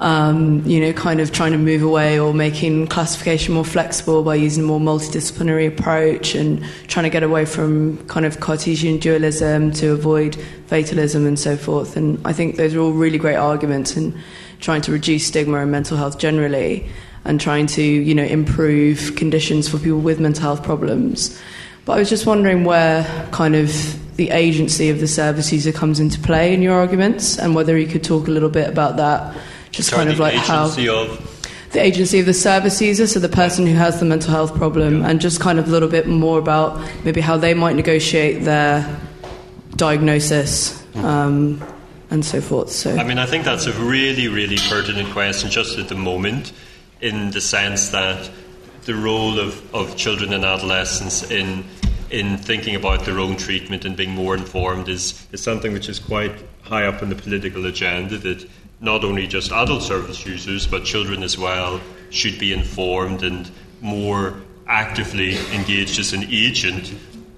um, 0.00 0.62
you 0.66 0.80
know, 0.80 0.92
kind 0.92 1.20
of 1.20 1.32
trying 1.32 1.52
to 1.52 1.58
move 1.58 1.82
away 1.82 2.18
or 2.18 2.34
making 2.34 2.88
classification 2.88 3.54
more 3.54 3.64
flexible 3.64 4.22
by 4.22 4.34
using 4.34 4.64
a 4.64 4.66
more 4.66 4.80
multidisciplinary 4.80 5.68
approach 5.68 6.34
and 6.34 6.64
trying 6.88 7.04
to 7.04 7.10
get 7.10 7.22
away 7.22 7.44
from 7.44 8.04
kind 8.06 8.26
of 8.26 8.40
Cartesian 8.40 8.98
dualism 8.98 9.72
to 9.72 9.92
avoid 9.92 10.36
fatalism 10.66 11.26
and 11.26 11.38
so 11.38 11.56
forth. 11.56 11.96
And 11.96 12.20
I 12.26 12.32
think 12.32 12.56
those 12.56 12.74
are 12.74 12.80
all 12.80 12.92
really 12.92 13.18
great 13.18 13.36
arguments 13.36 13.96
in 13.96 14.18
trying 14.60 14.82
to 14.82 14.92
reduce 14.92 15.26
stigma 15.26 15.58
in 15.58 15.70
mental 15.70 15.96
health 15.96 16.18
generally 16.18 16.86
and 17.24 17.40
trying 17.40 17.66
to, 17.66 17.82
you 17.82 18.14
know, 18.14 18.24
improve 18.24 19.14
conditions 19.16 19.68
for 19.68 19.78
people 19.78 20.00
with 20.00 20.20
mental 20.20 20.42
health 20.42 20.62
problems. 20.62 21.40
But 21.84 21.94
I 21.94 21.98
was 21.98 22.08
just 22.08 22.26
wondering 22.26 22.64
where 22.64 23.04
kind 23.30 23.54
of 23.56 23.70
the 24.16 24.30
agency 24.30 24.90
of 24.90 25.00
the 25.00 25.08
service 25.08 25.52
user 25.52 25.72
comes 25.72 26.00
into 26.00 26.20
play 26.20 26.54
in 26.54 26.62
your 26.62 26.74
arguments 26.74 27.38
and 27.38 27.54
whether 27.54 27.76
you 27.76 27.86
could 27.86 28.04
talk 28.04 28.28
a 28.28 28.30
little 28.30 28.48
bit 28.48 28.68
about 28.68 28.96
that 28.96 29.36
just 29.72 29.90
Sorry, 29.90 30.04
kind 30.04 30.10
of 30.10 30.18
like 30.20 30.34
how 30.34 30.66
of 30.66 30.76
the 31.74 31.80
agency 31.80 32.20
of 32.20 32.26
the 32.26 32.34
service 32.34 32.80
user, 32.80 33.06
so 33.06 33.18
the 33.18 33.28
person 33.28 33.66
who 33.66 33.74
has 33.74 33.98
the 33.98 34.06
mental 34.06 34.30
health 34.30 34.54
problem, 34.54 35.00
yeah. 35.00 35.10
and 35.10 35.20
just 35.20 35.40
kind 35.40 35.58
of 35.58 35.66
a 35.66 35.70
little 35.70 35.88
bit 35.88 36.06
more 36.06 36.38
about 36.38 36.80
maybe 37.04 37.20
how 37.20 37.36
they 37.36 37.52
might 37.52 37.74
negotiate 37.74 38.44
their 38.44 39.00
diagnosis 39.74 40.80
um, 40.94 41.60
and 42.10 42.24
so 42.24 42.40
forth. 42.40 42.70
So, 42.70 42.96
I 42.96 43.02
mean, 43.02 43.18
I 43.18 43.26
think 43.26 43.44
that's 43.44 43.66
a 43.66 43.72
really, 43.72 44.28
really 44.28 44.56
pertinent 44.68 45.10
question 45.10 45.50
just 45.50 45.76
at 45.76 45.88
the 45.88 45.96
moment, 45.96 46.52
in 47.00 47.30
the 47.30 47.40
sense 47.40 47.90
that 47.90 48.30
the 48.84 48.94
role 48.94 49.38
of, 49.38 49.74
of 49.74 49.96
children 49.96 50.32
and 50.32 50.44
adolescents 50.44 51.30
in 51.30 51.64
in 52.10 52.36
thinking 52.36 52.76
about 52.76 53.04
their 53.04 53.18
own 53.18 53.36
treatment 53.36 53.84
and 53.84 53.96
being 53.96 54.10
more 54.10 54.36
informed 54.36 54.88
is, 54.88 55.26
is 55.32 55.42
something 55.42 55.72
which 55.72 55.88
is 55.88 55.98
quite 55.98 56.32
high 56.62 56.86
up 56.86 57.02
on 57.02 57.08
the 57.08 57.14
political 57.14 57.66
agenda 57.66 58.16
that 58.18 58.48
not 58.80 59.02
only 59.04 59.26
just 59.26 59.50
adult 59.50 59.82
service 59.82 60.24
users, 60.24 60.66
but 60.66 60.84
children 60.84 61.22
as 61.22 61.36
well, 61.36 61.80
should 62.10 62.38
be 62.38 62.52
informed 62.52 63.22
and 63.22 63.50
more 63.80 64.34
actively 64.66 65.36
engaged 65.52 65.98
as 65.98 66.12
an 66.12 66.24
agent. 66.30 66.94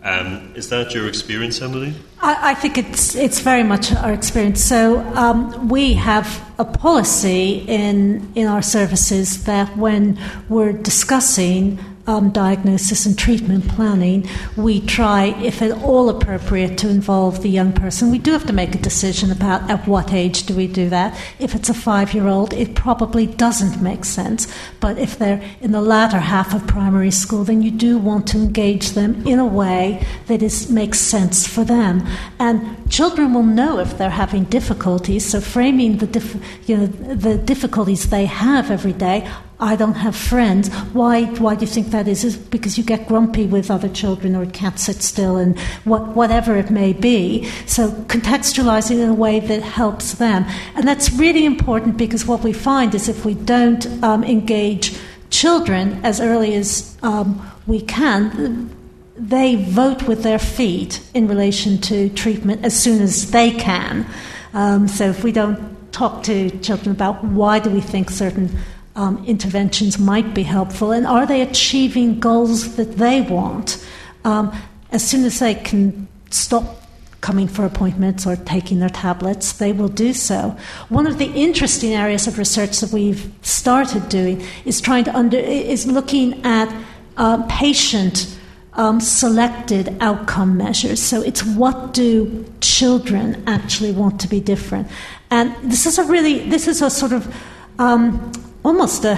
Um, 0.06 0.52
is 0.54 0.68
that 0.68 0.94
your 0.94 1.08
experience, 1.08 1.60
Emily? 1.60 1.92
I, 2.22 2.52
I, 2.52 2.54
think 2.54 2.78
it's 2.78 3.16
it's 3.16 3.40
very 3.40 3.64
much 3.64 3.92
our 3.92 4.12
experience. 4.12 4.62
So 4.62 5.00
um, 5.16 5.68
we 5.68 5.94
have 5.94 6.28
a 6.60 6.64
policy 6.64 7.64
in 7.66 8.30
in 8.36 8.46
our 8.46 8.62
services 8.62 9.42
that 9.44 9.76
when 9.76 10.16
we're 10.48 10.72
discussing 10.72 11.80
um, 12.06 12.30
diagnosis 12.30 13.06
and 13.06 13.18
treatment 13.18 13.68
planning, 13.68 14.28
we 14.56 14.80
try, 14.80 15.26
if 15.42 15.62
at 15.62 15.72
all 15.82 16.08
appropriate, 16.08 16.78
to 16.78 16.88
involve 16.88 17.42
the 17.42 17.48
young 17.48 17.72
person. 17.72 18.10
We 18.10 18.18
do 18.18 18.32
have 18.32 18.46
to 18.46 18.52
make 18.52 18.74
a 18.74 18.78
decision 18.78 19.30
about 19.30 19.68
at 19.70 19.86
what 19.86 20.12
age 20.12 20.46
do 20.46 20.54
we 20.54 20.66
do 20.66 20.88
that. 20.90 21.18
If 21.38 21.54
it's 21.54 21.68
a 21.68 21.74
five 21.74 22.14
year 22.14 22.28
old, 22.28 22.52
it 22.52 22.74
probably 22.74 23.26
doesn't 23.26 23.82
make 23.82 24.04
sense. 24.04 24.46
But 24.80 24.98
if 24.98 25.18
they're 25.18 25.42
in 25.60 25.72
the 25.72 25.80
latter 25.80 26.18
half 26.18 26.54
of 26.54 26.66
primary 26.66 27.10
school, 27.10 27.44
then 27.44 27.62
you 27.62 27.70
do 27.70 27.98
want 27.98 28.26
to 28.28 28.38
engage 28.38 28.90
them 28.90 29.26
in 29.26 29.38
a 29.38 29.46
way 29.46 30.06
that 30.26 30.42
is, 30.42 30.70
makes 30.70 31.00
sense 31.00 31.46
for 31.46 31.64
them. 31.64 32.06
And 32.38 32.90
children 32.90 33.34
will 33.34 33.42
know 33.42 33.78
if 33.78 33.98
they're 33.98 34.10
having 34.10 34.44
difficulties, 34.44 35.28
so 35.28 35.40
framing 35.40 35.98
the, 35.98 36.06
dif- 36.06 36.68
you 36.68 36.76
know, 36.76 36.86
the 36.86 37.38
difficulties 37.38 38.10
they 38.10 38.26
have 38.26 38.70
every 38.70 38.92
day 38.92 39.28
I 39.58 39.74
don't 39.74 39.94
have 39.94 40.14
friends. 40.14 40.68
Why, 40.92 41.24
why 41.24 41.54
do 41.54 41.62
you 41.62 41.66
think 41.66 41.88
that 41.88 42.06
is? 42.06 42.24
Is 42.24 42.36
because 42.36 42.76
you 42.76 42.84
get 42.84 43.08
grumpy 43.08 43.46
with 43.46 43.70
other 43.70 43.88
children 43.88 44.36
or 44.36 44.44
can't 44.44 44.78
sit 44.78 45.02
still 45.02 45.38
and 45.38 45.58
what, 45.84 46.08
whatever 46.08 46.56
it 46.56 46.70
may 46.70 46.92
be. 46.92 47.48
So 47.64 47.90
contextualizing 47.90 49.00
in 49.00 49.08
a 49.08 49.14
way 49.14 49.40
that 49.40 49.62
helps 49.62 50.12
them. 50.14 50.44
And 50.74 50.86
that's 50.86 51.10
really 51.12 51.46
important 51.46 51.96
because 51.96 52.26
what 52.26 52.42
we 52.44 52.52
find 52.52 52.94
is 52.94 53.08
if 53.08 53.24
we 53.24 53.32
don't 53.32 53.86
um, 54.04 54.24
engage 54.24 54.94
children 55.30 56.04
as 56.04 56.20
early 56.20 56.54
as 56.54 56.96
um, 57.02 57.50
we 57.66 57.80
can, 57.80 58.70
they 59.16 59.56
vote 59.56 60.02
with 60.02 60.22
their 60.22 60.38
feet 60.38 61.00
in 61.14 61.26
relation 61.26 61.78
to 61.78 62.10
treatment 62.10 62.62
as 62.62 62.78
soon 62.78 63.00
as 63.00 63.30
they 63.30 63.50
can. 63.52 64.06
Um, 64.52 64.86
so 64.86 65.08
if 65.08 65.24
we 65.24 65.32
don't 65.32 65.74
talk 65.92 66.22
to 66.24 66.50
children 66.58 66.94
about 66.94 67.24
why 67.24 67.58
do 67.58 67.70
we 67.70 67.80
think 67.80 68.10
certain 68.10 68.50
um, 68.96 69.22
interventions 69.26 69.98
might 69.98 70.34
be 70.34 70.42
helpful, 70.42 70.90
and 70.90 71.06
are 71.06 71.26
they 71.26 71.42
achieving 71.42 72.18
goals 72.18 72.76
that 72.76 72.96
they 72.96 73.20
want? 73.20 73.86
Um, 74.24 74.52
as 74.90 75.06
soon 75.06 75.24
as 75.24 75.38
they 75.38 75.54
can 75.54 76.08
stop 76.30 76.82
coming 77.20 77.46
for 77.46 77.64
appointments 77.64 78.26
or 78.26 78.36
taking 78.36 78.78
their 78.80 78.88
tablets, 78.88 79.52
they 79.52 79.72
will 79.72 79.88
do 79.88 80.12
so. 80.12 80.56
One 80.88 81.06
of 81.06 81.18
the 81.18 81.26
interesting 81.26 81.92
areas 81.92 82.26
of 82.26 82.38
research 82.38 82.80
that 82.80 82.92
we've 82.92 83.30
started 83.42 84.08
doing 84.08 84.42
is 84.64 84.80
trying 84.80 85.04
to 85.04 85.16
under 85.16 85.36
is 85.36 85.86
looking 85.86 86.44
at 86.44 86.74
uh, 87.16 87.42
patient. 87.48 88.32
Um, 88.78 89.00
selected 89.00 89.96
outcome 90.02 90.58
measures. 90.58 91.00
So 91.00 91.22
it's 91.22 91.42
what 91.42 91.94
do 91.94 92.44
children 92.60 93.42
actually 93.46 93.90
want 93.90 94.20
to 94.20 94.28
be 94.28 94.38
different, 94.38 94.88
and 95.30 95.56
this 95.62 95.86
is 95.86 95.96
a 95.96 96.04
really 96.04 96.40
this 96.50 96.68
is 96.68 96.82
a 96.82 96.90
sort 96.90 97.12
of 97.12 97.34
um, 97.78 98.32
almost 98.66 99.04
a 99.04 99.16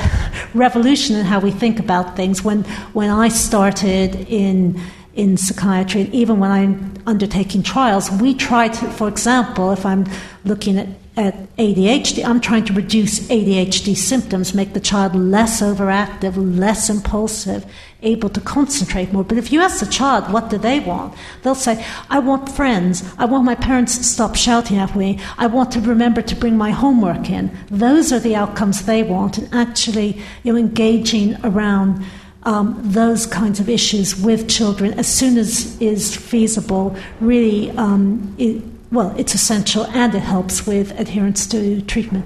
revolution 0.52 1.16
in 1.16 1.24
how 1.24 1.40
we 1.40 1.50
think 1.50 1.80
about 1.80 2.14
things. 2.14 2.44
When, 2.44 2.64
when 2.92 3.08
I 3.08 3.28
started 3.28 4.14
in, 4.28 4.78
in 5.14 5.38
psychiatry, 5.38 6.02
even 6.12 6.38
when 6.38 6.50
I'm 6.50 6.94
undertaking 7.06 7.62
trials, 7.62 8.10
we 8.10 8.34
try 8.34 8.68
to, 8.68 8.90
for 8.90 9.08
example, 9.08 9.72
if 9.72 9.86
I'm 9.86 10.04
looking 10.44 10.76
at 10.76 10.88
at 11.18 11.34
ADHD, 11.56 12.24
I'm 12.24 12.40
trying 12.40 12.64
to 12.66 12.72
reduce 12.72 13.18
ADHD 13.26 13.96
symptoms, 13.96 14.54
make 14.54 14.72
the 14.72 14.80
child 14.80 15.16
less 15.16 15.60
overactive, 15.60 16.34
less 16.36 16.88
impulsive, 16.88 17.66
able 18.02 18.28
to 18.28 18.40
concentrate 18.40 19.12
more. 19.12 19.24
But 19.24 19.36
if 19.36 19.50
you 19.50 19.60
ask 19.60 19.80
the 19.80 19.90
child 19.90 20.32
what 20.32 20.48
do 20.48 20.58
they 20.58 20.78
want, 20.78 21.14
they'll 21.42 21.56
say, 21.56 21.84
I 22.08 22.20
want 22.20 22.48
friends. 22.48 23.02
I 23.18 23.24
want 23.24 23.44
my 23.44 23.56
parents 23.56 23.98
to 23.98 24.04
stop 24.04 24.36
shouting 24.36 24.78
at 24.78 24.94
me. 24.94 25.18
I 25.36 25.48
want 25.48 25.72
to 25.72 25.80
remember 25.80 26.22
to 26.22 26.36
bring 26.36 26.56
my 26.56 26.70
homework 26.70 27.28
in. 27.28 27.50
Those 27.68 28.12
are 28.12 28.20
the 28.20 28.36
outcomes 28.36 28.86
they 28.86 29.02
want, 29.02 29.38
and 29.38 29.52
actually 29.52 30.22
you 30.44 30.52
know, 30.52 30.58
engaging 30.58 31.36
around 31.42 32.04
um, 32.44 32.80
those 32.84 33.26
kinds 33.26 33.58
of 33.58 33.68
issues 33.68 34.14
with 34.18 34.48
children 34.48 34.94
as 34.94 35.08
soon 35.08 35.36
as 35.36 35.78
is 35.82 36.16
feasible 36.16 36.96
really 37.20 37.70
um, 37.72 38.34
it, 38.38 38.62
well, 38.90 39.14
it's 39.18 39.34
essential 39.34 39.86
and 39.86 40.14
it 40.14 40.20
helps 40.20 40.66
with 40.66 40.98
adherence 40.98 41.46
to 41.48 41.82
treatment. 41.82 42.24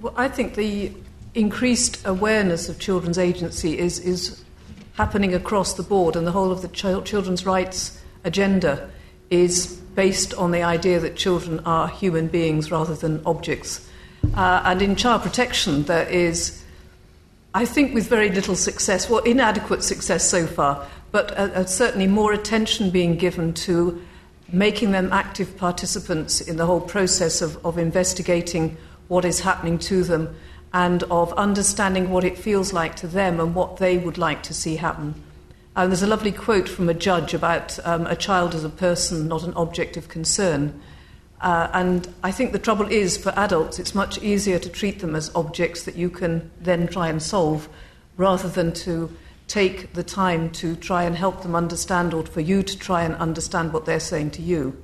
Well, 0.00 0.14
I 0.16 0.28
think 0.28 0.56
the 0.56 0.92
increased 1.34 2.04
awareness 2.04 2.68
of 2.68 2.78
children's 2.78 3.18
agency 3.18 3.78
is, 3.78 3.98
is 4.00 4.42
happening 4.94 5.34
across 5.34 5.74
the 5.74 5.82
board, 5.82 6.16
and 6.16 6.26
the 6.26 6.32
whole 6.32 6.52
of 6.52 6.60
the 6.60 6.68
ch- 6.68 7.04
children's 7.08 7.46
rights 7.46 8.00
agenda 8.24 8.90
is 9.30 9.66
based 9.94 10.34
on 10.34 10.50
the 10.50 10.62
idea 10.62 11.00
that 11.00 11.16
children 11.16 11.60
are 11.60 11.88
human 11.88 12.26
beings 12.28 12.70
rather 12.70 12.94
than 12.94 13.22
objects. 13.24 13.88
Uh, 14.34 14.62
and 14.64 14.82
in 14.82 14.96
child 14.96 15.22
protection, 15.22 15.84
there 15.84 16.06
is, 16.08 16.62
I 17.54 17.64
think, 17.64 17.94
with 17.94 18.08
very 18.08 18.30
little 18.30 18.56
success, 18.56 19.08
well, 19.08 19.22
inadequate 19.24 19.82
success 19.82 20.28
so 20.28 20.46
far, 20.46 20.86
but 21.10 21.30
uh, 21.32 21.64
certainly 21.66 22.06
more 22.06 22.32
attention 22.32 22.90
being 22.90 23.16
given 23.16 23.54
to 23.54 24.02
making 24.52 24.90
them 24.90 25.10
active 25.12 25.56
participants 25.56 26.40
in 26.40 26.56
the 26.56 26.66
whole 26.66 26.80
process 26.80 27.40
of, 27.40 27.64
of 27.64 27.78
investigating 27.78 28.76
what 29.08 29.24
is 29.24 29.40
happening 29.40 29.78
to 29.78 30.04
them 30.04 30.34
and 30.72 31.02
of 31.04 31.32
understanding 31.34 32.10
what 32.10 32.24
it 32.24 32.36
feels 32.38 32.72
like 32.72 32.96
to 32.96 33.06
them 33.06 33.40
and 33.40 33.54
what 33.54 33.78
they 33.78 33.98
would 33.98 34.18
like 34.18 34.42
to 34.42 34.54
see 34.54 34.76
happen. 34.76 35.14
And 35.74 35.90
there's 35.90 36.02
a 36.02 36.06
lovely 36.06 36.32
quote 36.32 36.68
from 36.68 36.88
a 36.88 36.94
judge 36.94 37.32
about 37.32 37.78
um, 37.86 38.06
a 38.06 38.16
child 38.16 38.54
as 38.54 38.64
a 38.64 38.68
person, 38.68 39.28
not 39.28 39.42
an 39.42 39.54
object 39.54 39.96
of 39.96 40.08
concern. 40.08 40.80
Uh, 41.40 41.68
and 41.72 42.08
I 42.22 42.30
think 42.30 42.52
the 42.52 42.58
trouble 42.58 42.86
is 42.86 43.16
for 43.16 43.30
adults, 43.30 43.78
it's 43.78 43.94
much 43.94 44.22
easier 44.22 44.58
to 44.58 44.68
treat 44.68 45.00
them 45.00 45.16
as 45.16 45.34
objects 45.34 45.84
that 45.84 45.96
you 45.96 46.10
can 46.10 46.50
then 46.60 46.86
try 46.88 47.08
and 47.08 47.22
solve 47.22 47.68
rather 48.16 48.48
than 48.48 48.72
to 48.74 49.10
take 49.52 49.92
the 49.92 50.02
time 50.02 50.48
to 50.48 50.74
try 50.74 51.04
and 51.04 51.14
help 51.14 51.42
them 51.42 51.54
understand 51.54 52.14
or 52.14 52.24
for 52.24 52.40
you 52.40 52.62
to 52.62 52.78
try 52.78 53.02
and 53.04 53.14
understand 53.16 53.70
what 53.70 53.84
they're 53.84 54.00
saying 54.00 54.30
to 54.30 54.40
you. 54.40 54.82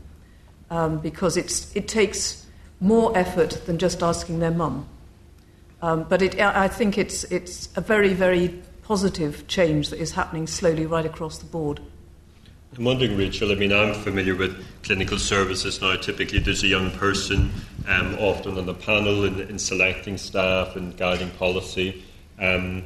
Um, 0.70 0.99
because 0.99 1.39
it's, 1.39 1.74
it 1.74 1.89
takes 1.89 2.45
more 2.78 3.16
effort 3.16 3.65
than 3.65 3.78
just 3.78 4.03
asking 4.03 4.40
their 4.40 4.51
mum. 4.51 4.86
Um, 5.81 6.05
but 6.07 6.20
it, 6.20 6.39
I 6.39 6.69
think 6.69 6.99
it's, 6.99 7.24
it's 7.24 7.70
a 7.77 7.81
very, 7.81 8.12
very 8.12 8.62
positive 8.82 9.47
change 9.49 9.89
that 9.89 10.01
is 10.01 10.12
happening 10.12 10.47
slowly 10.47 10.85
right 10.85 11.07
across 11.07 11.39
the 11.39 11.47
board. 11.47 11.81
I'm 12.77 12.85
wondering, 12.85 13.16
Rachel, 13.16 13.51
I 13.51 13.55
mean, 13.55 13.73
I'm 13.73 13.95
familiar 13.95 14.35
with 14.35 14.62
clinical 14.82 15.19
services 15.19 15.81
now. 15.81 15.97
Typically, 15.97 16.40
there's 16.40 16.62
a 16.62 16.69
young 16.69 16.90
person, 16.90 17.51
um, 17.86 18.16
often 18.19 18.59
on 18.59 18.66
the 18.66 18.74
panel, 18.74 19.24
in, 19.24 19.40
in 19.40 19.59
selecting 19.59 20.19
staff 20.19 20.77
and 20.77 20.95
guiding 20.99 21.31
policy. 21.31 22.05
Um, 22.39 22.85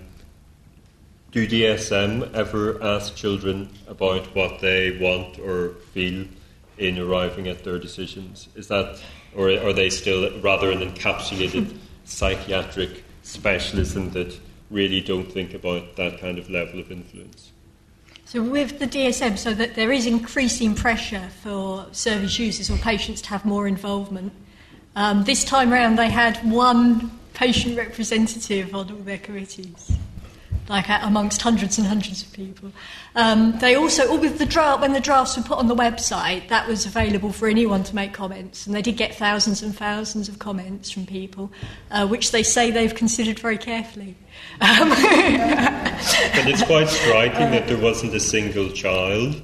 do 1.32 1.48
DSM 1.48 2.30
ever 2.34 2.82
ask 2.82 3.16
children 3.16 3.70
about 3.88 4.26
what 4.36 4.60
they 4.60 4.98
want 4.98 5.38
or 5.38 5.70
feel 5.94 6.26
in 6.76 6.98
arriving 6.98 7.48
at 7.48 7.64
their 7.64 7.78
decisions? 7.78 8.48
Is 8.54 8.68
that, 8.68 9.00
or 9.34 9.48
are 9.48 9.72
they 9.72 9.88
still 9.88 10.38
rather 10.40 10.70
an 10.70 10.80
encapsulated 10.80 11.78
psychiatric 12.04 13.02
specialism 13.22 14.10
that 14.10 14.38
really 14.70 15.00
don't 15.00 15.32
think 15.32 15.54
about 15.54 15.96
that 15.96 16.20
kind 16.20 16.38
of 16.38 16.50
level 16.50 16.78
of 16.78 16.92
influence? 16.92 17.52
So, 18.26 18.42
with 18.42 18.78
the 18.78 18.86
DSM, 18.86 19.38
so 19.38 19.54
that 19.54 19.74
there 19.74 19.90
is 19.90 20.06
increasing 20.06 20.74
pressure 20.74 21.30
for 21.42 21.86
service 21.92 22.38
users 22.38 22.70
or 22.70 22.76
patients 22.76 23.22
to 23.22 23.28
have 23.30 23.44
more 23.44 23.66
involvement. 23.66 24.32
Um, 24.96 25.24
this 25.24 25.44
time 25.44 25.72
around, 25.72 25.96
they 25.96 26.10
had 26.10 26.36
one 26.50 27.10
patient 27.32 27.76
representative 27.78 28.74
on 28.74 28.90
all 28.90 28.96
their 28.98 29.18
committees 29.18 29.96
like 30.68 30.86
amongst 30.88 31.42
hundreds 31.42 31.78
and 31.78 31.86
hundreds 31.86 32.22
of 32.22 32.32
people. 32.32 32.72
Um, 33.14 33.58
they 33.58 33.74
also, 33.74 34.18
with 34.18 34.38
the 34.38 34.46
draft, 34.46 34.80
when 34.80 34.92
the 34.92 35.00
drafts 35.00 35.36
were 35.36 35.42
put 35.42 35.58
on 35.58 35.66
the 35.66 35.74
website, 35.74 36.48
that 36.48 36.68
was 36.68 36.86
available 36.86 37.32
for 37.32 37.48
anyone 37.48 37.82
to 37.84 37.94
make 37.94 38.12
comments, 38.12 38.66
and 38.66 38.74
they 38.74 38.82
did 38.82 38.96
get 38.96 39.14
thousands 39.14 39.62
and 39.62 39.76
thousands 39.76 40.28
of 40.28 40.38
comments 40.38 40.90
from 40.90 41.04
people, 41.04 41.50
uh, 41.90 42.06
which 42.06 42.30
they 42.30 42.42
say 42.42 42.70
they've 42.70 42.94
considered 42.94 43.38
very 43.38 43.58
carefully. 43.58 44.16
Um, 44.60 44.88
but 44.90 46.46
it's 46.46 46.62
quite 46.62 46.88
striking 46.88 47.50
that 47.50 47.66
there 47.66 47.78
wasn't 47.78 48.14
a 48.14 48.20
single 48.20 48.70
child 48.70 49.42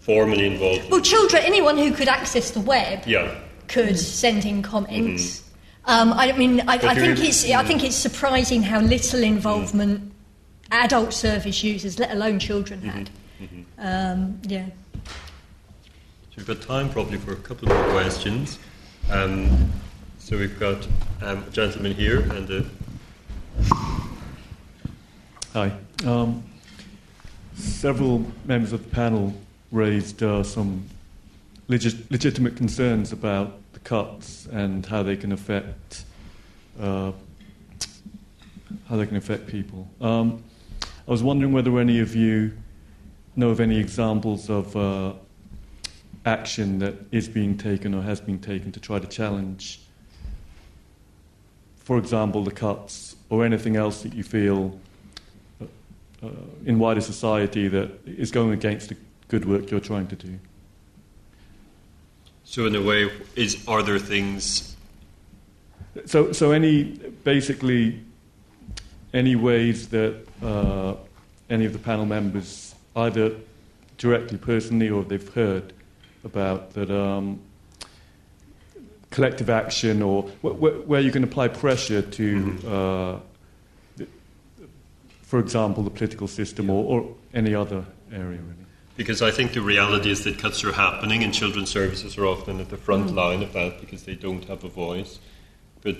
formally 0.00 0.46
involved. 0.46 0.90
Well, 0.90 1.00
children, 1.00 1.42
anyone 1.44 1.78
who 1.78 1.92
could 1.92 2.08
access 2.08 2.50
the 2.50 2.60
web, 2.60 3.06
yeah. 3.06 3.38
could 3.68 3.98
send 3.98 4.44
in 4.44 4.62
comments. 4.62 5.38
Mm-hmm. 5.38 5.46
Um, 5.86 6.12
I 6.12 6.32
mean, 6.32 6.60
I, 6.68 6.74
I 6.74 6.94
think 6.94 7.18
it's 7.20 7.50
I 7.50 7.64
think 7.64 7.82
it's 7.82 7.96
surprising 7.96 8.62
how 8.62 8.80
little 8.80 9.22
involvement 9.22 10.00
mm 10.00 10.09
adult 10.70 11.12
service 11.12 11.62
users, 11.62 11.98
let 11.98 12.10
alone 12.12 12.38
children, 12.38 12.82
had. 12.82 13.10
Mm-hmm. 13.40 13.62
Um, 13.78 14.40
yeah. 14.44 14.66
So 15.04 16.36
we've 16.36 16.46
got 16.46 16.60
time 16.62 16.90
probably 16.90 17.18
for 17.18 17.32
a 17.32 17.36
couple 17.36 17.68
more 17.68 17.90
questions. 17.90 18.58
Um, 19.10 19.70
so 20.18 20.38
we've 20.38 20.58
got 20.58 20.86
um, 21.22 21.44
a 21.46 21.50
gentleman 21.50 21.92
here 21.92 22.20
and 22.20 22.50
a. 22.50 22.66
Hi. 25.52 25.72
Um, 26.06 26.44
several 27.54 28.24
members 28.44 28.72
of 28.72 28.84
the 28.84 28.90
panel 28.90 29.34
raised 29.72 30.22
uh, 30.22 30.42
some 30.42 30.86
legit- 31.68 32.10
legitimate 32.10 32.56
concerns 32.56 33.12
about 33.12 33.58
the 33.72 33.80
cuts 33.80 34.46
and 34.46 34.86
how 34.86 35.02
they 35.02 35.16
can 35.16 35.32
affect 35.32 36.04
uh, 36.80 37.12
how 38.88 38.96
they 38.96 39.06
can 39.06 39.16
affect 39.16 39.46
people. 39.46 39.88
Um, 40.00 40.42
I 41.06 41.10
was 41.10 41.22
wondering 41.22 41.52
whether 41.52 41.78
any 41.78 41.98
of 42.00 42.14
you 42.14 42.52
know 43.36 43.50
of 43.50 43.60
any 43.60 43.78
examples 43.78 44.50
of 44.50 44.76
uh, 44.76 45.14
action 46.26 46.78
that 46.80 46.94
is 47.10 47.28
being 47.28 47.56
taken 47.56 47.94
or 47.94 48.02
has 48.02 48.20
been 48.20 48.38
taken 48.38 48.70
to 48.72 48.80
try 48.80 48.98
to 48.98 49.06
challenge, 49.06 49.80
for 51.76 51.98
example, 51.98 52.44
the 52.44 52.50
cuts 52.50 53.16
or 53.30 53.44
anything 53.44 53.76
else 53.76 54.02
that 54.02 54.14
you 54.14 54.22
feel 54.22 54.78
uh, 55.60 55.64
uh, 56.22 56.30
in 56.66 56.78
wider 56.78 57.00
society 57.00 57.68
that 57.68 57.90
is 58.06 58.30
going 58.30 58.52
against 58.52 58.90
the 58.90 58.96
good 59.28 59.44
work 59.46 59.70
you're 59.70 59.80
trying 59.80 60.06
to 60.08 60.16
do. 60.16 60.38
So, 62.44 62.66
in 62.66 62.74
a 62.74 62.82
way, 62.82 63.10
is 63.36 63.64
are 63.68 63.82
there 63.82 63.98
things? 63.98 64.76
So, 66.04 66.32
so 66.32 66.50
any 66.50 66.84
basically 67.24 68.00
any 69.12 69.36
ways 69.36 69.88
that 69.88 70.14
uh, 70.42 70.94
any 71.48 71.64
of 71.64 71.72
the 71.72 71.78
panel 71.78 72.06
members, 72.06 72.74
either 72.96 73.34
directly, 73.98 74.38
personally, 74.38 74.88
or 74.88 75.04
they've 75.04 75.34
heard 75.34 75.72
about 76.24 76.74
that 76.74 76.90
um, 76.90 77.40
collective 79.10 79.50
action, 79.50 80.02
or 80.02 80.22
wh- 80.42 80.88
where 80.88 81.00
you 81.00 81.10
can 81.10 81.24
apply 81.24 81.48
pressure 81.48 82.02
to, 82.02 82.36
mm-hmm. 82.36 82.68
uh, 82.68 83.18
the, 83.96 84.06
for 85.22 85.38
example, 85.38 85.82
the 85.82 85.90
political 85.90 86.28
system 86.28 86.70
or, 86.70 86.84
or 86.84 87.14
any 87.34 87.54
other 87.54 87.84
area, 88.12 88.38
really. 88.38 88.66
Because 88.96 89.22
I 89.22 89.30
think 89.30 89.54
the 89.54 89.62
reality 89.62 90.10
is 90.10 90.24
that 90.24 90.38
cuts 90.38 90.62
are 90.62 90.72
happening, 90.72 91.24
and 91.24 91.32
children's 91.32 91.70
services 91.70 92.18
are 92.18 92.26
often 92.26 92.60
at 92.60 92.68
the 92.68 92.76
front 92.76 93.10
mm. 93.10 93.14
line 93.14 93.42
of 93.42 93.52
that 93.54 93.80
because 93.80 94.04
they 94.04 94.14
don't 94.14 94.44
have 94.44 94.62
a 94.62 94.68
voice. 94.68 95.18
But 95.80 95.96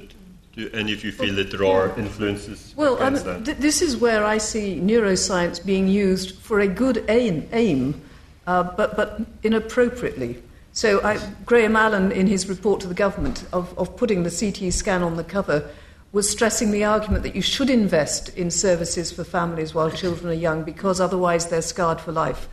do 0.55 0.69
any 0.73 0.93
of 0.93 1.05
you 1.05 1.13
feel 1.13 1.35
that 1.37 1.51
there 1.51 1.65
are 1.65 1.97
influences? 1.99 2.75
Well, 2.77 3.01
um, 3.03 3.17
th- 3.45 3.59
this 3.59 3.81
is 3.81 3.97
where 3.97 4.25
I 4.25 4.39
see 4.39 4.81
neuroscience 4.81 5.65
being 5.65 5.87
used 5.87 6.37
for 6.39 6.61
a 6.61 6.67
good 6.67 7.05
aim, 7.09 7.49
aim 7.53 8.01
uh, 8.47 8.65
but, 8.65 8.97
but 8.97 9.21
inappropriately. 9.43 10.43
So, 10.73 11.03
I, 11.05 11.19
Graham 11.47 11.77
Allen, 11.77 12.13
in 12.13 12.27
his 12.27 12.49
report 12.49 12.81
to 12.81 12.89
the 12.89 12.95
government 12.95 13.45
of, 13.53 13.77
of 13.79 13.97
putting 13.97 14.23
the 14.23 14.31
CT 14.31 14.73
scan 14.73 15.03
on 15.03 15.17
the 15.17 15.25
cover, 15.25 15.69
was 16.13 16.29
stressing 16.29 16.73
the 16.73 16.85
argument 16.85 17.23
that 17.23 17.37
you 17.37 17.43
should 17.43 17.71
invest 17.71 18.37
in 18.37 18.51
services 18.51 19.13
for 19.13 19.23
families 19.23 19.75
while 19.75 19.91
children 19.91 20.31
are 20.31 20.35
young 20.35 20.65
because 20.65 21.01
otherwise 21.01 21.47
they're 21.47 21.63
scarred 21.63 22.01
for 22.01 22.13
life. 22.13 22.49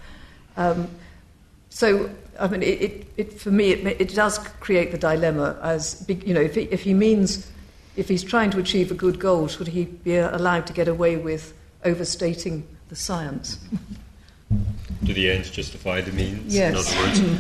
Um, 0.56 0.88
so, 1.69 2.10
I 2.40 2.48
mean, 2.48 2.61
it, 2.61 2.82
it, 2.82 3.07
it, 3.18 3.34
for 3.34 3.52
me, 3.52 3.72
it, 3.72 4.02
it, 4.02 4.15
does 4.15 4.38
create 4.38 4.91
the 4.91 4.98
dilemma 4.98 5.57
as, 5.61 6.06
you 6.07 6.34
know, 6.34 6.41
if 6.41 6.56
he, 6.56 6.61
if 6.64 6.82
he 6.82 6.94
means, 6.94 7.52
if 7.98 8.07
he's 8.07 8.24
trying 8.24 8.52
to 8.52 8.60
achieve 8.60 8.91
a 8.91 8.94
good 8.94 9.19
goal, 9.19 9.48
should 9.48 9.68
he 9.68 9.86
be 9.86 10.15
allowed 10.15 10.68
to 10.68 10.74
get 10.74 10.88
away 10.88 11.18
with 11.18 11.53
overstating 11.84 12.65
the 12.90 12.95
science? 12.95 13.57
Do 15.03 15.14
the 15.14 15.32
ends 15.32 15.49
justify 15.49 16.02
the 16.02 16.11
means? 16.11 16.56
Yes. 16.56 16.91
In 16.91 16.98
other 16.98 17.07
words, 17.07 17.40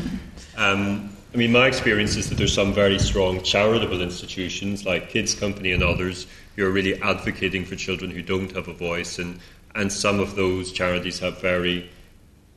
um, 0.57 1.15
I 1.33 1.37
mean, 1.37 1.51
my 1.51 1.67
experience 1.67 2.15
is 2.15 2.29
that 2.29 2.35
there's 2.35 2.53
some 2.53 2.73
very 2.73 2.97
strong 2.97 3.43
charitable 3.43 4.01
institutions 4.01 4.85
like 4.85 5.09
Kids 5.09 5.35
Company 5.35 5.71
and 5.71 5.83
others 5.83 6.25
who 6.55 6.65
are 6.65 6.71
really 6.71 6.99
advocating 7.01 7.63
for 7.63 7.75
children 7.75 8.09
who 8.09 8.23
don't 8.23 8.51
have 8.53 8.67
a 8.67 8.73
voice, 8.73 9.19
and, 9.19 9.39
and 9.75 9.93
some 9.93 10.19
of 10.19 10.35
those 10.35 10.71
charities 10.71 11.19
have 11.19 11.39
very 11.39 11.87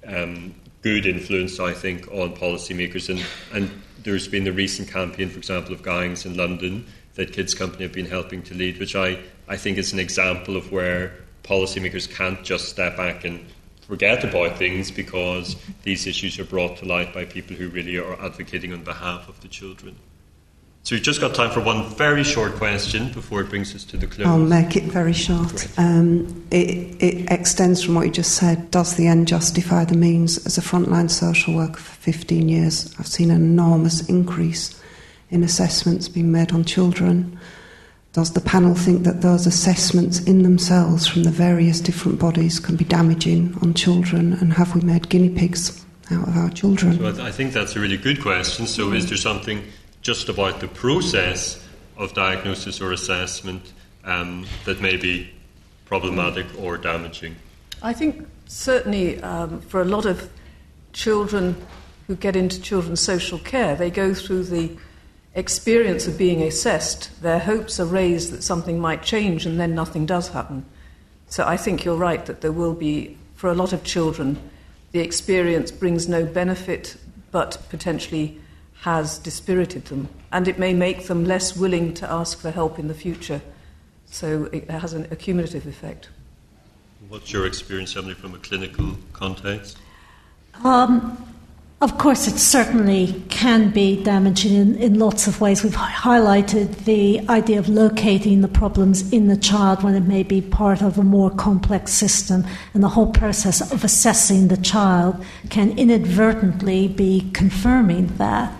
um, 0.06 0.55
good 0.81 1.05
influence, 1.05 1.60
I 1.60 1.74
think, 1.74 2.10
on 2.10 2.35
policymakers. 2.35 3.10
And, 3.10 3.22
and 3.52 3.82
there's 4.02 4.27
been 4.27 4.44
the 4.44 4.52
recent 4.52 4.89
campaign, 4.89 5.28
for 5.28 5.36
example, 5.36 5.74
of 5.74 5.82
gangs 5.82 6.24
in 6.24 6.36
London 6.36 6.86
that 7.14 7.32
Kids 7.32 7.54
Company 7.54 7.82
have 7.84 7.92
been 7.92 8.06
helping 8.06 8.42
to 8.44 8.54
lead, 8.54 8.78
which 8.78 8.94
I, 8.96 9.18
I 9.48 9.56
think 9.56 9.78
is 9.78 9.92
an 9.92 9.98
example 9.98 10.56
of 10.56 10.70
where 10.72 11.12
policymakers 11.42 12.08
can't 12.08 12.42
just 12.44 12.68
step 12.68 12.96
back 12.96 13.24
and 13.24 13.44
forget 13.82 14.22
about 14.22 14.56
things 14.56 14.90
because 14.90 15.56
these 15.82 16.06
issues 16.06 16.38
are 16.38 16.44
brought 16.44 16.76
to 16.76 16.84
light 16.84 17.12
by 17.12 17.24
people 17.24 17.56
who 17.56 17.68
really 17.68 17.98
are 17.98 18.14
advocating 18.24 18.72
on 18.72 18.84
behalf 18.84 19.28
of 19.28 19.40
the 19.40 19.48
children. 19.48 19.96
So 20.82 20.94
we've 20.94 21.02
just 21.02 21.20
got 21.20 21.34
time 21.34 21.50
for 21.50 21.60
one 21.60 21.90
very 21.90 22.24
short 22.24 22.54
question 22.54 23.12
before 23.12 23.42
it 23.42 23.50
brings 23.50 23.74
us 23.74 23.84
to 23.84 23.98
the 23.98 24.06
close. 24.06 24.26
I'll 24.26 24.38
make 24.38 24.76
it 24.76 24.84
very 24.84 25.12
short. 25.12 25.68
Um, 25.76 26.46
it, 26.50 27.02
it, 27.02 27.30
extends 27.30 27.82
from 27.82 27.96
what 27.96 28.06
you 28.06 28.12
just 28.12 28.36
said. 28.36 28.70
Does 28.70 28.94
the 28.94 29.06
end 29.06 29.28
justify 29.28 29.84
the 29.84 29.96
means? 29.96 30.44
As 30.46 30.56
a 30.56 30.62
frontline 30.62 31.10
social 31.10 31.54
worker 31.54 31.80
for 31.80 31.96
15 32.00 32.48
years, 32.48 32.94
I've 32.98 33.06
seen 33.06 33.30
an 33.30 33.36
enormous 33.36 34.08
increase 34.08 34.80
in 35.31 35.43
assessments 35.43 36.09
being 36.09 36.31
made 36.31 36.52
on 36.52 36.65
children. 36.65 37.39
Does 38.12 38.32
the 38.32 38.40
panel 38.40 38.74
think 38.74 39.05
that 39.05 39.20
those 39.20 39.47
assessments 39.47 40.20
in 40.20 40.43
themselves 40.43 41.07
from 41.07 41.23
the 41.23 41.31
various 41.31 41.81
different 41.81 42.19
bodies 42.19 42.59
can 42.59 42.77
be 42.77 42.85
damaging 42.85 43.57
on 43.62 43.73
children? 43.74 44.32
And 44.35 44.52
have 44.52 44.74
we 44.74 44.81
made 44.81 45.09
guinea 45.09 45.31
pigs 45.31 45.85
out 46.11 46.27
of 46.27 46.36
our 46.36 46.51
children? 46.51 46.98
So 46.98 47.24
I 47.24 47.31
think 47.31 47.52
that's 47.52 47.77
a 47.77 47.81
really 47.81 47.97
good 47.97 48.20
question. 48.20 48.66
So, 48.66 48.93
is 48.93 49.09
there 49.09 49.16
something 49.16 49.62
just 50.02 50.28
about 50.28 50.61
the 50.61 50.66
process 50.66 51.65
of 51.97 52.12
diagnosis 52.15 52.81
or 52.81 52.93
assessment 52.93 53.73
um, 54.05 54.47
that 54.65 54.81
may 54.81 54.97
be 54.97 55.31
problematic 55.85 56.47
or 56.59 56.77
damaging? 56.78 57.36
I 57.82 57.93
think 57.93 58.27
certainly 58.47 59.23
um, 59.23 59.61
for 59.61 59.82
a 59.82 59.85
lot 59.85 60.05
of 60.05 60.31
children 60.93 61.55
who 62.07 62.16
get 62.16 62.35
into 62.35 62.61
children's 62.61 63.01
social 63.01 63.39
care, 63.39 63.77
they 63.77 63.90
go 63.90 64.15
through 64.15 64.44
the 64.44 64.77
experience 65.35 66.07
of 66.07 66.19
being 66.19 66.43
assessed. 66.43 67.11
Their 67.23 67.39
hopes 67.39 67.78
are 67.78 67.86
raised 67.86 68.32
that 68.32 68.43
something 68.43 68.81
might 68.81 69.02
change, 69.02 69.47
and 69.47 69.59
then 69.61 69.74
nothing 69.74 70.07
does 70.07 70.28
happen. 70.28 70.65
So 71.28 71.47
I 71.47 71.57
think 71.57 71.85
you're 71.85 71.97
right 71.97 72.24
that 72.27 72.40
there 72.40 72.52
will 72.52 72.74
be, 72.74 73.16
for 73.36 73.51
a 73.51 73.55
lot 73.55 73.73
of 73.73 73.85
children, 73.85 74.39
the 74.93 75.01
experience 75.01 75.70
brings 75.70 76.09
no 76.09 76.24
benefit 76.24 76.97
but 77.31 77.59
potentially 77.70 78.40
has 78.81 79.19
dispirited 79.19 79.85
them, 79.85 80.09
and 80.32 80.48
it 80.48 80.59
may 80.59 80.73
make 80.73 81.07
them 81.07 81.24
less 81.24 81.57
willing 81.57 81.94
to 81.94 82.11
ask 82.11 82.40
for 82.40 82.51
help 82.51 82.78
in 82.78 82.89
the 82.89 82.94
future. 82.94 83.40
So 84.07 84.48
it 84.52 84.69
has 84.70 84.93
an 84.94 85.07
accumulative 85.11 85.66
effect. 85.66 86.09
What's 87.09 87.32
your 87.32 87.47
experience, 87.47 87.94
Emily, 87.97 88.15
from 88.15 88.35
a 88.35 88.39
clinical 88.39 88.97
context? 89.12 89.78
Um, 90.65 91.30
of 91.82 91.97
course, 91.97 92.28
it 92.28 92.39
certainly 92.39 93.24
can 93.31 93.70
be 93.70 94.02
damaging 94.02 94.52
in, 94.55 94.74
in 94.77 94.98
lots 94.98 95.27
of 95.27 95.40
ways. 95.40 95.65
We've 95.65 95.73
highlighted 95.73 96.85
the 96.85 97.27
idea 97.31 97.59
of 97.59 97.70
locating 97.70 98.43
the 98.43 98.48
problems 98.48 99.11
in 99.15 99.28
the 99.28 99.36
child 99.36 99.82
when 99.82 99.94
it 99.94 100.02
may 100.02 100.23
be 100.23 100.43
part 100.43 100.82
of 100.82 100.98
a 100.98 101.02
more 101.02 101.31
complex 101.31 101.93
system, 101.94 102.44
and 102.74 102.82
the 102.82 102.89
whole 102.89 103.11
process 103.11 103.73
of 103.73 103.82
assessing 103.82 104.48
the 104.48 104.59
child 104.59 105.24
can 105.48 105.78
inadvertently 105.78 106.86
be 106.86 107.31
confirming 107.32 108.09
that. 108.19 108.52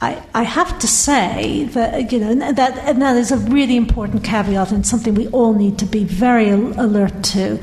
I, 0.00 0.20
I 0.34 0.42
have 0.42 0.76
to 0.80 0.88
say 0.88 1.68
that 1.74 2.10
you 2.10 2.18
know 2.18 2.34
that 2.52 2.78
and 2.78 3.02
that 3.02 3.16
is 3.16 3.30
a 3.30 3.36
really 3.36 3.76
important 3.76 4.24
caveat 4.24 4.72
and 4.72 4.84
something 4.84 5.14
we 5.14 5.28
all 5.28 5.52
need 5.52 5.78
to 5.78 5.84
be 5.84 6.02
very 6.02 6.48
alert 6.50 7.22
to. 7.24 7.60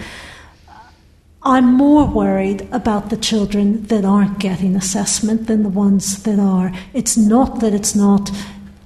I'm 1.48 1.76
more 1.76 2.06
worried 2.06 2.68
about 2.74 3.10
the 3.10 3.16
children 3.16 3.84
that 3.84 4.04
aren't 4.04 4.38
getting 4.38 4.76
assessment 4.76 5.48
than 5.48 5.64
the 5.64 5.70
ones 5.70 6.24
that 6.24 6.40
are. 6.40 6.74
It's 6.94 7.16
not 7.16 7.62
that 7.62 7.74
it's 7.74 7.96
not 7.96 8.30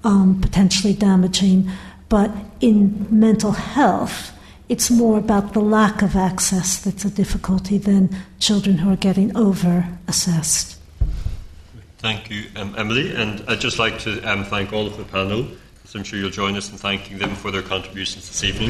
um, 0.04 0.40
potentially 0.40 0.94
damaging, 0.94 1.72
but 2.08 2.30
in 2.60 3.08
mental 3.10 3.54
health, 3.54 4.32
it's 4.70 4.92
more 4.92 5.18
about 5.18 5.54
the 5.54 5.60
lack 5.60 6.04
of 6.04 6.16
access 6.16 6.78
that's 6.78 7.04
a 7.04 7.10
difficulty 7.10 7.80
than 7.80 8.16
children 8.40 8.78
who 8.78 8.94
are 8.94 8.96
getting 8.96 9.36
over 9.36 9.88
assessed. 10.08 10.78
Thank 11.98 12.30
you, 12.30 12.46
um, 12.56 12.76
Emily. 12.78 13.16
And 13.16 13.44
I'd 13.48 13.60
just 13.60 13.80
like 13.80 13.98
to 14.02 14.22
um, 14.22 14.46
thank 14.46 14.72
all 14.72 14.86
of 14.86 14.98
the 14.98 15.04
panel, 15.06 15.48
so 15.86 15.98
I'm 15.98 16.06
sure 16.06 16.20
you'll 16.20 16.30
join 16.30 16.56
us 16.56 16.72
in 16.72 16.78
thanking 16.78 17.18
them 17.18 17.34
for 17.34 17.50
their 17.50 17.64
contributions 17.64 18.28
this 18.28 18.44
evening. 18.44 18.70